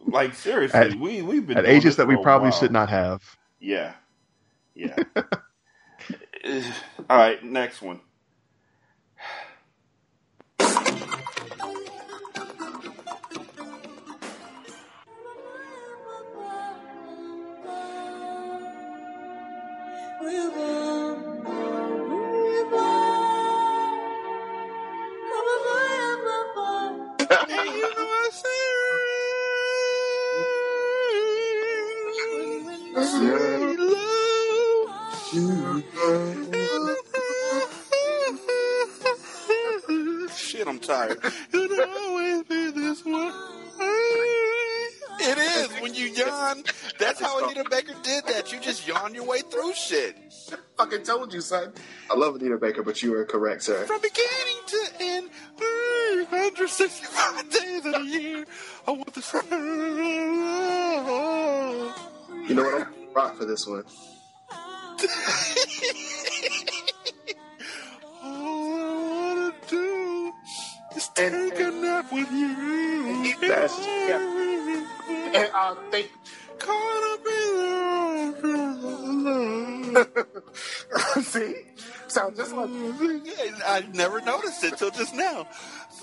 Like 0.07 0.35
seriously, 0.35 0.79
At- 0.79 0.95
we 0.97 1.23
we've 1.23 1.47
been 1.47 1.59
at 1.59 1.67
ages 1.67 1.97
that 1.97 2.07
we 2.07 2.17
probably 2.17 2.53
should 2.53 2.73
not 2.73 2.91
have. 2.91 3.23
Yeah, 3.61 3.95
yeah. 4.75 4.97
All 7.09 7.17
right, 7.17 7.43
next 7.43 7.81
one. 7.81 8.01
Through 49.51 49.73
shit. 49.75 50.17
I 50.53 50.57
Fucking 50.77 51.03
told 51.05 51.33
you, 51.33 51.41
son. 51.41 51.73
I 52.11 52.15
love 52.17 52.37
Anita 52.37 52.57
Baker, 52.59 52.83
but 52.83 53.03
you 53.03 53.15
are 53.15 53.25
correct, 53.25 53.63
sir. 53.63 53.85
From 53.87 54.01
beginning 54.01 54.59
to 54.67 54.89
end, 55.01 55.31
365 55.59 57.51
days 57.51 57.87
of 57.87 57.93
the 57.93 58.01
year. 58.01 58.45
I 58.87 58.91
want 58.91 59.15
this. 59.15 59.33
You 62.49 62.55
know 62.55 62.65
what? 62.65 62.87
I'm 62.87 63.15
rock 63.15 63.37
for 63.37 63.45
this 63.45 63.67
one. 63.67 63.85
All 68.23 68.75
I 68.75 69.33
wanna 69.35 69.55
do 69.69 70.33
is 70.97 71.09
take 71.15 71.59
a 71.61 71.71
nap 71.71 72.13
with 72.13 72.31
you. 72.33 73.35
That's, 73.41 73.79
yeah. 73.79 74.21
And 75.35 75.51
uh, 75.55 75.75
they 75.91 76.09
Caught 76.59 77.13
up 77.13 77.27
in 77.27 78.43
the 78.43 78.94
see, 81.23 81.55
sound 82.09 82.37
just 82.37 82.53
like 82.55 82.69
I 83.67 83.85
never 83.95 84.21
noticed 84.21 84.63
it 84.65 84.77
till 84.77 84.91
just 84.91 85.15
now. 85.15 85.47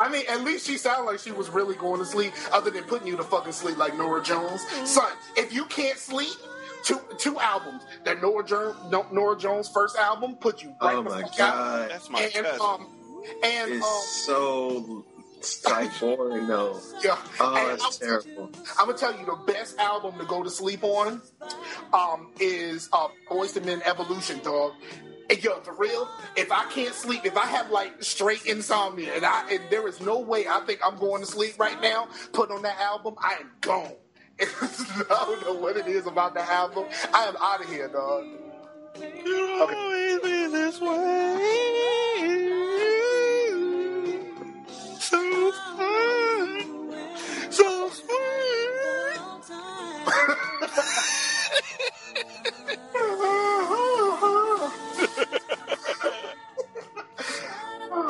I 0.00 0.08
mean, 0.10 0.24
at 0.28 0.42
least 0.42 0.66
she 0.66 0.76
sounded 0.76 1.04
like 1.10 1.18
she 1.20 1.30
was 1.32 1.48
really 1.50 1.74
going 1.76 1.98
to 2.00 2.06
sleep, 2.06 2.32
other 2.52 2.70
than 2.70 2.84
putting 2.84 3.06
you 3.08 3.16
to 3.16 3.22
fucking 3.24 3.52
sleep 3.52 3.76
like 3.78 3.96
Norah 3.96 4.22
Jones. 4.22 4.62
Son, 4.84 5.10
if 5.36 5.52
you 5.52 5.64
can't 5.66 5.98
sleep, 5.98 6.34
two 6.84 7.00
two 7.18 7.38
albums. 7.40 7.82
That 8.04 8.20
Norah 8.22 8.44
Jones, 8.44 8.76
Norah 9.12 9.36
Jones 9.38 9.68
first 9.68 9.96
album 9.96 10.36
put 10.36 10.62
you 10.62 10.74
right 10.80 10.96
Oh 10.96 11.02
my 11.02 11.22
God. 11.22 11.40
out. 11.40 11.88
That's 11.88 12.10
my 12.10 12.20
and, 12.22 12.32
cousin. 12.32 12.60
um, 12.60 12.86
and 13.44 13.72
It's 13.72 13.84
um, 13.84 14.02
so 14.26 15.04
it's 15.17 15.17
like 15.66 16.00
boring 16.00 16.46
though. 16.46 16.80
yeah. 17.04 17.16
Oh, 17.40 17.56
and 17.56 17.72
it's 17.80 18.02
I'm- 18.02 18.08
terrible. 18.24 18.50
I'm 18.78 18.86
gonna 18.86 18.98
tell 18.98 19.18
you 19.18 19.26
the 19.26 19.36
best 19.52 19.78
album 19.78 20.18
to 20.18 20.24
go 20.24 20.42
to 20.42 20.50
sleep 20.50 20.82
on, 20.84 21.20
um, 21.92 22.30
is 22.40 22.88
uh, 22.92 23.08
Boyz 23.30 23.56
II 23.56 23.64
Men 23.64 23.82
Evolution, 23.84 24.40
dog. 24.42 24.72
And 25.30 25.44
yo, 25.44 25.60
for 25.60 25.74
real, 25.74 26.08
if 26.36 26.50
I 26.50 26.64
can't 26.70 26.94
sleep, 26.94 27.26
if 27.26 27.36
I 27.36 27.44
have 27.46 27.70
like 27.70 28.02
straight 28.02 28.46
insomnia, 28.46 29.14
and 29.14 29.24
I 29.26 29.48
and 29.50 29.60
there 29.70 29.86
is 29.86 30.00
no 30.00 30.18
way 30.20 30.46
I 30.48 30.60
think 30.60 30.80
I'm 30.84 30.98
going 30.98 31.20
to 31.22 31.26
sleep 31.26 31.58
right 31.58 31.80
now, 31.82 32.08
put 32.32 32.50
on 32.50 32.62
that 32.62 32.80
album, 32.80 33.14
I 33.18 33.34
am 33.40 33.50
gone. 33.60 33.92
I 34.40 35.24
don't 35.26 35.44
know 35.44 35.54
what 35.60 35.76
it 35.76 35.86
is 35.86 36.06
about 36.06 36.32
the 36.34 36.40
album. 36.42 36.86
I 37.12 37.24
am 37.24 37.36
out 37.40 37.60
of 37.62 37.68
here, 37.68 37.88
dog. 37.88 38.24
You'll 39.24 39.66
So 45.08 45.16
so 47.50 47.90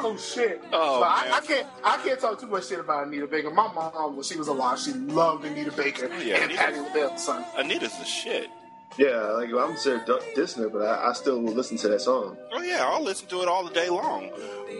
oh 0.03 0.17
shit. 0.19 0.61
Oh, 0.73 1.03
I. 1.03 1.31
I 1.35 1.41
can't. 1.41 1.67
I 1.85 1.97
can't 1.99 2.19
talk 2.19 2.41
too 2.41 2.49
much 2.49 2.67
shit 2.67 2.81
about 2.81 3.07
Anita 3.07 3.29
Baker. 3.29 3.51
My 3.51 3.73
mom, 3.73 4.17
when 4.17 4.25
she 4.25 4.37
was 4.37 4.49
alive, 4.49 4.81
she 4.81 4.93
loved 4.93 5.45
Anita 5.45 5.71
Baker 5.71 6.11
oh, 6.13 6.19
Yeah, 6.19 6.35
and 6.37 6.45
Anita- 6.47 6.59
Patti 6.59 6.81
LaBelle, 6.81 7.17
son. 7.17 7.45
Anita's 7.57 7.97
the 7.97 8.05
shit. 8.05 8.51
Yeah, 8.97 9.21
like 9.33 9.51
I'm 9.51 9.77
sure 9.77 10.01
dissing 10.01 10.59
her, 10.59 10.69
but 10.69 10.83
I, 10.83 11.11
I 11.11 11.13
still 11.13 11.41
will 11.41 11.53
listen 11.53 11.77
to 11.79 11.89
that 11.89 12.01
song. 12.01 12.37
Oh 12.53 12.63
yeah, 12.63 12.85
I'll 12.85 13.03
listen 13.03 13.29
to 13.29 13.43
it 13.43 13.49
all 13.49 13.65
the 13.65 13.73
day 13.73 13.89
long. 13.89 14.31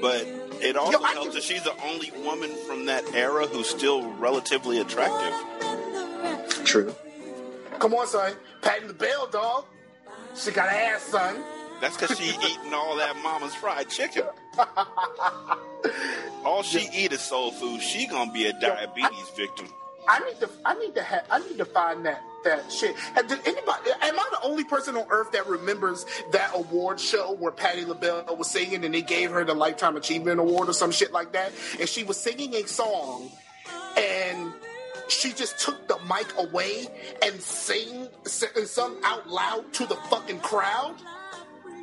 But 0.01 0.23
it 0.61 0.77
also 0.77 0.99
Yo, 0.99 1.05
I 1.05 1.13
helps 1.13 1.35
that 1.35 1.43
she's 1.43 1.63
the 1.63 1.75
only 1.85 2.11
woman 2.25 2.51
from 2.67 2.87
that 2.87 3.05
era 3.15 3.47
who's 3.47 3.69
still 3.69 4.11
relatively 4.15 4.81
attractive. 4.81 5.35
True. 6.65 6.95
Come 7.79 7.95
on, 7.95 8.07
son. 8.07 8.35
patting 8.63 8.89
the 8.89 8.93
LaBelle, 8.93 9.29
dog. 9.29 9.65
She 10.35 10.51
got 10.51 10.69
ass, 10.69 11.03
son. 11.03 11.43
That's 11.81 11.97
because 11.97 12.19
she 12.19 12.31
eating 12.31 12.75
all 12.75 12.97
that 12.97 13.17
mama's 13.23 13.55
fried 13.55 13.89
chicken. 13.89 14.25
all 16.45 16.63
she 16.63 16.89
eat 16.93 17.13
is 17.13 17.21
soul 17.21 17.53
food. 17.53 17.81
She 17.81 18.07
gonna 18.07 18.33
be 18.33 18.47
a 18.47 18.53
diabetes 18.53 19.31
victim. 19.37 19.69
I 20.09 20.21
need 20.21 20.41
to. 20.41 20.49
I 20.65 20.75
need 20.75 20.95
to. 20.95 21.03
Ha- 21.05 21.25
I 21.31 21.39
need 21.41 21.59
to 21.59 21.65
find 21.67 22.07
that 22.07 22.23
that 22.45 22.73
shit. 22.73 22.97
Did 23.15 23.39
anybody? 23.47 23.91
Am 24.01 24.19
I 24.19 24.29
the 24.33 24.41
only 24.43 24.65
person 24.65 24.97
on 24.97 25.07
earth 25.11 25.33
that 25.33 25.47
remembers 25.47 26.07
that 26.33 26.51
award 26.55 26.99
show 26.99 27.35
where 27.35 27.53
Patti 27.53 27.85
LaBelle 27.85 28.25
was 28.37 28.49
singing 28.51 28.85
and 28.85 28.95
they 28.95 29.03
gave 29.03 29.31
her 29.31 29.45
the 29.45 29.55
Lifetime 29.55 29.97
Achievement 29.97 30.41
Award 30.41 30.69
or 30.69 30.73
some 30.73 30.91
shit 30.91 31.13
like 31.13 31.33
that? 31.33 31.53
And 31.79 31.89
she 31.89 32.05
was 32.05 32.17
singing 32.17 32.55
a 32.55 32.67
song, 32.67 33.31
and 33.99 34.53
she 35.09 35.33
just 35.33 35.59
took 35.59 35.87
the 35.89 35.99
mic 36.09 36.27
away 36.39 36.87
and 37.23 37.41
sang 37.41 38.09
and 38.57 38.67
sung 38.67 38.97
out 39.05 39.29
loud 39.29 39.73
to 39.75 39.87
the 39.87 39.97
fucking 40.11 40.41
crowd. 40.41 40.95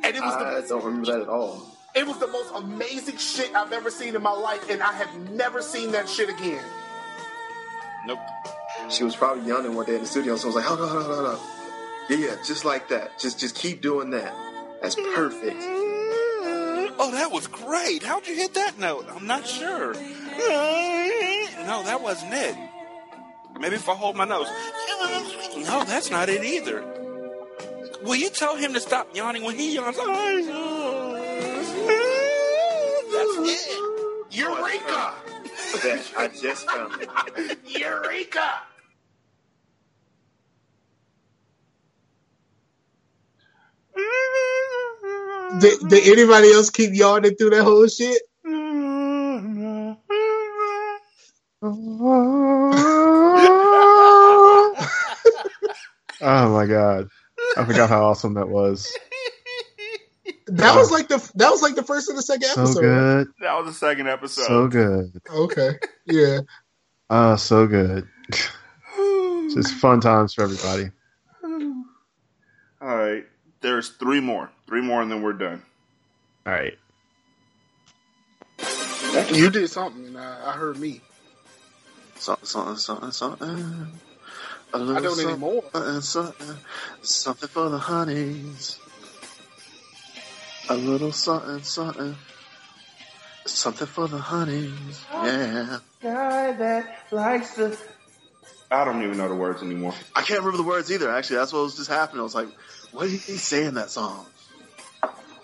And 0.04 0.16
it 0.16 0.20
was 0.22 0.34
I 0.34 0.60
the 0.60 0.68
don't 0.68 0.84
remember 0.84 1.12
that 1.12 1.20
at 1.22 1.28
all. 1.28 1.66
it 1.94 2.06
was 2.06 2.18
the 2.18 2.26
most 2.28 2.52
amazing 2.54 3.16
shit 3.18 3.54
I've 3.54 3.72
ever 3.72 3.90
seen 3.90 4.14
in 4.16 4.22
my 4.22 4.32
life, 4.32 4.68
and 4.70 4.82
I 4.82 4.92
have 4.92 5.30
never 5.30 5.62
seen 5.62 5.92
that 5.92 6.08
shit 6.08 6.28
again. 6.28 6.62
Nope. 8.06 8.20
She 8.88 9.02
was 9.04 9.16
probably 9.16 9.46
yawning 9.48 9.74
one 9.74 9.86
day 9.86 9.96
in 9.96 10.02
the 10.02 10.06
studio, 10.06 10.36
so 10.36 10.44
I 10.44 10.46
was 10.46 10.56
like, 10.56 10.64
hold 10.64 10.80
on, 10.80 10.88
hold 10.88 11.02
on, 11.02 11.10
hold 11.10 11.26
on. 11.26 11.38
Yeah, 12.08 12.16
yeah, 12.18 12.36
just 12.46 12.64
like 12.64 12.88
that. 12.88 13.18
Just 13.18 13.40
just 13.40 13.56
keep 13.56 13.82
doing 13.82 14.10
that. 14.10 14.32
That's 14.80 14.94
perfect. 14.94 15.60
Mm-hmm. 15.60 16.94
Oh, 16.98 17.10
that 17.10 17.32
was 17.32 17.48
great. 17.48 18.04
How'd 18.04 18.26
you 18.26 18.36
hit 18.36 18.54
that 18.54 18.78
note? 18.78 19.06
I'm 19.12 19.26
not 19.26 19.46
sure. 19.46 19.94
Mm-hmm. 19.94 21.66
No, 21.66 21.82
that 21.82 22.00
wasn't 22.00 22.32
it. 22.32 22.56
Maybe 23.58 23.74
if 23.74 23.88
I 23.88 23.94
hold 23.94 24.14
my 24.16 24.24
nose. 24.24 24.46
Mm-hmm. 24.46 25.62
No, 25.64 25.84
that's 25.84 26.10
not 26.10 26.28
it 26.28 26.44
either. 26.44 26.84
Will 28.02 28.14
you 28.16 28.30
tell 28.30 28.54
him 28.56 28.72
to 28.74 28.80
stop 28.80 29.16
yawning 29.16 29.42
when 29.42 29.56
he 29.56 29.74
yawns? 29.74 29.96
That's 29.96 30.06
it. 33.48 33.68
Eureka! 34.30 35.14
That 35.60 36.12
I 36.16 36.28
just 36.28 36.70
found. 36.70 37.06
Eureka! 37.66 38.60
Did, 45.60 45.88
did 45.88 46.18
anybody 46.18 46.52
else 46.52 46.70
keep 46.70 46.90
yawning 46.94 47.34
through 47.36 47.50
that 47.50 47.64
whole 47.64 47.88
shit? 47.88 48.22
Oh 56.20 56.52
my 56.52 56.66
god. 56.66 57.08
I 57.56 57.64
forgot 57.64 57.88
how 57.90 58.04
awesome 58.06 58.34
that 58.34 58.48
was. 58.48 58.92
That 60.48 60.76
was 60.76 60.90
oh. 60.90 60.94
like 60.94 61.08
the 61.08 61.18
that 61.34 61.50
was 61.50 61.60
like 61.62 61.74
the 61.74 61.82
first 61.82 62.08
and 62.08 62.16
the 62.16 62.22
second 62.22 62.48
So 62.48 62.62
episode. 62.62 62.80
good. 62.80 63.28
That 63.40 63.56
was 63.56 63.66
the 63.66 63.72
second 63.72 64.08
episode. 64.08 64.46
So 64.46 64.68
good. 64.68 65.20
Okay. 65.28 65.72
Yeah. 66.06 66.40
Oh, 67.10 67.36
so 67.36 67.66
good. 67.66 68.06
Just 69.54 69.74
fun 69.74 70.00
times 70.00 70.34
for 70.34 70.42
everybody. 70.42 70.90
All 72.80 72.96
right. 72.96 73.24
There's 73.60 73.88
three 73.90 74.20
more. 74.20 74.50
Three 74.68 74.82
more, 74.82 75.02
and 75.02 75.10
then 75.10 75.22
we're 75.22 75.32
done. 75.32 75.62
All 76.46 76.52
right. 76.52 76.76
You 79.32 79.50
did 79.50 79.68
something, 79.68 80.06
and 80.06 80.18
I, 80.18 80.50
I 80.50 80.52
heard 80.52 80.78
me. 80.78 81.00
Something, 82.16 82.46
something, 82.46 82.76
something, 82.76 83.10
something. 83.10 83.48
Uh, 83.48 83.86
a 84.74 84.76
I 84.76 84.78
little 84.78 85.02
don't 85.02 85.14
something, 85.14 85.28
anymore. 85.30 85.62
something, 85.72 86.00
something, 86.02 86.56
something 87.02 87.48
for 87.48 87.68
the 87.68 87.78
honeys. 87.78 88.78
A 90.68 90.76
little 90.76 91.12
something, 91.12 91.62
something. 91.62 92.16
Something 93.46 93.86
for 93.86 94.08
the 94.08 94.18
honeys. 94.18 95.04
Yeah. 95.12 95.78
Guy 96.02 96.52
that 96.52 96.98
likes 97.12 97.54
to. 97.54 97.76
I 98.70 98.84
don't 98.84 99.02
even 99.04 99.16
know 99.16 99.28
the 99.28 99.36
words 99.36 99.62
anymore. 99.62 99.94
I 100.14 100.22
can't 100.22 100.40
remember 100.40 100.56
the 100.56 100.64
words 100.68 100.90
either, 100.90 101.10
actually. 101.10 101.36
That's 101.36 101.52
what 101.52 101.62
was 101.62 101.76
just 101.76 101.88
happening. 101.88 102.20
I 102.20 102.24
was 102.24 102.34
like, 102.34 102.48
what 102.92 103.04
did 103.04 103.20
he 103.20 103.36
say 103.36 103.64
in 103.64 103.74
that 103.74 103.90
song? 103.90 104.26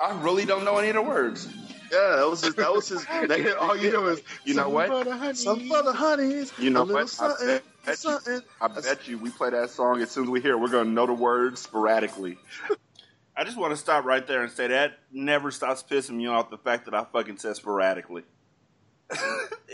I 0.01 0.21
really 0.23 0.45
don't 0.45 0.65
know 0.65 0.79
any 0.79 0.89
of 0.89 0.97
the 0.97 1.03
words. 1.03 1.47
Yeah, 1.93 2.17
that 2.17 2.29
was 2.29 2.43
his, 2.43 2.55
that 2.57 2.73
was 2.73 2.89
his, 2.89 3.05
that, 3.07 3.57
all 3.61 3.77
you 3.77 3.93
know 3.93 4.07
is, 4.09 4.23
You 4.45 4.55
know 4.55 4.71
what? 4.71 4.89
something 5.37 5.69
for 5.69 5.83
the 5.85 5.93
honeys. 5.93 6.53
You 6.59 6.71
know 6.71 6.83
a 6.83 6.85
little 6.85 7.03
what? 7.03 7.05
I 7.05 7.07
Something, 7.07 7.47
bet, 7.47 7.63
bet 7.85 7.89
you, 7.91 7.95
something. 7.97 8.41
I 8.61 8.69
bet 8.69 9.07
you 9.09 9.19
we 9.19 9.31
play 9.31 9.51
that 9.51 9.71
song 9.71 10.01
as 10.01 10.11
soon 10.11 10.25
as 10.25 10.31
we 10.31 10.41
hear 10.41 10.53
it, 10.55 10.59
we're 10.59 10.69
going 10.71 10.87
to 10.87 10.91
know 10.91 11.07
the 11.07 11.13
words 11.13 11.61
sporadically. 11.61 12.39
I 13.37 13.45
just 13.45 13.57
want 13.57 13.73
to 13.73 13.77
stop 13.77 14.05
right 14.05 14.27
there 14.27 14.43
and 14.43 14.53
say 14.53 14.69
that 14.69 14.99
never 15.11 15.51
stops 15.51 15.83
pissing 15.89 16.17
me 16.17 16.27
off 16.27 16.51
the 16.51 16.59
fact 16.59 16.85
that 16.85 16.95
I 16.95 17.05
fucking 17.13 17.39
said 17.39 17.57
sporadically. 17.57 18.25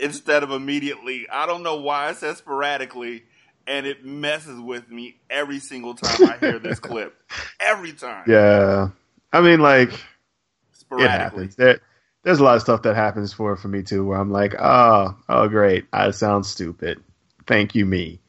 Instead 0.01 0.43
of 0.43 0.51
immediately. 0.51 1.27
I 1.31 1.45
don't 1.45 1.63
know 1.63 1.77
why 1.77 2.07
I 2.09 2.13
said 2.13 2.37
sporadically, 2.37 3.23
and 3.67 3.85
it 3.85 4.05
messes 4.05 4.59
with 4.59 4.89
me 4.89 5.17
every 5.29 5.59
single 5.59 5.93
time 5.93 6.29
I 6.29 6.37
hear 6.37 6.59
this 6.59 6.79
clip. 6.79 7.15
Every 7.59 7.93
time. 7.93 8.23
Yeah. 8.27 8.89
I 9.31 9.41
mean, 9.41 9.59
like, 9.59 9.91
it 9.93 9.99
Sporadically. 10.71 11.17
happens. 11.17 11.55
There, 11.55 11.79
there's 12.23 12.39
a 12.39 12.43
lot 12.43 12.55
of 12.55 12.61
stuff 12.61 12.81
that 12.83 12.95
happens 12.95 13.33
for 13.33 13.55
for 13.55 13.67
me 13.67 13.83
too, 13.83 14.05
where 14.05 14.19
I'm 14.19 14.31
like, 14.31 14.55
oh, 14.59 15.15
oh, 15.29 15.47
great, 15.47 15.85
I 15.93 16.11
sound 16.11 16.45
stupid. 16.45 17.01
Thank 17.47 17.75
you, 17.75 17.85
me. 17.85 18.19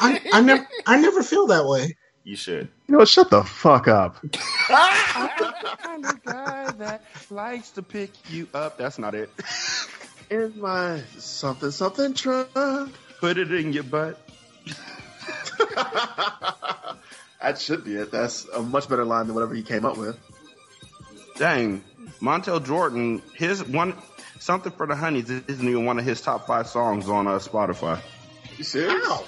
I, 0.00 0.20
I 0.32 0.40
never 0.40 0.66
I 0.86 0.98
never 1.00 1.22
feel 1.22 1.46
that 1.48 1.66
way. 1.66 1.96
You 2.24 2.36
should. 2.36 2.68
You 2.88 2.98
know, 2.98 3.04
shut 3.04 3.28
the 3.28 3.44
fuck 3.44 3.86
up. 3.86 4.16
I'm 4.70 5.30
the 5.38 5.76
kind 5.78 6.06
of 6.06 6.24
guy 6.24 6.70
that 6.78 7.04
likes 7.30 7.70
to 7.72 7.82
pick 7.82 8.10
you 8.30 8.48
up. 8.54 8.78
That's 8.78 8.98
not 8.98 9.14
it. 9.14 9.30
In 10.30 10.58
my 10.58 11.02
something, 11.18 11.70
something 11.70 12.14
trunk. 12.14 12.48
Put 13.20 13.36
it 13.36 13.52
in 13.52 13.74
your 13.74 13.82
butt. 13.84 14.18
that 17.42 17.58
should 17.58 17.84
be 17.84 17.96
it. 17.96 18.10
That's 18.10 18.46
a 18.48 18.62
much 18.62 18.88
better 18.88 19.04
line 19.04 19.26
than 19.26 19.34
whatever 19.34 19.54
he 19.54 19.62
came 19.62 19.84
up 19.84 19.98
with. 19.98 20.18
Dang, 21.36 21.84
Montel 22.20 22.64
Jordan, 22.64 23.20
his 23.34 23.62
one 23.62 23.94
something 24.40 24.72
for 24.72 24.86
the 24.86 24.96
honeys 24.96 25.28
isn't 25.28 25.68
even 25.68 25.84
one 25.84 25.98
of 25.98 26.06
his 26.06 26.22
top 26.22 26.46
five 26.46 26.68
songs 26.68 27.08
on 27.08 27.26
uh, 27.26 27.32
Spotify. 27.32 28.00
You 28.56 28.64
serious? 28.64 29.06
How? 29.06 29.24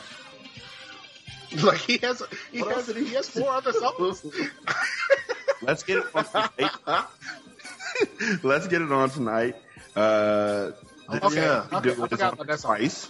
Like 1.62 1.78
he 1.78 1.99
has, 1.99 2.23
he 2.53 2.61
What 2.61 2.74
has, 2.74 2.95
he 2.95 3.15
has 3.15 3.28
four 3.28 3.51
other 3.51 3.73
songs. 3.73 4.24
Let's 5.62 5.83
get 5.83 5.99
it 5.99 6.07
on 6.15 6.24
tonight. 6.24 6.73
Let's 8.43 8.69
get 8.69 8.83
it 8.83 8.93
on 8.93 9.11
tonight. 9.11 9.57
Uh, 9.95 10.73
Okay, 11.09 11.41
how 11.41 11.78
okay, 11.78 11.91
I 11.91 11.95
forgot 11.95 12.20
on 12.20 12.33
about 12.33 12.47
that 12.49 12.61
twice. 12.61 13.09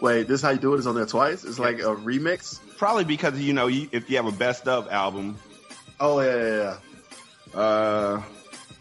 Wait, 0.00 0.26
this 0.26 0.40
is 0.40 0.42
how 0.42 0.50
you 0.50 0.58
do 0.58 0.74
it? 0.74 0.78
Is 0.78 0.86
on 0.86 0.94
there 0.94 1.04
twice? 1.04 1.44
It's 1.44 1.58
like 1.58 1.80
a 1.80 1.94
remix? 1.94 2.58
Probably 2.78 3.04
because 3.04 3.38
you 3.38 3.52
know 3.52 3.66
you, 3.66 3.88
if 3.92 4.08
you 4.08 4.16
have 4.16 4.26
a 4.26 4.32
best 4.32 4.66
of 4.66 4.88
album. 4.88 5.36
Oh 5.98 6.20
yeah, 6.20 6.36
yeah, 6.36 6.76
yeah. 7.54 7.60
Uh, 7.60 8.22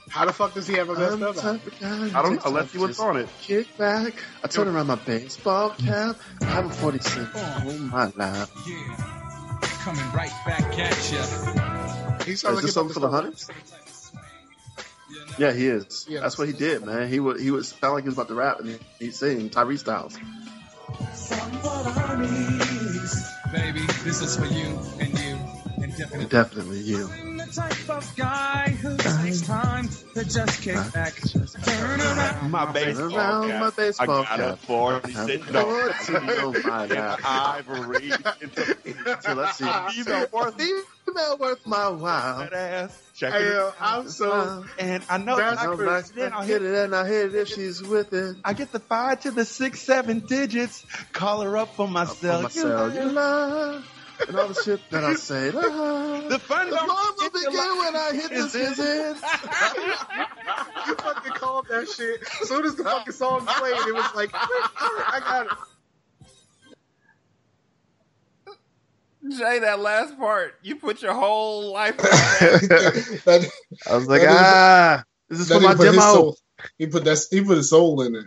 How 0.10 0.26
the 0.26 0.34
fuck 0.34 0.54
does 0.54 0.68
he 0.68 0.76
have 0.76 0.90
a 0.90 0.96
best 0.96 1.14
I'm 1.14 1.24
of? 1.24 1.36
the 1.36 1.42
type 1.42 1.66
of 1.68 1.80
guy 1.80 1.88
who 1.88 2.18
I 2.18 2.22
don't 2.22 2.34
takes 2.34 2.46
know. 2.46 2.52
Let's 2.52 2.66
off 2.68 2.72
see 2.72 2.78
what's 2.80 3.00
on 3.00 3.18
it. 3.18 3.30
Kick 3.42 3.78
back. 3.78 4.14
I 4.44 4.48
turn 4.48 4.68
around 4.68 4.88
my 4.88 4.96
baseball 4.96 5.70
cap. 5.72 6.18
I 6.42 6.46
have 6.46 6.66
a 6.66 6.70
46 6.70 7.36
on 7.36 7.90
my 7.90 8.12
lap. 8.16 8.50
Coming 9.62 10.12
right 10.12 10.34
back 10.46 10.80
at 10.80 11.12
ya. 11.12 12.24
He 12.24 12.32
Is 12.32 12.42
sounds 12.42 12.56
like 12.56 12.62
this 12.64 12.66
he's 12.66 12.74
something 12.74 12.94
for 12.94 13.00
the 13.00 13.10
hunters? 13.10 13.50
Yeah, 15.38 15.54
he 15.54 15.68
is. 15.68 16.06
Yeah. 16.10 16.22
That's 16.22 16.38
what 16.38 16.48
he 16.48 16.54
did, 16.54 16.86
man. 16.86 17.08
He 17.08 17.20
would 17.20 17.40
he 17.40 17.50
would 17.52 17.66
sound 17.66 17.94
like 17.94 18.04
he 18.04 18.10
was 18.10 18.16
about 18.16 18.28
to 18.28 18.36
rap 18.36 18.60
and 18.60 18.80
he'd 19.00 19.16
sing 19.16 19.50
Tyree 19.50 19.78
Styles. 19.78 20.18
Baby, 23.52 23.82
this 24.04 24.22
is 24.22 24.38
for 24.38 24.46
you 24.46 24.80
and 25.00 25.18
you 25.18 25.40
and 25.82 25.98
definitely. 25.98 26.26
Definitely 26.26 26.80
you. 26.80 27.29
I'm 27.50 27.56
the 27.56 27.62
type 27.62 27.90
of 27.90 28.16
guy 28.16 28.70
who 28.82 28.96
takes 28.98 29.50
uh-huh. 29.50 29.64
time 29.64 29.90
to 30.14 30.24
just 30.24 30.62
kick 30.62 30.76
uh-huh. 30.76 30.90
back, 30.94 31.16
just 31.16 31.64
turn 31.64 32.00
around. 32.00 32.52
My 32.52 32.72
baseball 32.72 33.16
around 33.16 33.50
cap. 33.50 33.60
my 33.60 33.70
baseball 33.72 34.22
I 34.22 34.38
got 34.38 34.40
a 34.40 34.44
cap. 34.44 34.60
40 34.60 35.14
sitting 35.14 35.56
on 35.56 35.66
Forty 35.66 36.16
on 36.16 36.30
oh, 36.30 36.62
my 36.64 37.18
ivory. 37.26 38.12
So 39.22 39.34
let's 39.34 39.58
see. 39.58 39.66
Ah, 39.68 39.90
Female 39.90 40.28
worth 40.32 40.62
Female 41.06 41.38
worth 41.40 41.66
my 41.66 41.90
while. 41.90 42.40
that 42.40 42.54
ass. 42.54 43.02
Check 43.16 43.34
Hey, 43.34 43.48
it 43.48 43.54
yo, 43.54 43.68
out. 43.68 43.76
I'm 43.80 44.10
so. 44.10 44.66
And 44.78 45.04
I 45.10 45.18
know 45.18 45.38
That's 45.38 45.62
that 45.62 45.70
I'm 45.70 46.16
then 46.16 46.34
I'll 46.34 46.42
hit 46.42 46.62
hit 46.62 46.72
it 46.72 46.86
and 46.86 46.96
I 46.96 47.08
hit 47.08 47.34
it 47.34 47.36
if 47.36 47.48
she's 47.48 47.82
with 47.82 48.14
it. 48.14 48.38
I 48.46 48.54
get 48.54 48.72
the 48.72 48.80
five 48.80 49.22
to 49.22 49.32
the 49.32 49.46
six, 49.46 49.82
seven 49.82 50.20
digits. 50.20 50.86
Call 51.14 51.42
her 51.42 51.58
up 51.58 51.76
for 51.76 51.88
my 51.88 52.06
For 52.06 52.16
cellular. 52.16 52.44
my 52.44 52.50
cellular. 52.50 53.84
And 54.28 54.38
all 54.38 54.48
the 54.50 54.54
shit 54.64 54.80
that 54.92 55.04
I 55.04 55.14
say. 55.16 55.52
to 55.52 55.60
her. 55.62 56.30
The 56.30 56.40
fun 56.40 56.70
The 56.70 56.76
fun 56.78 56.88
will 57.18 57.30
begin 57.30 57.54
when 57.78 57.96
I 57.96 58.12
hit 58.14 58.30
this 58.30 58.54
visit. 58.54 59.18
You 60.88 60.96
fucking 60.96 61.34
called 61.34 61.68
that 61.70 61.88
shit. 61.88 62.22
As 62.42 62.48
soon 62.50 62.66
as 62.66 62.76
the 62.76 62.84
fucking 62.84 63.14
song 63.14 63.46
played, 63.46 63.76
it 63.88 63.94
was 63.94 64.10
like, 64.16 64.32
I 64.34 65.20
got 65.20 65.46
it. 65.46 65.52
Jay, 69.38 69.60
that 69.60 69.80
last 69.80 70.18
part, 70.18 70.56
you 70.64 70.76
put 70.78 71.02
your 71.02 71.14
whole 71.14 71.74
life. 71.74 71.96
in 72.00 72.04
that. 72.70 73.22
That- 73.26 73.50
I 73.90 73.96
was 73.96 74.08
like, 74.08 74.22
That 74.22 74.32
is- 74.32 74.38
ah, 74.42 75.04
this 75.30 75.40
is 75.42 75.48
for 75.50 75.60
my 75.60 75.74
nigga 75.74 75.78
put 75.78 75.86
his 75.88 75.96
demo. 75.96 76.34
He 76.78 76.88
put 76.88 77.04
that. 77.06 77.20
He 77.30 77.42
put 77.44 77.58
his 77.58 77.70
soul 77.70 78.02
in 78.02 78.16
it. 78.16 78.26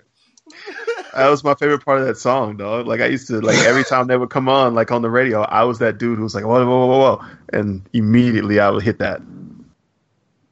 That 1.14 1.28
was 1.28 1.44
my 1.44 1.54
favorite 1.54 1.84
part 1.84 2.00
of 2.00 2.06
that 2.06 2.16
song, 2.16 2.56
dog. 2.56 2.86
Like 2.86 3.00
I 3.00 3.06
used 3.06 3.26
to, 3.28 3.40
like 3.40 3.58
every 3.58 3.84
time 3.84 4.06
they 4.06 4.16
would 4.16 4.30
come 4.30 4.48
on, 4.48 4.74
like 4.74 4.90
on 4.90 5.02
the 5.02 5.10
radio, 5.10 5.42
I 5.42 5.64
was 5.64 5.78
that 5.80 5.98
dude 5.98 6.16
who 6.16 6.24
was 6.24 6.34
like, 6.34 6.44
whoa, 6.44 6.64
whoa, 6.66 6.86
whoa, 6.86 6.98
whoa, 6.98 7.24
and 7.52 7.86
immediately 7.92 8.60
I 8.60 8.70
would 8.70 8.82
hit 8.82 8.98
that. 9.00 9.20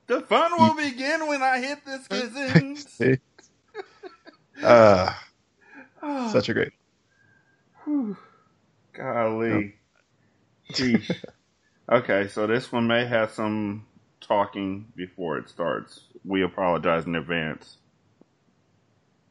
the 0.07 0.21
fun 0.23 0.53
will 0.59 0.75
begin 0.75 1.27
when 1.29 1.43
I 1.43 1.61
hit 1.61 1.79
this. 1.85 2.85
See? 2.97 3.17
Uh, 4.63 5.15
such 6.33 6.51
a 6.51 6.55
great. 6.55 6.73
Golly. 8.93 9.75
Sheesh. 10.73 11.11
Okay, 11.91 12.29
so 12.29 12.47
this 12.47 12.71
one 12.71 12.87
may 12.87 13.07
have 13.07 13.33
some 13.33 13.87
talking 14.21 14.93
before 14.95 15.39
it 15.39 15.49
starts. 15.49 16.01
We 16.25 16.43
apologize 16.43 17.07
in 17.07 17.15
advance. 17.17 17.79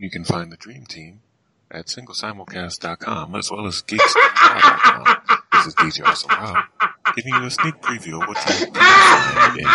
You 0.01 0.09
can 0.09 0.23
find 0.23 0.49
the 0.49 0.55
Dream 0.55 0.85
Team 0.85 1.19
at 1.69 1.88
singlesimulcast.com 1.88 3.35
as 3.35 3.51
well 3.51 3.67
as 3.67 3.81
geeks.com. 3.81 5.17
This 5.51 5.67
is 5.67 5.76
DJ 5.76 6.05
Awesome 6.05 6.30
Rob 6.30 6.63
giving 7.17 7.34
you 7.34 7.43
a 7.43 7.51
sneak 7.51 7.76
preview 7.81 8.21
of 8.21 8.30
what's 8.30 8.61
you 8.61 8.67
can 8.67 9.59
in 9.59 9.65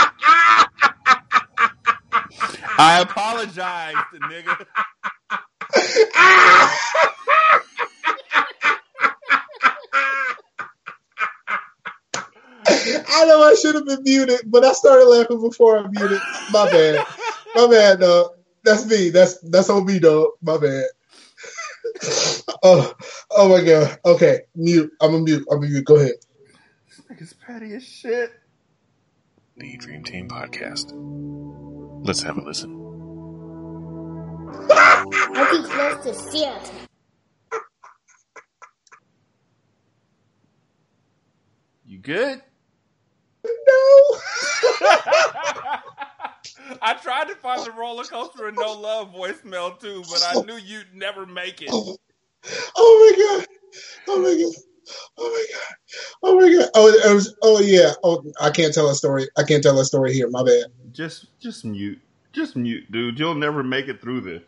I 2.78 3.00
apologize, 3.02 3.94
nigga. 4.14 4.66
I 13.06 13.26
know 13.26 13.42
I 13.42 13.54
should 13.60 13.74
have 13.74 13.84
been 13.84 14.02
muted, 14.04 14.40
but 14.46 14.64
I 14.64 14.72
started 14.72 15.04
laughing 15.04 15.42
before 15.42 15.78
I 15.78 15.86
muted. 15.86 16.20
My 16.50 16.70
bad. 16.70 17.06
My 17.54 17.66
bad, 17.68 18.00
dog. 18.00 18.30
That's 18.64 18.86
me. 18.86 19.10
That's 19.10 19.38
that's 19.40 19.68
on 19.68 19.84
me, 19.84 19.98
dog. 19.98 20.30
My 20.42 20.56
bad. 20.56 20.86
oh, 22.62 22.94
oh 23.30 23.48
my 23.48 23.62
god. 23.62 23.98
Okay, 24.04 24.40
mute. 24.54 24.90
I'm 25.00 25.14
a 25.14 25.20
mute. 25.20 25.46
I'm 25.50 25.58
a 25.58 25.66
mute. 25.66 25.84
Go 25.84 25.96
ahead. 25.96 26.14
This 26.88 27.00
nigga's 27.06 27.34
petty 27.34 27.74
as 27.74 27.84
shit. 27.84 28.32
the 29.58 29.76
Dream 29.76 30.02
Team 30.02 30.28
podcast. 30.28 30.92
Let's 32.06 32.22
have 32.22 32.38
a 32.38 32.42
listen. 32.42 32.80
I 34.70 35.48
think 35.50 35.66
close 35.66 36.04
to 36.04 36.14
Seattle. 36.14 36.74
You 41.84 41.98
good? 41.98 42.40
No. 43.44 44.18
I 46.82 46.94
tried 46.94 47.28
to 47.28 47.34
find 47.36 47.64
the 47.64 47.72
roller 47.72 48.04
coaster 48.04 48.48
and 48.48 48.56
no 48.56 48.72
love 48.72 49.12
voicemail 49.12 49.78
too, 49.78 50.02
but 50.10 50.22
I 50.28 50.40
knew 50.42 50.56
you'd 50.56 50.94
never 50.94 51.26
make 51.26 51.62
it. 51.62 51.70
Oh 52.76 53.16
my 53.16 53.38
god. 53.38 53.46
Oh 54.08 54.18
my 54.20 54.34
god. 54.34 54.62
Oh 55.16 55.30
my 55.30 55.46
god. 55.50 55.76
Oh 56.22 56.38
my 56.38 56.52
god. 56.52 56.70
Oh, 56.74 56.88
it 56.88 57.14
was. 57.14 57.34
Oh 57.42 57.58
yeah. 57.60 57.92
Oh, 58.02 58.22
I 58.38 58.50
can't 58.50 58.74
tell 58.74 58.90
a 58.90 58.94
story. 58.94 59.26
I 59.38 59.44
can't 59.44 59.62
tell 59.62 59.80
a 59.80 59.84
story 59.86 60.12
here. 60.12 60.28
My 60.28 60.42
bad. 60.42 60.66
Just, 60.92 61.28
just 61.40 61.64
mute, 61.64 62.00
just 62.34 62.54
mute, 62.54 62.92
dude. 62.92 63.18
You'll 63.18 63.34
never 63.34 63.62
make 63.62 63.88
it 63.88 64.02
through 64.02 64.20
this. 64.20 64.42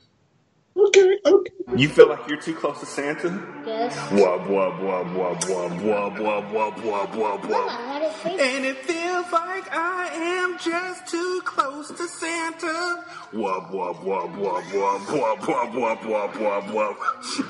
Okay. 0.77 1.19
Okay. 1.24 1.53
You 1.77 1.89
feel 1.89 2.09
like 2.09 2.28
you're 2.28 2.40
too 2.40 2.55
close 2.55 2.81
to 2.81 2.86
Santa? 2.86 3.28
Yes. 3.66 3.97
Wub, 4.11 4.47
wub, 4.47 4.78
wub, 4.81 5.15
wub, 5.15 5.40
wub, 5.43 5.81
wub, 5.81 6.16
wub, 6.19 6.51
wub, 6.53 6.74
wub, 6.77 7.11
wub, 7.12 7.43
Mama, 7.43 7.55
wub. 7.55 7.69
how 7.69 7.98
did 7.98 8.09
it 8.09 8.12
feel? 8.15 8.40
And 8.40 8.65
it 8.65 8.77
feels 8.78 9.32
like 9.32 9.65
I 9.73 10.09
am 10.12 10.59
just 10.59 11.07
too 11.09 11.40
close 11.44 11.89
to 11.89 12.07
Santa. 12.09 13.05
Wub, 13.32 13.70
wub, 13.73 13.97
wub, 14.05 14.36
wub, 14.36 14.62
wub, 14.65 15.01
wub, 15.07 15.39
wub, 15.39 15.70
wub, 15.73 15.98
wub, 16.03 16.32
wub, 16.32 16.62
wub. 16.69 16.97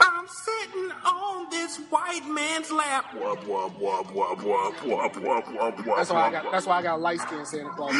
I'm 0.01 0.27
sitting 0.28 0.90
on 1.05 1.51
this 1.51 1.77
white 1.90 2.27
man's 2.28 2.70
lap. 2.73 3.07
Wub, 3.15 3.39
wub, 3.44 3.73
wub, 3.78 4.07
wub, 4.07 4.36
wub, 4.39 4.74
wub, 4.77 5.12
wub, 5.12 5.44
wub, 5.44 5.77
wub, 5.77 5.97
That's 5.97 6.11
why 6.11 6.28
I 6.28 6.31
got. 6.32 6.44
wub. 6.47 6.53
That's 6.53 6.66
why 6.66 6.78
I 6.78 6.82
got 6.82 7.01
light 7.01 7.20
skin 7.20 7.44
Santa 7.44 7.70
Claus. 7.70 7.93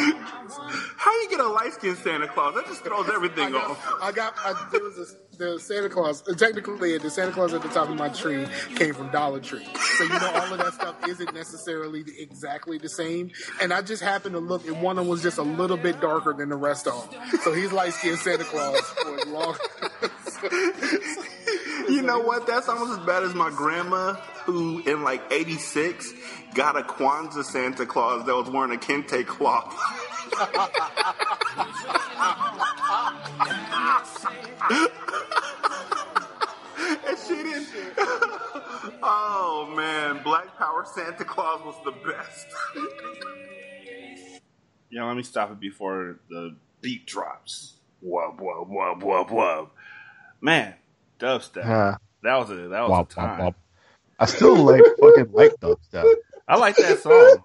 How 0.97 1.11
you 1.21 1.29
get 1.29 1.39
a 1.39 1.47
light 1.47 1.73
skinned 1.73 1.97
Santa 1.97 2.27
Claus? 2.27 2.55
That 2.55 2.65
just 2.65 2.83
throws 2.83 3.09
I 3.09 3.15
everything 3.15 3.51
got. 3.51 3.71
off. 3.71 3.93
I 4.01 4.11
got. 4.11 4.33
I, 4.39 4.67
there 4.71 4.81
was 4.81 4.97
a, 4.97 5.16
the 5.37 5.59
Santa 5.59 5.89
Claus. 5.89 6.27
Uh, 6.27 6.33
technically, 6.33 6.97
the 6.97 7.09
Santa 7.09 7.31
Claus 7.31 7.53
at 7.53 7.61
the 7.61 7.69
top 7.69 7.89
of 7.89 7.95
my 7.95 8.09
tree 8.09 8.47
came 8.75 8.93
from 8.93 9.09
Dollar 9.11 9.39
Tree. 9.39 9.65
So 9.97 10.03
you 10.03 10.09
know, 10.09 10.31
all 10.33 10.53
of 10.53 10.57
that 10.57 10.73
stuff 10.73 10.95
isn't 11.07 11.33
necessarily 11.33 12.03
exactly 12.17 12.77
the 12.77 12.89
same. 12.89 13.31
And 13.61 13.71
I 13.73 13.81
just 13.81 14.01
happened 14.01 14.33
to 14.33 14.39
look, 14.39 14.67
and 14.67 14.81
one 14.81 14.97
of 14.97 15.05
them 15.05 15.09
was 15.09 15.21
just 15.21 15.37
a 15.37 15.43
little 15.43 15.77
bit 15.77 16.01
darker 16.01 16.33
than 16.33 16.49
the 16.49 16.55
rest 16.55 16.87
of 16.87 17.11
them. 17.11 17.21
So 17.43 17.53
he's 17.53 17.71
light 17.71 17.93
skinned 17.93 18.19
Santa 18.19 18.43
Claus 18.43 18.81
for 18.81 19.19
as 19.19 19.27
long. 19.27 19.57
You 21.89 22.01
know 22.01 22.19
what? 22.19 22.45
That's 22.45 22.67
almost 22.67 22.99
as 22.99 23.05
bad 23.05 23.23
as 23.23 23.33
my 23.33 23.49
grandma, 23.49 24.13
who 24.43 24.83
in 24.85 25.03
like 25.03 25.21
'86 25.31 26.13
got 26.53 26.77
a 26.77 26.81
Kwanzaa 26.81 27.45
Santa 27.45 27.85
Claus 27.85 28.25
that 28.25 28.35
was 28.35 28.49
wearing 28.49 28.73
a 28.73 28.77
kente 28.77 29.25
cloth. 29.25 29.73
and 37.07 37.17
she 37.27 37.35
didn't. 37.35 37.67
oh 39.03 39.71
man, 39.75 40.21
Black 40.23 40.57
Power 40.57 40.85
Santa 40.93 41.23
Claus 41.25 41.61
was 41.65 41.75
the 41.85 41.91
best. 42.09 42.47
Yeah, 44.89 45.05
let 45.05 45.17
me 45.17 45.23
stop 45.23 45.51
it 45.51 45.59
before 45.59 46.19
the 46.29 46.55
beat 46.81 47.05
drops. 47.05 47.73
Wub 48.05 48.39
wub 48.39 48.69
wub 48.69 49.01
wub 49.01 49.29
wub. 49.29 49.69
Man, 50.39 50.75
dubstep. 51.19 51.63
Huh. 51.63 51.97
That 52.23 52.35
was 52.37 52.49
a 52.51 52.55
that 52.69 52.81
was 52.81 52.89
Wop, 52.89 53.11
a 53.11 53.13
time. 53.13 53.29
wop, 53.29 53.39
wop. 53.39 53.55
I 54.19 54.25
still 54.25 54.55
like 54.55 54.81
fucking 54.99 55.31
like 55.31 55.55
dubstep. 55.59 56.05
I 56.47 56.57
like 56.57 56.75
that 56.77 56.99
song. 56.99 57.43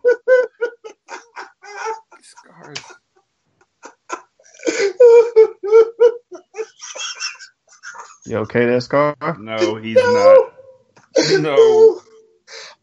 Scars. 2.22 2.98
You 8.26 8.38
okay 8.38 8.66
there, 8.66 8.80
Scar? 8.80 9.16
No, 9.38 9.76
he's 9.76 10.04
not. 10.04 10.40
No. 11.40 12.00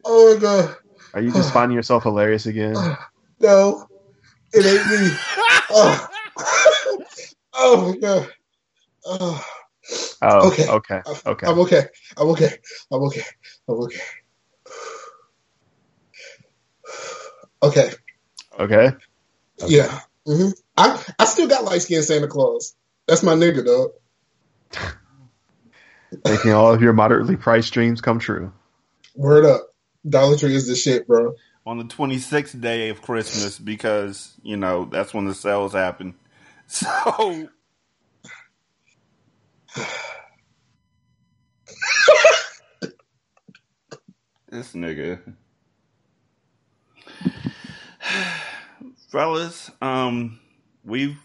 Oh 0.06 0.36
my 0.36 0.42
god. 0.42 0.76
Are 1.14 1.22
you 1.22 1.32
just 1.32 1.52
finding 1.54 1.76
yourself 1.76 2.04
hilarious 2.04 2.46
again? 2.48 2.76
No, 3.40 3.88
it 4.54 4.66
ain't 4.66 4.88
me. 4.88 5.12
oh. 5.72 6.10
oh 7.56 7.92
my 7.94 7.98
god. 8.00 8.30
Oh. 9.06 9.46
Oh, 10.22 10.50
Okay. 10.50 10.68
okay, 10.68 11.02
okay. 11.26 11.48
I'm 11.48 11.60
okay. 11.60 11.88
I'm 12.18 12.28
okay. 12.30 12.50
I'm 12.92 13.02
okay. 13.04 13.24
I'm 13.70 13.76
okay. 13.76 14.02
Okay. 17.64 17.92
Okay. 18.60 18.92
Yeah. 19.68 20.00
hmm 20.26 20.50
I 20.78 21.04
I 21.18 21.26
still 21.26 21.48
got 21.48 21.64
light 21.64 21.82
skinned 21.82 22.06
Santa 22.06 22.28
Claus. 22.28 22.76
That's 23.08 23.24
my 23.24 23.34
nigga, 23.34 23.66
dog. 23.66 23.92
Making 26.26 26.54
all 26.54 26.74
of 26.74 26.82
your 26.82 26.94
moderately 26.94 27.36
priced 27.36 27.74
dreams 27.74 28.02
come 28.02 28.20
true. 28.20 28.52
Word 29.16 29.46
up. 29.46 29.74
Dollar 30.08 30.38
Tree 30.38 30.56
is 30.56 30.68
the 30.68 30.76
shit, 30.76 31.08
bro. 31.08 31.36
On 31.66 31.78
the 31.78 31.84
26th 31.84 32.60
day 32.60 32.90
of 32.90 33.02
Christmas, 33.02 33.60
because, 33.60 34.34
you 34.42 34.58
know, 34.58 34.86
that's 34.86 35.14
when 35.14 35.26
the 35.26 35.36
sales 35.36 35.74
happen. 35.74 36.16
So. 36.72 37.50
this 44.50 44.74
nigga. 44.74 45.20
Fellas, 49.10 49.72
um, 49.82 50.40
we've 50.86 51.20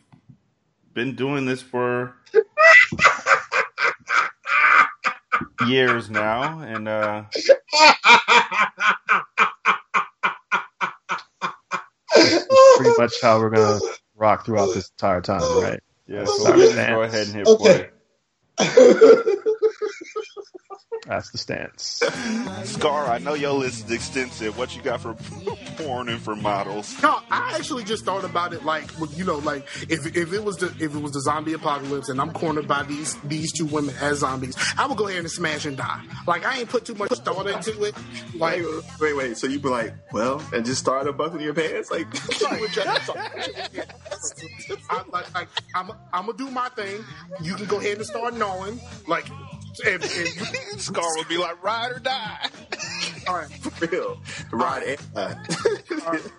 been 0.94 1.16
doing 1.16 1.46
this 1.46 1.62
for 1.62 2.14
years 5.58 6.10
now, 6.10 6.60
and 6.60 6.88
uh, 6.88 7.24
Pretty 12.74 12.94
much 12.98 13.20
how 13.20 13.38
we're 13.40 13.50
gonna 13.50 13.82
rock 14.16 14.46
throughout 14.46 14.72
this 14.72 14.90
entire 14.90 15.20
time, 15.22 15.52
right? 15.54 15.80
yeah. 16.08 16.26
So 16.26 16.46
our 16.46 16.58
we 16.58 16.66
just 16.66 16.86
stance. 16.86 16.88
go 16.88 17.02
ahead 17.02 17.28
and 17.28 17.36
hit 17.36 17.50
Okay. 17.50 17.54
play. 17.54 17.90
That's 21.06 21.30
the 21.30 21.38
stance. 21.38 22.02
Scar, 22.64 23.06
I 23.06 23.18
know 23.18 23.34
your 23.34 23.52
list 23.52 23.86
is 23.86 23.90
extensive. 23.90 24.56
What 24.56 24.74
you 24.74 24.82
got 24.82 25.02
for 25.02 25.14
porn 25.76 26.08
and 26.08 26.20
for 26.20 26.34
models? 26.34 27.00
No, 27.02 27.20
I 27.30 27.54
actually 27.56 27.84
just 27.84 28.04
thought 28.04 28.24
about 28.24 28.54
it 28.54 28.64
like 28.64 28.84
you 29.14 29.24
know, 29.24 29.38
like 29.38 29.66
if 29.90 30.16
if 30.16 30.32
it 30.32 30.42
was 30.42 30.56
the 30.56 30.68
if 30.82 30.94
it 30.94 31.02
was 31.02 31.12
the 31.12 31.20
zombie 31.20 31.52
apocalypse 31.52 32.08
and 32.08 32.20
I'm 32.20 32.32
cornered 32.32 32.66
by 32.66 32.84
these 32.84 33.16
these 33.24 33.52
two 33.52 33.66
women 33.66 33.94
as 34.00 34.20
zombies, 34.20 34.56
I 34.78 34.86
would 34.86 34.96
go 34.96 35.08
ahead 35.08 35.20
and 35.20 35.30
smash 35.30 35.66
and 35.66 35.76
die. 35.76 36.02
Like 36.26 36.46
I 36.46 36.60
ain't 36.60 36.70
put 36.70 36.86
too 36.86 36.94
much 36.94 37.10
thought 37.10 37.46
into 37.46 37.82
it. 37.82 37.94
Like 38.34 38.54
Wait, 38.54 38.66
wait, 39.00 39.16
wait. 39.16 39.36
So 39.36 39.46
you 39.46 39.58
be 39.58 39.68
like, 39.68 39.94
well, 40.12 40.42
and 40.52 40.64
just 40.64 40.80
start 40.80 41.06
unbuckling 41.06 41.42
your 41.42 41.54
pants? 41.54 41.90
Like, 41.90 42.06
I'm 44.90 45.10
like, 45.10 45.34
like 45.34 45.48
I'm 45.74 45.90
I'm 46.12 46.26
gonna 46.26 46.38
do 46.38 46.50
my 46.50 46.68
thing. 46.70 47.04
You 47.42 47.54
can 47.54 47.66
go 47.66 47.78
ahead 47.78 47.96
and 47.96 48.06
start 48.06 48.36
gnawing. 48.36 48.80
Like, 49.06 49.26
and, 49.86 50.02
and 50.02 50.80
Scar 50.80 51.04
would 51.16 51.28
be 51.28 51.36
like, 51.36 51.62
ride 51.62 51.92
or 51.92 51.98
die. 51.98 52.48
all 53.28 53.34
right. 53.36 53.48
for 53.50 53.86
real. 53.86 54.20
Ride 54.52 54.82
and 54.82 55.14
die. 55.14 55.36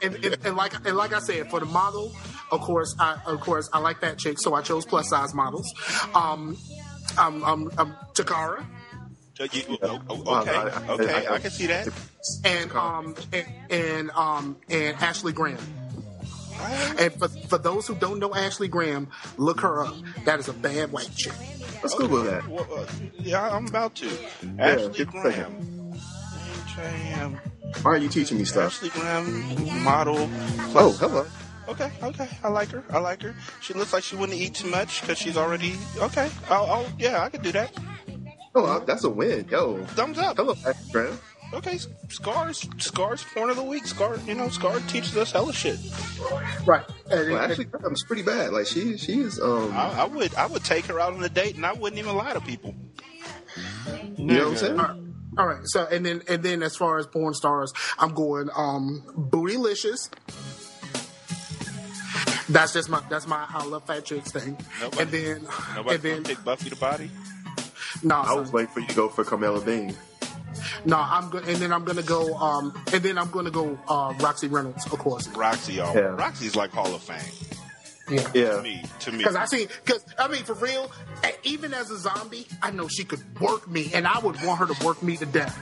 and, 0.02 0.16
and, 0.24 0.38
and 0.46 0.56
like 0.56 0.74
and 0.86 0.96
like 0.96 1.14
I 1.14 1.20
said, 1.20 1.50
for 1.50 1.60
the 1.60 1.66
model, 1.66 2.14
of 2.52 2.62
course, 2.62 2.96
I 3.00 3.20
of 3.26 3.40
course 3.42 3.70
I 3.74 3.80
like 3.80 4.02
that 4.02 4.18
chick, 4.18 4.38
so 4.40 4.54
I 4.54 4.62
chose 4.62 4.86
plus 4.86 5.10
size 5.10 5.34
models. 5.34 5.72
Um, 6.14 6.58
um, 7.18 7.44
um, 7.44 7.72
um 7.78 7.96
Takara 8.14 8.66
Uh, 9.40 9.48
you- 9.52 9.78
oh, 9.82 10.02
oh, 10.10 10.42
okay, 10.42 10.94
okay, 10.94 11.28
I 11.28 11.40
can 11.40 11.52
see 11.52 11.68
that. 11.68 11.88
and 12.46 12.72
um 12.74 13.16
and, 13.34 13.48
and 13.70 14.12
um 14.12 14.58
and 14.70 14.96
Ashley 14.98 15.34
Graham. 15.34 15.58
And 16.98 17.14
for, 17.14 17.28
for 17.28 17.58
those 17.58 17.88
who 17.88 17.96
don't 17.96 18.20
know 18.20 18.34
Ashley 18.34 18.68
Graham, 18.68 19.10
look 19.38 19.62
her 19.62 19.86
up. 19.86 19.96
That 20.26 20.40
is 20.40 20.48
a 20.48 20.54
bad 20.54 20.92
white 20.92 21.14
chick. 21.16 21.34
Let's 21.82 21.96
Google 21.96 22.24
that. 22.24 22.48
Well, 22.48 22.68
uh, 22.74 22.86
yeah, 23.20 23.50
I'm 23.56 23.68
about 23.68 23.96
to. 23.96 24.08
Yeah, 24.08 24.50
Ashley 24.60 24.94
give 24.94 25.14
me 25.14 25.20
a 25.20 25.24
Graham. 25.24 25.94
Graham. 26.76 27.40
Why 27.82 27.92
are 27.92 27.98
you 27.98 28.10
teaching 28.10 28.38
me 28.38 28.46
stuff? 28.46 28.74
Ashley 28.74 28.90
Graham, 28.90 29.84
model. 29.84 30.30
Oh, 30.76 30.96
hello. 31.00 31.26
Okay, 31.68 31.92
okay, 32.04 32.30
I 32.44 32.50
like 32.50 32.70
her. 32.70 32.84
I 32.92 33.00
like 33.00 33.22
her. 33.24 33.34
She 33.62 33.74
looks 33.74 33.92
like 33.92 34.04
she 34.04 34.16
wouldn't 34.16 34.38
eat 34.38 34.54
too 34.54 34.70
much 34.70 35.02
because 35.02 35.18
she's 35.18 35.36
already 35.36 35.76
okay. 35.98 36.30
Oh, 36.50 36.66
oh, 36.70 36.94
yeah, 37.00 37.24
I 37.24 37.30
could 37.30 37.42
do 37.42 37.52
that. 37.54 37.72
Oh, 38.54 38.66
uh, 38.66 38.80
that's 38.86 39.04
a 39.04 39.10
win. 39.10 39.48
Yo. 39.50 39.84
Thumbs 39.88 40.18
up. 40.18 40.38
Hello, 40.38 40.56
Ashley 40.66 40.92
Graham. 40.92 41.20
Okay, 41.54 41.80
scars, 42.10 42.68
scars, 42.80 43.24
porn 43.34 43.50
of 43.50 43.56
the 43.56 43.64
week. 43.64 43.86
Scar, 43.88 44.18
you 44.26 44.34
know, 44.34 44.50
Scar 44.50 44.80
teaches 44.88 45.16
us 45.16 45.32
hella 45.32 45.54
shit. 45.54 45.78
Right. 46.66 46.84
And, 47.10 47.32
Well, 47.32 47.38
Ashley 47.40 47.66
Graham's 47.66 48.04
pretty 48.04 48.24
bad. 48.24 48.52
Like 48.52 48.68
she, 48.68 48.98
she 48.98 49.20
is. 49.22 49.40
Um, 49.40 49.72
I, 49.74 50.02
I 50.02 50.04
would, 50.06 50.36
I 50.36 50.48
would 50.48 50.64
take 50.66 50.86
her 50.88 51.00
out 51.00 51.14
on 51.14 51.24
a 51.24 51.30
date, 51.30 51.56
and 51.56 51.66
I 51.66 51.72
wouldn't 51.74 52.00
even 52.00 52.16
lie 52.16 52.34
to 52.34 52.42
people. 52.42 52.76
you 54.18 54.26
know 54.26 54.44
what 54.44 54.48
I'm 54.52 54.58
saying? 54.58 54.80
All 54.80 54.86
right. 54.88 55.00
All 55.38 55.48
right. 55.48 55.62
So 55.66 55.86
and 55.90 56.06
then 56.06 56.24
and 56.28 56.44
then 56.44 56.62
as 56.64 56.76
far 56.76 56.98
as 56.98 57.08
porn 57.08 57.34
stars, 57.34 57.74
I'm 58.00 58.14
going 58.14 58.50
um 58.56 59.04
Bootylicious. 59.18 60.10
That's 62.50 62.74
just 62.74 62.90
my 62.90 63.02
that's 63.10 63.28
my 63.28 63.46
I 63.50 63.66
love 63.66 63.86
fat 63.88 64.06
chicks 64.06 64.32
thing. 64.32 64.58
Nobody- 64.82 65.02
and 65.02 65.12
then 65.12 65.48
Nobody 65.76 65.96
and 65.96 66.04
then 66.04 66.24
pick 66.24 66.44
Buffy 66.44 66.70
the 66.70 66.76
Body. 66.76 67.10
no, 68.04 68.16
I 68.16 68.34
was 68.34 68.52
waiting 68.52 68.72
for 68.72 68.80
you 68.82 68.88
to 68.88 68.96
go 68.96 69.10
for 69.10 69.24
Carmella 69.24 69.64
Bing. 69.66 69.96
No, 70.86 70.98
I'm 70.98 71.30
good. 71.30 71.48
And 71.48 71.58
then 71.58 71.72
I'm 71.74 71.84
gonna 71.86 72.02
go 72.04 72.36
um 72.36 72.74
and 72.94 73.02
then 73.04 73.18
I'm 73.18 73.30
gonna 73.32 73.52
go 73.52 73.78
uh 73.88 74.14
Roxy 74.20 74.48
Reynolds, 74.48 74.86
of 74.92 75.00
course. 75.00 75.28
Roxy, 75.30 75.74
y'all. 75.74 75.94
Yeah. 75.96 76.02
Roxy's 76.16 76.56
like 76.56 76.72
Hall 76.72 76.94
of 76.94 77.02
Fame 77.02 77.20
Yeah. 78.10 78.24
to 78.30 78.40
Yeah. 78.40 78.62
me. 78.62 78.84
To 79.00 79.12
me, 79.12 79.18
Because 79.20 79.36
I 79.36 79.46
see, 79.46 79.68
because 79.84 80.06
I 80.20 80.28
mean, 80.28 80.44
for 80.44 80.54
real, 80.56 80.92
even 81.44 81.74
as 81.74 81.90
a 81.92 81.98
zombie, 81.98 82.48
I 82.62 82.72
know 82.72 82.88
she 82.88 83.04
could 83.04 83.22
work 83.40 83.68
me, 83.70 83.92
and 83.94 84.08
I 84.08 84.20
would 84.20 84.42
want 84.44 84.60
her 84.60 84.68
to 84.74 84.86
work 84.86 85.02
me 85.02 85.18
to 85.18 85.26
death. 85.26 85.58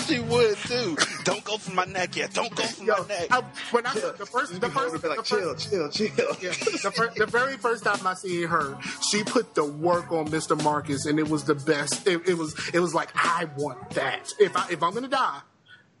She 0.00 0.20
would 0.20 0.56
too. 0.58 0.96
Don't 1.24 1.44
go 1.44 1.56
for 1.58 1.72
my 1.72 1.84
neck 1.84 2.16
yet. 2.16 2.32
Don't 2.34 2.54
go 2.54 2.62
for 2.64 2.84
Yo, 2.84 2.94
my 3.02 3.08
neck. 3.08 3.26
I, 3.30 3.42
when 3.70 3.86
I 3.86 3.94
the 3.94 4.26
first, 4.26 4.60
the 4.60 4.68
first, 4.68 5.02
be 5.02 5.08
like, 5.08 5.18
the 5.18 5.22
chill, 5.22 5.52
first, 5.54 5.70
chill, 5.70 5.90
chill. 5.90 6.08
yeah, 6.40 6.50
the, 6.50 6.92
fir- 6.94 7.12
the 7.16 7.26
very 7.26 7.56
first 7.56 7.84
time 7.84 8.06
I 8.06 8.14
seen 8.14 8.48
her, 8.48 8.78
she 9.10 9.22
put 9.24 9.54
the 9.54 9.64
work 9.64 10.10
on 10.12 10.28
Mr. 10.28 10.60
Marcus, 10.62 11.06
and 11.06 11.18
it 11.18 11.28
was 11.28 11.44
the 11.44 11.54
best. 11.54 12.06
It, 12.06 12.28
it 12.28 12.34
was, 12.38 12.54
it 12.72 12.80
was 12.80 12.94
like 12.94 13.10
I 13.14 13.46
want 13.56 13.90
that. 13.90 14.32
If 14.38 14.56
I 14.56 14.66
if 14.70 14.82
I'm 14.82 14.92
gonna 14.94 15.08
die, 15.08 15.40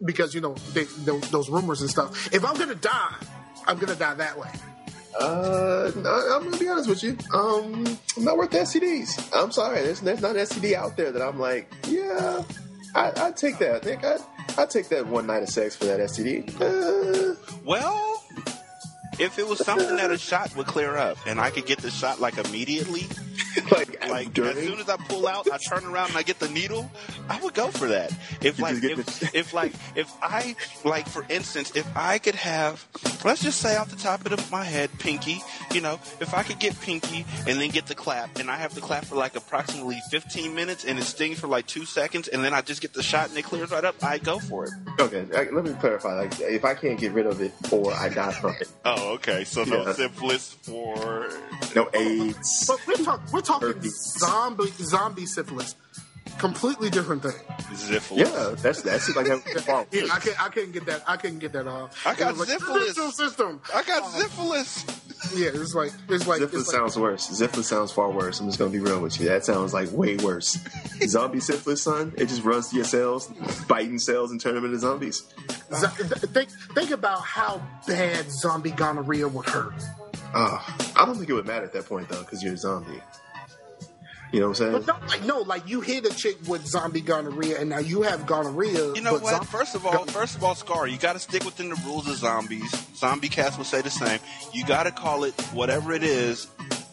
because 0.04 0.34
you 0.34 0.40
know 0.40 0.54
they, 0.72 0.84
those, 0.84 1.30
those 1.30 1.48
rumors 1.50 1.80
and 1.80 1.90
stuff. 1.90 2.32
If 2.32 2.44
I'm 2.44 2.56
gonna 2.56 2.74
die, 2.74 3.14
I'm 3.66 3.78
gonna 3.78 3.94
die 3.96 4.14
that 4.14 4.38
way. 4.38 4.50
Uh, 5.18 5.90
I'm 5.96 6.44
gonna 6.44 6.56
be 6.56 6.68
honest 6.68 6.88
with 6.88 7.02
you. 7.02 7.16
Um, 7.34 7.98
I'm 8.16 8.24
not 8.24 8.36
worth 8.36 8.50
the 8.50 8.58
STDs. 8.58 9.28
I'm 9.34 9.50
sorry. 9.50 9.82
There's 9.82 10.00
there's 10.00 10.20
not 10.22 10.36
an 10.36 10.46
STD 10.46 10.74
out 10.74 10.96
there 10.96 11.10
that 11.10 11.20
I'm 11.20 11.38
like, 11.38 11.70
yeah, 11.88 12.42
I 12.94 13.12
I 13.16 13.30
take 13.32 13.58
that. 13.58 13.76
I 13.76 13.78
think 13.78 14.04
I 14.04 14.16
I 14.58 14.66
take 14.66 14.88
that 14.88 15.06
one 15.06 15.26
night 15.26 15.42
of 15.42 15.48
sex 15.48 15.76
for 15.76 15.84
that 15.86 16.00
STD. 16.00 16.60
Uh, 16.60 17.34
Well, 17.64 18.22
if 19.18 19.38
it 19.38 19.46
was 19.46 19.64
something 19.64 19.96
that 19.96 20.10
a 20.10 20.18
shot 20.18 20.54
would 20.56 20.66
clear 20.66 20.96
up, 20.96 21.18
and 21.26 21.40
I 21.40 21.50
could 21.50 21.66
get 21.66 21.78
the 21.78 21.90
shot 21.90 22.20
like 22.20 22.38
immediately, 22.38 23.06
like 23.72 24.08
like 24.08 24.38
as 24.38 24.56
soon 24.64 24.78
as 24.80 24.88
I 24.88 24.96
pull 24.96 25.26
out, 25.26 25.50
I 25.50 25.58
turn 25.58 25.84
around 25.84 26.08
and 26.10 26.18
I 26.18 26.22
get 26.22 26.38
the 26.38 26.48
needle, 26.48 26.90
I 27.28 27.40
would 27.40 27.54
go 27.54 27.68
for 27.68 27.88
that. 27.88 28.12
If 28.42 28.58
You 28.58 28.64
like 28.64 28.80
just 28.80 28.82
get 28.82 28.98
if, 28.98 29.34
if 29.34 29.54
like 29.54 29.72
if 29.94 30.12
I 30.22 30.56
like 30.84 31.08
for 31.08 31.24
instance, 31.28 31.72
if 31.74 31.86
I 31.96 32.18
could 32.18 32.34
have 32.36 32.86
let's 33.24 33.42
just 33.42 33.60
say 33.60 33.76
off 33.76 33.90
the 33.90 33.96
top 33.96 34.24
of 34.26 34.50
my 34.50 34.64
head, 34.64 34.90
Pinky, 34.98 35.40
you 35.72 35.80
know, 35.80 35.94
if 36.20 36.34
I 36.34 36.42
could 36.42 36.58
get 36.58 36.78
Pinky 36.80 37.24
and 37.46 37.60
then 37.60 37.70
get 37.70 37.86
the 37.86 37.94
clap, 37.94 38.38
and 38.38 38.50
I 38.50 38.56
have 38.56 38.74
the 38.74 38.80
clap 38.80 39.04
for 39.04 39.16
like 39.16 39.36
approximately 39.36 40.00
15 40.10 40.54
minutes, 40.54 40.84
and 40.84 40.98
it 40.98 41.04
stings 41.04 41.38
for 41.38 41.46
like 41.46 41.66
two 41.66 41.84
seconds, 41.84 42.28
and 42.28 42.42
then 42.44 42.54
I 42.54 42.62
just 42.62 42.80
get 42.80 42.94
the 42.94 43.02
shot 43.02 43.28
and 43.28 43.38
it 43.38 43.44
clears 43.44 43.70
right 43.70 43.84
up, 43.84 43.96
I 44.02 44.18
go 44.18 44.38
for 44.38 44.66
it. 44.66 44.72
Okay, 44.98 45.24
let 45.52 45.64
me 45.64 45.72
clarify. 45.80 46.14
Like, 46.14 46.40
if 46.40 46.64
I 46.64 46.74
can't 46.74 46.98
get 46.98 47.12
rid 47.12 47.26
of 47.26 47.40
it 47.40 47.52
or 47.70 47.92
I 47.92 48.08
die 48.08 48.32
from 48.32 48.54
it, 48.60 48.68
Oh, 48.84 49.14
okay. 49.14 49.44
So 49.44 49.64
no 49.64 49.84
Yeah. 49.86 49.92
syphilis 49.92 50.54
for 50.62 51.28
no 51.74 51.88
AIDS. 51.94 52.64
But 52.66 52.86
we're 52.86 52.94
talking, 53.04 53.26
we're 53.32 53.40
talking 53.40 53.68
Herpes. 53.68 54.16
zombie 54.18 54.70
zombie 54.78 55.26
syphilis, 55.26 55.74
completely 56.38 56.90
different 56.90 57.22
thing. 57.22 57.32
syphilis. 57.76 58.28
Yeah, 58.30 58.54
that's 58.60 58.82
that's 58.82 59.14
like 59.16 59.26
having 59.26 59.42
Yeah, 59.92 60.02
I 60.12 60.18
can't 60.18 60.42
I 60.42 60.48
couldn't 60.48 60.72
get 60.72 60.86
that. 60.86 61.02
I 61.06 61.16
couldn't 61.16 61.38
get 61.38 61.52
that 61.52 61.66
off. 61.66 62.06
I 62.06 62.14
got 62.14 62.34
It 62.34 62.38
like, 62.38 62.48
syphilis. 62.48 62.86
"System, 62.94 63.10
system. 63.12 63.60
I 63.74 63.82
got 63.82 64.10
syphilis. 64.10 64.84
Yeah, 65.34 65.50
it's 65.52 65.74
like 65.74 65.92
it's 66.08 66.26
like 66.26 66.40
Syphilis 66.40 66.62
it's 66.62 66.72
like, 66.72 66.76
sounds 66.80 66.96
worse. 66.98 67.24
Syphilis 67.28 67.68
sounds 67.68 67.92
far 67.92 68.10
worse. 68.10 68.40
I'm 68.40 68.46
just 68.46 68.58
gonna 68.58 68.70
be 68.70 68.78
real 68.78 69.00
with 69.00 69.20
you. 69.20 69.28
That 69.28 69.44
sounds 69.44 69.74
like 69.74 69.92
way 69.92 70.16
worse. 70.16 70.58
Zombie 71.06 71.40
syphilis, 71.40 71.82
son. 71.82 72.14
It 72.16 72.26
just 72.26 72.42
runs 72.42 72.70
to 72.70 72.76
your 72.76 72.84
cells, 72.86 73.28
biting 73.68 73.98
cells, 73.98 74.30
and 74.30 74.40
turn 74.40 74.54
them 74.54 74.64
into 74.64 74.78
zombies. 74.78 75.22
zo- 75.74 75.88
think 75.88 76.48
think 76.74 76.90
about 76.90 77.20
how 77.20 77.62
bad 77.86 78.30
zombie 78.32 78.70
gonorrhea 78.70 79.28
would 79.28 79.46
hurt. 79.46 79.74
Uh, 80.32 80.58
I 80.96 81.04
don't 81.04 81.16
think 81.16 81.28
it 81.28 81.34
would 81.34 81.46
matter 81.46 81.66
at 81.66 81.72
that 81.74 81.84
point 81.86 82.08
though, 82.08 82.20
because 82.20 82.42
you're 82.42 82.54
a 82.54 82.56
zombie. 82.56 83.00
You 84.32 84.40
know 84.40 84.48
what 84.50 84.60
I'm 84.60 84.72
But 84.72 84.84
saying? 84.84 84.86
not 84.86 85.08
like 85.08 85.24
no, 85.24 85.38
like 85.40 85.68
you 85.68 85.80
hit 85.80 86.06
a 86.06 86.14
chick 86.14 86.36
with 86.46 86.64
zombie 86.66 87.00
gonorrhea, 87.00 87.58
and 87.60 87.68
now 87.68 87.78
you 87.78 88.02
have 88.02 88.26
gonorrhea. 88.26 88.94
You 88.94 89.00
know 89.00 89.14
what? 89.14 89.26
zom- 89.26 89.44
First 89.44 89.74
of 89.74 89.84
all, 89.84 90.04
first 90.06 90.36
of 90.36 90.44
all, 90.44 90.54
Scar, 90.54 90.86
you 90.86 90.98
got 90.98 91.14
to 91.14 91.18
stick 91.18 91.44
within 91.44 91.68
the 91.70 91.80
rules 91.84 92.08
of 92.08 92.16
zombies. 92.16 92.70
Zombie 92.96 93.28
cast 93.28 93.58
will 93.58 93.64
say 93.64 93.80
the 93.82 93.90
same. 93.90 94.20
You 94.52 94.64
got 94.64 94.84
to 94.84 94.92
call 94.92 95.24
it 95.24 95.34
whatever 95.52 95.92
it 95.92 96.04
is, 96.04 96.46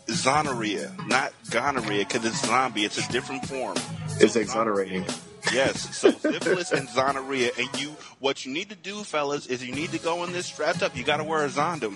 zonorrhea, 0.08 1.08
not 1.08 1.34
gonorrhea, 1.52 2.06
because 2.06 2.26
it's 2.26 2.46
zombie. 2.46 2.86
It's 2.86 2.98
a 2.98 3.12
different 3.12 3.46
form. 3.46 3.78
It's 4.20 4.36
exonerating. 4.36 5.06
Yes, 5.54 5.96
so 5.96 6.12
syphilis 6.12 6.72
and 6.72 6.90
zonorrhea, 6.90 7.58
and 7.58 7.82
you, 7.82 7.90
what 8.20 8.46
you 8.46 8.52
need 8.52 8.70
to 8.70 8.76
do, 8.76 9.04
fellas, 9.04 9.46
is 9.48 9.64
you 9.66 9.74
need 9.74 9.92
to 9.92 10.00
go 10.00 10.24
in 10.26 10.34
this 10.34 10.46
strapped 10.48 10.84
up. 10.84 10.96
You 10.98 11.04
got 11.04 11.18
to 11.18 11.24
wear 11.24 11.46
a 11.46 11.50
zondom. 11.50 11.96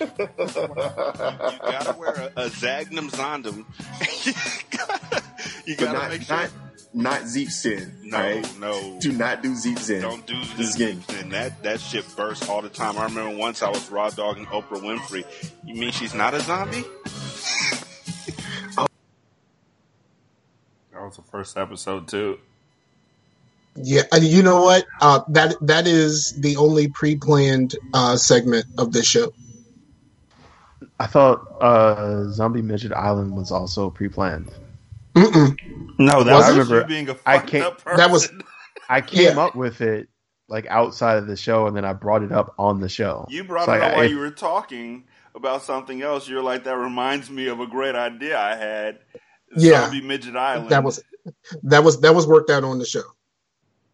You 0.00 0.18
got 1.62 1.82
to 1.86 1.96
wear 1.98 2.12
a, 2.36 2.42
a 2.42 2.48
Zagnum 2.50 3.10
zondom. 3.10 3.64
you 5.66 5.76
But 5.76 5.84
got 5.84 5.92
to 5.92 5.98
not 5.98 6.10
make 6.10 6.22
sure. 6.22 6.36
not 6.36 6.50
not 6.94 7.22
Zeep 7.26 7.50
Sin. 7.50 7.94
No, 8.02 8.16
right? 8.18 8.58
no. 8.58 8.98
Do 9.00 9.12
not 9.12 9.42
do 9.42 9.54
Zeep 9.54 9.78
Sin. 9.78 10.00
Don't 10.02 10.26
do 10.26 10.40
this 10.56 10.74
game. 10.76 11.02
And 11.20 11.32
that 11.32 11.62
that 11.62 11.80
shit 11.80 12.04
bursts 12.16 12.48
all 12.48 12.62
the 12.62 12.68
time. 12.68 12.96
I 12.98 13.04
remember 13.04 13.36
once 13.36 13.62
I 13.62 13.68
was 13.70 13.90
raw 13.90 14.08
dogging 14.10 14.46
Oprah 14.46 14.80
Winfrey. 14.80 15.24
You 15.64 15.74
mean 15.74 15.92
she's 15.92 16.14
not 16.14 16.34
a 16.34 16.40
zombie? 16.40 16.84
Oh. 18.78 18.86
That 20.92 21.02
was 21.02 21.16
the 21.16 21.22
first 21.22 21.56
episode 21.56 22.08
too. 22.08 22.38
Yeah, 23.82 24.02
and 24.12 24.24
you 24.24 24.42
know 24.42 24.62
what? 24.62 24.84
Uh, 25.00 25.20
that 25.28 25.54
that 25.62 25.86
is 25.86 26.32
the 26.40 26.56
only 26.56 26.88
pre-planned 26.88 27.76
uh, 27.94 28.16
segment 28.16 28.66
of 28.78 28.92
this 28.92 29.06
show. 29.06 29.32
I 31.00 31.06
thought 31.06 31.46
uh, 31.60 32.24
Zombie 32.30 32.62
Midget 32.62 32.92
Island 32.92 33.36
was 33.36 33.52
also 33.52 33.90
pre-planned. 33.90 34.50
No, 35.14 36.22
that 36.22 36.32
I 36.32 36.36
was 36.36 36.48
remember 36.50 36.80
you 36.80 36.86
being 36.86 37.08
a 37.08 37.16
I 37.26 37.38
fucked 37.38 37.48
came, 37.50 37.62
up 37.62 37.82
person. 37.82 37.96
That 37.98 38.10
was 38.10 38.30
I 38.88 39.00
came 39.00 39.36
Yeah. 39.36 39.42
up 39.42 39.54
with 39.54 39.80
it 39.80 40.08
like 40.48 40.66
outside 40.68 41.18
of 41.18 41.26
the 41.26 41.36
show, 41.36 41.66
and 41.66 41.76
then 41.76 41.84
I 41.84 41.92
brought 41.92 42.22
it 42.22 42.32
up 42.32 42.54
on 42.58 42.80
the 42.80 42.88
show. 42.88 43.26
You 43.28 43.44
brought 43.44 43.66
So 43.66 43.72
it 43.74 43.82
up 43.82 43.92
I- 43.92 43.96
while 43.96 44.00
I- 44.04 44.08
you 44.08 44.18
were 44.18 44.30
talking 44.30 45.04
about 45.34 45.62
something 45.62 46.02
else. 46.02 46.28
You're 46.28 46.42
like, 46.42 46.64
that 46.64 46.76
reminds 46.76 47.30
me 47.30 47.46
of 47.48 47.60
a 47.60 47.66
great 47.66 47.94
idea 47.94 48.38
I 48.38 48.56
had. 48.56 48.98
Yeah. 49.56 49.82
Zombie 49.82 50.00
Midget 50.02 50.36
Island. 50.36 50.70
that 50.70 50.82
was 50.84 51.02
that 51.64 51.84
was 51.84 52.00
that 52.00 52.14
was 52.14 52.26
worked 52.26 52.50
out 52.50 52.64
on 52.64 52.78
the 52.78 52.86
show. 52.86 53.02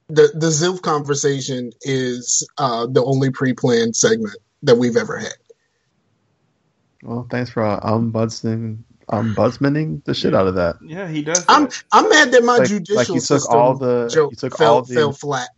The 0.08 0.30
the 0.34 0.48
Zilf 0.48 0.82
conversation 0.82 1.72
is 1.82 2.46
uh, 2.58 2.86
the 2.86 3.02
only 3.04 3.30
pre-planned 3.30 3.96
segment 3.96 4.36
that 4.62 4.76
we've 4.76 4.96
ever 4.96 5.16
had. 5.18 5.32
Well, 7.02 7.26
thanks 7.30 7.50
for 7.50 7.62
uh, 7.62 7.80
ombudsman, 7.80 8.78
ombudsmaning 9.08 10.04
the 10.04 10.14
shit 10.14 10.34
out 10.34 10.46
of 10.46 10.54
that. 10.56 10.76
Yeah, 10.82 11.08
he 11.08 11.22
does. 11.22 11.44
I'm 11.48 11.68
I'm 11.92 12.08
mad 12.08 12.32
that 12.32 12.44
my 12.44 12.58
Like- 12.58 12.68
judicial 12.68 12.96
like 12.96 13.08
you 13.08 13.14
took 13.14 13.22
system 13.22 13.58
all 13.58 13.76
the- 13.76 14.08
joke 14.12 14.32
you 14.32 14.36
took 14.36 14.56
fell 14.56 14.74
all 14.76 14.82
the- 14.82 14.94
fell 14.94 15.12
flat. 15.12 15.48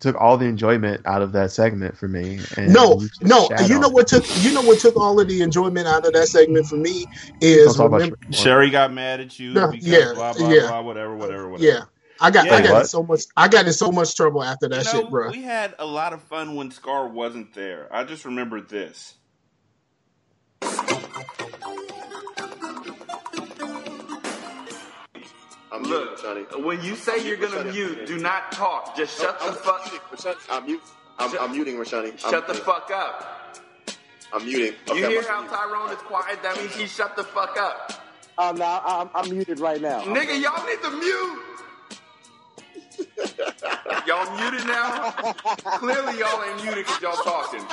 Took 0.00 0.16
all 0.20 0.36
the 0.36 0.46
enjoyment 0.46 1.00
out 1.06 1.22
of 1.22 1.30
that 1.32 1.52
segment 1.52 1.96
for 1.96 2.08
me. 2.08 2.40
And 2.56 2.72
No, 2.72 3.00
you 3.00 3.08
no. 3.20 3.48
You 3.68 3.76
on 3.76 3.80
know 3.82 3.86
it. 3.88 3.92
what 3.92 4.08
took 4.08 4.24
you 4.42 4.52
know 4.52 4.62
what 4.62 4.80
took 4.80 4.96
all 4.96 5.20
of 5.20 5.28
the 5.28 5.42
enjoyment 5.42 5.86
out 5.86 6.04
of 6.04 6.12
that 6.14 6.26
segment 6.26 6.66
for 6.66 6.74
me 6.76 7.06
is 7.40 7.66
Don't 7.66 7.76
talk 7.76 7.86
about 7.86 8.00
remember- 8.00 8.18
Sherry 8.32 8.68
got 8.70 8.92
mad 8.92 9.20
at 9.20 9.38
you 9.38 9.52
No, 9.52 9.70
because 9.70 9.86
yeah, 9.86 10.12
blah 10.14 10.32
blah 10.32 10.50
yeah. 10.50 10.66
blah 10.68 10.80
whatever 10.82 11.14
whatever 11.16 11.48
whatever. 11.50 11.64
yeah. 11.72 11.82
I 12.22 12.32
got 12.32 12.52
I 12.52 12.60
got 12.62 12.78
in 12.78 12.84
so 12.86 13.04
much 13.04 13.22
I 13.36 13.48
got 13.48 13.66
in 13.66 13.74
so 13.74 13.92
much 13.92 14.16
trouble 14.16 14.44
after 14.44 14.68
that 14.70 14.86
You 14.86 14.90
know, 14.92 15.02
shit, 15.02 15.10
bro. 15.10 15.30
we 15.30 15.42
had 15.42 15.74
a 15.78 15.86
lot 15.86 16.12
of 16.14 16.22
fun 16.22 16.56
when 16.56 16.70
Scar 16.70 17.08
wasn't 17.08 17.54
there. 17.54 17.88
I 17.94 18.04
just 18.04 18.24
remembered 18.26 18.68
this. 18.70 19.14
I'm 25.72 25.82
Look, 25.84 26.18
muting, 26.20 26.46
Rashani. 26.46 26.64
when 26.64 26.82
you 26.82 26.96
say 26.96 27.26
you're 27.26 27.36
gonna 27.38 27.64
Rashani. 27.64 27.72
mute, 27.72 28.06
do 28.06 28.18
not 28.18 28.52
talk. 28.52 28.96
Just 28.96 29.20
shut 29.20 29.40
I'm, 29.40 29.48
the 29.48 29.54
fuck. 29.60 29.82
I'm, 30.50 30.66
mute, 30.66 30.82
I'm, 31.18 31.38
I'm 31.38 31.52
muting 31.52 31.76
Rashani. 31.76 32.12
I'm, 32.24 32.30
Shut 32.30 32.46
the 32.48 32.54
fuck 32.54 32.90
up. 32.92 33.38
I'm 34.32 34.44
muting. 34.44 34.74
You 34.86 34.94
Okay, 34.94 35.06
I'm 35.06 35.12
hear 35.12 35.18
about 35.18 35.26
to 35.28 35.32
how 35.32 35.42
mute. 35.42 35.50
Tyrone 35.50 35.90
is 35.92 35.98
quiet? 36.02 36.42
That 36.42 36.56
means 36.58 36.74
he 36.74 36.86
shut 36.86 37.16
the 37.16 37.24
fuck 37.24 37.56
up. 37.58 37.92
Um, 38.38 38.58
now 38.58 38.82
I'm, 38.84 39.10
I'm 39.14 39.30
muted 39.30 39.60
right 39.60 39.80
now. 39.80 40.02
Nigga, 40.02 40.40
y'all 40.40 40.66
need 40.66 40.82
to 40.82 40.90
mute. 40.90 41.42
y'all 44.06 44.36
muted 44.38 44.66
now? 44.66 45.10
Clearly 45.78 46.18
y'all 46.18 46.42
ain't 46.44 46.62
muted 46.62 46.86
because 46.86 47.00
y'all 47.00 47.16
talking. 47.24 47.64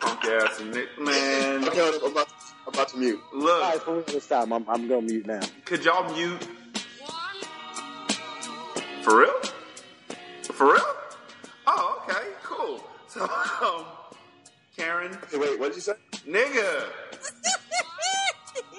Punk 0.00 0.24
ass 0.24 0.60
Nick, 0.60 0.88
man. 1.00 1.68
Okay, 1.68 1.80
I'm 2.04 2.10
about, 2.12 2.28
I'm 2.66 2.72
about 2.74 2.88
to 2.90 2.96
mute. 2.98 3.20
Look, 3.34 3.62
right, 3.62 3.80
for 3.82 3.94
real 3.94 4.02
this 4.04 4.26
time, 4.26 4.52
I'm, 4.52 4.64
I'm 4.68 4.88
gonna 4.88 5.02
mute 5.02 5.26
now. 5.26 5.40
could 5.64 5.84
y'all 5.84 6.12
mute? 6.14 6.46
For 9.02 9.20
real? 9.20 9.40
For 10.52 10.66
real? 10.72 10.96
Oh, 11.66 12.02
okay, 12.08 12.28
cool. 12.42 12.82
So, 13.08 13.22
um, 13.22 13.84
Karen, 14.76 15.16
Hey, 15.30 15.38
wait, 15.38 15.58
what 15.58 15.68
did 15.68 15.76
you 15.76 15.80
say? 15.82 15.92
nigga, 16.28 16.84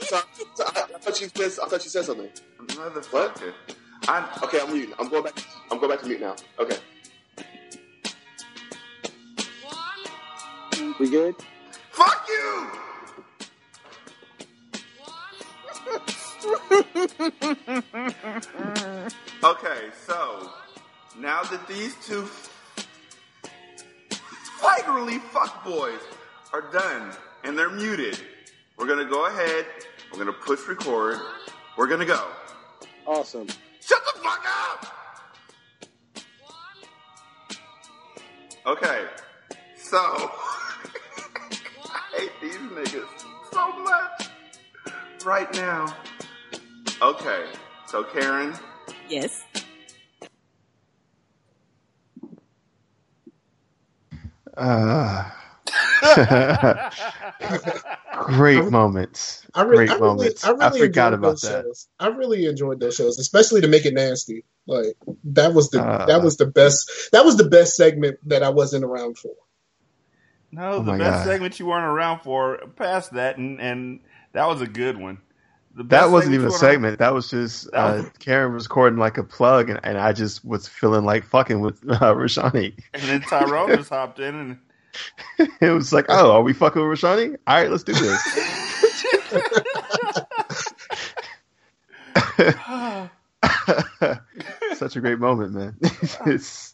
So, 0.01 0.19
so 0.55 0.63
I, 0.65 0.85
I 0.95 0.99
thought 0.99 1.21
you 1.21 1.27
said 1.35 1.63
I 1.63 1.67
thought 1.67 1.83
you 1.83 1.89
said 1.89 2.05
something. 2.05 2.29
motherfucker. 2.67 3.53
I, 4.07 4.39
Okay, 4.43 4.59
I'm 4.61 4.71
muting. 4.71 4.93
I'm 4.99 5.09
going 5.09 5.23
back. 5.23 5.33
I'm 5.71 5.79
going 5.79 5.89
back 5.89 6.01
to 6.01 6.07
mute 6.07 6.21
now. 6.21 6.35
Okay. 6.59 6.77
We 10.99 11.09
good? 11.09 11.35
fuck 11.91 12.27
you! 12.29 12.67
okay, 19.43 19.89
so 20.05 20.51
now 21.17 21.41
that 21.43 21.67
these 21.67 21.95
two 22.05 22.27
flagrantly 24.59 25.19
fuckboys 25.19 25.99
are 26.53 26.69
done 26.71 27.11
and 27.43 27.57
they're 27.57 27.69
muted, 27.69 28.19
we're 28.77 28.87
gonna 28.87 29.05
go 29.05 29.27
ahead. 29.27 29.65
We're 30.11 30.19
gonna 30.19 30.33
push 30.33 30.67
record. 30.67 31.19
We're 31.77 31.87
gonna 31.87 32.05
go. 32.05 32.27
Awesome. 33.05 33.47
Shut 34.25 34.41
the 34.41 34.47
fuck 34.47 34.47
up! 34.47 34.85
Okay, 38.65 39.05
so 39.77 39.97
I 41.89 42.01
hate 42.17 42.31
these 42.41 42.55
niggas 42.55 43.07
so 43.53 43.79
much 43.83 44.29
right 45.23 45.53
now. 45.55 45.95
Okay, 47.01 47.45
so 47.87 48.03
Karen, 48.03 48.55
Yes. 49.07 49.43
Uh, 54.57 55.29
great 58.25 58.65
moments. 58.71 59.45
I 59.53 59.61
really, 59.63 59.87
great 59.87 59.89
I 59.91 59.93
really, 59.95 60.07
moments. 60.07 60.43
I 60.45 60.49
really 60.51 60.79
forgot 60.79 61.13
enjoyed 61.13 61.19
about 61.19 61.29
those 61.31 61.41
that. 61.41 61.63
shows. 61.63 61.87
I 61.99 62.07
really 62.07 62.45
enjoyed 62.45 62.79
those 62.79 62.95
shows, 62.95 63.19
especially 63.19 63.61
to 63.61 63.67
make 63.67 63.85
it 63.85 63.93
nasty. 63.93 64.43
Like 64.67 64.95
that 65.25 65.53
was 65.53 65.69
the 65.69 65.81
Uh. 65.81 66.05
that 66.07 66.21
was 66.23 66.37
the 66.37 66.45
best 66.47 66.91
that 67.11 67.23
was 67.25 67.37
the 67.37 67.47
best 67.49 67.75
segment 67.75 68.17
that 68.27 68.43
I 68.43 68.49
wasn't 68.49 68.83
around 68.83 69.17
for. 69.17 69.33
No, 70.51 70.73
Oh 70.73 70.83
the 70.83 70.93
best 70.93 71.25
God. 71.25 71.25
segment 71.25 71.59
you 71.59 71.65
weren't 71.65 71.85
around 71.85 72.21
for. 72.21 72.57
Past 72.75 73.13
that, 73.13 73.37
and 73.37 73.59
and 73.61 73.99
that 74.33 74.47
was 74.47 74.61
a 74.61 74.67
good 74.67 74.97
one. 74.97 75.19
That 75.77 76.09
wasn't 76.09 76.35
even 76.35 76.45
a 76.45 76.49
weren't 76.49 76.59
segment. 76.61 76.99
That 76.99 77.13
was 77.13 77.29
just 77.29 77.67
uh, 77.73 78.03
Karen 78.19 78.53
was 78.53 78.65
recording 78.65 78.97
like 78.97 79.17
a 79.17 79.23
plug, 79.23 79.69
and, 79.69 79.79
and 79.83 79.97
I 79.97 80.13
just 80.13 80.45
was 80.45 80.67
feeling 80.69 81.03
like 81.03 81.25
fucking 81.25 81.59
with 81.59 81.83
uh, 81.89 82.13
Rashani. 82.15 82.79
And 82.93 83.03
then 83.03 83.21
Tyrone 83.21 83.69
just 83.75 83.89
hopped 83.89 84.19
in 84.19 84.35
and 84.35 84.57
it 85.61 85.69
was 85.73 85.93
like, 85.93 86.05
oh, 86.09 86.31
are 86.31 86.41
we 86.41 86.53
fucking 86.53 86.81
with 86.87 86.99
Rashani? 86.99 87.37
All 87.47 87.55
right, 87.61 87.69
let's 87.71 87.83
do 87.83 87.93
this. 87.93 88.21
Such 94.75 94.95
a 94.95 95.01
great 95.01 95.19
moment, 95.19 95.53
man. 95.53 95.77
it's 96.25 96.73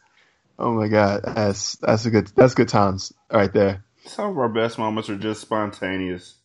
oh 0.60 0.74
my 0.74 0.88
god, 0.88 1.22
that's 1.26 1.76
that's 1.78 2.06
a 2.06 2.12
good 2.12 2.28
that's 2.36 2.54
good 2.56 2.70
times 2.70 3.14
right 3.32 3.52
there. 3.54 3.84
some 4.06 4.32
of 4.32 4.38
our 4.38 4.50
best 4.50 4.78
moments 4.78 5.10
are 5.10 5.18
just 5.18 5.42
spontaneous. 5.42 6.36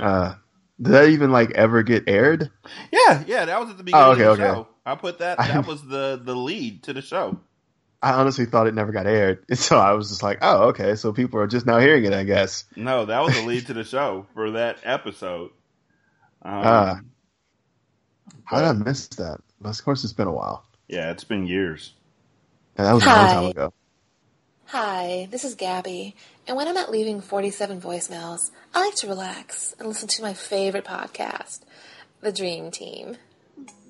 Uh, 0.00 0.34
did 0.80 0.92
that 0.92 1.08
even 1.08 1.32
like 1.32 1.50
ever 1.52 1.82
get 1.82 2.04
aired? 2.06 2.50
Yeah, 2.92 3.24
yeah, 3.26 3.44
that 3.46 3.60
was 3.60 3.70
at 3.70 3.78
the 3.78 3.84
beginning 3.84 4.06
Oh, 4.06 4.12
okay, 4.12 4.24
of 4.24 4.38
the 4.38 4.44
okay. 4.44 4.54
show. 4.54 4.68
I 4.86 4.94
put 4.94 5.18
that. 5.18 5.38
That 5.38 5.66
was 5.66 5.82
the 5.86 6.20
the 6.22 6.36
lead 6.36 6.84
to 6.84 6.92
the 6.92 7.02
show. 7.02 7.40
I 8.00 8.12
honestly 8.12 8.46
thought 8.46 8.66
it 8.68 8.74
never 8.74 8.92
got 8.92 9.06
aired, 9.06 9.44
so 9.58 9.76
I 9.78 9.92
was 9.92 10.08
just 10.08 10.22
like, 10.22 10.38
oh, 10.42 10.68
okay, 10.68 10.94
so 10.94 11.12
people 11.12 11.40
are 11.40 11.46
just 11.48 11.66
now 11.66 11.78
hearing 11.78 12.04
it, 12.04 12.12
I 12.12 12.24
guess. 12.24 12.64
No, 12.76 13.04
that 13.06 13.20
was 13.22 13.34
the 13.34 13.42
lead 13.46 13.66
to 13.66 13.74
the 13.74 13.84
show 13.84 14.26
for 14.34 14.52
that 14.52 14.78
episode. 14.84 15.50
Um, 16.42 16.52
Ah. 16.64 17.00
How 18.44 18.58
did 18.60 18.66
I 18.68 18.72
miss 18.72 19.08
that? 19.08 19.40
But 19.60 19.70
of 19.70 19.84
course, 19.84 20.04
it's 20.04 20.12
been 20.12 20.28
a 20.28 20.32
while. 20.32 20.64
yeah, 20.88 21.10
it's 21.10 21.24
been 21.24 21.46
years. 21.46 21.92
And 22.76 22.86
that 22.86 22.92
was 22.92 23.02
a 23.04 23.06
long 23.06 23.26
time 23.26 23.42
Hi. 23.44 23.50
ago. 23.50 23.72
Hi, 24.66 25.28
this 25.30 25.44
is 25.44 25.54
Gabby, 25.54 26.14
and 26.46 26.56
when 26.56 26.68
I'm 26.68 26.74
not 26.74 26.90
leaving 26.90 27.20
47 27.22 27.80
voicemails, 27.80 28.50
I 28.74 28.84
like 28.84 28.94
to 28.96 29.08
relax 29.08 29.74
and 29.78 29.88
listen 29.88 30.08
to 30.08 30.22
my 30.22 30.34
favorite 30.34 30.84
podcast, 30.84 31.60
The 32.20 32.30
Dream 32.32 32.70
Team. 32.70 33.16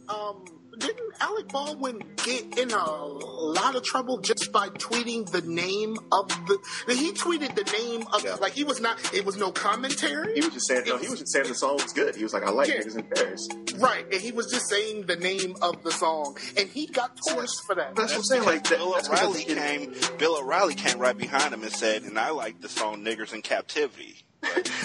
Um, 0.09 0.45
didn't 0.79 1.13
Alec 1.21 1.49
Baldwin 1.49 2.01
get 2.25 2.57
in 2.59 2.71
a 2.71 2.85
lot 2.85 3.75
of 3.75 3.83
trouble 3.83 4.19
just 4.21 4.53
by 4.53 4.69
tweeting 4.69 5.29
the 5.31 5.41
name 5.43 5.97
of 6.13 6.29
the? 6.47 6.59
He 6.95 7.11
tweeted 7.13 7.55
the 7.57 7.65
name 7.79 8.07
of 8.13 8.41
like 8.41 8.53
he 8.53 8.63
was 8.65 8.81
not. 8.81 8.97
It 9.13 9.25
was 9.27 9.37
no 9.37 9.51
commentary. 9.51 10.35
He 10.35 10.41
was 10.41 10.51
just 10.55 10.69
saying. 10.69 10.85
No, 10.87 10.97
he 10.99 11.09
was 11.09 11.19
just 11.19 11.33
saying 11.33 11.49
the 11.49 11.55
song 11.55 11.75
was 11.83 11.93
good. 11.93 12.15
He 12.15 12.23
was 12.23 12.33
like, 12.33 12.45
I 12.45 12.51
like 12.51 12.69
Yeah. 12.69 12.81
niggas 12.81 12.97
in 12.97 13.03
Paris. 13.05 13.49
Right, 13.77 14.05
and 14.13 14.21
he 14.21 14.31
was 14.33 14.51
just 14.53 14.69
saying 14.69 15.07
the 15.07 15.17
name 15.17 15.57
of 15.63 15.83
the 15.83 15.91
song, 15.91 16.37
and 16.57 16.69
he 16.69 16.87
got 16.87 17.17
torched 17.17 17.61
for 17.67 17.75
that. 17.75 17.97
That's 17.97 18.13
what 18.13 18.19
I'm 18.19 18.25
saying. 18.25 18.45
Like 18.45 18.65
that, 18.65 18.79
Bill 18.79 18.93
that's 18.93 19.09
because 19.09 19.29
O'Reilly 19.35 19.45
came. 19.45 19.95
Bill 20.19 20.39
O'Reilly 20.39 20.75
came 20.75 20.99
right 20.99 21.17
behind 21.19 21.53
him 21.53 21.63
and 21.65 21.73
said, 21.73 22.03
"And 22.05 22.19
I 22.19 22.31
like 22.31 22.61
the 22.61 22.69
song 22.69 23.03
"Niggers 23.05 23.33
in 23.35 23.43
Captivity." 23.43 24.15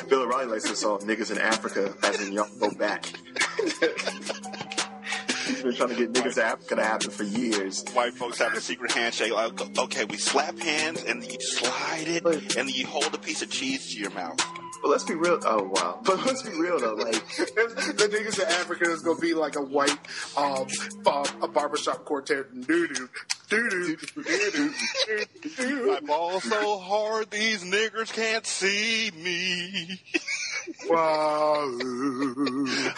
Bill 0.09 0.23
O'Reilly 0.23 0.45
likes 0.47 0.67
the 0.67 0.75
song 0.75 1.01
"Niggas 1.01 1.29
in 1.31 1.37
Africa," 1.37 1.93
as 2.01 2.19
in 2.25 2.33
y'all 2.33 2.49
go 2.59 2.71
back. 2.71 3.05
Been 5.63 5.73
trying 5.75 5.89
to 5.89 5.95
get 5.95 6.11
niggas 6.11 6.33
to 6.35 6.43
Africa 6.43 6.75
to 6.75 6.83
happen 6.83 7.09
for 7.09 7.23
years. 7.23 7.85
White 7.93 8.13
folks 8.15 8.37
have 8.39 8.53
a 8.53 8.59
secret 8.59 8.91
handshake. 8.91 9.31
Like, 9.31 9.79
okay, 9.79 10.03
we 10.03 10.17
slap 10.17 10.59
hands 10.59 11.01
and 11.05 11.23
you 11.23 11.39
slide 11.39 12.05
it, 12.07 12.57
and 12.57 12.69
you 12.69 12.85
hold 12.85 13.13
a 13.13 13.17
piece 13.17 13.41
of 13.41 13.49
cheese 13.49 13.93
to 13.93 13.99
your 13.99 14.11
mouth. 14.11 14.41
But 14.81 14.89
let's 14.89 15.05
be 15.05 15.15
real. 15.15 15.39
Oh 15.45 15.71
wow. 15.73 16.01
But 16.05 16.25
let's 16.25 16.41
be 16.41 16.49
real 16.49 16.77
though. 16.77 16.95
Like 16.95 17.13
the 17.37 18.09
niggas 18.11 18.39
in 18.43 18.47
Africa 18.49 18.91
is 18.91 19.01
gonna 19.01 19.21
be 19.21 19.33
like 19.33 19.55
a 19.55 19.61
white 19.61 19.97
um, 20.35 20.67
um 21.05 21.25
a 21.41 21.47
barbershop 21.47 22.03
quartet. 22.03 22.53
Doo 22.67 22.87
doo 22.89 23.09
I 25.89 25.99
ball 26.05 26.41
so 26.41 26.79
hard 26.79 27.31
these 27.31 27.63
niggers 27.63 28.11
can't 28.11 28.45
see 28.45 29.11
me. 29.15 30.01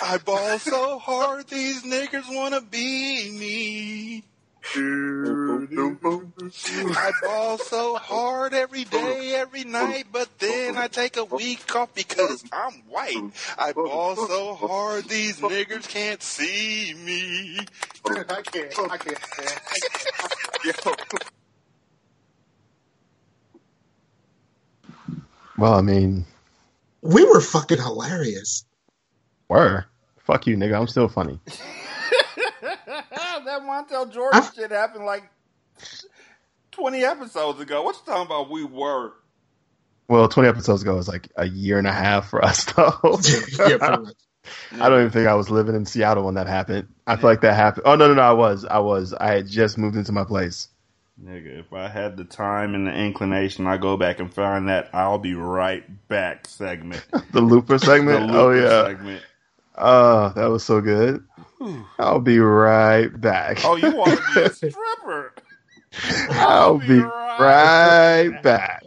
I 0.02 0.20
ball 0.24 0.60
so 0.60 1.00
hard 1.00 1.48
these 1.48 1.84
niggers 1.84 2.26
wanna 2.30 2.62
be 2.62 3.32
me. 3.32 4.24
I 6.98 7.12
ball 7.22 7.58
so 7.58 7.96
hard 7.96 8.54
every 8.54 8.84
day, 8.84 9.34
every 9.36 9.64
night, 9.64 10.06
but 10.12 10.28
then 10.40 10.76
I 10.78 10.88
take 10.88 11.18
a 11.18 11.24
week 11.24 11.76
off 11.76 11.94
because 11.94 12.44
I'm 12.52 12.74
white. 12.90 13.32
I 13.58 13.74
ball 13.74 14.16
so 14.16 14.56
hard 14.56 15.06
these 15.06 15.40
niggers 15.40 15.88
can't 15.88 16.22
see 16.22 16.94
me. 16.94 17.60
I 18.06 18.42
can't. 18.42 18.92
I 18.92 18.98
can't. 18.98 19.20
I 19.32 19.80
can't. 19.80 20.66
Yo. 20.86 20.94
Well, 25.58 25.74
I 25.74 25.82
mean, 25.82 26.26
We 27.06 27.24
were 27.24 27.40
fucking 27.40 27.78
hilarious. 27.78 28.66
were. 29.48 29.86
Fuck 30.18 30.48
you, 30.48 30.58
nigga. 30.58 30.80
I'm 30.80 30.88
still 30.88 31.08
funny. 31.08 31.40
that 32.66 33.62
Montel 33.62 34.12
Jordan 34.12 34.42
shit 34.56 34.72
happened 34.72 35.06
like 35.06 35.30
20 36.72 37.06
episodes 37.06 37.60
ago. 37.60 37.84
What 37.84 37.96
you 37.96 38.02
talking 38.06 38.26
about? 38.26 38.50
We 38.50 38.64
were. 38.64 39.14
Well, 40.08 40.28
20 40.28 40.50
episodes 40.50 40.82
ago 40.82 40.96
was 40.96 41.08
like 41.08 41.30
a 41.36 41.46
year 41.46 41.78
and 41.78 41.86
a 41.86 41.92
half 41.92 42.30
for 42.30 42.44
us, 42.44 42.66
though. 42.66 42.98
Yeah, 43.60 43.78
pretty 43.78 44.04
much. 44.04 44.16
I 44.74 44.90
don't 44.90 45.00
even 45.00 45.12
think 45.12 45.28
I 45.28 45.36
was 45.36 45.52
living 45.52 45.76
in 45.76 45.86
Seattle 45.86 46.26
when 46.26 46.36
that 46.36 46.48
happened. 46.48 46.88
I 47.06 47.18
feel 47.18 47.30
like 47.30 47.42
that 47.42 47.54
happened. 47.54 47.84
Oh, 47.86 47.96
no, 47.96 48.08
no, 48.08 48.16
no, 48.16 48.22
I 48.22 48.34
was. 48.34 48.66
I 48.66 48.80
was. 48.80 49.14
I 49.14 49.32
had 49.32 49.48
just 49.48 49.78
moved 49.78 49.96
into 49.96 50.12
my 50.12 50.24
place. 50.24 50.70
Nigga, 51.24 51.60
if 51.60 51.72
I 51.72 51.88
had 51.88 52.18
the 52.18 52.26
time 52.26 52.76
and 52.76 52.88
the 52.88 52.94
inclination, 52.94 53.68
I 53.68 53.78
go 53.78 53.96
back 53.96 54.20
and 54.20 54.34
find 54.34 54.68
that 54.68 54.90
I'll 54.94 55.18
be 55.18 55.34
right 55.34 55.84
back 56.08 56.46
segment. 56.48 57.06
The 57.32 57.42
Looper 57.42 57.78
segment? 57.78 58.32
The 58.32 58.38
oh, 58.38 58.50
yeah. 58.52 58.86
segment. 58.86 59.24
Oh, 59.78 60.30
that 60.36 60.48
was 60.48 60.64
so 60.64 60.82
good. 60.82 61.26
I'll 62.00 62.20
be 62.20 62.40
right 62.40 63.08
back. 63.08 63.64
Oh, 63.64 63.76
you 63.76 63.96
want 63.96 64.12
to 64.12 64.24
be 64.34 64.42
a 64.42 64.50
stripper? 64.54 65.34
I'll 66.32 66.80
be 66.80 67.00
right 67.00 68.38
back. 68.42 68.84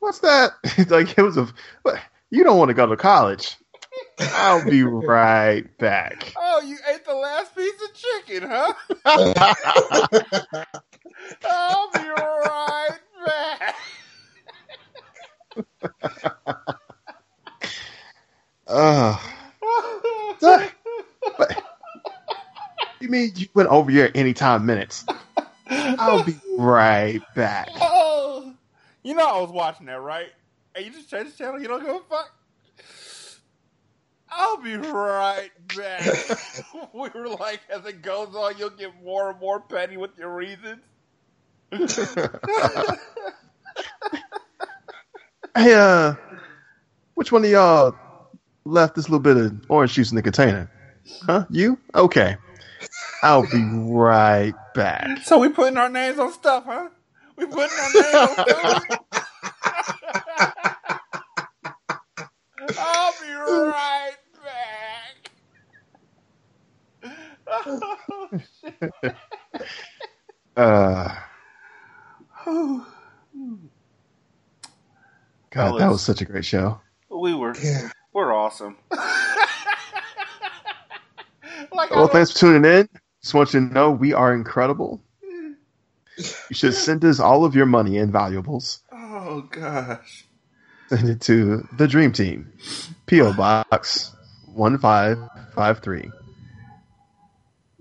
What's 0.00 0.20
that? 0.20 0.52
like 0.88 1.16
it 1.18 1.22
was 1.22 1.36
a. 1.36 1.48
You 2.30 2.44
don't 2.44 2.58
want 2.58 2.68
to 2.68 2.74
go 2.74 2.86
to 2.86 2.96
college. 2.96 3.56
I'll 4.20 4.64
be 4.64 4.82
right 4.82 5.64
back. 5.78 6.32
Oh, 6.50 6.60
you 6.60 6.76
ate 6.92 7.04
the 7.04 7.14
last 7.14 7.54
piece 7.54 7.72
of 7.82 7.94
chicken, 7.94 8.48
huh? 8.48 8.72
I'll 11.50 11.92
be 11.92 12.08
right 12.08 12.98
back. 13.26 13.74
Uh, 18.66 19.18
but, 21.38 21.62
you 23.00 23.08
mean 23.08 23.32
you 23.36 23.46
went 23.54 23.68
over 23.68 23.90
your 23.90 24.10
anytime 24.14 24.66
minutes? 24.66 25.04
I'll 25.68 26.24
be 26.24 26.36
right 26.56 27.20
back. 27.34 27.68
Oh, 27.80 28.54
you 29.02 29.14
know 29.14 29.26
I 29.26 29.40
was 29.40 29.50
watching 29.50 29.86
that, 29.86 30.00
right? 30.00 30.28
And 30.74 30.84
you 30.84 30.92
just 30.92 31.10
change 31.10 31.30
the 31.32 31.36
channel. 31.36 31.60
You 31.60 31.68
don't 31.68 31.84
give 31.84 31.94
a 31.94 32.00
fuck. 32.00 32.30
I'll 34.30 34.58
be 34.58 34.76
right 34.76 35.50
back. 35.76 36.38
we 36.94 37.08
were 37.14 37.28
like, 37.28 37.60
as 37.70 37.84
it 37.86 38.02
goes 38.02 38.34
on, 38.34 38.58
you'll 38.58 38.70
get 38.70 38.90
more 39.02 39.30
and 39.30 39.40
more 39.40 39.60
petty 39.60 39.96
with 39.96 40.16
your 40.18 40.34
reasons. 40.34 40.82
Hey, 45.56 45.74
uh, 45.74 46.14
which 47.14 47.32
one 47.32 47.44
of 47.44 47.50
y'all 47.50 47.96
left 48.64 48.94
this 48.94 49.08
little 49.08 49.18
bit 49.18 49.36
of 49.36 49.60
orange 49.68 49.94
juice 49.94 50.10
in 50.12 50.16
the 50.16 50.22
container? 50.22 50.70
Huh? 51.22 51.46
You? 51.50 51.78
Okay. 51.96 52.36
I'll 53.24 53.42
be 53.42 53.64
right 53.64 54.54
back. 54.74 55.18
So 55.24 55.38
we 55.40 55.48
putting 55.48 55.76
our 55.78 55.88
names 55.88 56.20
on 56.20 56.32
stuff, 56.32 56.64
huh? 56.64 56.90
We 57.36 57.46
putting 57.46 57.76
our 57.76 57.92
names 57.92 58.14
on 58.14 58.46
stuff. 58.46 58.84
I'll 62.78 63.07
be 63.20 63.32
right 63.32 64.16
back. 64.44 65.30
Oh, 67.46 68.30
shit. 68.60 68.92
Uh, 70.56 71.14
God, 75.50 75.80
that 75.80 75.90
was 75.90 76.02
such 76.02 76.20
a 76.20 76.24
great 76.24 76.44
show. 76.44 76.80
we 77.10 77.34
were, 77.34 77.54
we're 78.12 78.32
awesome. 78.34 78.76
like, 81.72 81.90
Well, 81.90 82.08
thanks 82.08 82.32
for 82.32 82.38
tuning 82.38 82.64
in. 82.70 82.88
Just 83.22 83.34
want 83.34 83.54
you 83.54 83.60
to 83.66 83.72
know 83.72 83.90
we 83.90 84.12
are 84.12 84.34
incredible. 84.34 85.00
You 86.16 86.54
should 86.54 86.74
send 86.74 87.04
us 87.04 87.20
all 87.20 87.44
of 87.44 87.54
your 87.54 87.66
money 87.66 87.98
and 87.98 88.12
valuables. 88.12 88.82
oh 88.92 89.42
gosh. 89.50 90.27
Send 90.88 91.08
it 91.08 91.20
to 91.22 91.66
the 91.76 91.86
Dream 91.88 92.12
Team, 92.12 92.52
P.O. 93.06 93.32
Box 93.34 94.12
1553, 94.46 96.10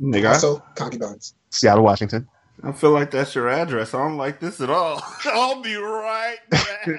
Nigga, 0.02 0.30
Also, 0.34 0.62
concubines. 0.76 1.34
Seattle, 1.50 1.84
Washington. 1.84 2.28
I 2.64 2.72
feel 2.72 2.92
like 2.92 3.12
that's 3.12 3.34
your 3.36 3.50
address. 3.50 3.94
I 3.94 4.00
don't 4.00 4.18
like 4.18 4.40
this 4.40 4.62
at 4.62 4.70
all. 4.70 5.02
I'll 5.26 5.62
be 5.62 5.76
right 5.76 6.38
back. 6.50 6.90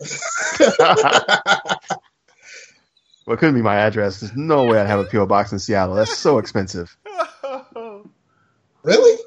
Well, 3.26 3.36
it 3.36 3.38
couldn't 3.38 3.54
be 3.54 3.62
my 3.62 3.76
address. 3.76 4.20
There's 4.20 4.36
no 4.36 4.64
way 4.64 4.78
I'd 4.78 4.86
have 4.86 5.00
a 5.00 5.04
P.O. 5.04 5.24
Box 5.24 5.50
in 5.50 5.58
Seattle. 5.58 5.94
That's 5.94 6.14
so 6.14 6.36
expensive. 6.36 6.94
Really? 8.82 9.18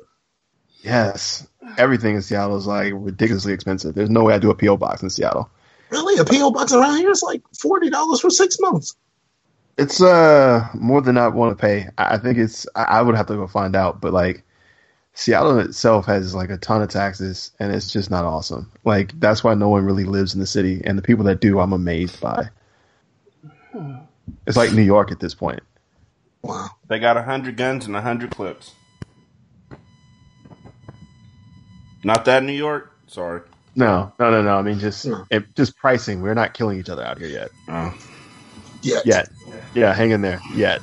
Yes. 0.84 1.48
Everything 1.80 2.16
in 2.16 2.22
Seattle 2.22 2.58
is 2.58 2.68
like 2.68 2.94
ridiculously 2.96 3.54
expensive. 3.54 3.96
There's 3.96 4.12
no 4.12 4.24
way 4.24 4.36
I'd 4.36 4.42
do 4.44 4.52
a 4.52 4.56
P.O. 4.56 4.78
Box 4.78 5.02
in 5.02 5.10
Seattle. 5.10 5.50
Really? 5.90 6.20
A 6.20 6.26
PO 6.26 6.52
box 6.52 6.74
around 6.74 6.98
here 6.98 7.12
is 7.12 7.24
like 7.24 7.42
forty 7.60 7.90
dollars 7.90 8.20
for 8.22 8.30
six 8.30 8.58
months. 8.60 8.96
It's 9.78 10.02
uh 10.02 10.68
more 10.74 11.02
than 11.02 11.18
I 11.18 11.28
want 11.28 11.58
to 11.58 11.62
pay. 11.62 11.88
I 11.98 12.16
I 12.16 12.18
think 12.18 12.38
it's 12.38 12.68
I 12.76 12.84
I 12.84 13.02
would 13.02 13.16
have 13.16 13.28
to 13.28 13.36
go 13.36 13.48
find 13.48 13.76
out, 13.76 14.02
but 14.02 14.14
like 14.14 14.44
Seattle 15.14 15.60
itself 15.60 16.06
has 16.06 16.36
like 16.36 16.50
a 16.50 16.58
ton 16.58 16.82
of 16.82 16.90
taxes 16.90 17.52
and 17.60 17.74
it's 17.74 17.92
just 17.92 18.12
not 18.12 18.26
awesome. 18.26 18.72
Like 18.86 19.20
that's 19.20 19.44
why 19.44 19.54
no 19.54 19.70
one 19.70 19.86
really 19.86 20.06
lives 20.06 20.34
in 20.34 20.40
the 20.40 20.46
city 20.46 20.82
and 20.86 20.98
the 20.98 21.02
people 21.02 21.26
that 21.26 21.42
do 21.42 21.60
I'm 21.60 21.74
amazed 21.74 22.20
by. 22.22 22.50
It's 24.46 24.58
like 24.58 24.74
New 24.74 24.82
York 24.84 25.12
at 25.12 25.20
this 25.20 25.34
point. 25.34 25.62
Wow. 26.42 26.70
They 26.88 27.00
got 27.00 27.18
a 27.18 27.24
hundred 27.24 27.58
guns 27.58 27.86
and 27.86 27.96
a 27.96 28.02
hundred 28.02 28.32
clips. 28.32 28.74
Not 32.04 32.26
that 32.26 32.44
New 32.44 32.54
York. 32.54 32.96
Sorry. 33.08 33.42
No, 33.78 34.12
no, 34.20 34.32
no, 34.32 34.42
no. 34.42 34.58
I 34.58 34.62
mean 34.64 34.80
just 34.80 35.08
it, 35.30 35.56
just 35.56 35.78
pricing. 35.78 36.22
We're 36.22 36.34
not 36.34 36.54
killing 36.54 36.80
each 36.80 36.90
other 36.90 37.04
out 37.04 37.20
here 37.20 37.28
yet. 37.30 37.50
Oh. 37.70 37.98
Yet. 38.82 39.06
Yet. 39.06 39.30
Yeah, 39.76 39.94
hang 39.94 40.12
in 40.12 40.22
there. 40.22 40.42
Yet. 40.54 40.82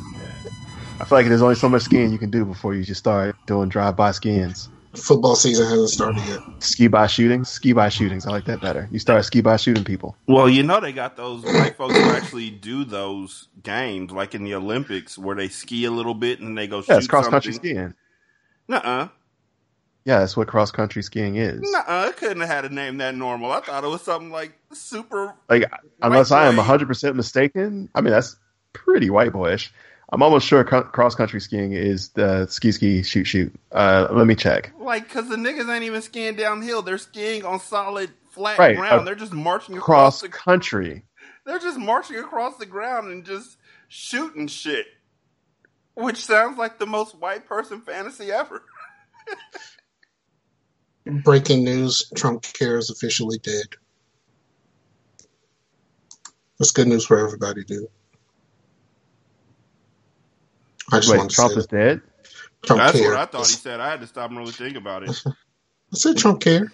I 1.01 1.05
feel 1.05 1.19
like 1.19 1.27
there's 1.27 1.43
only 1.43 1.57
so 1.57 1.69
much 1.69 1.83
skiing 1.83 2.13
you 2.13 2.19
can 2.19 2.31
do 2.31 2.45
before 2.45 2.73
you 2.75 2.85
just 2.85 3.01
start 3.01 3.37
doing 3.47 3.69
drive-by 3.69 4.11
skiings. 4.11 4.69
Football 4.95 5.35
season 5.35 5.67
hasn't 5.67 5.91
started 5.91 6.23
yet. 6.29 6.39
Ski 6.61 6.87
by 6.87 7.09
shootings, 7.09 7.49
ski 7.49 7.73
by 7.73 7.89
shootings. 7.89 8.27
I 8.27 8.31
like 8.31 8.45
that 8.45 8.61
better. 8.61 8.89
You 8.93 9.01
start 9.01 9.25
ski 9.25 9.41
by 9.41 9.57
shooting 9.57 9.83
people. 9.83 10.17
Well, 10.29 10.49
you 10.49 10.63
know 10.63 10.79
they 10.81 10.93
got 10.93 11.17
those 11.17 11.43
white 11.43 11.77
folks 11.77 11.97
who 11.97 12.11
actually 12.11 12.51
do 12.51 12.85
those 12.85 13.49
games, 13.65 14.13
like 14.13 14.37
in 14.37 14.45
the 14.45 14.55
Olympics, 14.55 15.19
where 15.19 15.35
they 15.35 15.49
ski 15.49 15.85
a 15.85 15.91
little 15.91 16.15
bit 16.15 16.39
and 16.39 16.47
then 16.49 16.55
they 16.55 16.69
go 16.69 16.81
shoot 16.81 16.93
Yeah, 16.93 16.99
it's 16.99 17.09
cross 17.09 17.27
country 17.27 17.53
something. 17.55 17.71
skiing. 17.73 17.95
Nuh-uh. 18.69 19.09
Yeah, 20.05 20.19
that's 20.21 20.37
what 20.37 20.49
cross 20.49 20.71
country 20.71 21.03
skiing 21.03 21.37
is. 21.37 21.61
Nuh-uh. 21.63 22.09
It 22.11 22.17
couldn't 22.19 22.41
have 22.41 22.49
had 22.49 22.65
a 22.67 22.69
name 22.75 22.99
that 22.99 23.15
normal. 23.15 23.51
I 23.53 23.61
thought 23.61 23.85
it 23.85 23.89
was 23.89 24.03
something 24.03 24.31
like 24.31 24.53
super. 24.73 25.35
Like, 25.49 25.65
unless 26.03 26.31
I 26.31 26.47
am 26.47 26.57
100% 26.57 27.15
mistaken, 27.15 27.89
I 27.95 28.03
mean, 28.03 28.13
that's 28.13 28.37
pretty 28.75 29.09
white 29.09 29.33
boyish. 29.33 29.73
I'm 30.13 30.23
almost 30.23 30.47
sure 30.47 30.63
co- 30.63 30.83
cross 30.83 31.15
country 31.15 31.41
skiing 31.41 31.73
is 31.73 32.11
the 32.11 32.47
ski 32.47 32.71
ski 32.73 33.03
shoot 33.03 33.25
shoot. 33.25 33.53
Uh, 33.73 34.07
let 34.11 34.27
me 34.27 34.35
check. 34.35 34.73
Like, 34.79 35.05
because 35.09 35.29
the 35.31 35.37
niggas 35.37 35.75
ain't 35.75 35.85
even 35.85 36.03
skiing 36.03 36.37
downhill. 36.37 36.83
They're 36.83 36.99
skiing 36.99 37.45
on 37.47 37.59
solid, 37.59 38.11
flat 38.31 38.59
Right, 38.59 38.77
ground. 38.77 39.01
uh, 39.01 39.05
They're 39.05 39.15
just 39.15 39.33
marching 39.33 39.77
across 39.79 40.21
the 40.21 40.29
country. 40.29 41.05
They're 41.47 41.59
just 41.59 41.79
marching 41.79 42.17
across 42.19 42.59
the 42.59 42.67
ground 42.67 43.11
and 43.11 43.25
just 43.25 43.57
shooting 43.89 44.47
shit. 44.49 44.87
Which 45.95 46.19
sounds 46.25 46.59
like 46.59 46.79
the 46.79 46.87
most 46.87 47.15
white 47.19 47.47
person 47.47 47.81
fantasy 47.81 48.31
ever. 48.31 48.63
Breaking 51.07 51.65
news: 51.65 52.11
Trump 52.17 52.43
cares 52.43 52.91
officially 52.91 53.39
dead. 53.39 53.67
That's 56.59 56.71
good 56.73 56.89
news 56.89 57.07
for 57.07 57.19
everybody, 57.19 57.65
dude. 57.65 57.89
I 60.93 61.01
just 61.01 61.11
Wait, 61.11 61.17
wanted 61.17 61.31
to 61.31 61.37
Trump 61.37 61.53
say 61.55 61.59
is 61.59 61.67
dead? 61.67 62.03
Trump 62.65 62.81
That's 62.81 62.99
care. 62.99 63.03
what 63.03 63.15
I 63.15 63.27
thought 63.27 63.49
he 63.49 63.57
said. 63.57 63.81
I 63.81 63.91
had 63.91 64.01
to 64.01 64.07
stop 64.07 64.31
and 64.31 64.39
really 64.39 64.53
think 64.53 64.77
about 64.77 65.03
it. 65.03 65.15
I 65.93 65.97
said 65.97 66.17
Trump 66.17 66.41
care. 66.41 66.73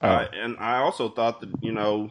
Uh, 0.00 0.26
and 0.32 0.56
I 0.58 0.78
also 0.78 1.08
thought 1.08 1.40
that 1.40 1.50
you 1.62 1.72
know 1.72 2.10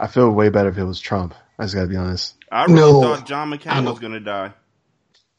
I 0.00 0.06
feel 0.08 0.30
way 0.30 0.48
better 0.50 0.68
if 0.70 0.78
it 0.78 0.84
was 0.84 1.00
Trump. 1.00 1.34
I 1.58 1.64
just 1.64 1.74
gotta 1.74 1.88
be 1.88 1.96
honest. 1.96 2.34
I 2.50 2.66
really 2.66 2.76
No, 2.76 3.00
thought 3.00 3.26
John 3.26 3.50
I 3.68 3.80
McCain 3.80 3.80
know. 3.80 3.92
was 3.92 4.00
going 4.00 4.12
to 4.12 4.20
die. 4.20 4.52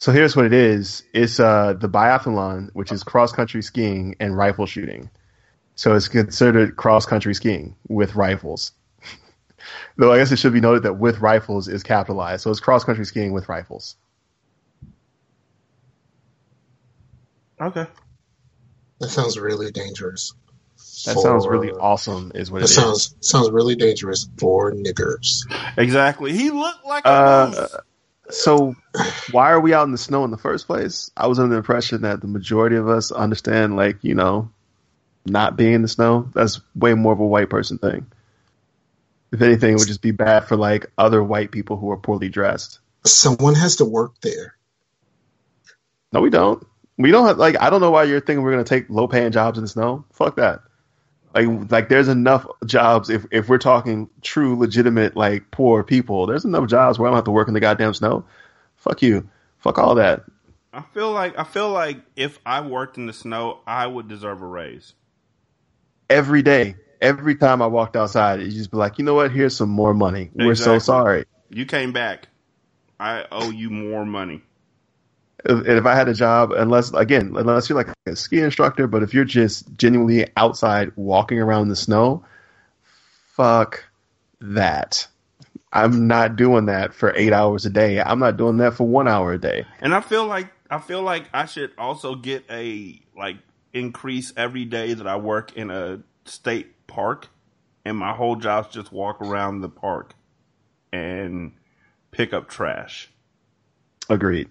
So 0.06 0.12
here's 0.12 0.36
what 0.36 0.46
it 0.46 0.54
is. 0.54 1.02
It's 1.16 1.40
uh 1.40 1.74
the 1.74 1.90
biathlon, 1.90 2.70
which 2.74 2.92
is 2.92 3.04
cross 3.04 3.32
country 3.32 3.64
skiing 3.64 4.16
and 4.20 4.38
rifle 4.38 4.68
shooting. 4.68 5.10
So 5.74 5.96
it's 5.96 6.10
considered 6.10 6.76
cross 6.76 7.08
country 7.08 7.34
skiing 7.34 7.76
with 7.90 8.14
rifles. 8.14 8.74
Though 9.98 10.14
I 10.14 10.20
guess 10.20 10.32
it 10.32 10.38
should 10.38 10.54
be 10.54 10.62
noted 10.62 10.84
that 10.84 11.00
with 11.00 11.22
rifles 11.22 11.68
is 11.68 11.82
capitalized. 11.82 12.44
So 12.44 12.52
it's 12.52 12.60
cross 12.60 12.84
country 12.84 13.04
skiing 13.04 13.34
with 13.34 13.50
rifles. 13.50 13.96
Okay. 17.60 17.88
That 19.00 19.10
sounds 19.10 19.40
really 19.40 19.72
dangerous. 19.72 20.36
That 21.06 21.18
sounds 21.18 21.48
really 21.48 21.72
awesome, 21.72 22.32
is 22.36 22.52
what 22.52 22.60
That 22.60 22.66
it 22.66 22.70
is. 22.70 22.76
sounds 22.76 23.16
sounds 23.22 23.50
really 23.50 23.76
dangerous 23.76 24.30
for 24.38 24.72
niggers. 24.72 25.52
Exactly. 25.78 26.32
He 26.32 26.52
looked 26.52 26.86
like 26.86 27.06
a 27.06 27.10
Uh, 27.10 27.46
moose. 27.48 27.76
So 28.30 28.76
why 29.32 29.52
are 29.52 29.60
we 29.60 29.74
out 29.74 29.86
in 29.86 29.92
the 29.92 29.98
snow 29.98 30.24
in 30.24 30.32
the 30.32 30.38
first 30.38 30.68
place? 30.68 31.12
I 31.16 31.28
was 31.28 31.40
under 31.40 31.52
the 31.52 31.58
impression 31.58 32.02
that 32.02 32.22
the 32.22 32.28
majority 32.28 32.76
of 32.76 32.88
us 32.90 33.12
understand, 33.12 33.76
like, 33.76 34.04
you 34.04 34.16
know, 34.16 34.52
not 35.26 35.58
being 35.58 35.74
in 35.74 35.82
the 35.82 35.88
snow. 35.88 36.30
That's 36.34 36.62
way 36.76 36.94
more 36.94 37.14
of 37.14 37.20
a 37.20 37.26
white 37.26 37.50
person 37.50 37.78
thing. 37.78 38.06
If 39.32 39.42
anything, 39.42 39.74
it 39.74 39.80
would 39.80 39.88
just 39.88 40.02
be 40.02 40.12
bad 40.12 40.48
for 40.48 40.56
like 40.56 40.86
other 40.98 41.24
white 41.24 41.52
people 41.52 41.78
who 41.78 41.92
are 41.92 41.98
poorly 41.98 42.30
dressed. 42.30 42.80
Someone 43.06 43.56
has 43.56 43.78
to 43.78 43.86
work 43.86 44.14
there. 44.22 44.56
No, 46.14 46.22
we 46.22 46.30
don't. 46.30 46.66
We 46.98 47.12
don't 47.12 47.28
have 47.28 47.38
like 47.38 47.60
I 47.62 47.70
don't 47.70 47.82
know 47.82 47.92
why 47.92 48.04
you're 48.04 48.22
thinking 48.22 48.44
we're 48.44 48.52
gonna 48.52 48.64
take 48.64 48.90
low 48.90 49.08
paying 49.08 49.32
jobs 49.32 49.58
in 49.58 49.64
the 49.64 49.68
snow. 49.68 50.06
Fuck 50.14 50.38
that. 50.38 50.62
Like 51.36 51.70
like 51.70 51.90
there's 51.90 52.08
enough 52.08 52.48
jobs 52.66 53.10
if 53.10 53.26
if 53.30 53.50
we're 53.50 53.58
talking 53.58 54.10
true 54.22 54.58
legitimate 54.58 55.18
like 55.18 55.52
poor 55.52 55.84
people, 55.84 56.26
there's 56.26 56.46
enough 56.46 56.68
jobs 56.70 56.98
where 56.98 57.08
I 57.08 57.12
don't 57.12 57.18
have 57.18 57.26
to 57.26 57.32
work 57.32 57.50
in 57.50 57.54
the 57.54 57.60
goddamn 57.60 57.94
snow. 57.94 58.26
Fuck 58.78 59.02
you. 59.02 59.30
Fuck 59.58 59.78
all 59.78 59.96
that. 59.96 60.24
I 60.72 60.82
feel 60.94 61.12
like 61.12 61.38
I 61.38 61.44
feel 61.44 61.70
like 61.70 61.98
if 62.16 62.40
I 62.46 62.62
worked 62.62 62.98
in 62.98 63.06
the 63.06 63.14
snow, 63.14 63.60
I 63.68 63.86
would 63.86 64.08
deserve 64.08 64.42
a 64.42 64.46
raise. 64.46 64.94
Every 66.10 66.42
day, 66.42 66.76
every 67.02 67.36
time 67.36 67.62
I 67.62 67.68
walked 67.68 67.96
outside, 67.96 68.42
you 68.42 68.52
just 68.52 68.72
be 68.72 68.78
like, 68.78 68.98
you 68.98 69.04
know 69.04 69.14
what? 69.14 69.32
Here's 69.32 69.56
some 69.56 69.70
more 69.70 69.94
money. 69.94 70.32
We're 70.34 70.56
so 70.56 70.80
sorry. 70.80 71.26
You 71.50 71.66
came 71.66 71.92
back. 71.92 72.28
I 73.00 73.26
owe 73.32 73.50
you 73.50 73.70
more 73.70 74.06
money. 74.06 74.42
If, 75.46 75.68
if 75.68 75.86
I 75.86 75.96
had 75.96 76.10
a 76.10 76.14
job, 76.14 76.52
unless 76.52 76.92
again, 76.94 77.34
unless 77.36 77.70
you're 77.70 77.78
like 77.78 77.94
a 78.08 78.16
ski 78.16 78.40
instructor, 78.40 78.88
but 78.88 79.04
if 79.04 79.14
you're 79.14 79.26
just 79.26 79.76
genuinely 79.78 80.28
outside 80.38 80.92
walking 80.96 81.40
around 81.40 81.64
in 81.64 81.68
the 81.70 81.76
snow, 81.76 82.26
fuck 83.36 83.86
that. 84.42 85.08
I'm 85.72 86.08
not 86.08 86.36
doing 86.38 86.66
that 86.68 86.94
for 86.94 87.14
eight 87.16 87.34
hours 87.34 87.66
a 87.66 87.70
day. 87.70 88.02
I'm 88.02 88.20
not 88.20 88.38
doing 88.38 88.58
that 88.58 88.76
for 88.76 88.88
one 88.88 89.08
hour 89.08 89.34
a 89.34 89.38
day. 89.38 89.66
And 89.82 89.94
I 89.94 90.02
feel 90.02 90.26
like 90.26 90.52
I 90.70 90.80
feel 90.80 91.02
like 91.02 91.30
I 91.34 91.46
should 91.46 91.72
also 91.78 92.16
get 92.16 92.46
a 92.50 93.02
like 93.16 93.38
increase 93.74 94.34
every 94.38 94.66
day 94.66 94.94
that 94.94 95.06
I 95.06 95.18
work 95.18 95.56
in 95.56 95.70
a 95.70 96.00
state 96.24 96.88
park, 96.88 97.28
and 97.84 97.98
my 97.98 98.14
whole 98.14 98.38
job's 98.38 98.74
just 98.74 98.92
walk 98.92 99.22
around 99.22 99.62
the 99.62 99.70
park 99.70 100.14
and 100.92 101.52
pick 102.12 102.34
up 102.34 102.48
trash. 102.50 103.10
Agreed. 104.10 104.50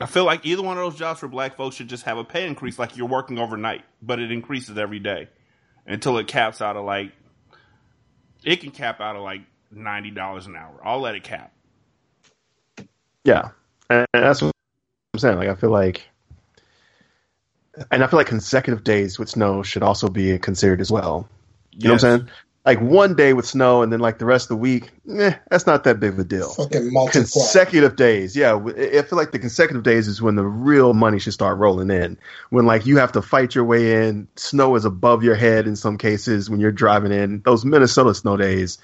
I 0.00 0.06
feel 0.06 0.24
like 0.24 0.46
either 0.46 0.62
one 0.62 0.78
of 0.78 0.84
those 0.84 0.98
jobs 0.98 1.20
for 1.20 1.28
black 1.28 1.56
folks 1.56 1.76
should 1.76 1.88
just 1.88 2.04
have 2.04 2.16
a 2.16 2.24
pay 2.24 2.46
increase, 2.46 2.78
like 2.78 2.96
you're 2.96 3.06
working 3.06 3.38
overnight, 3.38 3.84
but 4.00 4.18
it 4.18 4.32
increases 4.32 4.78
every 4.78 4.98
day 4.98 5.28
until 5.86 6.16
it 6.18 6.26
caps 6.26 6.62
out 6.62 6.76
of 6.76 6.84
like 6.84 7.12
it 8.44 8.60
can 8.60 8.70
cap 8.70 9.00
out 9.00 9.16
of 9.16 9.22
like 9.22 9.42
ninety 9.70 10.10
dollars 10.10 10.46
an 10.46 10.56
hour. 10.56 10.80
I'll 10.82 11.00
let 11.00 11.14
it 11.14 11.24
cap. 11.24 11.52
Yeah, 13.24 13.50
and 13.90 14.06
that's 14.12 14.40
what 14.40 14.52
I'm 15.12 15.20
saying. 15.20 15.36
Like, 15.36 15.48
I 15.48 15.54
feel 15.54 15.70
like, 15.70 16.08
and 17.90 18.02
I 18.02 18.06
feel 18.06 18.18
like 18.18 18.26
consecutive 18.26 18.82
days 18.82 19.18
with 19.18 19.28
snow 19.28 19.62
should 19.62 19.82
also 19.82 20.08
be 20.08 20.38
considered 20.38 20.80
as 20.80 20.90
well. 20.90 21.28
You 21.72 21.88
know 21.88 21.94
what 21.94 22.04
I'm 22.04 22.18
saying? 22.20 22.30
Like 22.64 22.78
one 22.80 23.14
day 23.14 23.32
with 23.32 23.46
snow, 23.46 23.82
and 23.82 23.90
then 23.90 24.00
like 24.00 24.18
the 24.18 24.26
rest 24.26 24.44
of 24.44 24.48
the 24.48 24.56
week, 24.56 24.90
eh, 25.10 25.32
that's 25.50 25.66
not 25.66 25.84
that 25.84 25.98
big 25.98 26.12
of 26.12 26.18
a 26.18 26.24
deal. 26.24 26.50
Fucking 26.50 26.92
multiply. 26.92 27.22
Consecutive 27.22 27.96
days, 27.96 28.36
yeah. 28.36 28.52
I 28.52 28.98
I 28.98 29.02
feel 29.02 29.16
like 29.16 29.32
the 29.32 29.38
consecutive 29.38 29.82
days 29.82 30.08
is 30.08 30.20
when 30.20 30.34
the 30.34 30.44
real 30.44 30.92
money 30.92 31.18
should 31.18 31.32
start 31.32 31.56
rolling 31.56 31.90
in. 31.90 32.18
When 32.50 32.66
like 32.66 32.84
you 32.84 32.98
have 32.98 33.12
to 33.12 33.22
fight 33.22 33.54
your 33.54 33.64
way 33.64 34.06
in, 34.06 34.28
snow 34.36 34.76
is 34.76 34.84
above 34.84 35.24
your 35.24 35.36
head 35.36 35.66
in 35.66 35.74
some 35.74 35.96
cases 35.96 36.50
when 36.50 36.60
you're 36.60 36.70
driving 36.70 37.12
in. 37.12 37.40
Those 37.46 37.64
Minnesota 37.64 38.14
snow 38.14 38.36
days, 38.36 38.76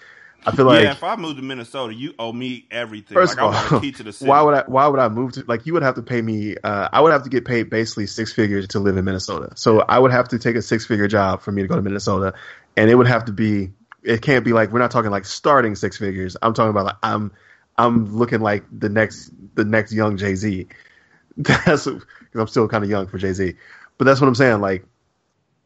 I 0.46 0.52
feel 0.52 0.64
like 0.64 0.84
yeah, 0.84 0.92
if 0.92 1.02
I 1.02 1.16
move 1.16 1.36
to 1.36 1.42
Minnesota, 1.42 1.92
you 1.92 2.14
owe 2.20 2.32
me 2.32 2.66
everything. 2.70 3.16
First 3.16 3.36
like 3.36 3.42
I 3.42 3.48
of 3.48 3.54
want 3.54 3.72
all, 3.72 3.80
key 3.80 3.90
to 3.92 4.02
the 4.04 4.12
city. 4.12 4.28
why 4.30 4.42
would 4.42 4.54
I? 4.54 4.62
Why 4.66 4.86
would 4.86 5.00
I 5.00 5.08
move 5.08 5.32
to? 5.32 5.44
Like, 5.46 5.66
you 5.66 5.72
would 5.72 5.82
have 5.82 5.96
to 5.96 6.02
pay 6.02 6.22
me. 6.22 6.54
Uh, 6.62 6.88
I 6.92 7.00
would 7.00 7.10
have 7.12 7.24
to 7.24 7.28
get 7.28 7.44
paid 7.44 7.68
basically 7.68 8.06
six 8.06 8.32
figures 8.32 8.68
to 8.68 8.78
live 8.78 8.96
in 8.96 9.04
Minnesota. 9.04 9.52
So 9.56 9.80
I 9.80 9.98
would 9.98 10.12
have 10.12 10.28
to 10.28 10.38
take 10.38 10.54
a 10.54 10.62
six 10.62 10.86
figure 10.86 11.08
job 11.08 11.42
for 11.42 11.50
me 11.50 11.62
to 11.62 11.68
go 11.68 11.74
to 11.74 11.82
Minnesota, 11.82 12.34
and 12.76 12.90
it 12.90 12.94
would 12.94 13.06
have 13.06 13.24
to 13.26 13.32
be. 13.32 13.72
It 14.02 14.22
can't 14.22 14.44
be 14.44 14.52
like 14.52 14.70
we're 14.70 14.78
not 14.78 14.90
talking 14.90 15.10
like 15.10 15.24
starting 15.24 15.74
six 15.74 15.96
figures. 15.96 16.36
I'm 16.42 16.54
talking 16.54 16.70
about 16.70 16.86
like 16.86 16.96
I'm. 17.02 17.32
I'm 17.78 18.16
looking 18.16 18.40
like 18.40 18.64
the 18.72 18.88
next 18.88 19.30
the 19.54 19.64
next 19.64 19.92
young 19.92 20.16
Jay 20.16 20.34
Z. 20.34 20.66
That's 21.36 21.84
because 21.84 22.04
I'm 22.34 22.48
still 22.48 22.68
kind 22.68 22.82
of 22.82 22.88
young 22.88 23.06
for 23.06 23.18
Jay 23.18 23.32
Z, 23.32 23.54
but 23.98 24.06
that's 24.06 24.20
what 24.22 24.26
I'm 24.26 24.34
saying. 24.34 24.60
Like, 24.62 24.86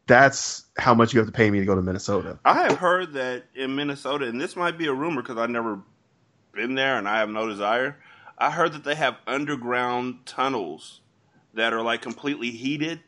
that's 0.05 0.65
how 0.77 0.93
much 0.93 1.13
you 1.13 1.19
have 1.19 1.27
to 1.27 1.33
pay 1.33 1.49
me 1.49 1.59
to 1.59 1.65
go 1.65 1.75
to 1.75 1.81
Minnesota. 1.81 2.39
I 2.43 2.63
have 2.63 2.77
heard 2.77 3.13
that 3.13 3.45
in 3.55 3.75
Minnesota, 3.75 4.25
and 4.25 4.39
this 4.39 4.57
might 4.57 4.77
be 4.77 4.87
a 4.87 4.93
rumor 4.93 5.21
because 5.21 5.37
I've 5.37 5.49
never 5.49 5.79
been 6.53 6.75
there 6.75 6.97
and 6.97 7.07
I 7.07 7.19
have 7.19 7.29
no 7.29 7.47
desire. 7.47 7.97
I 8.37 8.51
heard 8.51 8.73
that 8.73 8.83
they 8.83 8.95
have 8.95 9.17
underground 9.27 10.25
tunnels 10.25 11.01
that 11.53 11.73
are 11.73 11.81
like 11.81 12.01
completely 12.01 12.51
heated, 12.51 12.99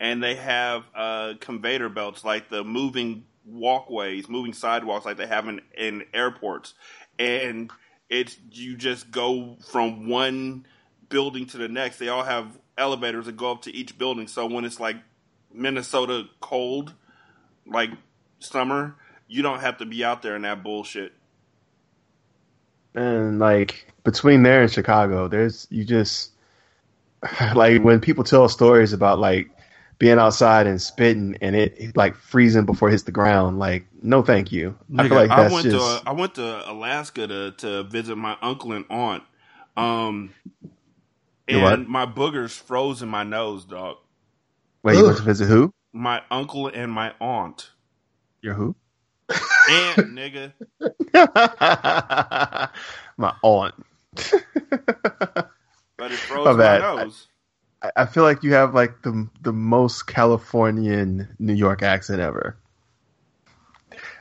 and 0.00 0.22
they 0.22 0.34
have 0.36 0.84
uh, 0.94 1.34
conveyor 1.40 1.88
belts 1.88 2.24
like 2.24 2.48
the 2.48 2.64
moving 2.64 3.24
walkways, 3.44 4.28
moving 4.28 4.52
sidewalks 4.52 5.04
like 5.06 5.16
they 5.16 5.26
have 5.26 5.48
in, 5.48 5.60
in 5.76 6.04
airports, 6.14 6.74
and 7.18 7.70
it's 8.08 8.36
you 8.52 8.76
just 8.76 9.10
go 9.10 9.56
from 9.70 10.08
one 10.08 10.66
building 11.08 11.46
to 11.46 11.58
the 11.58 11.68
next. 11.68 11.98
They 11.98 12.08
all 12.08 12.24
have 12.24 12.46
elevators 12.76 13.26
that 13.26 13.36
go 13.36 13.50
up 13.50 13.62
to 13.62 13.74
each 13.74 13.98
building. 13.98 14.28
So 14.28 14.46
when 14.46 14.64
it's 14.64 14.80
like 14.80 14.96
Minnesota 15.52 16.24
cold, 16.40 16.94
like 17.66 17.90
summer, 18.38 18.94
you 19.26 19.42
don't 19.42 19.60
have 19.60 19.78
to 19.78 19.86
be 19.86 20.04
out 20.04 20.22
there 20.22 20.36
in 20.36 20.42
that 20.42 20.62
bullshit. 20.62 21.12
And 22.94 23.38
like 23.38 23.92
between 24.04 24.42
there 24.42 24.62
and 24.62 24.70
Chicago, 24.70 25.28
there's 25.28 25.66
you 25.70 25.84
just 25.84 26.32
like 27.54 27.82
when 27.82 28.00
people 28.00 28.24
tell 28.24 28.48
stories 28.48 28.92
about 28.92 29.18
like 29.18 29.50
being 29.98 30.18
outside 30.18 30.66
and 30.66 30.80
spitting 30.80 31.36
and 31.40 31.56
it 31.56 31.96
like 31.96 32.16
freezing 32.16 32.66
before 32.66 32.88
it 32.88 32.92
hits 32.92 33.04
the 33.04 33.12
ground, 33.12 33.58
like 33.58 33.86
no, 34.02 34.22
thank 34.22 34.52
you. 34.52 34.76
I 34.96 35.08
feel 35.08 35.16
like 35.16 35.28
that's 35.28 35.52
went 35.52 35.64
just 35.64 36.02
to 36.02 36.08
I 36.08 36.12
went 36.12 36.34
to 36.36 36.70
Alaska 36.70 37.26
to 37.26 37.52
to 37.58 37.82
visit 37.84 38.16
my 38.16 38.36
uncle 38.42 38.72
and 38.72 38.84
aunt. 38.90 39.22
Um, 39.76 40.34
and 41.48 41.62
what? 41.62 41.88
my 41.88 42.06
boogers 42.06 42.50
froze 42.58 43.02
in 43.02 43.08
my 43.08 43.24
nose, 43.24 43.64
dog. 43.64 43.96
wait. 44.82 44.96
You 44.98 45.04
went 45.04 45.18
to 45.18 45.22
visit 45.24 45.46
who? 45.46 45.72
My 45.92 46.22
uncle 46.30 46.68
and 46.68 46.92
my 46.92 47.14
aunt. 47.20 47.70
Your 48.42 48.54
who? 48.54 48.76
Aunt, 49.68 49.98
nigga. 50.14 50.52
my 53.16 53.34
aunt. 53.42 53.74
But 55.98 56.12
it 56.12 56.20
froze 56.20 56.44
My 56.44 56.52
my, 56.52 56.78
bad. 56.78 56.80
nose. 56.80 57.27
I, 57.96 58.06
feel 58.06 58.24
like 58.24 58.42
you 58.42 58.54
have 58.54 58.74
like 58.74 59.02
the 59.02 59.28
the 59.42 59.52
most 59.52 60.06
Californian 60.06 61.28
New 61.38 61.52
York 61.54 61.82
accent 61.82 62.20
ever. 62.20 62.56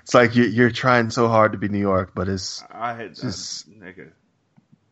It's 0.03 0.13
like 0.13 0.35
you're 0.35 0.47
you're 0.47 0.71
trying 0.71 1.09
so 1.09 1.27
hard 1.27 1.51
to 1.53 1.57
be 1.57 1.67
New 1.67 1.79
York, 1.79 2.11
but 2.15 2.29
it's 2.29 2.63
I 2.71 2.93
had 2.93 3.15
just 3.15 3.69
nigga. 3.69 4.11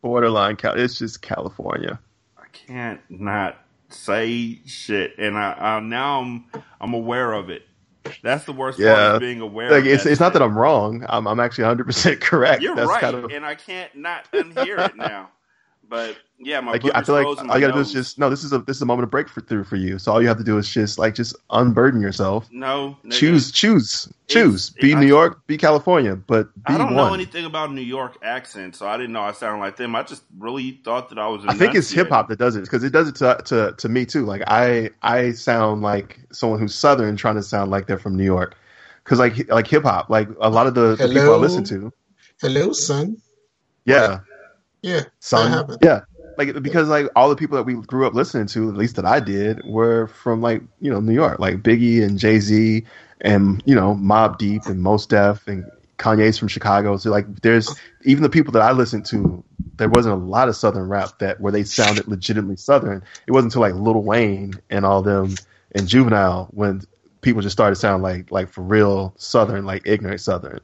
borderline. 0.02 0.56
Cal- 0.56 0.78
It's 0.78 0.98
just 0.98 1.22
California. 1.22 1.98
I 2.36 2.44
can't 2.52 3.00
not 3.08 3.56
say 3.88 4.60
shit, 4.66 5.16
and 5.18 5.38
I, 5.38 5.52
I 5.52 5.80
now 5.80 6.20
I'm 6.20 6.44
I'm 6.80 6.92
aware 6.94 7.32
of 7.32 7.50
it. 7.50 7.62
That's 8.22 8.44
the 8.44 8.52
worst 8.52 8.78
part 8.78 8.88
Yeah, 8.88 9.14
is 9.14 9.20
being 9.20 9.40
aware. 9.40 9.70
like 9.70 9.80
of 9.82 9.86
it's 9.86 10.06
it's 10.06 10.20
not 10.20 10.32
that 10.34 10.42
I'm 10.42 10.56
wrong. 10.58 11.04
I'm 11.08 11.26
I'm 11.26 11.40
actually 11.40 11.64
100 11.64 11.84
percent 11.84 12.20
correct. 12.20 12.62
You're 12.62 12.74
That's 12.74 12.88
right, 12.88 13.00
kind 13.00 13.16
of 13.16 13.30
and 13.30 13.44
I 13.46 13.54
can't 13.54 13.94
not 13.94 14.30
unhear 14.32 14.84
it 14.88 14.96
now. 14.96 15.30
But 15.88 16.16
yeah, 16.38 16.60
my 16.60 16.72
like 16.72 16.84
I 16.94 17.02
feel 17.02 17.14
like 17.14 17.26
all 17.26 17.36
you 17.36 17.60
gotta 17.60 17.72
do 17.72 17.78
is 17.78 17.92
just 17.92 18.18
no. 18.18 18.28
This 18.28 18.42
is 18.42 18.52
a 18.52 18.58
this 18.58 18.76
is 18.76 18.82
a 18.82 18.86
moment 18.86 19.04
of 19.04 19.10
breakthrough 19.10 19.62
for 19.62 19.76
you. 19.76 19.98
So 19.98 20.10
all 20.12 20.20
you 20.20 20.26
have 20.28 20.38
to 20.38 20.44
do 20.44 20.58
is 20.58 20.68
just 20.68 20.98
like 20.98 21.14
just 21.14 21.36
unburden 21.50 22.00
yourself. 22.00 22.48
no. 22.50 22.96
nigga. 23.04 23.12
Choose, 23.12 23.52
choose, 23.52 24.12
choose. 24.26 24.70
It's- 24.70 24.82
Be 24.82 24.94
I- 24.94 25.00
New 25.00 25.06
York, 25.06 25.46
be 25.46 25.56
California, 25.56 26.16
but 26.16 26.52
be 26.54 26.74
I 26.74 26.78
don't 26.78 26.94
one. 26.94 26.96
know 26.96 27.14
anything 27.14 27.44
about 27.44 27.72
New 27.72 27.82
York 27.82 28.18
accent, 28.22 28.74
so 28.74 28.88
I 28.88 28.96
didn't 28.96 29.12
know 29.12 29.22
I 29.22 29.32
sounded 29.32 29.60
like 29.60 29.76
them. 29.76 29.94
I 29.94 30.02
just 30.02 30.24
really 30.38 30.80
thought 30.84 31.08
that 31.10 31.18
I 31.18 31.28
was. 31.28 31.44
I 31.46 31.54
think 31.54 31.74
it's 31.76 31.90
hip 31.90 32.08
hop 32.08 32.28
that 32.28 32.38
does 32.38 32.56
it 32.56 32.62
because 32.62 32.82
it 32.82 32.90
does 32.90 33.08
it 33.08 33.14
to, 33.16 33.40
to 33.46 33.74
to 33.78 33.88
me 33.88 34.04
too. 34.04 34.24
Like 34.26 34.42
I 34.48 34.90
I 35.02 35.32
sound 35.32 35.82
like 35.82 36.18
someone 36.32 36.58
who's 36.58 36.74
Southern 36.74 37.16
trying 37.16 37.36
to 37.36 37.42
sound 37.44 37.70
like 37.70 37.86
they're 37.86 37.98
from 37.98 38.16
New 38.16 38.24
York 38.24 38.56
because 39.04 39.20
like 39.20 39.48
like 39.48 39.68
hip 39.68 39.84
hop, 39.84 40.10
like 40.10 40.28
a 40.40 40.50
lot 40.50 40.66
of 40.66 40.74
the, 40.74 40.96
the 40.96 41.06
people 41.08 41.32
I 41.34 41.36
listen 41.36 41.62
to, 41.64 41.92
Hello, 42.40 42.72
son. 42.72 43.18
yeah, 43.84 44.18
Yeah, 44.86 45.00
that 45.00 45.10
son, 45.18 45.50
happened. 45.50 45.78
yeah, 45.82 46.02
like 46.38 46.62
because 46.62 46.88
like 46.88 47.08
all 47.16 47.28
the 47.28 47.36
people 47.36 47.56
that 47.56 47.64
we 47.64 47.74
grew 47.74 48.06
up 48.06 48.14
listening 48.14 48.46
to, 48.48 48.68
at 48.68 48.76
least 48.76 48.94
that 48.96 49.04
I 49.04 49.18
did, 49.18 49.64
were 49.64 50.06
from 50.06 50.40
like 50.40 50.62
you 50.80 50.90
know 50.90 51.00
New 51.00 51.12
York, 51.12 51.40
like 51.40 51.62
Biggie 51.62 52.04
and 52.04 52.18
Jay 52.18 52.38
Z, 52.38 52.84
and 53.22 53.62
you 53.66 53.74
know 53.74 53.96
Mobb 53.96 54.38
Deep 54.38 54.66
and 54.66 54.80
Mos 54.80 55.04
Def 55.06 55.48
and 55.48 55.64
Kanye's 55.98 56.38
from 56.38 56.46
Chicago. 56.46 56.96
So 56.98 57.10
like 57.10 57.42
there's 57.42 57.74
even 58.04 58.22
the 58.22 58.30
people 58.30 58.52
that 58.52 58.62
I 58.62 58.70
listened 58.70 59.06
to, 59.06 59.42
there 59.76 59.88
wasn't 59.88 60.14
a 60.14 60.24
lot 60.24 60.48
of 60.48 60.54
Southern 60.54 60.88
rap 60.88 61.18
that 61.18 61.40
where 61.40 61.52
they 61.52 61.64
sounded 61.64 62.06
legitimately 62.06 62.56
Southern. 62.56 63.02
It 63.26 63.32
wasn't 63.32 63.52
until 63.52 63.62
like 63.62 63.74
Lil 63.74 64.02
Wayne 64.02 64.54
and 64.70 64.86
all 64.86 65.02
them 65.02 65.34
and 65.72 65.88
Juvenile 65.88 66.48
when 66.52 66.82
people 67.22 67.42
just 67.42 67.54
started 67.54 67.74
sounding 67.74 68.02
like 68.02 68.30
like 68.30 68.48
for 68.48 68.62
real 68.62 69.14
Southern, 69.16 69.64
like 69.64 69.82
ignorant 69.84 70.20
Southern. 70.20 70.60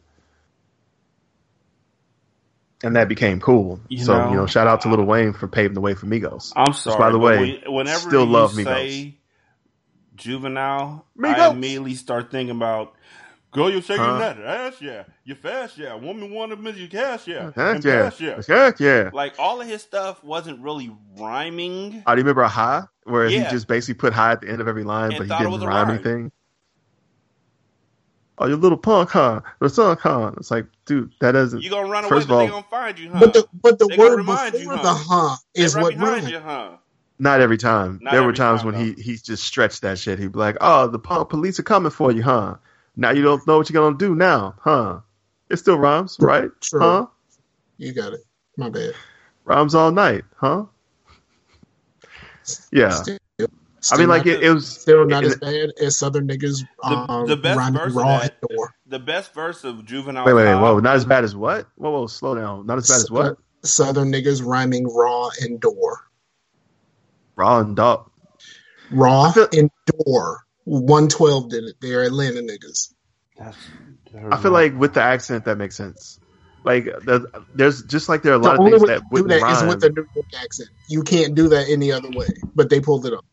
And 2.84 2.96
that 2.96 3.08
became 3.08 3.38
cool. 3.40 3.80
You 3.88 4.04
so 4.04 4.16
know, 4.18 4.30
you 4.30 4.36
know, 4.36 4.46
shout 4.46 4.66
out 4.66 4.80
to 4.82 4.88
Little 4.88 5.04
Wayne 5.04 5.32
for 5.32 5.46
paving 5.48 5.74
the 5.74 5.80
way 5.80 5.94
for 5.94 6.06
Migos. 6.06 6.52
I'm 6.56 6.66
Which, 6.70 6.76
sorry. 6.78 6.98
by 6.98 7.10
the 7.12 7.18
way, 7.18 7.60
when- 7.64 7.74
whenever 7.74 7.98
still 8.08 8.24
you 8.24 8.30
love 8.30 8.52
Migos. 8.52 8.64
say 8.64 9.18
juvenile, 10.14 11.06
I 11.22 11.50
immediately 11.50 11.94
start 11.94 12.30
thinking 12.30 12.56
about. 12.56 12.94
Girl, 13.52 13.70
you're 13.70 13.82
shaking 13.82 14.02
Huh? 14.02 14.18
that 14.18 14.38
ass, 14.40 14.80
yeah. 14.80 15.04
You're 15.24 15.36
fast, 15.36 15.76
yeah. 15.76 15.94
Woman 15.94 16.32
wanted 16.32 16.58
miss 16.58 16.76
you 16.78 16.88
cash, 16.88 17.26
yeah. 17.26 17.50
Heck 17.54 17.56
And 17.76 17.84
yeah. 17.84 18.02
pass, 18.04 18.18
yeah. 18.18 18.40
Heck 18.48 18.80
yeah. 18.80 19.10
Like 19.12 19.34
all 19.38 19.60
of 19.60 19.66
his 19.68 19.82
stuff 19.82 20.24
wasn't 20.24 20.62
really 20.62 20.90
rhyming. 21.18 22.02
Oh, 22.06 22.12
do 22.14 22.18
you 22.18 22.24
remember 22.24 22.44
High, 22.44 22.84
where 23.04 23.26
Yeah. 23.28 23.44
he 23.44 23.50
just 23.50 23.68
basically 23.68 23.98
put 24.00 24.14
high 24.14 24.32
at 24.32 24.40
the 24.40 24.48
end 24.48 24.62
of 24.62 24.68
every 24.68 24.84
line, 24.84 25.10
And 25.12 25.18
but 25.18 25.26
he 25.26 25.32
it 25.34 25.36
didn't 25.50 25.52
a 25.62 25.66
rhyme 25.66 25.88
rhyme. 25.88 25.94
anything? 25.96 26.32
Oh, 28.42 28.48
you 28.48 28.56
little 28.56 28.76
punk, 28.76 29.10
huh? 29.10 29.40
The 29.60 29.68
son, 29.68 29.96
huh? 30.00 30.32
It's 30.36 30.50
like, 30.50 30.66
dude, 30.84 31.12
that 31.20 31.32
doesn't. 31.32 31.62
You 31.62 31.70
gonna 31.70 31.88
run 31.88 32.02
away, 32.02 32.08
First 32.08 32.26
but 32.26 32.34
of 32.34 32.40
they 32.40 32.46
all, 32.46 32.50
gonna 32.50 32.66
find 32.68 32.98
you, 32.98 33.08
huh? 33.08 33.20
But 33.20 33.34
the 33.34 33.46
but 33.62 33.78
the 33.78 33.86
They 33.86 33.96
word 33.96 34.16
remind 34.16 34.52
before 34.54 34.74
you, 34.74 34.82
the 34.82 34.94
huh 34.94 35.36
is 35.54 35.76
right 35.76 35.82
what 35.82 35.94
behind 35.94 36.22
rhymes. 36.22 36.32
you, 36.32 36.40
huh? 36.40 36.70
not 37.20 37.40
every 37.40 37.56
time. 37.56 38.00
Not 38.02 38.10
there 38.10 38.24
were 38.24 38.32
times 38.32 38.62
time, 38.62 38.72
when 38.72 38.84
he 38.84 39.00
he 39.00 39.16
just 39.16 39.44
stretched 39.44 39.82
that 39.82 39.96
shit. 39.96 40.18
He'd 40.18 40.32
be 40.32 40.40
like, 40.40 40.56
"Oh, 40.60 40.88
the 40.88 40.98
punk 40.98 41.28
police 41.28 41.60
are 41.60 41.62
coming 41.62 41.92
for 41.92 42.10
you, 42.10 42.24
huh? 42.24 42.56
Now 42.96 43.12
you 43.12 43.22
don't 43.22 43.46
know 43.46 43.58
what 43.58 43.70
you're 43.70 43.80
gonna 43.80 43.96
do 43.96 44.16
now, 44.16 44.56
huh? 44.58 44.98
It 45.48 45.58
still 45.58 45.78
rhymes, 45.78 46.16
right? 46.20 46.50
True. 46.60 46.80
Huh? 46.80 47.06
You 47.78 47.92
got 47.92 48.12
it. 48.12 48.24
My 48.56 48.70
bad. 48.70 48.94
Rhymes 49.44 49.76
all 49.76 49.92
night, 49.92 50.24
huh? 50.34 50.64
Yeah. 52.72 52.90
Still, 52.90 53.18
I 53.90 53.96
mean, 53.96 54.08
like 54.08 54.26
it, 54.26 54.42
it 54.42 54.52
was 54.52 54.66
still 54.68 55.04
not 55.06 55.24
it- 55.24 55.28
as 55.28 55.36
bad 55.36 55.70
as 55.80 55.98
Southern 55.98 56.28
niggas. 56.28 56.62
The, 56.82 56.88
um, 56.88 57.26
the 57.26 57.36
best 57.36 57.72
verse 57.72 57.90
of 57.90 57.96
raw 57.96 58.18
that, 58.20 58.36
and 58.48 58.56
door. 58.56 58.74
the 58.86 58.98
best 58.98 59.34
verse 59.34 59.64
of 59.64 59.84
juvenile. 59.84 60.24
Wait, 60.24 60.34
wait, 60.34 60.44
wait, 60.44 60.54
whoa! 60.60 60.78
Not 60.78 60.96
as 60.96 61.04
bad 61.04 61.24
as 61.24 61.34
what? 61.34 61.66
Whoa, 61.76 61.90
whoa! 61.90 62.06
Slow 62.06 62.34
down. 62.34 62.66
Not 62.66 62.78
as 62.78 62.88
bad 62.88 62.96
as 62.96 63.10
what? 63.10 63.38
Southern 63.64 64.12
niggas 64.12 64.44
rhyming 64.44 64.86
raw 64.86 65.30
and 65.40 65.60
door. 65.60 66.00
Raw 67.34 67.60
and 67.60 67.74
dog. 67.74 68.10
Raw 68.90 69.32
and 69.52 69.70
door. 70.04 70.40
One 70.64 71.08
twelve 71.08 71.48
did 71.50 71.64
it. 71.64 71.76
They're 71.80 72.02
Atlanta 72.02 72.40
niggas. 72.40 72.92
I 74.30 74.36
feel 74.36 74.52
like 74.52 74.78
with 74.78 74.94
the 74.94 75.02
accent 75.02 75.46
that 75.46 75.56
makes 75.58 75.74
sense. 75.74 76.20
Like 76.64 76.84
the, 76.84 77.44
there's 77.54 77.82
just 77.82 78.08
like 78.08 78.22
there 78.22 78.34
are 78.34 78.36
a 78.36 78.38
The 78.38 78.44
lot 78.48 78.60
of 78.60 78.66
things 78.66 78.82
that 78.82 79.02
to 79.12 79.22
do 79.22 79.28
that 79.28 79.42
rhyme. 79.42 79.56
is 79.56 79.62
with 79.74 79.80
the 79.80 79.90
New 79.90 80.06
York 80.14 80.26
accent. 80.40 80.68
You 80.88 81.02
can't 81.02 81.34
do 81.34 81.48
that 81.48 81.68
any 81.68 81.90
other 81.90 82.10
way. 82.10 82.28
But 82.54 82.70
they 82.70 82.78
pulled 82.80 83.06
it 83.06 83.12
off. 83.14 83.24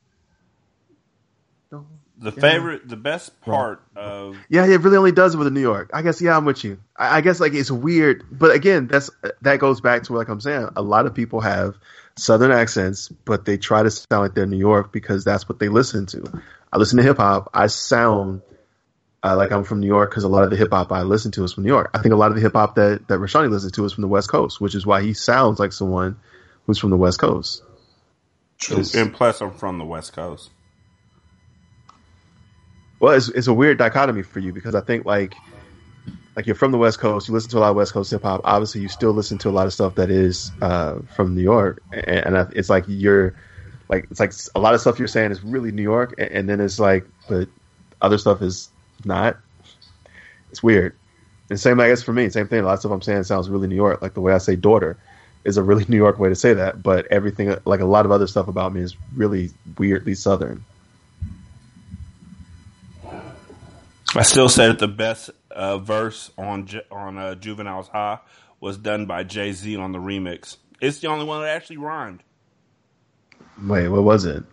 The 2.22 2.34
favorite, 2.34 2.88
the 2.88 2.98
best 2.98 3.40
part 3.42 3.82
of 3.96 4.38
Yeah, 4.50 4.66
it 4.66 4.82
really 4.82 4.98
only 4.98 5.14
does 5.14 5.36
it 5.36 5.38
with 5.38 5.46
the 5.46 5.52
New 5.52 5.62
York. 5.62 5.90
I 5.94 6.02
guess 6.02 6.22
yeah, 6.22 6.36
I'm 6.36 6.44
with 6.44 6.66
you. 6.66 6.78
I, 6.98 7.18
I 7.18 7.22
guess 7.22 7.40
like 7.40 7.54
it's 7.54 7.72
weird, 7.72 8.26
but 8.30 8.52
again, 8.52 8.88
that's 8.88 9.10
that 9.42 9.60
goes 9.60 9.80
back 9.80 10.04
to 10.04 10.14
like 10.14 10.28
I'm 10.28 10.42
saying. 10.42 10.68
A 10.76 10.82
lot 10.82 11.06
of 11.06 11.16
people 11.16 11.40
have 11.40 11.78
Southern 12.18 12.52
accents, 12.52 13.08
but 13.08 13.46
they 13.46 13.58
try 13.58 13.84
to 13.84 13.90
sound 13.90 14.24
like 14.24 14.34
they're 14.34 14.46
New 14.46 14.58
York 14.58 14.92
because 14.92 15.24
that's 15.24 15.48
what 15.48 15.60
they 15.60 15.70
listen 15.70 16.08
to. 16.08 16.42
I 16.74 16.78
listen 16.78 16.98
to 16.98 17.04
hip 17.04 17.18
hop. 17.18 17.50
I 17.54 17.68
sound 17.68 18.42
uh, 19.24 19.38
like 19.38 19.52
I'm 19.52 19.64
from 19.64 19.80
New 19.80 19.88
York 19.88 20.10
because 20.10 20.26
a 20.26 20.30
lot 20.30 20.44
of 20.44 20.50
the 20.50 20.58
hip 20.58 20.72
hop 20.72 20.92
I 20.92 21.04
listen 21.04 21.32
to 21.32 21.44
is 21.46 21.54
from 21.54 21.64
New 21.64 21.70
York. 21.70 21.90
I 21.94 22.02
think 22.02 22.14
a 22.14 22.18
lot 22.18 22.32
of 22.32 22.36
the 22.36 22.42
hip 22.42 22.54
hop 22.54 22.76
that 22.76 23.08
that 23.08 23.20
Rashani 23.20 23.50
listens 23.50 23.72
to 23.74 23.86
is 23.86 23.94
from 23.94 24.02
the 24.02 24.08
West 24.10 24.30
Coast, 24.30 24.60
which 24.60 24.76
is 24.76 24.86
why 24.86 25.02
he 25.02 25.14
sounds 25.14 25.58
like 25.58 25.72
someone 25.72 26.18
who's 26.66 26.78
from 26.78 26.90
the 26.90 26.98
West 26.98 27.20
Coast. 27.20 27.64
and 28.94 29.14
plus 29.14 29.42
I'm 29.42 29.54
from 29.54 29.78
the 29.78 29.86
West 29.86 30.14
Coast. 30.14 30.50
Well, 33.00 33.14
it's 33.14 33.30
it's 33.30 33.48
a 33.48 33.54
weird 33.54 33.78
dichotomy 33.78 34.24
for 34.24 34.40
you 34.40 34.54
because 34.54 34.76
I 34.76 34.82
think 34.82 35.06
like 35.06 35.34
like 36.36 36.46
you're 36.46 36.56
from 36.56 36.72
the 36.72 36.78
West 36.78 37.00
Coast, 37.00 37.28
you 37.28 37.34
listen 37.34 37.50
to 37.52 37.58
a 37.58 37.60
lot 37.60 37.70
of 37.72 37.76
West 37.76 37.94
Coast 37.94 38.12
hip 38.12 38.24
hop. 38.24 38.42
Obviously, 38.44 38.82
you 38.82 38.88
still 38.88 39.12
listen 39.12 39.38
to 39.40 39.50
a 39.50 39.52
lot 39.52 39.68
of 39.68 39.74
stuff 39.74 39.96
that 39.96 40.10
is 40.10 40.52
uh, 40.62 41.00
from 41.16 41.36
New 41.36 41.42
York, 41.42 41.82
and, 41.92 42.36
and 42.36 42.54
it's 42.56 42.70
like 42.70 42.86
you're 42.88 43.36
like 43.90 44.08
it's 44.12 44.20
like 44.20 44.34
a 44.56 44.60
lot 44.60 44.74
of 44.74 44.82
stuff 44.82 45.00
you're 45.00 45.08
saying 45.08 45.32
is 45.32 45.44
really 45.44 45.72
New 45.72 45.84
York, 45.84 46.14
and, 46.18 46.30
and 46.32 46.50
then 46.50 46.60
it's 46.60 46.80
like 46.80 47.06
but 47.28 47.48
other 48.02 48.18
stuff 48.18 48.42
is 48.42 48.70
not. 49.06 49.38
It's 50.52 50.64
weird. 50.64 50.96
And 51.50 51.60
same, 51.60 51.80
I 51.80 51.88
guess, 51.88 52.04
for 52.04 52.14
me, 52.14 52.30
same 52.30 52.48
thing. 52.48 52.60
A 52.60 52.66
lot 52.66 52.74
of 52.74 52.80
stuff 52.80 52.92
I'm 52.92 53.02
saying 53.02 53.24
sounds 53.24 53.50
really 53.50 53.68
New 53.68 53.76
York. 53.76 54.02
Like 54.02 54.14
the 54.14 54.22
way 54.22 54.34
I 54.34 54.38
say 54.38 54.56
daughter 54.56 54.98
is 55.46 55.58
a 55.58 55.64
really 55.64 55.86
New 55.90 55.98
York 55.98 56.20
way 56.20 56.30
to 56.30 56.36
say 56.36 56.54
that, 56.54 56.84
but 56.84 57.06
everything, 57.08 57.56
like 57.66 57.80
a 57.80 57.86
lot 57.86 58.06
of 58.06 58.12
other 58.12 58.28
stuff 58.28 58.48
about 58.48 58.74
me, 58.74 58.82
is 58.82 58.96
really 59.16 59.52
weirdly 59.78 60.16
Southern. 60.16 60.64
I 64.16 64.24
still 64.24 64.50
say 64.50 64.68
that 64.68 64.80
the 64.80 64.88
best 64.88 65.30
uh, 65.52 65.78
verse 65.78 66.32
on 66.38 66.66
Ju- 66.66 66.82
on 66.92 67.18
uh, 67.18 67.36
Juvenile's 67.36 67.88
High 67.90 68.20
was 68.60 68.78
done 68.78 69.06
by 69.06 69.24
Jay 69.24 69.52
Z 69.52 69.76
on 69.78 69.92
the 69.92 70.00
remix. 70.00 70.58
It's 70.82 71.00
the 71.00 71.08
only 71.08 71.26
one 71.26 71.42
that 71.42 71.50
actually 71.56 71.78
rhymed. 71.78 72.24
Wait, 73.62 73.88
what 73.90 74.04
was 74.04 74.26
it? 74.26 74.44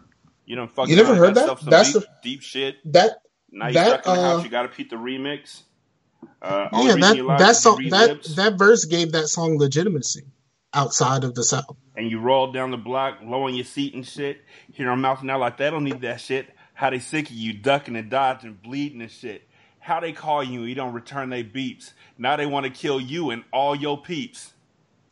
You 0.45 0.57
know, 0.57 0.67
fuck 0.67 0.89
You 0.89 0.97
never 0.97 1.15
heard 1.15 1.35
that? 1.35 1.41
yourself 1.43 1.61
some 1.61 1.71
That's 1.71 1.93
deep, 1.93 2.03
the- 2.03 2.09
deep 2.23 2.43
shit. 2.43 2.77
That 2.93 3.19
Now 3.51 3.69
you 3.69 3.75
that, 3.75 4.05
stuck 4.05 4.07
in 4.07 4.15
the 4.15 4.21
uh, 4.21 4.31
house. 4.35 4.45
You 4.45 4.51
got 4.51 4.63
to 4.63 4.69
peep 4.69 4.91
the 4.91 4.97
remix. 4.97 5.63
Uh, 6.43 6.69
yeah, 6.73 6.97
that 6.97 7.17
you 7.17 7.27
that 7.29 7.57
song 7.57 7.83
that 7.91 8.09
lips, 8.09 8.35
that 8.37 8.59
verse 8.59 8.85
gave 8.85 9.13
that 9.13 9.29
song 9.29 9.59
legitimacy 9.59 10.23
outside 10.75 11.25
of 11.25 11.35
the 11.35 11.43
South. 11.43 11.77
and 11.97 12.11
you 12.11 12.21
roll 12.21 12.53
down 12.53 12.71
the 12.71 12.77
block, 12.77 13.19
low 13.23 13.45
on 13.45 13.55
your 13.55 13.65
seat 13.65 13.95
and 13.95 14.07
shit. 14.07 14.43
Hear 14.73 14.87
them 14.87 15.01
mouthing 15.01 15.31
out 15.31 15.35
now, 15.35 15.41
like 15.41 15.57
they 15.57 15.71
don't 15.71 15.85
need 15.85 16.03
that 16.03 16.21
shit. 16.21 16.49
How 16.75 16.91
they 16.91 16.99
sick 16.99 17.31
of 17.31 17.35
you, 17.37 17.55
ducking 17.55 17.97
and 17.97 18.11
dodging, 18.11 18.59
bleeding 18.63 19.01
and 19.01 19.11
shit. 19.11 19.46
How 19.87 20.01
they 20.01 20.13
call 20.13 20.43
you, 20.43 20.63
you 20.65 20.75
don't 20.75 20.93
return 20.93 21.31
their 21.31 21.45
beeps. 21.45 21.93
Now 22.19 22.35
they 22.35 22.45
want 22.45 22.65
to 22.65 22.71
kill 22.71 23.01
you 23.01 23.31
and 23.31 23.45
all 23.53 23.77
your 23.77 23.97
peeps. 23.97 24.53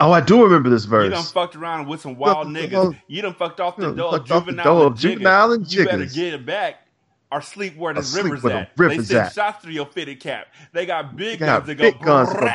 Oh, 0.00 0.10
I 0.10 0.20
do 0.20 0.42
remember 0.42 0.68
this 0.68 0.84
verse. 0.84 1.04
You 1.04 1.10
done 1.10 1.22
fucked 1.22 1.54
around 1.54 1.86
with 1.86 2.00
some 2.00 2.16
wild 2.16 2.48
niggas. 2.48 2.98
You 3.06 3.22
done 3.22 3.34
fucked 3.34 3.60
off 3.60 3.76
the 3.76 3.92
door 3.92 4.16
of 4.16 4.26
fucked 4.26 4.32
off 4.32 4.46
the 4.46 4.50
juvenile 4.50 4.82
and 4.82 4.96
juvenile 4.96 5.52
and 5.52 5.72
You 5.72 5.84
better 5.84 6.06
get 6.06 6.34
it 6.34 6.44
back 6.44 6.88
or 7.30 7.40
sleep 7.40 7.76
where 7.76 7.94
the 7.94 8.02
sleep 8.02 8.24
river's 8.24 8.42
where 8.42 8.52
the 8.52 8.58
at. 8.62 8.76
they 8.76 8.98
send 9.04 9.32
shots 9.32 9.62
through 9.62 9.74
your 9.74 9.86
fitted 9.86 10.18
cap. 10.18 10.48
They 10.72 10.86
got 10.86 11.14
big 11.14 11.38
They 11.38 11.46
got 11.46 11.66
guns 11.66 11.68
that 11.68 11.78
big 11.78 11.98
go 12.00 12.04
guns. 12.04 12.34
Where 12.34 12.48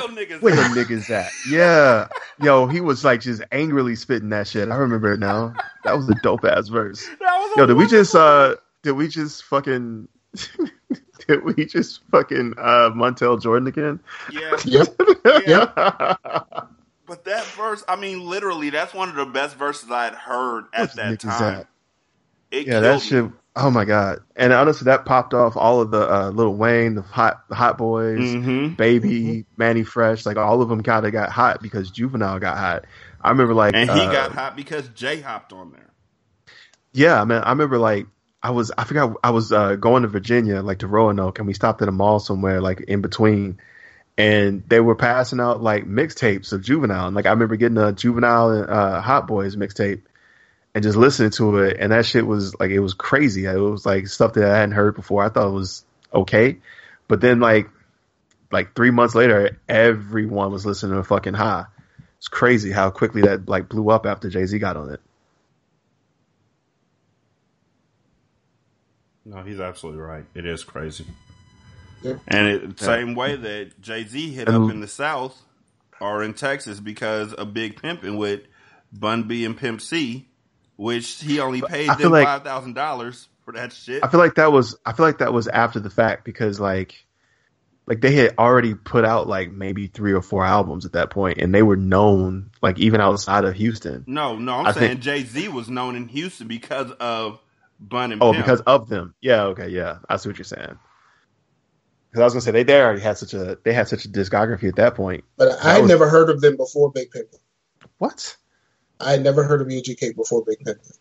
them 0.00 0.14
niggas 0.14 0.42
Where 0.42 0.52
at? 0.52 0.74
them 0.74 0.84
niggas 0.84 1.08
at? 1.08 1.30
Yeah. 1.48 2.08
Yo, 2.42 2.66
he 2.66 2.82
was 2.82 3.02
like 3.02 3.22
just 3.22 3.40
angrily 3.50 3.96
spitting 3.96 4.28
that 4.28 4.46
shit. 4.46 4.68
I 4.68 4.76
remember 4.76 5.14
it 5.14 5.20
now. 5.20 5.54
That 5.84 5.96
was 5.96 6.06
a 6.10 6.14
dope 6.16 6.44
ass 6.44 6.68
verse. 6.68 7.08
Yo, 7.56 7.64
did 7.64 7.78
we 7.78 7.86
just 7.86 8.14
uh 8.14 8.56
did 8.84 8.92
we 8.92 9.08
just 9.08 9.42
fucking 9.44 10.06
did 11.26 11.42
we 11.44 11.64
just 11.66 12.00
fucking 12.12 12.54
uh 12.56 12.90
Montel 12.90 13.40
Jordan 13.42 13.66
again? 13.66 13.98
Yeah. 14.30 14.56
Yep. 14.64 15.00
Yeah. 15.46 16.14
But 17.06 17.24
that 17.24 17.44
verse, 17.56 17.82
I 17.88 17.96
mean, 17.96 18.20
literally, 18.20 18.70
that's 18.70 18.94
one 18.94 19.08
of 19.10 19.14
the 19.16 19.26
best 19.26 19.56
verses 19.56 19.90
I 19.90 20.04
had 20.04 20.14
heard 20.14 20.64
at 20.72 20.94
that 20.96 21.20
time. 21.20 21.54
at? 21.54 21.66
It 22.50 22.66
yeah, 22.66 22.80
that 22.80 23.00
killed 23.02 23.24
me. 23.24 23.30
shit. 23.30 23.38
Oh 23.56 23.70
my 23.70 23.84
god! 23.84 24.20
And 24.36 24.52
honestly, 24.52 24.86
that 24.86 25.04
popped 25.04 25.32
off 25.34 25.56
all 25.56 25.80
of 25.80 25.90
the 25.90 26.10
uh, 26.12 26.30
Little 26.30 26.56
Wayne, 26.56 26.94
the 26.96 27.02
hot, 27.02 27.44
the 27.48 27.54
Hot 27.54 27.78
Boys, 27.78 28.18
Mhm. 28.18 28.76
Baby, 28.76 29.44
Manny 29.56 29.82
Fresh, 29.84 30.24
like 30.26 30.36
all 30.38 30.60
of 30.62 30.68
them 30.68 30.82
kind 30.82 31.04
of 31.06 31.12
got 31.12 31.30
hot 31.30 31.62
because 31.62 31.90
Juvenile 31.90 32.38
got 32.40 32.56
hot. 32.56 32.84
I 33.20 33.30
remember 33.30 33.54
like, 33.54 33.74
And 33.76 33.88
he 33.90 34.00
uh, 34.00 34.10
got 34.12 34.32
hot 34.32 34.56
because 34.56 34.88
Jay 34.88 35.20
hopped 35.20 35.52
on 35.52 35.72
there. 35.72 35.90
yeah, 36.92 37.22
man. 37.24 37.42
I 37.44 37.50
remember 37.50 37.78
like 37.78 38.06
I 38.44 38.50
was, 38.50 38.70
I 38.76 38.84
forgot, 38.84 39.16
I 39.24 39.30
was 39.30 39.52
uh, 39.52 39.76
going 39.76 40.02
to 40.02 40.08
Virginia, 40.08 40.62
like 40.62 40.80
to 40.80 40.86
Roanoke, 40.86 41.38
and 41.38 41.48
we 41.48 41.54
stopped 41.54 41.82
at 41.82 41.88
a 41.88 41.92
mall 41.92 42.20
somewhere, 42.20 42.60
like 42.60 42.82
in 42.82 43.00
between. 43.00 43.58
and 44.16 44.62
they 44.68 44.80
were 44.80 44.94
passing 44.94 45.40
out 45.40 45.62
like 45.62 45.86
mixtapes 45.86 46.52
of 46.52 46.62
Juvenile. 46.62 47.06
And 47.06 47.16
like 47.16 47.26
I 47.26 47.30
remember 47.30 47.56
getting 47.56 47.78
a 47.78 47.92
Juvenile 47.92 48.50
and 48.50 48.70
uh, 48.70 49.00
Hot 49.00 49.26
Boys 49.26 49.56
mixtape 49.56 50.02
and 50.74 50.82
just 50.84 50.96
listening 50.96 51.30
to 51.32 51.58
it, 51.58 51.76
and 51.80 51.92
that 51.92 52.06
shit 52.06 52.26
was 52.26 52.58
like 52.60 52.70
it 52.70 52.80
was 52.80 52.94
crazy. 52.94 53.44
It 53.46 53.56
was 53.56 53.84
like 53.86 54.06
stuff 54.08 54.34
that 54.34 54.44
I 54.44 54.56
hadn't 54.56 54.74
heard 54.74 54.94
before. 54.94 55.24
I 55.24 55.28
thought 55.28 55.48
it 55.48 55.52
was 55.52 55.84
okay, 56.12 56.58
but 57.08 57.20
then 57.20 57.40
like 57.40 57.68
like 58.52 58.74
three 58.74 58.90
months 58.90 59.14
later, 59.14 59.58
everyone 59.68 60.52
was 60.52 60.64
listening 60.64 60.96
to 60.96 61.04
fucking 61.04 61.34
High. 61.34 61.66
It's 62.18 62.28
crazy 62.28 62.70
how 62.70 62.90
quickly 62.90 63.22
that 63.22 63.48
like 63.48 63.68
blew 63.68 63.90
up 63.90 64.06
after 64.06 64.30
Jay 64.30 64.46
Z 64.46 64.58
got 64.58 64.76
on 64.76 64.90
it. 64.92 65.00
No, 69.24 69.42
he's 69.42 69.60
absolutely 69.60 70.02
right. 70.02 70.24
It 70.34 70.46
is 70.46 70.64
crazy. 70.64 71.06
Yep. 72.02 72.20
And 72.28 72.46
it, 72.48 72.62
Yeah. 72.62 72.72
same 72.76 73.14
way 73.14 73.36
that 73.36 73.80
Jay 73.80 74.04
Z 74.04 74.32
hit 74.32 74.48
up 74.48 74.70
in 74.70 74.80
the 74.80 74.88
South 74.88 75.40
or 76.00 76.22
in 76.22 76.34
Texas 76.34 76.80
because 76.80 77.34
a 77.38 77.44
Big 77.46 77.80
pimping 77.80 78.16
with 78.18 78.42
Bun 78.92 79.22
B 79.24 79.44
and 79.44 79.56
Pimp 79.56 79.80
C, 79.80 80.28
which 80.76 81.22
he 81.22 81.40
only 81.40 81.62
paid 81.62 81.88
them 81.98 82.12
like- 82.12 82.26
five 82.26 82.44
thousand 82.44 82.74
dollars 82.74 83.28
for 83.44 83.52
that 83.52 83.72
shit. 83.72 84.04
I 84.04 84.08
feel 84.08 84.20
like 84.20 84.34
that 84.34 84.52
was 84.52 84.76
I 84.84 84.92
feel 84.92 85.06
like 85.06 85.18
that 85.18 85.32
was 85.32 85.48
after 85.48 85.80
the 85.80 85.90
fact 85.90 86.24
because 86.24 86.60
like 86.60 87.06
like 87.86 88.00
they 88.00 88.12
had 88.14 88.34
already 88.38 88.74
put 88.74 89.04
out 89.04 89.26
like 89.26 89.50
maybe 89.52 89.86
three 89.86 90.12
or 90.12 90.22
four 90.22 90.44
albums 90.44 90.84
at 90.86 90.92
that 90.92 91.10
point 91.10 91.38
and 91.38 91.54
they 91.54 91.62
were 91.62 91.76
known 91.76 92.50
like 92.62 92.78
even 92.78 93.00
outside 93.00 93.44
of 93.44 93.54
Houston. 93.54 94.04
no, 94.06 94.36
no, 94.36 94.54
I'm 94.60 94.66
I 94.66 94.72
saying 94.72 95.00
Jay 95.00 95.22
Z 95.24 95.48
was 95.48 95.68
known 95.68 95.94
in 95.96 96.08
Houston 96.08 96.48
because 96.48 96.90
of 96.92 97.40
Bun 97.80 98.12
and 98.12 98.22
Oh, 98.22 98.32
Pimp. 98.32 98.44
because 98.44 98.60
of 98.62 98.88
them. 98.88 99.14
Yeah, 99.20 99.44
okay, 99.44 99.68
yeah. 99.68 99.98
I 100.08 100.16
see 100.16 100.28
what 100.28 100.38
you're 100.38 100.44
saying. 100.44 100.78
Because 102.10 102.20
I 102.20 102.24
was 102.24 102.32
gonna 102.32 102.40
say 102.42 102.50
they 102.52 102.62
they 102.62 102.80
already 102.80 103.00
had 103.00 103.18
such 103.18 103.34
a 103.34 103.58
they 103.64 103.72
had 103.72 103.88
such 103.88 104.04
a 104.04 104.08
discography 104.08 104.68
at 104.68 104.76
that 104.76 104.94
point. 104.94 105.24
But 105.36 105.58
I 105.64 105.72
had 105.74 105.82
was- 105.82 105.88
never 105.88 106.08
heard 106.08 106.30
of 106.30 106.40
them 106.40 106.56
before 106.56 106.90
Big 106.92 107.10
Pimpin'. 107.10 107.38
What? 107.98 108.36
I 109.00 109.12
had 109.12 109.22
never 109.24 109.42
heard 109.42 109.60
of 109.60 109.66
UGK 109.68 110.14
before 110.16 110.44
Big 110.44 110.58
Pimpin'. 110.64 110.98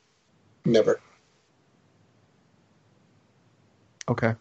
Never. 0.66 1.00
Okay. 4.10 4.36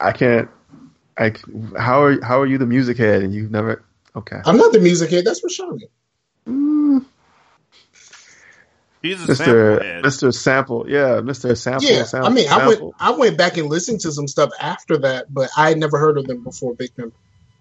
I 0.00 0.12
can't. 0.12 0.48
I 1.16 1.32
how 1.78 2.02
are 2.02 2.22
how 2.24 2.40
are 2.40 2.46
you 2.46 2.58
the 2.58 2.66
music 2.66 2.98
head 2.98 3.22
and 3.22 3.32
you've 3.34 3.50
never? 3.50 3.82
Okay. 4.16 4.40
I'm 4.44 4.56
not 4.56 4.72
the 4.72 4.80
music 4.80 5.10
head. 5.10 5.24
That's 5.24 5.40
Rashani. 5.44 5.88
He's 9.04 9.22
a 9.22 9.26
Mr. 9.26 9.36
sample. 9.36 10.30
Mr. 10.30 10.34
Sample, 10.34 10.84
yeah, 10.88 11.20
Mr. 11.20 11.54
Sample. 11.58 11.86
Yeah, 11.86 12.04
sample 12.04 12.30
I 12.30 12.32
mean, 12.32 12.48
I 12.48 12.66
went. 12.66 12.94
I 12.98 13.10
went 13.10 13.36
back 13.36 13.58
and 13.58 13.68
listened 13.68 14.00
to 14.00 14.12
some 14.12 14.26
stuff 14.26 14.50
after 14.58 14.96
that, 14.96 15.26
but 15.32 15.50
I 15.58 15.68
had 15.68 15.78
never 15.78 15.98
heard 15.98 16.16
of 16.16 16.26
them 16.26 16.42
before 16.42 16.74
Big 16.74 16.88
Pimpin'. 16.96 17.12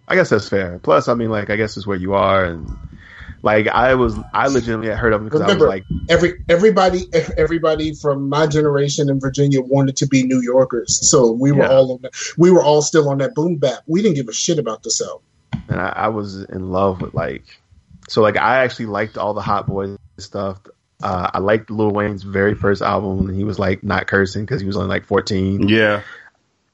I 0.08 0.16
guess 0.16 0.30
that's 0.30 0.48
fair. 0.48 0.80
Plus, 0.80 1.10
I 1.10 1.16
mean, 1.16 1.30
like, 1.30 1.50
I 1.50 1.58
guess 1.58 1.76
it's 1.76 1.86
where 1.86 1.98
you 1.98 2.14
are, 2.14 2.46
and 2.46 2.70
like, 3.42 3.68
I 3.68 3.96
was, 3.96 4.16
I 4.34 4.48
legitimately 4.48 4.88
had 4.88 4.98
heard 5.00 5.12
of 5.12 5.20
them 5.20 5.30
because 5.30 5.42
I 5.42 5.54
was 5.54 5.64
like, 5.64 5.84
every 6.08 6.36
everybody 6.48 7.08
everybody 7.38 7.94
from 7.94 8.30
my 8.30 8.48
generation 8.48 9.10
in 9.10 9.20
Virginia 9.20 9.62
wanted 9.62 9.98
to 9.98 10.08
be 10.08 10.24
New 10.24 10.42
Yorkers, 10.42 11.10
so 11.10 11.30
we 11.34 11.52
were 11.52 11.64
Yeah. 11.64 11.72
all 11.72 11.92
on 11.92 12.00
that. 12.04 12.14
We 12.38 12.52
were 12.52 12.64
all 12.64 12.82
still 12.82 13.10
on 13.10 13.18
that 13.18 13.36
boom 13.36 13.58
bap. 13.58 13.80
We 13.86 14.02
didn't 14.02 14.16
give 14.16 14.30
a 14.30 14.34
shit 14.34 14.60
about 14.60 14.84
the 14.84 14.92
South. 14.92 15.22
and 15.68 15.82
I, 15.82 15.90
I 15.90 16.08
was 16.08 16.42
in 16.42 16.72
love 16.72 17.02
with 17.02 17.14
like, 17.14 17.44
so 18.08 18.22
like, 18.22 18.38
I 18.38 18.64
actually 18.64 18.86
liked 18.86 19.18
all 19.18 19.34
the 19.34 19.42
Hot 19.42 19.68
Boys 19.68 19.98
stuff. 20.20 20.60
Uh, 21.04 21.30
I 21.34 21.40
liked 21.40 21.70
Lil 21.70 21.92
Wayne's 21.92 22.24
very 22.24 22.56
first 22.56 22.82
album, 22.82 23.28
and 23.28 23.38
he 23.38 23.44
was 23.44 23.60
like 23.60 23.84
not 23.84 24.08
cursing 24.08 24.46
because 24.46 24.62
he 24.62 24.68
was 24.68 24.78
only 24.78 24.88
like 24.88 25.06
fourteen. 25.06 25.68
Yeah. 25.68 26.02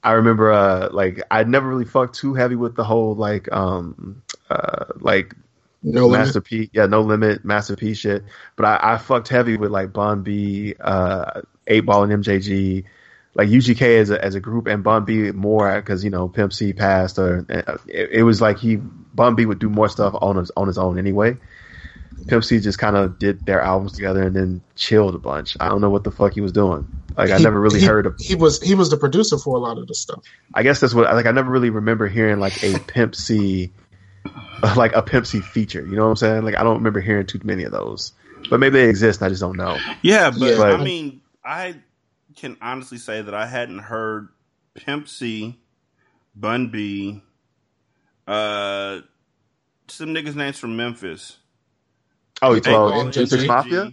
I 0.02 0.12
remember, 0.12 0.50
uh, 0.50 0.88
like, 0.92 1.20
I'd 1.30 1.48
never 1.48 1.68
really 1.68 1.84
fucked 1.84 2.14
too 2.14 2.32
heavy 2.32 2.56
with 2.56 2.74
the 2.74 2.84
whole 2.84 3.14
like, 3.14 3.52
um, 3.52 4.22
uh, 4.48 4.86
like 4.96 5.34
No 5.82 6.06
limit. 6.06 6.26
Master 6.26 6.40
P, 6.40 6.70
yeah, 6.72 6.86
no 6.86 7.02
limit, 7.02 7.44
Master 7.44 7.76
P 7.76 7.92
shit. 7.94 8.24
But 8.56 8.66
I, 8.66 8.94
I 8.94 8.96
fucked 8.96 9.28
heavy 9.28 9.56
with 9.56 9.70
like 9.70 9.92
Bun 9.92 10.22
B, 10.22 10.74
uh, 10.80 11.42
Eight 11.66 11.80
Ball 11.80 12.04
and 12.04 12.24
MJG, 12.24 12.84
like 13.34 13.48
UGK 13.48 14.00
as 14.00 14.10
a 14.10 14.24
as 14.24 14.34
a 14.34 14.40
group, 14.40 14.66
and 14.66 14.82
Bun 14.82 15.04
B 15.04 15.32
more 15.32 15.74
because 15.80 16.02
you 16.02 16.10
know 16.10 16.28
Pimp 16.28 16.52
C 16.52 16.72
passed, 16.72 17.18
or 17.18 17.46
uh, 17.50 17.76
it, 17.86 18.10
it 18.10 18.22
was 18.22 18.40
like 18.40 18.58
he 18.58 18.76
Bun 18.76 19.34
B 19.34 19.46
would 19.46 19.58
do 19.58 19.68
more 19.68 19.88
stuff 19.88 20.14
on 20.20 20.36
his 20.36 20.50
on 20.56 20.66
his 20.66 20.78
own 20.78 20.98
anyway. 20.98 21.36
Pimp 22.26 22.44
C 22.44 22.60
just 22.60 22.78
kind 22.78 22.96
of 22.96 23.18
did 23.18 23.44
their 23.46 23.60
albums 23.60 23.92
together 23.92 24.22
and 24.22 24.34
then 24.36 24.60
chilled 24.76 25.14
a 25.14 25.18
bunch. 25.18 25.56
I 25.60 25.68
don't 25.68 25.80
know 25.80 25.90
what 25.90 26.04
the 26.04 26.10
fuck 26.10 26.34
he 26.34 26.40
was 26.40 26.52
doing. 26.52 26.86
Like 27.16 27.30
I 27.30 27.38
He- 27.38 27.44
never 27.44 27.60
really 27.60 27.80
he- 27.80 27.86
heard 27.86 28.06
of. 28.06 28.14
He 28.18 28.34
was 28.34 28.60
he 28.62 28.74
was 28.74 28.90
the 28.90 28.96
producer 28.96 29.38
for 29.38 29.56
a 29.56 29.58
lot 29.60 29.78
of 29.78 29.86
the 29.86 29.94
stuff. 29.94 30.22
I 30.54 30.62
guess 30.62 30.80
that's 30.80 30.94
what 30.94 31.12
like 31.14 31.26
I 31.26 31.32
never 31.32 31.50
really 31.50 31.70
remember 31.70 32.06
hearing 32.08 32.38
like 32.40 32.62
a 32.62 32.78
Pimp 32.78 33.14
C, 33.14 33.72
like 34.76 34.92
a 34.94 35.02
Pimp 35.02 35.26
C 35.26 35.40
feature. 35.40 35.84
You 35.86 35.96
know 35.96 36.04
what 36.04 36.10
I'm 36.10 36.16
saying? 36.16 36.44
Like 36.44 36.56
I 36.56 36.62
don't 36.62 36.76
remember 36.78 37.00
hearing 37.00 37.26
too 37.26 37.40
many 37.44 37.64
of 37.64 37.72
those, 37.72 38.12
but 38.48 38.60
maybe 38.60 38.78
they 38.78 38.88
exist. 38.88 39.22
I 39.22 39.28
just 39.28 39.40
don't 39.40 39.56
know. 39.56 39.76
Yeah, 40.02 40.30
but 40.30 40.56
Yeah. 40.58 40.62
I 40.62 40.82
mean, 40.84 41.20
I 41.44 41.76
can 42.36 42.56
honestly 42.62 42.98
say 42.98 43.22
that 43.22 43.34
I 43.34 43.46
hadn't 43.46 43.80
heard 43.80 44.28
Pimp 44.74 45.08
C, 45.08 45.58
Bun 46.34 46.68
B, 46.70 47.22
uh, 48.26 49.00
some 49.88 50.10
niggas' 50.14 50.36
names 50.36 50.58
from 50.58 50.76
Memphis. 50.76 51.36
Oh, 52.42 52.52
you 52.52 52.56
Eight 52.58 52.64
told 52.64 52.92
Ball, 52.92 53.04
M6 53.06 53.26
MJG. 53.26 53.46
Mafia? 53.46 53.92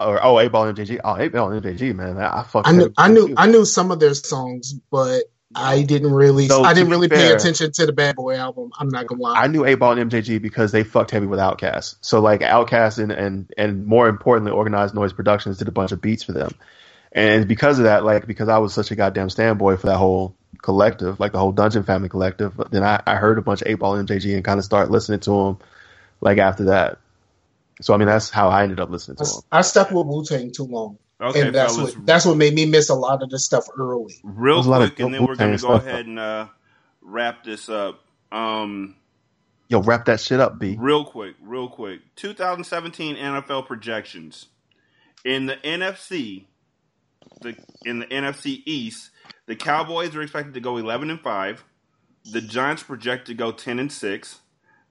Or 0.00 0.24
oh, 0.24 0.40
eight 0.40 0.50
ball 0.50 0.72
MJG. 0.72 1.00
Oh, 1.04 1.16
eight 1.16 1.32
ball 1.32 1.50
MJG, 1.50 1.94
man. 1.94 2.18
I, 2.18 2.44
I. 2.52 2.62
I 2.64 2.72
knew 2.72 2.92
I 2.96 3.08
knew 3.08 3.28
you. 3.28 3.34
I 3.36 3.46
knew 3.46 3.64
some 3.64 3.92
of 3.92 4.00
their 4.00 4.14
songs, 4.14 4.74
but 4.90 5.24
I 5.54 5.82
didn't 5.82 6.12
really 6.12 6.48
So, 6.48 6.62
I 6.64 6.74
didn't 6.74 6.88
be 6.88 6.92
really 6.92 7.08
pay 7.08 7.30
attention 7.30 7.72
to 7.72 7.86
the 7.86 7.92
Bad 7.92 8.16
Boy 8.16 8.36
album. 8.36 8.70
I'm 8.78 8.88
not 8.88 9.06
gonna 9.06 9.22
lie. 9.22 9.40
I 9.40 9.46
knew 9.46 9.64
eight 9.64 9.76
ball 9.76 9.96
and 9.96 10.10
MJG 10.10 10.40
because 10.40 10.72
they 10.72 10.82
fucked 10.82 11.10
heavy 11.10 11.26
with 11.26 11.38
Outkast. 11.38 11.96
So 12.00 12.20
like 12.20 12.40
Outkast 12.40 12.98
and 12.98 13.12
and 13.12 13.52
and 13.56 13.86
more 13.86 14.08
importantly, 14.08 14.52
Organized 14.52 14.94
Noise 14.94 15.12
Productions 15.12 15.58
did 15.58 15.68
a 15.68 15.72
bunch 15.72 15.92
of 15.92 16.00
beats 16.00 16.22
for 16.22 16.32
them. 16.32 16.52
And 17.12 17.46
because 17.46 17.78
of 17.78 17.84
that, 17.84 18.04
like 18.04 18.26
because 18.26 18.48
I 18.48 18.58
was 18.58 18.72
such 18.72 18.90
a 18.90 18.96
goddamn 18.96 19.28
standboy 19.28 19.78
for 19.78 19.86
that 19.88 19.98
whole 19.98 20.34
collective, 20.62 21.20
like 21.20 21.32
the 21.32 21.38
whole 21.38 21.52
Dungeon 21.52 21.82
Family 21.82 22.08
collective, 22.08 22.60
then 22.70 22.82
I, 22.82 23.02
I 23.06 23.16
heard 23.16 23.38
a 23.38 23.42
bunch 23.42 23.62
of 23.62 23.68
eight 23.68 23.74
ball 23.74 23.96
and 23.96 24.08
MJG 24.08 24.34
and 24.34 24.44
kind 24.44 24.58
of 24.58 24.64
started 24.64 24.90
listening 24.90 25.20
to 25.20 25.30
them 25.30 25.58
like 26.20 26.38
after 26.38 26.64
that. 26.64 26.98
So 27.80 27.94
I 27.94 27.96
mean 27.96 28.08
that's 28.08 28.30
how 28.30 28.48
I 28.48 28.62
ended 28.62 28.80
up 28.80 28.90
listening 28.90 29.16
to 29.18 29.24
I, 29.24 29.26
them. 29.26 29.42
I 29.52 29.60
stuck 29.62 29.90
with 29.90 30.06
Wu 30.06 30.24
Tang 30.24 30.52
too 30.52 30.64
long, 30.64 30.98
Okay, 31.20 31.40
and 31.40 31.54
that's 31.54 31.76
fellas. 31.76 31.96
what 31.96 32.06
that's 32.06 32.24
what 32.26 32.36
made 32.36 32.54
me 32.54 32.66
miss 32.66 32.88
a 32.90 32.94
lot 32.94 33.22
of 33.22 33.30
the 33.30 33.38
stuff 33.38 33.66
early. 33.78 34.14
Real 34.22 34.56
There's 34.56 34.66
a 34.66 34.70
lot 34.70 34.82
of 34.82 34.94
quick, 34.94 35.00
and 35.00 35.14
then 35.14 35.20
dope 35.22 35.28
we're 35.30 35.36
going 35.36 35.56
to 35.56 35.62
go 35.62 35.78
stuff. 35.78 35.86
ahead 35.86 36.06
and 36.06 36.18
uh, 36.18 36.46
wrap 37.00 37.44
this 37.44 37.68
up. 37.68 38.00
Um, 38.30 38.96
Yo, 39.68 39.80
wrap 39.82 40.04
that 40.04 40.20
shit 40.20 40.38
up, 40.38 40.58
B. 40.58 40.76
real 40.78 41.04
quick, 41.04 41.34
real 41.40 41.68
quick. 41.68 42.00
2017 42.16 43.16
NFL 43.16 43.66
projections 43.66 44.46
in 45.24 45.46
the 45.46 45.56
NFC. 45.56 46.44
The 47.40 47.56
in 47.84 48.00
the 48.00 48.06
NFC 48.06 48.62
East, 48.66 49.10
the 49.46 49.56
Cowboys 49.56 50.14
are 50.14 50.22
expected 50.22 50.54
to 50.54 50.60
go 50.60 50.76
11 50.76 51.10
and 51.10 51.20
five. 51.20 51.64
The 52.30 52.40
Giants 52.40 52.82
project 52.82 53.26
to 53.28 53.34
go 53.34 53.50
10 53.50 53.78
and 53.78 53.90
six. 53.90 54.40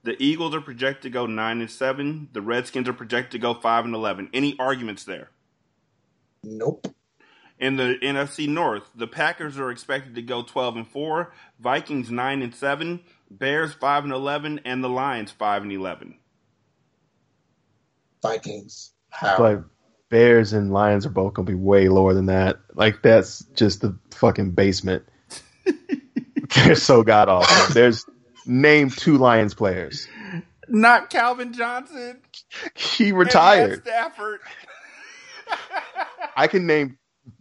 The 0.04 0.20
Eagles 0.22 0.54
are 0.54 0.60
projected 0.60 1.02
to 1.02 1.10
go 1.10 1.26
nine 1.26 1.60
and 1.60 1.70
seven. 1.70 2.28
The 2.32 2.42
Redskins 2.42 2.88
are 2.88 2.92
projected 2.92 3.32
to 3.32 3.38
go 3.38 3.54
five 3.54 3.84
and 3.84 3.94
11. 3.94 4.30
Any 4.32 4.56
arguments 4.58 5.04
there? 5.04 5.30
Nope. 6.42 6.88
In 7.58 7.76
the 7.76 7.96
NFC 8.02 8.48
North, 8.48 8.90
the 8.96 9.06
Packers 9.06 9.58
are 9.58 9.70
expected 9.70 10.16
to 10.16 10.22
go 10.22 10.42
12 10.42 10.76
and 10.76 10.88
4, 10.88 11.32
Vikings 11.60 12.10
9 12.10 12.42
and 12.42 12.52
7, 12.52 13.00
Bears 13.30 13.72
5 13.74 14.04
and 14.04 14.12
11, 14.12 14.60
and 14.64 14.82
the 14.82 14.88
Lions 14.88 15.30
5 15.30 15.62
and 15.62 15.72
11. 15.72 16.16
Vikings. 18.20 18.90
How? 19.10 19.38
But 19.38 19.64
Bears 20.08 20.52
and 20.52 20.72
Lions 20.72 21.06
are 21.06 21.10
both 21.10 21.34
gonna 21.34 21.46
be 21.46 21.54
way 21.54 21.88
lower 21.88 22.14
than 22.14 22.26
that. 22.26 22.58
Like 22.74 23.02
that's 23.02 23.44
just 23.54 23.80
the 23.80 23.96
fucking 24.10 24.52
basement. 24.52 25.04
They're 26.54 26.74
so 26.74 27.02
god 27.02 27.28
awful. 27.28 27.74
There's 27.74 28.04
name 28.46 28.90
two 28.90 29.18
Lions 29.18 29.54
players. 29.54 30.08
Not 30.68 31.10
Calvin 31.10 31.52
Johnson. 31.52 32.20
He 32.74 33.12
retired. 33.12 33.82
Stafford. 33.82 34.40
I 36.36 36.46
can 36.46 36.66
name 36.66 36.98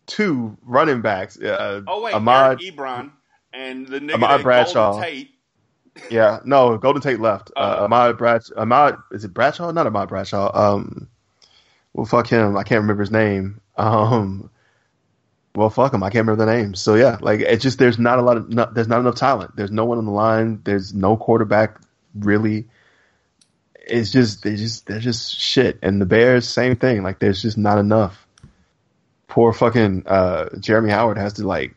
two 0.07 0.57
running 0.63 1.01
backs. 1.01 1.39
Uh, 1.39 1.81
Oh 1.87 2.01
wait, 2.03 2.13
Ahmad. 2.13 2.59
Eric 2.61 2.75
Ebron 2.75 3.11
and 3.53 3.87
the 3.87 3.99
nigga 3.99 4.15
Ahmad 4.15 4.43
Bradshaw. 4.43 4.91
Golden 4.93 5.03
Tate. 5.09 5.29
Yeah, 6.09 6.39
no, 6.45 6.77
Golden 6.77 7.01
Tate 7.01 7.19
left. 7.19 7.51
Uh, 7.55 7.77
Oh. 7.79 7.85
Ahmad 7.85 8.17
Bradshaw. 8.17 8.53
Ahmad 8.57 8.97
is 9.11 9.23
it 9.23 9.33
Bradshaw? 9.33 9.71
Not 9.71 9.87
Ahmad 9.87 10.09
Bradshaw. 10.09 10.51
Um, 10.53 11.09
well, 11.93 12.05
fuck 12.05 12.27
him. 12.27 12.57
I 12.57 12.63
can't 12.63 12.81
remember 12.81 13.01
his 13.03 13.11
name. 13.11 13.61
Um, 13.77 14.49
well, 15.55 15.69
fuck 15.69 15.93
him. 15.93 16.03
I 16.03 16.09
can't 16.09 16.25
remember 16.27 16.45
the 16.45 16.51
name. 16.51 16.75
So 16.75 16.95
yeah, 16.95 17.17
like 17.19 17.41
it's 17.41 17.63
just 17.63 17.77
there's 17.77 17.99
not 17.99 18.19
a 18.19 18.21
lot 18.21 18.37
of 18.37 18.73
there's 18.73 18.87
not 18.87 18.99
enough 18.99 19.15
talent. 19.15 19.55
There's 19.55 19.71
no 19.71 19.85
one 19.85 19.97
on 19.97 20.05
the 20.05 20.11
line. 20.11 20.61
There's 20.63 20.93
no 20.93 21.17
quarterback 21.17 21.79
really. 22.15 22.67
It's 23.75 24.11
just 24.11 24.43
they 24.43 24.55
just 24.55 24.85
they're 24.85 24.99
just 24.99 25.35
shit. 25.37 25.79
And 25.81 25.99
the 25.99 26.05
Bears, 26.05 26.47
same 26.47 26.75
thing. 26.75 27.03
Like 27.03 27.19
there's 27.19 27.41
just 27.41 27.57
not 27.57 27.77
enough. 27.79 28.25
Poor 29.27 29.51
fucking 29.53 30.03
uh, 30.07 30.49
Jeremy 30.59 30.91
Howard 30.91 31.17
has 31.17 31.33
to 31.33 31.47
like 31.47 31.73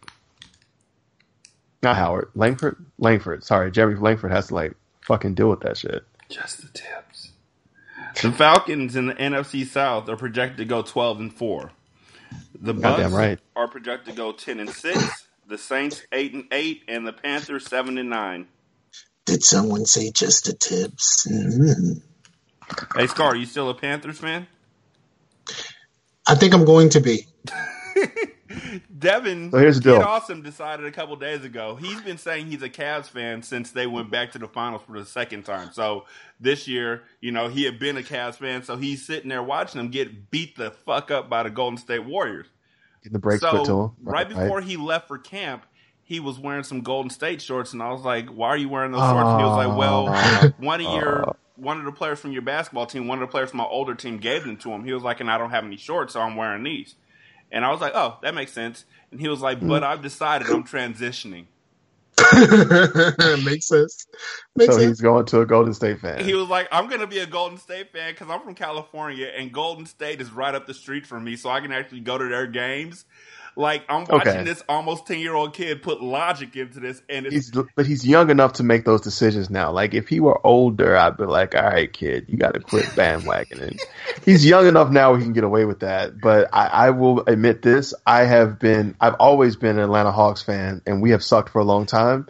Not 1.83 1.97
Howard. 1.97 2.31
Langford. 2.35 2.85
Langford. 2.99 3.45
Sorry, 3.45 3.71
Jeremy 3.71 3.99
Langford 3.99 4.31
has 4.33 4.49
to 4.49 4.55
like 4.55 4.75
fucking 5.03 5.35
deal 5.35 5.51
with 5.51 5.61
that 5.61 5.77
shit. 5.77 6.05
Just 6.29 6.63
the 6.63 6.69
tips. 6.69 7.33
The 8.23 8.31
Falcons 8.33 8.95
in 8.95 9.07
the 9.07 9.15
NFC 9.15 9.67
South 9.67 10.09
are 10.09 10.17
projected 10.17 10.59
to 10.59 10.65
go 10.65 10.83
twelve 10.83 11.19
and 11.19 11.35
four. 11.35 11.73
The 12.61 12.73
Goddamn 12.73 13.11
Bucs 13.11 13.17
right. 13.17 13.39
are 13.57 13.69
projected 13.69 14.15
to 14.15 14.17
go 14.17 14.33
ten 14.33 14.61
and 14.61 14.71
six. 14.71 15.27
The 15.47 15.59
Saints 15.59 16.03
eight 16.13 16.33
and 16.33 16.45
eight, 16.53 16.83
and 16.89 17.07
the 17.07 17.13
Panthers 17.13 17.67
seven 17.67 17.99
and 17.99 18.09
nine. 18.09 18.49
Did 19.27 19.43
someone 19.43 19.87
say 19.87 20.11
just 20.11 20.47
the 20.47 20.53
tips? 20.55 21.27
Mhm. 21.31 22.03
Hey, 22.97 23.07
Scar, 23.07 23.29
are 23.29 23.37
you 23.37 23.47
still 23.47 23.69
a 23.69 23.75
Panthers 23.75 24.19
fan? 24.19 24.47
I 26.27 26.35
think 26.35 26.55
I'm 26.55 26.65
going 26.65 26.89
to 26.91 27.01
be. 27.01 27.27
Devin, 28.99 29.51
So 29.51 29.59
here's 29.59 29.81
the 29.81 29.95
Kid. 29.95 30.03
Awesome 30.03 30.43
decided 30.43 30.87
a 30.87 30.91
couple 30.91 31.17
days 31.17 31.45
ago. 31.45 31.77
He's 31.77 32.01
been 32.03 32.19
saying 32.19 32.47
he's 32.47 32.63
a 32.63 32.69
Cavs 32.69 33.07
fan 33.07 33.43
since 33.43 33.71
they 33.71 33.87
went 33.87 34.11
back 34.11 34.33
to 34.33 34.39
the 34.39 34.49
finals 34.49 34.83
for 34.87 34.99
the 34.99 35.07
second 35.07 35.45
time. 35.45 35.71
So 35.73 36.05
this 36.41 36.69
year, 36.69 37.05
you 37.21 37.33
know, 37.33 37.49
he 37.49 37.65
had 37.65 37.79
been 37.79 37.97
a 37.97 38.03
Cavs 38.03 38.37
fan, 38.37 38.63
so 38.63 38.77
he's 38.77 39.05
sitting 39.05 39.29
there 39.29 39.43
watching 39.43 39.79
them 39.79 39.91
get 39.91 40.31
beat 40.31 40.57
the 40.57 40.71
fuck 40.71 41.11
up 41.11 41.31
by 41.31 41.43
the 41.43 41.51
Golden 41.51 41.79
State 41.79 42.05
Warriors. 42.05 42.47
The 43.05 43.19
brakes 43.19 43.43
so 43.43 43.65
him. 43.65 43.91
right 44.03 44.29
before 44.29 44.63
he 44.63 44.77
left 44.77 45.09
for 45.09 45.19
camp, 45.19 45.67
he 46.05 46.21
was 46.21 46.39
wearing 46.39 46.65
some 46.65 46.81
Golden 46.81 47.11
State 47.11 47.43
shorts, 47.43 47.73
and 47.73 47.83
I 47.83 47.91
was 47.91 48.03
like, 48.03 48.29
"Why 48.29 48.49
are 48.49 48.57
you 48.57 48.69
wearing 48.69 48.93
those 48.93 49.01
shorts?" 49.01 49.29
And 49.29 49.41
he 49.41 49.47
was 49.47 49.57
like, 49.57 49.69
ah. 49.69 49.77
"Well, 49.77 50.55
one 50.59 50.81
of 50.81 50.95
your 50.95 51.37
one 51.57 51.79
of 51.79 51.85
the 51.85 51.93
players 51.93 52.19
from 52.19 52.33
your 52.33 52.43
basketball 52.43 52.87
team, 52.87 53.07
one 53.07 53.23
of 53.23 53.29
the 53.29 53.31
players 53.31 53.51
from 53.51 53.59
my 53.59 53.65
older 53.65 53.95
team, 53.95 54.19
gave 54.19 54.45
them 54.45 54.57
to 54.59 54.71
him." 54.71 54.85
He 54.85 54.93
was 54.93 55.03
like, 55.03 55.21
"And 55.21 55.31
I 55.31 55.37
don't 55.37 55.51
have 55.51 55.65
any 55.65 55.77
shorts, 55.77 56.15
so 56.15 56.21
I'm 56.21 56.37
wearing 56.37 56.63
these." 56.63 56.95
And 57.55 57.65
I 57.65 57.73
was 57.73 57.81
like, 57.81 57.95
"Oh, 57.95 58.19
that 58.23 58.35
makes 58.35 58.53
sense." 58.53 58.85
And 59.13 59.21
he 59.21 59.29
was 59.29 59.41
like, 59.41 59.67
"But 59.67 59.83
Mm. 59.83 59.87
I've 59.87 60.03
decided 60.03 60.51
I'm 60.51 60.65
transitioning." 60.65 61.47
Makes 63.45 63.69
sense. 63.69 64.07
Makes 64.57 64.75
so 64.75 64.79
sense. 64.79 64.89
he's 64.89 65.01
going 65.01 65.27
to 65.27 65.41
a 65.41 65.47
Golden 65.47 65.75
State 65.75 66.01
fan. 66.01 66.25
He 66.25 66.35
was 66.35 66.49
like, 66.49 66.69
"I'm 66.73 66.89
gonna 66.89 67.07
be 67.07 67.19
a 67.21 67.27
Golden 67.27 67.59
State 67.59 67.93
fan 67.93 68.13
because 68.13 68.29
I'm 68.31 68.41
from 68.43 68.55
California, 68.55 69.27
and 69.37 69.53
Golden 69.53 69.87
State 69.87 70.21
is 70.21 70.31
right 70.33 70.55
up 70.55 70.67
the 70.67 70.75
street 70.75 71.07
from 71.07 71.25
me, 71.25 71.37
so 71.37 71.51
I 71.51 71.61
can 71.61 71.73
actually 71.73 72.01
go 72.01 72.19
to 72.19 72.29
their 72.29 72.47
games." 72.47 73.05
Like 73.57 73.85
I'm 73.89 74.07
watching 74.07 74.43
Okay. 74.43 74.45
this 74.45 74.63
almost 74.69 75.07
ten 75.07 75.19
year 75.21 75.35
old 75.35 75.55
kid 75.55 75.83
put 75.83 76.03
logic 76.03 76.57
into 76.57 76.81
this, 76.81 77.03
and 77.09 77.27
it's 77.27 77.37
He's 77.37 77.51
but 77.77 77.87
he's 77.87 78.07
young 78.07 78.31
enough 78.31 78.55
to 78.55 78.63
make 78.63 78.85
those 78.85 79.01
decisions 79.01 79.51
now. 79.51 79.73
Like 79.73 79.95
if 79.95 80.09
he 80.09 80.21
were 80.21 80.45
older, 80.47 80.97
I'd 80.97 81.17
be 81.17 81.25
like, 81.25 81.55
"All 81.55 81.63
right, 81.65 81.93
kid, 81.93 82.27
you 82.29 82.37
got 82.37 82.55
to 82.55 82.61
quit 82.61 82.95
bandwagoning." 82.95 83.81
he's 84.25 84.45
young 84.47 84.67
enough 84.67 84.91
now 84.91 85.15
he 85.15 85.23
can 85.23 85.33
get 85.33 85.45
away 85.45 85.65
with 85.65 85.81
that. 85.81 86.21
But 86.21 86.51
I, 86.53 86.67
I 86.67 86.91
will 86.91 87.21
admit 87.27 87.63
this: 87.63 87.95
I 88.07 88.25
have 88.25 88.59
been, 88.59 88.95
I've 89.01 89.15
always 89.19 89.57
been 89.57 89.79
an 89.79 89.85
Atlanta 89.85 90.13
Hawks 90.13 90.43
fan, 90.43 90.83
and 90.87 91.01
we 91.03 91.11
have 91.11 91.25
sucked 91.25 91.49
for 91.51 91.61
a 91.61 91.65
long 91.65 91.87
time. 91.87 92.27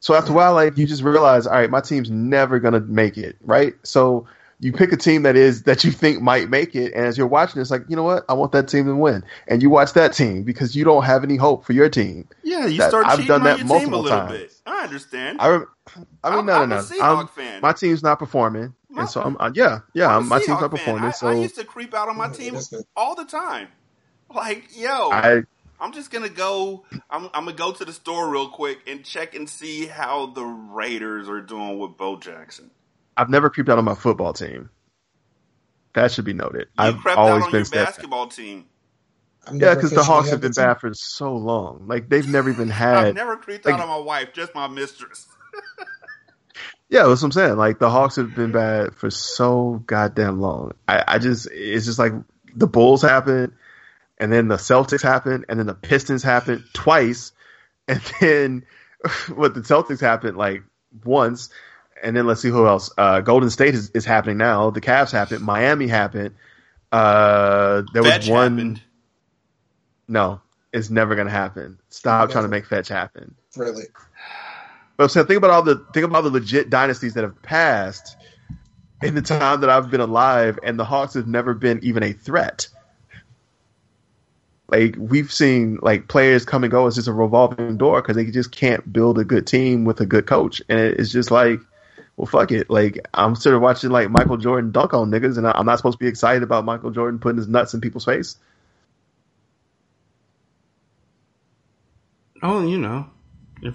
So 0.00 0.14
after 0.14 0.32
a 0.32 0.34
while, 0.36 0.54
like 0.54 0.78
you 0.78 0.86
just 0.86 1.02
realize, 1.02 1.46
all 1.46 1.54
right, 1.54 1.70
my 1.70 1.80
team's 1.80 2.10
never 2.10 2.60
gonna 2.60 2.80
make 2.80 3.18
it, 3.18 3.36
right? 3.40 3.74
So 3.82 4.28
you 4.60 4.72
pick 4.72 4.90
a 4.92 4.96
team 4.96 5.22
that 5.24 5.36
is 5.36 5.64
that 5.64 5.84
you 5.84 5.90
think 5.90 6.22
might 6.22 6.48
make 6.48 6.74
it, 6.74 6.92
and 6.94 7.04
as 7.06 7.18
you're 7.18 7.26
watching, 7.26 7.60
it's 7.60 7.70
like, 7.70 7.84
you 7.88 7.96
know 7.96 8.02
what? 8.04 8.24
I 8.28 8.32
want 8.34 8.52
that 8.52 8.68
team 8.68 8.86
to 8.86 8.94
win, 8.96 9.22
and 9.48 9.62
you 9.62 9.68
watch 9.70 9.92
that 9.92 10.12
team 10.14 10.42
because 10.44 10.74
you 10.74 10.84
don't 10.84 11.02
have 11.04 11.22
any 11.24 11.36
hope 11.36 11.64
for 11.64 11.72
your 11.74 11.88
team. 11.88 12.26
Yeah, 12.42 12.66
you 12.66 12.78
That- 12.78 12.88
start 12.88 13.06
I've 13.06 13.12
cheating 13.18 13.26
done 13.28 13.40
on 13.42 13.44
that 13.44 13.58
your 13.58 13.66
multiple 13.66 13.90
team 13.90 13.98
a 13.98 14.02
little 14.02 14.18
times. 14.18 14.32
bit. 14.32 14.54
I 14.66 14.84
understand. 14.84 15.40
I, 15.40 15.48
rem- 15.48 15.66
I 16.24 16.30
mean, 16.30 16.38
I'm- 16.38 16.46
no, 16.46 16.52
I'm 16.52 16.68
no, 16.70 16.76
a 16.76 16.78
no. 16.78 16.82
Seahawk 16.84 17.16
I'm- 17.18 17.28
fan. 17.28 17.60
My 17.60 17.72
team's 17.72 18.02
not 18.02 18.18
performing, 18.18 18.74
and 18.96 19.08
so 19.08 19.22
I'm, 19.22 19.36
uh, 19.38 19.50
yeah, 19.54 19.80
yeah, 19.94 20.16
I'm 20.16 20.26
my 20.28 20.38
team's 20.38 20.60
not 20.60 20.70
performing. 20.70 21.04
I, 21.04 21.10
so 21.10 21.28
I 21.28 21.34
used 21.34 21.56
to 21.56 21.64
creep 21.64 21.92
out 21.94 22.08
on 22.08 22.16
my 22.16 22.28
team 22.28 22.56
all 22.96 23.14
the 23.14 23.24
time. 23.26 23.68
Like, 24.34 24.76
yo, 24.76 25.10
I- 25.12 25.42
I'm 25.78 25.92
just 25.92 26.10
gonna 26.10 26.30
go. 26.30 26.84
I'm, 27.10 27.24
I'm 27.34 27.44
gonna 27.44 27.52
go 27.52 27.70
to 27.72 27.84
the 27.84 27.92
store 27.92 28.30
real 28.30 28.48
quick 28.48 28.78
and 28.86 29.04
check 29.04 29.34
and 29.34 29.46
see 29.48 29.84
how 29.86 30.24
the 30.26 30.42
Raiders 30.42 31.28
are 31.28 31.42
doing 31.42 31.78
with 31.78 31.98
Bo 31.98 32.16
Jackson. 32.18 32.70
I've 33.16 33.30
never 33.30 33.50
creeped 33.50 33.68
out 33.68 33.78
on 33.78 33.84
my 33.84 33.94
football 33.94 34.32
team. 34.32 34.70
That 35.94 36.12
should 36.12 36.24
be 36.24 36.34
noted. 36.34 36.68
You 36.78 36.84
I've 36.84 36.98
crept 36.98 37.18
always 37.18 37.42
out 37.42 37.46
on 37.46 37.50
been 37.52 37.58
your 37.58 37.64
steadfast. 37.64 37.96
basketball 37.96 38.28
team. 38.28 38.66
Yeah, 39.52 39.74
because 39.74 39.92
the 39.92 40.02
Hawks 40.02 40.30
have 40.30 40.40
been 40.40 40.52
bad 40.52 40.80
for 40.80 40.92
so 40.92 41.34
long. 41.34 41.86
Like 41.86 42.08
they've 42.08 42.28
never 42.28 42.50
even 42.50 42.68
had. 42.70 42.96
I've 42.96 43.14
never 43.14 43.36
creeped 43.36 43.64
like, 43.64 43.74
out 43.74 43.80
on 43.80 43.88
my 43.88 43.98
wife, 43.98 44.32
just 44.32 44.54
my 44.54 44.66
mistress. 44.66 45.26
Yeah, 46.88 47.06
that's 47.06 47.20
what 47.22 47.26
I'm 47.26 47.32
saying. 47.32 47.56
Like 47.56 47.78
the 47.78 47.90
Hawks 47.90 48.16
have 48.16 48.34
been 48.34 48.52
bad 48.52 48.94
for 48.94 49.10
so 49.10 49.82
goddamn 49.86 50.40
long. 50.40 50.72
I, 50.86 51.02
I 51.06 51.18
just 51.18 51.48
it's 51.50 51.84
just 51.84 51.98
like 51.98 52.12
the 52.54 52.68
Bulls 52.68 53.02
happened, 53.02 53.54
and 54.18 54.32
then 54.32 54.48
the 54.48 54.56
Celtics 54.56 55.02
happened, 55.02 55.46
and 55.48 55.58
then 55.58 55.66
the 55.66 55.74
Pistons 55.74 56.22
happened 56.22 56.64
twice, 56.72 57.32
and 57.88 58.00
then 58.20 58.66
what 59.34 59.54
the 59.54 59.60
Celtics 59.60 60.00
happened 60.00 60.36
like 60.36 60.62
once, 61.04 61.50
and 62.02 62.16
then 62.16 62.26
let's 62.26 62.40
see 62.40 62.48
who 62.48 62.66
else. 62.66 62.90
Uh, 62.96 63.20
Golden 63.20 63.50
State 63.50 63.74
is, 63.74 63.90
is 63.90 64.04
happening 64.04 64.38
now. 64.38 64.70
The 64.70 64.80
Cavs 64.80 65.12
happened. 65.12 65.42
Miami 65.42 65.86
happened. 65.86 66.34
Uh, 66.92 67.82
there 67.92 68.02
was 68.02 68.28
one. 68.28 68.58
happened. 68.58 68.82
No, 70.08 70.40
it's 70.72 70.90
never 70.90 71.16
gonna 71.16 71.30
happen. 71.30 71.78
Stop 71.88 72.30
trying 72.30 72.44
to 72.44 72.48
make 72.48 72.66
fetch 72.66 72.88
happen. 72.88 73.34
Really. 73.56 73.84
But 74.96 75.04
I'm 75.04 75.08
saying, 75.10 75.26
think 75.26 75.38
about 75.38 75.50
all 75.50 75.62
the 75.62 75.84
think 75.92 76.06
about 76.06 76.22
the 76.22 76.30
legit 76.30 76.70
dynasties 76.70 77.14
that 77.14 77.24
have 77.24 77.40
passed 77.42 78.16
in 79.02 79.14
the 79.14 79.22
time 79.22 79.60
that 79.60 79.70
I've 79.70 79.90
been 79.90 80.00
alive, 80.00 80.58
and 80.62 80.78
the 80.78 80.84
Hawks 80.84 81.14
have 81.14 81.26
never 81.26 81.54
been 81.54 81.80
even 81.82 82.02
a 82.02 82.12
threat. 82.12 82.68
Like 84.68 84.96
we've 84.98 85.32
seen, 85.32 85.78
like 85.82 86.08
players 86.08 86.44
come 86.44 86.64
and 86.64 86.70
go. 86.70 86.86
It's 86.86 86.96
just 86.96 87.08
a 87.08 87.12
revolving 87.12 87.76
door 87.76 88.00
because 88.00 88.16
they 88.16 88.24
just 88.26 88.52
can't 88.52 88.90
build 88.92 89.18
a 89.18 89.24
good 89.24 89.46
team 89.46 89.84
with 89.84 90.00
a 90.00 90.06
good 90.06 90.26
coach, 90.26 90.62
and 90.68 90.78
it's 90.78 91.12
just 91.12 91.30
like, 91.30 91.60
well, 92.16 92.26
fuck 92.26 92.50
it. 92.52 92.70
Like 92.70 93.06
I'm 93.12 93.34
sort 93.34 93.54
of 93.54 93.62
watching 93.62 93.90
like 93.90 94.10
Michael 94.10 94.38
Jordan 94.38 94.72
dunk 94.72 94.94
on 94.94 95.10
niggas, 95.10 95.36
and 95.36 95.46
I'm 95.46 95.66
not 95.66 95.76
supposed 95.78 95.98
to 95.98 96.04
be 96.04 96.08
excited 96.08 96.42
about 96.42 96.64
Michael 96.64 96.90
Jordan 96.90 97.20
putting 97.20 97.38
his 97.38 97.48
nuts 97.48 97.74
in 97.74 97.80
people's 97.80 98.04
face. 98.04 98.36
Oh, 102.42 102.66
you 102.66 102.78
know. 102.78 103.10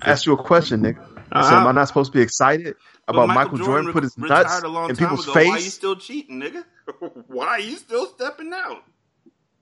Asked 0.03 0.25
you 0.25 0.33
a 0.33 0.37
question. 0.37 0.85
I 0.85 0.89
uh, 0.89 1.43
said, 1.43 1.53
Uh-uh. 1.53 1.61
am 1.61 1.67
I 1.67 1.71
not 1.71 1.87
supposed 1.87 2.11
to 2.11 2.17
be 2.17 2.21
excited 2.21 2.75
about 3.07 3.27
Michael, 3.27 3.57
Jordan, 3.57 3.87
re- 3.87 3.93
put 3.93 4.03
his 4.03 4.17
nuts 4.17 4.57
in 4.63 4.73
time 4.73 4.95
people's 4.95 5.23
ago. 5.25 5.33
face? 5.33 5.47
Why 5.47 5.55
are 5.55 5.59
you 5.59 5.69
still 5.69 5.95
cheating, 5.95 6.41
nigga? 6.41 6.63
Why 7.27 7.47
are 7.47 7.59
you 7.59 7.77
still 7.77 8.05
stepping 8.07 8.51
out? 8.53 8.83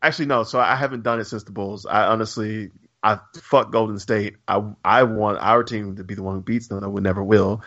Actually, 0.01 0.27
no. 0.27 0.43
So 0.43 0.59
I 0.59 0.75
haven't 0.75 1.03
done 1.03 1.19
it 1.19 1.25
since 1.25 1.43
the 1.43 1.51
Bulls. 1.51 1.85
I 1.85 2.05
honestly, 2.05 2.71
I 3.03 3.19
fuck 3.41 3.71
Golden 3.71 3.99
State. 3.99 4.37
I 4.47 4.63
I 4.83 5.03
want 5.03 5.39
our 5.39 5.63
team 5.63 5.95
to 5.97 6.03
be 6.03 6.15
the 6.15 6.23
one 6.23 6.35
who 6.35 6.41
beats 6.41 6.67
them. 6.67 6.83
I 6.83 6.87
would 6.87 7.03
never 7.03 7.23
will. 7.23 7.61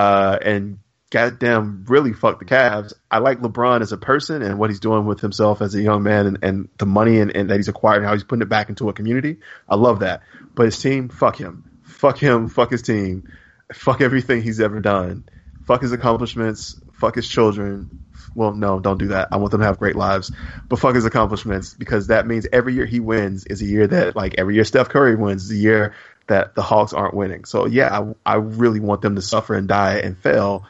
Uh, 0.00 0.38
and 0.40 0.78
goddamn, 1.10 1.84
really 1.86 2.14
fuck 2.14 2.38
the 2.38 2.46
Cavs. 2.46 2.94
I 3.10 3.18
like 3.18 3.40
LeBron 3.40 3.82
as 3.82 3.92
a 3.92 3.98
person 3.98 4.40
and 4.40 4.58
what 4.58 4.70
he's 4.70 4.80
doing 4.80 5.04
with 5.04 5.20
himself 5.20 5.60
as 5.60 5.74
a 5.74 5.82
young 5.82 6.02
man 6.02 6.26
and, 6.26 6.38
and 6.42 6.68
the 6.78 6.86
money 6.86 7.20
and, 7.20 7.36
and 7.36 7.50
that 7.50 7.56
he's 7.56 7.68
acquired 7.68 7.98
and 7.98 8.06
how 8.06 8.14
he's 8.14 8.24
putting 8.24 8.40
it 8.40 8.48
back 8.48 8.70
into 8.70 8.88
a 8.88 8.94
community. 8.94 9.40
I 9.68 9.74
love 9.74 10.00
that. 10.00 10.22
But 10.54 10.64
his 10.64 10.80
team, 10.80 11.10
fuck 11.10 11.38
him. 11.38 11.82
Fuck 11.82 12.16
him. 12.16 12.48
Fuck 12.48 12.70
his 12.70 12.80
team. 12.80 13.28
Fuck 13.74 14.00
everything 14.00 14.42
he's 14.42 14.58
ever 14.58 14.80
done. 14.80 15.24
Fuck 15.66 15.82
his 15.82 15.92
accomplishments. 15.92 16.80
Fuck 16.94 17.16
his 17.16 17.28
children. 17.28 18.06
Well, 18.34 18.54
no, 18.54 18.80
don't 18.80 18.98
do 18.98 19.08
that. 19.08 19.28
I 19.32 19.36
want 19.36 19.50
them 19.50 19.60
to 19.60 19.66
have 19.66 19.78
great 19.78 19.96
lives. 19.96 20.32
But 20.66 20.78
fuck 20.78 20.94
his 20.94 21.04
accomplishments 21.04 21.74
because 21.74 22.06
that 22.06 22.26
means 22.26 22.46
every 22.50 22.72
year 22.72 22.86
he 22.86 23.00
wins 23.00 23.44
is 23.44 23.60
a 23.60 23.66
year 23.66 23.86
that, 23.86 24.16
like, 24.16 24.36
every 24.38 24.54
year 24.54 24.64
Steph 24.64 24.88
Curry 24.88 25.16
wins 25.16 25.44
is 25.44 25.50
a 25.50 25.56
year 25.56 25.94
that 26.30 26.54
the 26.54 26.62
Hawks 26.62 26.92
aren't 26.92 27.14
winning. 27.14 27.44
So, 27.44 27.66
yeah, 27.66 28.00
I, 28.26 28.34
I 28.34 28.34
really 28.36 28.80
want 28.80 29.02
them 29.02 29.16
to 29.16 29.22
suffer 29.22 29.54
and 29.54 29.68
die 29.68 29.98
and 29.98 30.16
fail 30.16 30.64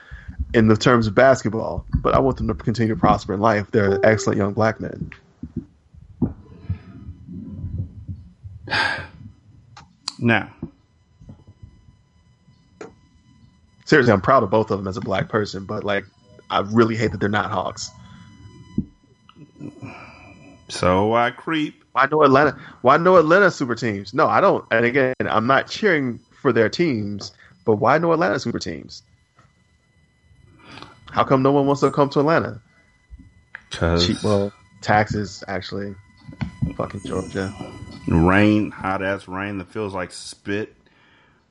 in 0.53 0.69
the 0.69 0.77
terms 0.77 1.07
of 1.07 1.15
basketball. 1.15 1.87
But 2.03 2.15
I 2.15 2.19
want 2.19 2.39
them 2.39 2.49
to 2.49 2.55
continue 2.55 2.95
to 2.95 3.01
prosper 3.01 3.35
in 3.35 3.41
life. 3.41 3.71
They're 3.71 4.05
excellent 4.05 4.39
young 4.39 4.55
black 4.55 4.81
men. 4.81 5.13
Now, 10.19 10.51
Seriously, 13.91 14.13
I'm 14.13 14.21
proud 14.21 14.45
of 14.45 14.51
both 14.51 14.71
of 14.71 14.79
them 14.79 14.87
as 14.87 14.97
a 14.97 15.01
black 15.01 15.29
person, 15.29 15.65
but, 15.65 15.83
like, 15.83 16.05
I 16.49 16.61
really 16.61 16.95
hate 16.95 17.11
that 17.11 17.19
they're 17.19 17.29
not 17.29 17.51
Hawks. 17.51 17.91
So 20.71 21.15
I 21.15 21.31
creep. 21.31 21.85
Why 21.93 22.07
no 22.11 22.23
Atlanta? 22.23 22.57
Why 22.83 22.97
no 22.97 23.17
Atlanta 23.17 23.51
super 23.51 23.75
teams? 23.75 24.15
No, 24.15 24.27
I 24.29 24.41
don't. 24.41 24.65
And 24.71 24.85
again, 24.85 25.15
I'm 25.21 25.47
not 25.47 25.69
cheering 25.69 26.21
for 26.41 26.53
their 26.53 26.69
teams, 26.69 27.33
but 27.65 27.77
why 27.77 27.99
no 27.99 28.13
Atlanta 28.13 28.39
super 28.39 28.59
teams? 28.59 29.03
How 31.11 31.25
come 31.25 31.43
no 31.43 31.51
one 31.53 31.67
wants 31.67 31.81
to 31.81 31.91
come 31.91 32.09
to 32.11 32.21
Atlanta? 32.21 32.61
Cause 33.71 34.07
Cheap, 34.07 34.23
well, 34.23 34.53
taxes 34.81 35.43
actually. 35.49 35.95
Fucking 36.77 37.03
Georgia. 37.05 37.53
rain, 38.09 38.71
hot 38.71 39.03
ass 39.03 39.27
rain 39.27 39.59
that 39.59 39.69
feels 39.69 39.95
like 39.95 40.13
spit. 40.13 40.75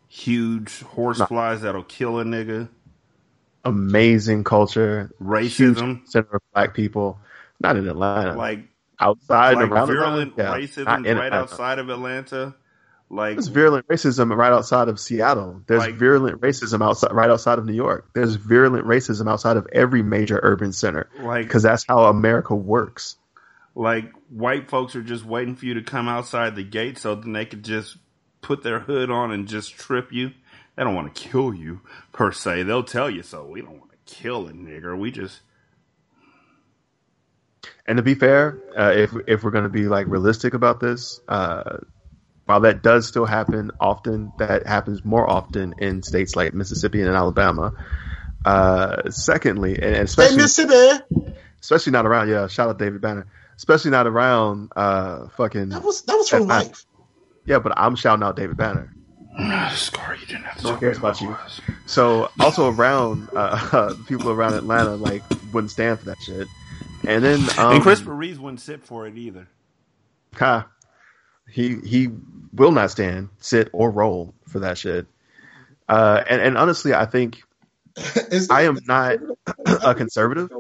Huge 0.08 0.82
horse 0.82 1.22
flies 1.22 1.62
that'll 1.62 1.84
kill 1.84 2.20
a 2.20 2.24
nigga. 2.24 2.70
Amazing 3.66 4.44
culture. 4.44 5.12
Racism. 5.22 6.08
Center 6.08 6.38
of 6.38 6.42
black 6.54 6.74
people. 6.74 7.20
Not 7.60 7.76
in 7.76 7.88
Atlanta. 7.88 8.36
Like 8.36 8.69
outside 9.00 9.56
like 9.56 9.70
around 9.70 9.88
virulent 9.88 10.32
Atlanta. 10.34 10.60
Racism 10.60 11.06
in 11.08 11.18
right 11.18 11.34
outside 11.34 11.80
of 11.80 11.90
Atlanta. 11.90 12.56
Like 13.12 13.36
There's 13.36 13.48
virulent 13.48 13.88
racism 13.88 14.36
right 14.36 14.52
outside 14.54 14.88
of 14.88 15.00
Seattle. 15.00 15.64
There's 15.66 15.80
Like- 15.82 15.96
virulent 15.96 16.42
racism 16.42 16.84
outside, 16.86 17.12
right 17.12 17.30
outside 17.30 17.58
of 17.58 17.66
New 17.66 17.74
York. 17.74 18.10
There's 18.14 18.36
virulent 18.36 18.86
racism 18.86 19.28
outside 19.30 19.58
of 19.58 19.68
every 19.74 20.04
major 20.04 20.40
urban 20.44 20.72
center 20.74 21.10
like 21.20 21.46
because 21.46 21.64
that's 21.64 21.86
how 21.88 22.04
America 22.06 22.56
works. 22.56 23.16
like 23.76 24.12
white 24.30 24.70
folks 24.70 24.96
are 24.96 25.02
just 25.02 25.24
waiting 25.26 25.56
for 25.56 25.66
you 25.66 25.74
to 25.76 25.82
come 25.82 26.08
outside 26.08 26.56
the 26.56 26.64
gate 26.64 26.98
so 26.98 27.16
then 27.16 27.34
they 27.34 27.46
could 27.46 27.64
just 27.64 27.98
put 28.42 28.62
their 28.64 28.80
hood 28.80 29.10
on 29.10 29.32
and 29.32 29.48
just 29.48 29.74
trip 29.76 30.12
you. 30.12 30.32
They 30.76 30.84
don't 30.84 30.96
want 30.96 31.14
to 31.14 31.22
kill 31.30 31.54
you 31.54 31.82
per 32.12 32.32
se. 32.32 32.64
They'll 32.64 32.84
tell 32.84 33.10
you 33.10 33.24
so. 33.24 33.46
We 33.46 33.62
don't 33.62 33.80
want 33.80 33.92
to 33.92 34.14
kill 34.16 34.48
a 34.48 34.52
nigger. 34.52 34.98
We 34.98 35.10
just 35.12 35.42
And 37.90 37.98
to 37.98 38.04
be 38.04 38.14
fair, 38.14 38.58
uh, 38.78 38.94
if 38.96 39.14
if 39.28 39.44
we're 39.44 39.50
going 39.52 39.64
to 39.64 39.70
be 39.70 39.88
like 39.88 40.06
realistic 40.08 40.54
about 40.54 40.80
this, 40.80 41.20
uh, 41.28 41.80
while 42.46 42.60
that 42.62 42.84
does 42.84 43.08
still 43.08 43.26
happen 43.26 43.72
often, 43.80 44.32
that 44.38 44.68
happens 44.68 45.04
more 45.04 45.28
often 45.30 45.74
in 45.80 46.04
states 46.04 46.36
like 46.36 46.54
Mississippi 46.54 47.02
and 47.02 47.10
Alabama. 47.10 47.74
Uh, 48.46 49.10
secondly, 49.10 49.74
and 49.76 49.84
and 49.86 49.96
Hey, 49.96 50.02
especially 50.04 50.38
Mississippi. 50.38 51.04
especially 51.62 51.92
not 51.92 52.06
around 52.06 52.30
yeah, 52.30 52.48
shout 52.48 52.70
out 52.70 52.78
David 52.78 53.02
Banner, 53.02 53.26
especially 53.58 53.92
not 53.92 54.06
around 54.08 54.72
uh, 54.76 55.28
fucking 55.30 55.70
That 55.70 55.84
was 55.84 56.04
that 56.04 56.16
was 56.16 56.30
from 56.30 56.44
F- 56.44 56.48
life. 56.48 56.86
yeah, 57.46 57.58
but 57.60 57.74
I'm 57.76 57.96
shouting 57.96 58.24
out 58.24 58.36
David 58.36 58.56
Banner. 58.56 58.94
Scar, 59.74 60.16
you 60.16 60.26
didn't 60.28 60.44
have 60.44 60.58
to 60.60 60.64
No 60.64 60.70
one 60.72 60.80
cares 60.80 60.98
about 61.00 61.20
you. 61.22 61.32
it. 61.32 61.38
So 61.88 62.30
also 62.40 62.72
around 62.72 63.30
uh, 63.36 63.96
people 64.08 64.30
around 64.30 64.54
Atlanta 64.54 64.96
like 64.96 65.24
wouldn't 65.54 65.72
stand 65.72 65.98
for 66.00 66.06
that 66.06 66.18
shit. 66.22 66.48
And 67.06 67.24
then 67.24 67.40
um, 67.58 67.76
and 67.76 67.82
Christopher 67.82 68.16
Reeves 68.16 68.40
wouldn't 68.40 68.62
sit 68.62 68.84
for 68.84 69.08
it 69.08 69.18
either. 69.18 69.48
Ha. 70.36 70.68
He 71.50 71.78
he 71.84 72.10
will 72.54 72.72
not 72.72 72.92
stand, 72.92 73.30
sit, 73.40 73.70
or 73.74 73.90
roll 73.90 74.36
for 74.48 74.60
that 74.60 74.78
shit. 74.78 75.08
Uh, 75.88 76.24
and, 76.30 76.42
and 76.42 76.58
honestly, 76.58 76.94
I 76.94 77.06
think 77.06 77.42
I 78.50 78.64
am 78.64 78.80
not 78.86 79.18
a 79.84 79.96
conservative. 79.96 80.52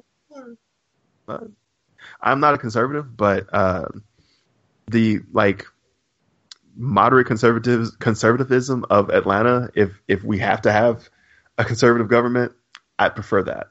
I'm 2.21 2.39
not 2.39 2.55
a 2.55 2.57
conservative, 2.57 3.15
but 3.15 3.47
uh, 3.53 3.85
the 4.87 5.19
like 5.31 5.65
moderate 6.75 7.27
conservatives 7.27 7.91
conservatism 7.97 8.85
of 8.89 9.09
Atlanta, 9.09 9.69
if 9.75 9.91
if 10.07 10.23
we 10.23 10.39
have 10.39 10.61
to 10.63 10.71
have 10.71 11.09
a 11.57 11.65
conservative 11.65 12.07
government, 12.07 12.53
I 12.97 13.09
prefer 13.09 13.43
that. 13.43 13.67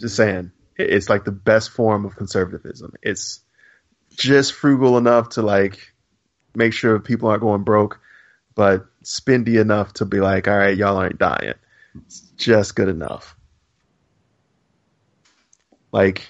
Just 0.00 0.16
saying, 0.16 0.50
it's 0.76 1.08
like 1.08 1.24
the 1.24 1.32
best 1.32 1.70
form 1.70 2.04
of 2.04 2.16
conservatism. 2.16 2.94
It's 3.02 3.40
just 4.16 4.52
frugal 4.52 4.98
enough 4.98 5.30
to 5.30 5.42
like 5.42 5.92
make 6.54 6.72
sure 6.72 6.98
people 6.98 7.28
aren't 7.28 7.42
going 7.42 7.62
broke, 7.62 8.00
but 8.54 8.86
spendy 9.02 9.60
enough 9.60 9.94
to 9.94 10.04
be 10.04 10.20
like, 10.20 10.48
all 10.48 10.56
right, 10.56 10.76
y'all 10.76 10.96
aren't 10.96 11.18
dying. 11.18 11.54
It's 12.06 12.20
just 12.36 12.74
good 12.74 12.88
enough. 12.88 13.36
Like 15.92 16.26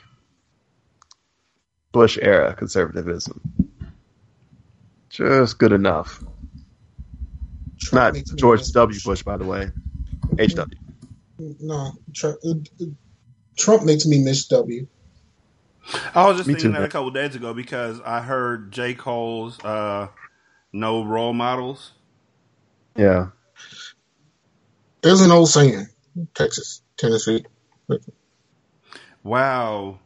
Bush 1.92 2.18
era 2.20 2.54
conservatism. 2.54 3.40
Just 5.08 5.58
good 5.58 5.72
enough. 5.72 6.22
Not 7.92 8.16
George 8.36 8.68
W. 8.72 9.00
Bush, 9.04 9.22
by 9.22 9.36
the 9.36 9.44
way. 9.44 9.70
HW. 10.38 10.64
No, 11.60 11.92
Trump, 12.12 12.38
uh, 12.44 12.54
Trump 13.58 13.84
makes 13.84 14.06
me 14.06 14.20
miss 14.22 14.46
W. 14.48 14.86
I 16.14 16.26
was 16.28 16.38
just 16.38 16.48
Me 16.48 16.54
thinking 16.54 16.72
too, 16.72 16.72
that 16.72 16.82
man. 16.82 16.84
a 16.84 16.88
couple 16.88 17.10
days 17.10 17.34
ago 17.36 17.54
because 17.54 18.00
I 18.02 18.20
heard 18.22 18.72
J. 18.72 18.94
Cole's 18.94 19.62
uh, 19.64 20.08
"No 20.72 21.04
Role 21.04 21.34
Modelz." 21.34 21.90
Yeah. 22.96 23.28
There's 25.02 25.20
an 25.22 25.32
old 25.32 25.48
saying, 25.48 25.86
Texas, 26.34 26.82
Tennessee. 26.98 27.44
Wow, 29.22 30.00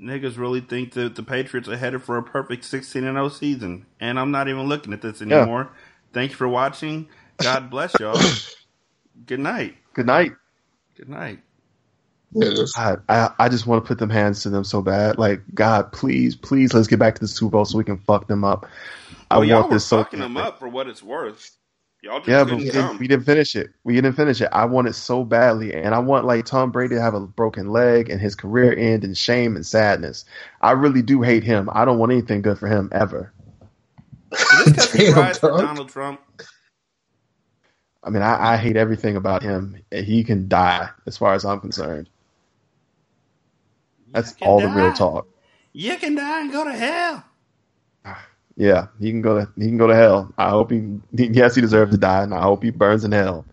niggas 0.00 0.38
really 0.38 0.60
think 0.60 0.92
that 0.94 1.16
the 1.16 1.22
Patriots 1.22 1.68
are 1.68 1.76
headed 1.76 2.02
for 2.02 2.16
a 2.18 2.22
perfect 2.22 2.64
sixteen 2.64 3.04
and 3.04 3.16
zero 3.16 3.28
season, 3.28 3.86
and 4.00 4.18
I'm 4.18 4.30
not 4.30 4.48
even 4.48 4.64
looking 4.68 4.92
at 4.92 5.02
this 5.02 5.20
Yeah. 5.26 5.46
anymore. 5.46 5.70
Thank 6.12 6.32
you 6.32 6.36
for 6.36 6.48
watching. 6.48 7.08
God 7.40 7.70
bless 7.70 7.98
y'all. 8.00 8.32
Good 9.26 9.40
night. 9.40 9.76
Good 9.94 10.06
night. 10.06 10.32
Good 10.96 11.08
night. 11.08 11.40
God, 12.34 13.02
I, 13.08 13.30
I 13.38 13.48
just 13.48 13.66
want 13.66 13.82
to 13.82 13.88
put 13.88 13.98
them 13.98 14.10
hands 14.10 14.42
to 14.42 14.50
them 14.50 14.64
so 14.64 14.82
bad. 14.82 15.18
Like, 15.18 15.40
God, 15.54 15.90
please, 15.92 16.36
please, 16.36 16.74
let's 16.74 16.86
get 16.86 16.98
back 16.98 17.14
to 17.14 17.20
the 17.20 17.28
Super 17.28 17.52
Bowl 17.52 17.64
so 17.64 17.78
we 17.78 17.84
can 17.84 17.98
fuck 17.98 18.28
them 18.28 18.44
up. 18.44 18.66
I 19.30 19.38
well, 19.38 19.44
y'all 19.44 19.60
want 19.60 19.70
were 19.70 19.76
this 19.76 19.86
so 19.86 19.98
fucking 19.98 20.20
them 20.20 20.36
up 20.36 20.58
for 20.58 20.68
what 20.68 20.88
it's 20.88 21.02
worth. 21.02 21.56
Y'all 22.02 22.18
just 22.18 22.28
Yeah, 22.28 22.44
but 22.44 22.50
couldn't 22.50 22.58
we 22.58 22.70
didn't, 22.70 22.98
we 22.98 23.08
didn't 23.08 23.24
finish 23.24 23.56
it. 23.56 23.70
We 23.84 23.94
didn't 23.94 24.12
finish 24.12 24.40
it. 24.40 24.48
I 24.52 24.64
want 24.66 24.88
it 24.88 24.92
so 24.92 25.24
badly, 25.24 25.74
and 25.74 25.94
I 25.94 25.98
want 25.98 26.26
like 26.26 26.44
Tom 26.44 26.70
Brady 26.70 26.94
to 26.94 27.00
have 27.00 27.14
a 27.14 27.20
broken 27.20 27.70
leg 27.70 28.08
and 28.08 28.20
his 28.20 28.34
career 28.34 28.76
end 28.76 29.04
in 29.04 29.14
shame 29.14 29.56
and 29.56 29.66
sadness. 29.66 30.24
I 30.60 30.72
really 30.72 31.02
do 31.02 31.22
hate 31.22 31.42
him. 31.42 31.68
I 31.72 31.84
don't 31.84 31.98
want 31.98 32.12
anything 32.12 32.42
good 32.42 32.58
for 32.58 32.68
him 32.68 32.88
ever. 32.92 33.32
Is 34.32 34.64
this 34.64 34.72
'cause 34.72 34.92
he 34.92 35.12
Damn, 35.12 35.34
for. 35.34 35.50
Donald 35.50 35.88
Trump? 35.88 36.20
I 38.04 38.10
mean, 38.10 38.22
I, 38.22 38.54
I 38.54 38.56
hate 38.56 38.76
everything 38.76 39.16
about 39.16 39.42
him. 39.42 39.76
He 39.90 40.22
can 40.22 40.48
die, 40.48 40.88
as 41.06 41.18
far 41.18 41.34
as 41.34 41.44
I'm 41.44 41.60
concerned. 41.60 42.08
That's 44.18 44.32
can 44.32 44.48
all 44.48 44.60
the 44.60 44.68
real 44.68 44.92
talk. 44.92 45.28
You 45.72 45.96
can 45.96 46.14
die 46.14 46.40
and 46.40 46.52
go 46.52 46.64
to 46.64 46.72
hell. 46.72 47.24
Yeah, 48.60 48.88
he 48.98 49.10
can 49.10 49.22
go 49.22 49.38
to 49.38 49.48
he 49.56 49.66
can 49.66 49.76
go 49.78 49.86
to 49.86 49.94
hell. 49.94 50.34
I 50.36 50.48
hope 50.50 50.72
he 50.72 50.98
yes 51.12 51.54
he 51.54 51.60
deserves 51.60 51.92
to 51.92 51.96
die, 51.96 52.24
and 52.24 52.34
I 52.34 52.42
hope 52.42 52.64
he 52.64 52.70
burns 52.70 53.04
in 53.04 53.12
hell. 53.12 53.46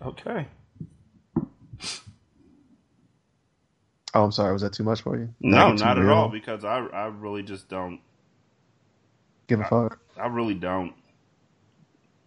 Okay. 0.00 0.46
Oh, 4.14 4.24
I'm 4.24 4.32
sorry. 4.32 4.52
Was 4.52 4.62
that 4.62 4.72
too 4.72 4.84
much 4.84 5.02
for 5.02 5.18
you? 5.18 5.28
No, 5.40 5.72
Too 5.76 5.84
not 5.84 5.98
at 5.98 6.08
all. 6.08 6.28
Because 6.28 6.64
I, 6.64 6.78
I 6.78 7.06
really 7.06 7.42
just 7.42 7.68
don't. 7.68 8.00
Give 9.48 9.60
a 9.60 9.64
fuck. 9.64 9.98
I 10.16 10.28
really 10.28 10.54
don't. 10.54 10.94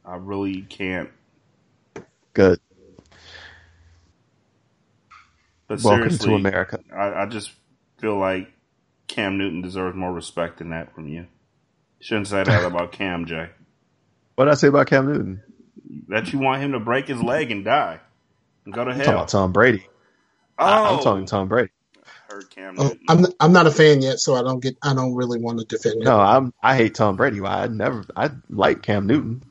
I 0.06 0.18
really 0.18 0.62
can't. 0.62 1.10
Good. 2.34 2.60
But 5.68 5.82
Welcome 5.84 6.10
seriously, 6.10 6.34
to 6.34 6.36
America. 6.36 6.80
I, 6.96 7.24
I 7.24 7.26
just 7.28 7.52
feel 8.00 8.18
like 8.18 8.50
Cam 9.08 9.38
Newton 9.38 9.62
deserves 9.62 9.96
more 9.96 10.14
respect 10.14 10.60
than 10.60 10.70
that 10.70 10.94
from 10.96 11.08
you. 11.08 11.28
Shouldn't 12.00 12.28
say 12.28 12.44
that 12.44 12.66
about 12.66 12.92
Cam 12.92 13.26
Jay. 13.26 13.50
What 14.36 14.46
did 14.46 14.52
I 14.52 14.56
say 14.56 14.68
about 14.68 14.88
Cam 14.88 15.08
Newton? 15.08 15.44
That 16.10 16.32
you 16.34 16.40
want 16.40 16.62
him 16.62 16.74
to 16.74 16.80
break 16.80 17.08
his 17.08 17.22
leg 17.22 17.52
and 17.52 17.66
die 17.66 18.00
and 18.66 18.74
go 18.74 18.84
to 18.86 18.92
I'm 18.92 19.02
talking 19.02 19.14
about 19.14 19.30
Tom 19.30 19.52
Brady. 19.54 19.86
I, 20.58 20.78
I'm 20.92 21.00
Oh. 21.00 21.04
talking 21.04 21.26
Tom 21.26 21.48
Brady. 21.48 21.72
Heard 22.30 22.50
Cam 22.50 22.76
Oh, 22.80 22.96
I'm 23.10 23.26
I'm 23.40 23.54
not 23.54 23.68
a 23.68 23.72
fan 23.72 24.02
yet, 24.02 24.20
so 24.20 24.36
I 24.36 24.44
don't 24.44 24.62
get. 24.62 24.78
I 24.84 24.94
don't 24.94 25.16
really 25.16 25.40
want 25.40 25.60
to 25.60 25.66
defend 25.66 26.04
him. 26.04 26.06
No, 26.06 26.20
I'm 26.20 26.54
I 26.62 26.76
hate 26.76 26.96
Tom 26.96 27.16
Brady. 27.16 27.42
I 27.42 27.68
never 27.68 28.06
I 28.16 28.32
like 28.50 28.82
Cam 28.82 29.08
Newton. 29.08 29.44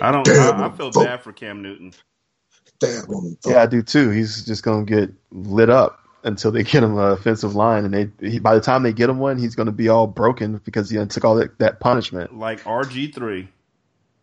I 0.00 0.12
don't. 0.12 0.36
I, 0.38 0.66
I 0.66 0.70
feel 0.70 0.90
bad 0.90 1.22
for 1.22 1.32
Cam 1.32 1.62
Newton. 1.62 1.92
Damn. 2.82 3.36
Yeah, 3.46 3.62
I 3.62 3.66
do 3.66 3.82
too. 3.82 4.10
He's 4.10 4.44
just 4.44 4.62
gonna 4.62 4.84
get 4.84 5.10
lit 5.30 5.70
up 5.70 6.00
until 6.24 6.50
they 6.50 6.62
get 6.64 6.82
him 6.82 6.96
an 6.98 7.12
offensive 7.12 7.54
line, 7.54 7.84
and 7.84 7.94
they 7.94 8.30
he, 8.30 8.38
by 8.38 8.54
the 8.54 8.60
time 8.60 8.82
they 8.82 8.92
get 8.92 9.08
him 9.08 9.18
one, 9.18 9.38
he's 9.38 9.54
gonna 9.54 9.72
be 9.72 9.88
all 9.88 10.06
broken 10.06 10.60
because 10.64 10.90
he 10.90 11.04
took 11.06 11.24
all 11.24 11.36
that, 11.36 11.58
that 11.58 11.80
punishment. 11.80 12.36
Like 12.36 12.62
RG 12.64 13.14
three. 13.14 13.48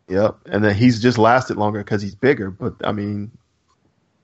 Yep, 0.08 0.40
and 0.48 0.64
then 0.64 0.76
he's 0.76 1.02
just 1.02 1.18
lasted 1.18 1.58
longer 1.58 1.80
because 1.80 2.02
he's 2.02 2.16
bigger. 2.16 2.50
But 2.50 2.76
I 2.84 2.92
mean, 2.92 3.32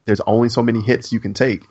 there's 0.06 0.22
only 0.22 0.49
so 0.49 0.62
many 0.64 0.82
hits 0.82 1.14
you 1.14 1.20
can 1.20 1.34
take, 1.34 1.64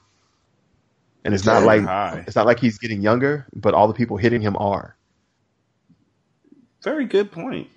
and 1.24 1.34
it's 1.34 1.44
not 1.44 1.62
Very 1.62 1.80
like 1.80 1.82
high. 1.82 2.24
it's 2.26 2.36
not 2.36 2.46
like 2.46 2.60
he's 2.60 2.78
getting 2.78 3.02
younger, 3.02 3.46
but 3.54 3.74
all 3.74 3.88
the 3.88 3.94
people 3.94 4.16
hitting 4.16 4.40
him 4.40 4.56
are. 4.56 4.96
Very 6.82 7.06
good 7.06 7.32
point. 7.32 7.68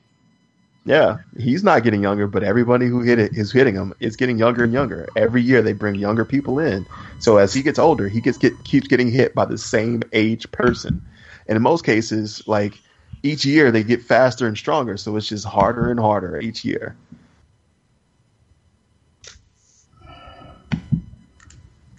Yeah, 0.88 1.18
he's 1.38 1.65
not 1.65 1.84
getting 1.84 2.01
younger, 2.01 2.27
but 2.27 2.43
everybody 2.43 2.88
who 2.88 3.01
hit 3.01 3.19
it 3.19 3.34
is 3.35 3.51
hitting 3.51 3.76
him 3.76 3.93
is 3.99 4.15
getting 4.15 4.38
younger 4.38 4.64
and 4.64 4.72
younger. 4.72 5.09
Every 5.18 5.41
year 5.41 5.61
they 5.61 5.73
bring 5.73 5.95
younger 5.95 6.23
people 6.23 6.59
in. 6.59 6.88
So 7.19 7.35
as 7.35 7.53
he 7.53 7.61
gets 7.61 7.77
older, 7.77 8.07
he 8.07 8.22
gets 8.22 8.38
get 8.38 8.64
keeps 8.64 8.88
getting 8.88 9.11
hit 9.11 9.35
by 9.35 9.43
the 9.43 9.57
same 9.57 10.01
age 10.14 10.49
person. 10.53 11.01
And 11.45 11.57
in 11.57 11.61
most 11.61 11.84
cases, 11.84 12.41
like 12.47 12.80
each 13.22 13.43
year 13.43 13.69
they 13.69 13.84
get 13.84 14.01
faster 14.01 14.47
and 14.47 14.57
stronger, 14.57 14.95
so 14.95 15.18
it's 15.18 15.27
just 15.27 15.45
harder 15.45 15.91
and 15.91 15.99
harder 15.99 16.39
each 16.39 16.64
year. 16.64 16.95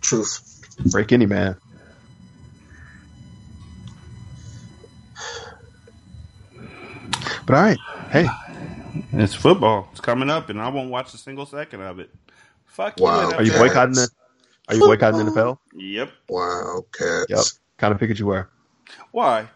Truth. 0.01 0.65
Break 0.90 1.12
any 1.12 1.27
man. 1.27 1.56
But 7.44 7.55
all 7.55 7.62
right, 7.62 7.78
hey, 8.10 8.28
It's 9.12 9.35
football. 9.35 9.89
It's 9.93 10.01
coming 10.01 10.31
up, 10.31 10.48
and 10.51 10.60
I 10.60 10.69
won't 10.69 10.90
watch 10.90 11.12
a 11.15 11.19
single 11.19 11.47
second 11.47 11.82
of 11.82 11.98
it. 11.98 12.10
Fuck 12.66 12.98
Wow. 13.01 13.31
you. 13.31 13.36
are 13.36 13.43
you 13.43 13.52
boycotting 13.52 13.94
the? 13.94 14.09
Are 14.69 14.74
you 14.74 14.81
boycotting 14.81 15.24
the 15.24 15.31
NFL? 15.32 15.59
Yep. 15.74 16.10
Wow, 16.28 16.85
cats. 16.93 17.27
Yep. 17.28 17.44
Kind 17.78 17.94
of 17.94 18.01
figured 18.01 18.19
you 18.19 18.27
were. 18.27 18.48
Why? 19.12 19.48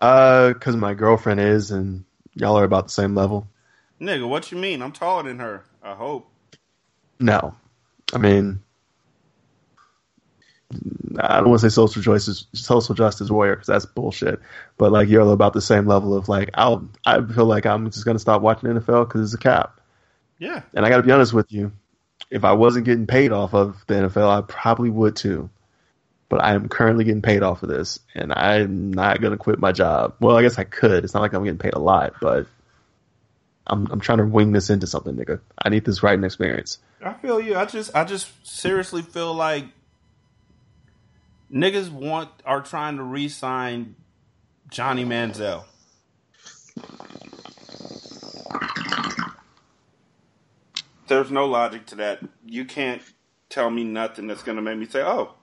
Uh, 0.00 0.52
because 0.52 0.76
my 0.76 0.94
girlfriend 0.94 1.40
is, 1.40 1.70
and 1.70 2.04
y'all 2.34 2.58
are 2.58 2.64
about 2.64 2.84
the 2.88 2.92
same 2.92 3.14
level. 3.14 3.46
Nigga, 4.00 4.28
what 4.28 4.50
you 4.50 4.58
mean? 4.58 4.82
I'm 4.82 4.92
taller 4.92 5.22
than 5.22 5.38
her. 5.38 5.64
I 5.82 5.94
hope. 5.94 6.28
No, 7.20 7.54
I 8.12 8.18
mean, 8.18 8.60
I 11.18 11.36
don't 11.36 11.50
want 11.50 11.60
to 11.60 11.70
say 11.70 11.74
social 11.74 12.02
justice, 12.02 12.46
social 12.52 12.94
justice 12.94 13.30
warrior 13.30 13.56
because 13.56 13.66
that's 13.66 13.86
bullshit. 13.86 14.40
But 14.78 14.92
like 14.92 15.08
you're 15.08 15.30
about 15.32 15.52
the 15.52 15.60
same 15.60 15.86
level 15.86 16.16
of 16.16 16.28
like, 16.28 16.50
I'll, 16.54 16.88
I 17.04 17.22
feel 17.22 17.46
like 17.46 17.66
I'm 17.66 17.90
just 17.90 18.04
gonna 18.04 18.18
stop 18.18 18.42
watching 18.42 18.70
NFL 18.70 19.08
because 19.08 19.22
it's 19.22 19.34
a 19.34 19.42
cap. 19.42 19.80
Yeah. 20.38 20.62
And 20.74 20.84
I 20.84 20.88
got 20.88 20.96
to 20.96 21.02
be 21.02 21.12
honest 21.12 21.32
with 21.32 21.52
you, 21.52 21.72
if 22.30 22.44
I 22.44 22.52
wasn't 22.52 22.86
getting 22.86 23.06
paid 23.06 23.30
off 23.30 23.54
of 23.54 23.84
the 23.86 23.94
NFL, 23.94 24.28
I 24.28 24.40
probably 24.40 24.90
would 24.90 25.16
too. 25.16 25.50
But 26.28 26.42
I 26.42 26.54
am 26.54 26.68
currently 26.68 27.04
getting 27.04 27.22
paid 27.22 27.42
off 27.42 27.62
of 27.62 27.68
this, 27.68 28.00
and 28.14 28.32
I'm 28.32 28.90
not 28.90 29.20
gonna 29.20 29.36
quit 29.36 29.58
my 29.58 29.70
job. 29.70 30.14
Well, 30.18 30.36
I 30.36 30.42
guess 30.42 30.58
I 30.58 30.64
could. 30.64 31.04
It's 31.04 31.12
not 31.12 31.20
like 31.20 31.34
I'm 31.34 31.44
getting 31.44 31.58
paid 31.58 31.74
a 31.74 31.78
lot, 31.78 32.14
but 32.22 32.46
I'm 33.66 33.86
I'm 33.90 34.00
trying 34.00 34.18
to 34.18 34.24
wing 34.24 34.52
this 34.52 34.70
into 34.70 34.86
something, 34.86 35.14
nigga. 35.14 35.40
I 35.62 35.68
need 35.68 35.84
this 35.84 36.02
writing 36.02 36.24
experience. 36.24 36.78
I 37.04 37.12
feel 37.12 37.38
you. 37.38 37.56
I 37.56 37.66
just 37.66 37.94
I 37.94 38.04
just 38.04 38.30
seriously 38.46 39.02
feel 39.02 39.34
like 39.34 39.66
niggas 41.52 41.90
want 41.90 42.30
are 42.44 42.62
trying 42.62 42.96
to 42.96 43.02
re-sign 43.02 43.94
Johnny 44.70 45.04
Manziel. 45.04 45.64
There's 51.08 51.30
no 51.30 51.44
logic 51.46 51.86
to 51.86 51.96
that. 51.96 52.20
You 52.46 52.64
can't 52.64 53.02
tell 53.50 53.70
me 53.70 53.84
nothing 53.84 54.26
that's 54.26 54.42
going 54.42 54.56
to 54.56 54.62
make 54.62 54.78
me 54.78 54.86
say, 54.86 55.02
"Oh, 55.02 55.34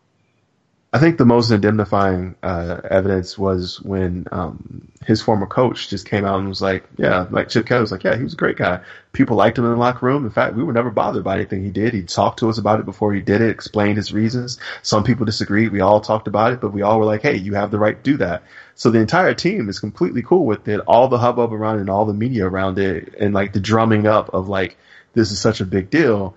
I 0.92 0.98
think 0.98 1.20
the 1.20 1.26
most 1.26 1.52
indemnifying 1.52 2.36
uh, 2.42 2.82
evidence 2.90 3.38
was 3.38 3.80
when 3.82 4.26
um, 4.32 4.92
his 5.06 5.22
former 5.22 5.46
coach 5.46 5.88
just 5.88 6.08
came 6.08 6.26
out 6.26 6.40
and 6.40 6.50
was 6.50 6.64
like, 6.64 6.84
"Yeah, 6.98 7.28
like 7.30 7.50
Chip 7.50 7.68
Kelly 7.68 7.82
was 7.82 7.92
like, 7.92 8.04
yeah, 8.04 8.18
he 8.18 8.24
was 8.24 8.34
a 8.34 8.38
great 8.38 8.58
guy. 8.58 8.80
People 9.14 9.38
liked 9.38 9.60
him 9.60 9.66
in 9.66 9.72
the 9.72 9.78
locker 9.78 10.08
room. 10.08 10.26
In 10.26 10.32
fact, 10.32 10.56
we 10.56 10.64
were 10.64 10.74
never 10.74 10.90
bothered 10.90 11.24
by 11.24 11.36
anything 11.36 11.64
he 11.64 11.70
did. 11.70 11.94
He 11.94 12.02
talked 12.02 12.40
to 12.40 12.50
us 12.50 12.58
about 12.58 12.80
it 12.80 12.88
before 12.88 13.14
he 13.14 13.22
did 13.22 13.40
it, 13.42 13.52
explained 13.52 13.98
his 13.98 14.12
reasons. 14.12 14.58
Some 14.82 15.04
people 15.04 15.26
disagreed. 15.28 15.72
We 15.72 15.82
all 15.82 16.02
talked 16.02 16.28
about 16.28 16.54
it, 16.54 16.62
but 16.62 16.74
we 16.74 16.82
all 16.82 16.98
were 16.98 17.06
like, 17.06 17.22
hey, 17.22 17.38
you 17.38 17.54
have 17.54 17.70
the 17.70 17.80
right 17.80 17.96
to 17.96 18.12
do 18.12 18.18
that. 18.18 18.42
So 18.74 18.90
the 18.90 19.00
entire 19.00 19.36
team 19.36 19.70
is 19.70 19.80
completely 19.80 20.24
cool 20.24 20.46
with 20.48 20.68
it. 20.68 20.80
All 20.88 21.08
the 21.08 21.20
hubbub 21.20 21.54
around 21.54 21.78
it 21.78 21.82
and 21.82 21.90
all 21.92 22.06
the 22.06 22.14
media 22.14 22.48
around 22.48 22.80
it, 22.80 23.14
and 23.20 23.32
like 23.32 23.54
the 23.54 23.60
drumming 23.60 24.08
up 24.08 24.34
of 24.34 24.50
like, 24.50 24.76
this 25.14 25.32
is 25.32 25.40
such 25.40 25.62
a 25.62 25.66
big 25.66 25.92
deal." 25.92 26.36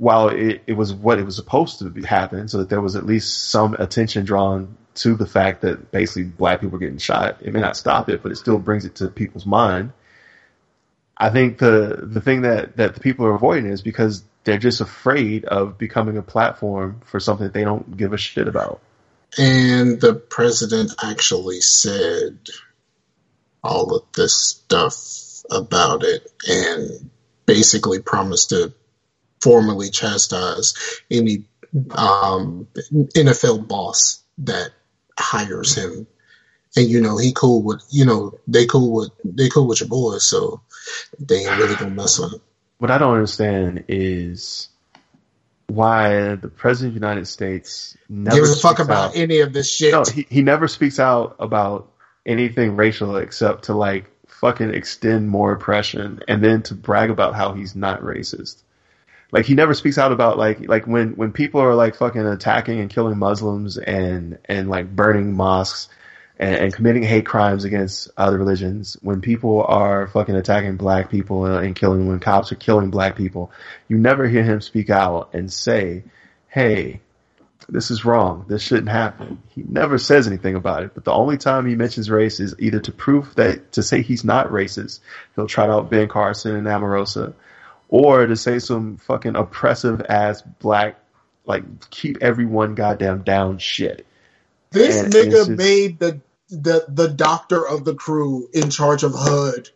While 0.00 0.28
it, 0.28 0.62
it 0.66 0.72
was 0.72 0.94
what 0.94 1.18
it 1.18 1.24
was 1.24 1.36
supposed 1.36 1.78
to 1.78 1.84
be 1.90 2.02
happen, 2.02 2.48
so 2.48 2.56
that 2.58 2.70
there 2.70 2.80
was 2.80 2.96
at 2.96 3.04
least 3.04 3.50
some 3.50 3.74
attention 3.74 4.24
drawn 4.24 4.78
to 4.94 5.14
the 5.14 5.26
fact 5.26 5.60
that 5.60 5.90
basically 5.90 6.24
black 6.24 6.62
people 6.62 6.72
were 6.72 6.78
getting 6.78 6.96
shot. 6.96 7.36
It 7.42 7.52
may 7.52 7.60
not 7.60 7.76
stop 7.76 8.08
it, 8.08 8.22
but 8.22 8.32
it 8.32 8.36
still 8.36 8.58
brings 8.58 8.86
it 8.86 8.94
to 8.96 9.08
people's 9.08 9.44
mind. 9.44 9.92
I 11.18 11.28
think 11.28 11.58
the 11.58 12.00
the 12.02 12.22
thing 12.22 12.42
that 12.42 12.78
that 12.78 12.94
the 12.94 13.00
people 13.00 13.26
are 13.26 13.34
avoiding 13.34 13.70
is 13.70 13.82
because 13.82 14.24
they're 14.44 14.56
just 14.56 14.80
afraid 14.80 15.44
of 15.44 15.76
becoming 15.76 16.16
a 16.16 16.22
platform 16.22 17.02
for 17.04 17.20
something 17.20 17.44
that 17.44 17.52
they 17.52 17.64
don't 17.64 17.94
give 17.98 18.14
a 18.14 18.16
shit 18.16 18.48
about. 18.48 18.80
And 19.36 20.00
the 20.00 20.14
president 20.14 20.92
actually 21.02 21.60
said 21.60 22.38
all 23.62 23.94
of 23.94 24.04
this 24.14 24.34
stuff 24.34 25.42
about 25.50 26.04
it 26.04 26.26
and 26.48 27.10
basically 27.44 28.00
promised 28.00 28.48
to 28.48 28.72
formally 29.40 29.90
chastise 29.90 30.74
any 31.10 31.44
um, 31.92 32.66
NFL 32.92 33.68
boss 33.68 34.22
that 34.38 34.70
hires 35.18 35.74
him. 35.74 36.06
And 36.76 36.88
you 36.88 37.00
know 37.00 37.18
he 37.18 37.32
cool 37.32 37.62
with 37.62 37.82
you 37.90 38.04
know 38.04 38.38
they 38.46 38.64
cool 38.66 38.92
with 38.92 39.10
they 39.24 39.48
cool 39.48 39.66
with 39.66 39.80
your 39.80 39.88
boys, 39.88 40.24
so 40.24 40.60
they 41.18 41.44
ain't 41.44 41.58
really 41.58 41.74
gonna 41.74 41.90
mess 41.90 42.18
with 42.18 42.34
him. 42.34 42.40
What 42.78 42.92
I 42.92 42.98
don't 42.98 43.14
understand 43.14 43.84
is 43.88 44.68
why 45.66 46.36
the 46.36 46.48
president 46.48 46.90
of 46.90 47.00
the 47.00 47.06
United 47.06 47.26
States 47.26 47.96
never 48.08 48.36
Gives 48.36 48.52
a 48.52 48.60
fuck 48.60 48.78
about 48.78 49.10
out- 49.10 49.16
any 49.16 49.40
of 49.40 49.52
this 49.52 49.68
shit. 49.68 49.92
No, 49.92 50.04
he, 50.04 50.26
he 50.28 50.42
never 50.42 50.68
speaks 50.68 51.00
out 51.00 51.36
about 51.40 51.92
anything 52.24 52.76
racial 52.76 53.16
except 53.16 53.64
to 53.64 53.74
like 53.74 54.10
fucking 54.28 54.72
extend 54.72 55.28
more 55.28 55.52
oppression 55.52 56.20
and 56.28 56.42
then 56.42 56.62
to 56.62 56.74
brag 56.74 57.10
about 57.10 57.34
how 57.34 57.52
he's 57.52 57.74
not 57.74 58.00
racist. 58.02 58.62
Like 59.32 59.46
he 59.46 59.54
never 59.54 59.74
speaks 59.74 59.98
out 59.98 60.12
about 60.12 60.38
like 60.38 60.68
like 60.68 60.86
when 60.86 61.10
when 61.16 61.32
people 61.32 61.60
are 61.60 61.74
like 61.74 61.94
fucking 61.94 62.26
attacking 62.26 62.80
and 62.80 62.90
killing 62.90 63.18
Muslims 63.18 63.78
and 63.78 64.38
and 64.46 64.68
like 64.68 64.94
burning 64.94 65.34
mosques 65.34 65.88
and, 66.38 66.54
and 66.56 66.74
committing 66.74 67.02
hate 67.02 67.26
crimes 67.26 67.64
against 67.64 68.10
other 68.16 68.38
religions. 68.38 68.96
When 69.02 69.20
people 69.20 69.62
are 69.62 70.08
fucking 70.08 70.34
attacking 70.34 70.76
black 70.76 71.10
people 71.10 71.44
and, 71.44 71.76
killing 71.76 72.08
when 72.08 72.18
cops 72.18 72.50
are 72.50 72.56
killing 72.56 72.90
black 72.90 73.14
people, 73.14 73.52
you 73.88 73.98
never 73.98 74.26
hear 74.26 74.42
him 74.42 74.60
speak 74.60 74.90
out 74.90 75.30
and 75.34 75.52
say, 75.52 76.02
"Hey, 76.48 77.00
this 77.68 77.92
is 77.92 78.04
wrong. 78.04 78.46
This 78.48 78.62
shouldn't 78.62 78.88
happen." 78.88 79.42
He 79.50 79.62
never 79.62 79.98
says 79.98 80.26
anything 80.26 80.56
about 80.56 80.82
it. 80.82 80.92
But 80.94 81.04
the 81.04 81.12
only 81.12 81.36
time 81.36 81.66
he 81.66 81.76
mentions 81.76 82.10
race 82.10 82.40
is 82.40 82.56
either 82.58 82.80
to 82.80 82.92
prove 82.92 83.34
that 83.36 83.72
to 83.72 83.82
say 83.84 84.02
he's 84.02 84.24
not 84.24 84.48
racist. 84.48 85.00
He'll 85.36 85.46
try 85.46 85.68
out 85.68 85.90
Ben 85.90 86.08
Carson 86.08 86.56
and 86.56 86.66
Omarosa 86.66 87.34
or 87.90 88.26
to 88.26 88.36
say 88.36 88.58
some 88.58 88.96
fucking 88.96 89.36
oppressive 89.36 90.00
ass 90.08 90.42
black, 90.42 90.96
like 91.44 91.64
keep 91.90 92.18
everyone 92.22 92.74
goddamn 92.74 93.22
down 93.22 93.58
shit. 93.58 94.06
This 94.70 95.02
And 95.02 95.12
nigga 95.12 95.30
just- 95.30 95.50
made 95.50 95.98
the 95.98 96.20
the 96.48 96.84
the 96.88 97.08
doctor 97.08 97.66
of 97.66 97.84
the 97.84 97.94
crew 97.94 98.48
in 98.52 98.70
charge 98.70 99.02
of 99.04 99.12
HUD. 99.14 99.68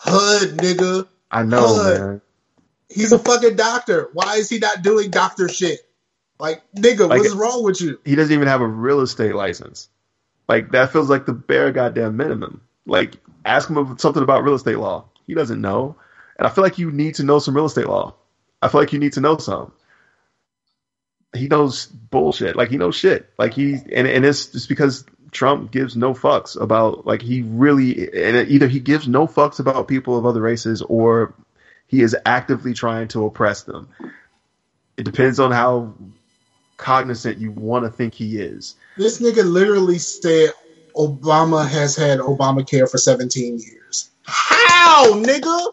HUD, 0.00 0.48
nigga. 0.58 1.06
I 1.30 1.42
know, 1.42 1.66
HUD. 1.74 2.00
man. 2.00 2.20
He's 2.88 3.12
a 3.12 3.18
fucking 3.18 3.56
doctor. 3.56 4.08
Why 4.12 4.36
is 4.36 4.48
he 4.48 4.58
not 4.58 4.82
doing 4.82 5.10
doctor 5.10 5.48
shit? 5.48 5.80
Like, 6.40 6.62
nigga, 6.74 7.08
Like- 7.08 7.20
what's 7.20 7.34
wrong 7.34 7.62
with 7.64 7.80
you? 7.80 7.98
He 8.04 8.14
doesn't 8.14 8.32
even 8.32 8.48
have 8.48 8.60
a 8.60 8.66
real 8.66 9.00
estate 9.00 9.34
license. 9.34 9.88
Like 10.48 10.70
that 10.72 10.92
feels 10.92 11.10
like 11.10 11.26
the 11.26 11.32
bare 11.34 11.72
goddamn 11.72 12.16
minimum. 12.16 12.62
Like 12.86 13.16
ask 13.44 13.68
him 13.68 13.98
something 13.98 14.22
about 14.22 14.44
real 14.44 14.54
estate 14.54 14.78
law. 14.78 15.04
He 15.26 15.34
doesn't 15.34 15.60
know, 15.60 15.96
and 16.38 16.46
I 16.46 16.50
feel 16.50 16.62
like 16.62 16.78
you 16.78 16.90
need 16.90 17.16
to 17.16 17.24
know 17.24 17.38
some 17.38 17.54
real 17.54 17.66
estate 17.66 17.88
law. 17.88 18.14
I 18.62 18.68
feel 18.68 18.80
like 18.80 18.92
you 18.92 18.98
need 18.98 19.14
to 19.14 19.20
know 19.20 19.36
some. 19.38 19.72
He 21.34 21.48
knows 21.48 21.86
bullshit. 21.86 22.56
Like 22.56 22.70
he 22.70 22.78
knows 22.78 22.96
shit. 22.96 23.30
Like 23.38 23.54
he 23.54 23.74
and 23.74 24.06
and 24.06 24.24
it's 24.24 24.46
just 24.46 24.68
because 24.68 25.04
Trump 25.30 25.70
gives 25.70 25.96
no 25.96 26.14
fucks 26.14 26.58
about 26.58 27.06
like 27.06 27.20
he 27.20 27.42
really 27.42 28.08
and 28.12 28.48
either 28.48 28.66
he 28.66 28.80
gives 28.80 29.06
no 29.06 29.26
fucks 29.26 29.60
about 29.60 29.88
people 29.88 30.16
of 30.16 30.24
other 30.24 30.40
races 30.40 30.80
or 30.82 31.34
he 31.86 32.02
is 32.02 32.16
actively 32.24 32.72
trying 32.72 33.08
to 33.08 33.26
oppress 33.26 33.62
them. 33.62 33.88
It 34.96 35.04
depends 35.04 35.38
on 35.38 35.52
how 35.52 35.94
cognizant 36.76 37.38
you 37.38 37.50
want 37.50 37.84
to 37.84 37.90
think 37.90 38.14
he 38.14 38.38
is. 38.38 38.76
This 38.96 39.20
nigga 39.20 39.44
literally 39.44 39.98
said 39.98 40.50
Obama 40.96 41.68
has 41.68 41.96
had 41.96 42.20
Obamacare 42.20 42.90
for 42.90 42.98
17 42.98 43.58
years. 43.58 44.10
How, 44.24 45.14
nigga? 45.14 45.72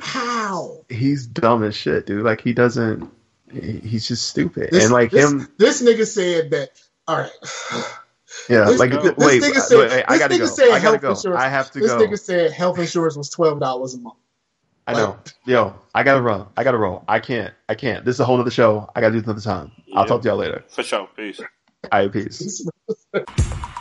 How? 0.00 0.84
He's 0.88 1.26
dumb 1.26 1.62
as 1.62 1.76
shit, 1.76 2.06
dude. 2.06 2.24
Like 2.24 2.40
he 2.40 2.52
doesn't. 2.52 3.10
He's 3.52 4.08
just 4.08 4.26
stupid. 4.26 4.70
This, 4.72 4.84
and 4.84 4.92
like 4.92 5.10
this, 5.10 5.30
him, 5.30 5.48
this 5.58 5.82
nigga 5.82 6.06
said 6.06 6.50
that. 6.50 6.70
All 7.06 7.18
right. 7.18 7.30
yeah. 8.48 8.64
This, 8.64 8.80
like 8.80 8.90
this 8.90 9.16
wait, 9.16 9.42
nigga 9.42 9.54
wait, 9.54 9.62
said, 9.62 9.78
wait, 9.78 10.04
I 10.08 10.18
gotta 10.18 10.38
go. 10.38 10.46
said 10.46 10.70
I 10.70 10.80
gotta 10.80 10.98
go. 10.98 11.10
insurance. 11.10 11.40
I 11.40 11.48
have 11.48 11.70
to 11.72 11.80
this 11.80 11.92
go. 11.92 11.98
nigga 11.98 12.18
said 12.18 12.50
health 12.52 12.78
insurance 12.78 13.16
was 13.16 13.30
twelve 13.30 13.60
dollars 13.60 13.94
a 13.94 13.98
month. 13.98 14.16
I 14.86 14.92
know. 14.92 15.18
Yo, 15.46 15.74
I 15.94 16.02
gotta 16.02 16.20
run. 16.20 16.46
I 16.56 16.64
gotta 16.64 16.78
roll. 16.78 17.04
I 17.08 17.20
can't. 17.20 17.54
I 17.68 17.74
can't. 17.74 18.04
This 18.04 18.16
is 18.16 18.20
a 18.20 18.24
whole 18.24 18.40
other 18.40 18.50
show. 18.50 18.90
I 18.94 19.00
gotta 19.00 19.12
do 19.12 19.20
this 19.20 19.26
another 19.26 19.40
time. 19.40 19.72
I'll 19.94 20.04
talk 20.04 20.22
to 20.22 20.28
y'all 20.28 20.36
later. 20.36 20.64
For 20.68 20.82
sure. 20.82 21.08
Peace. 21.16 21.40
All 21.90 22.00
right, 22.00 22.12
peace. 22.12 22.66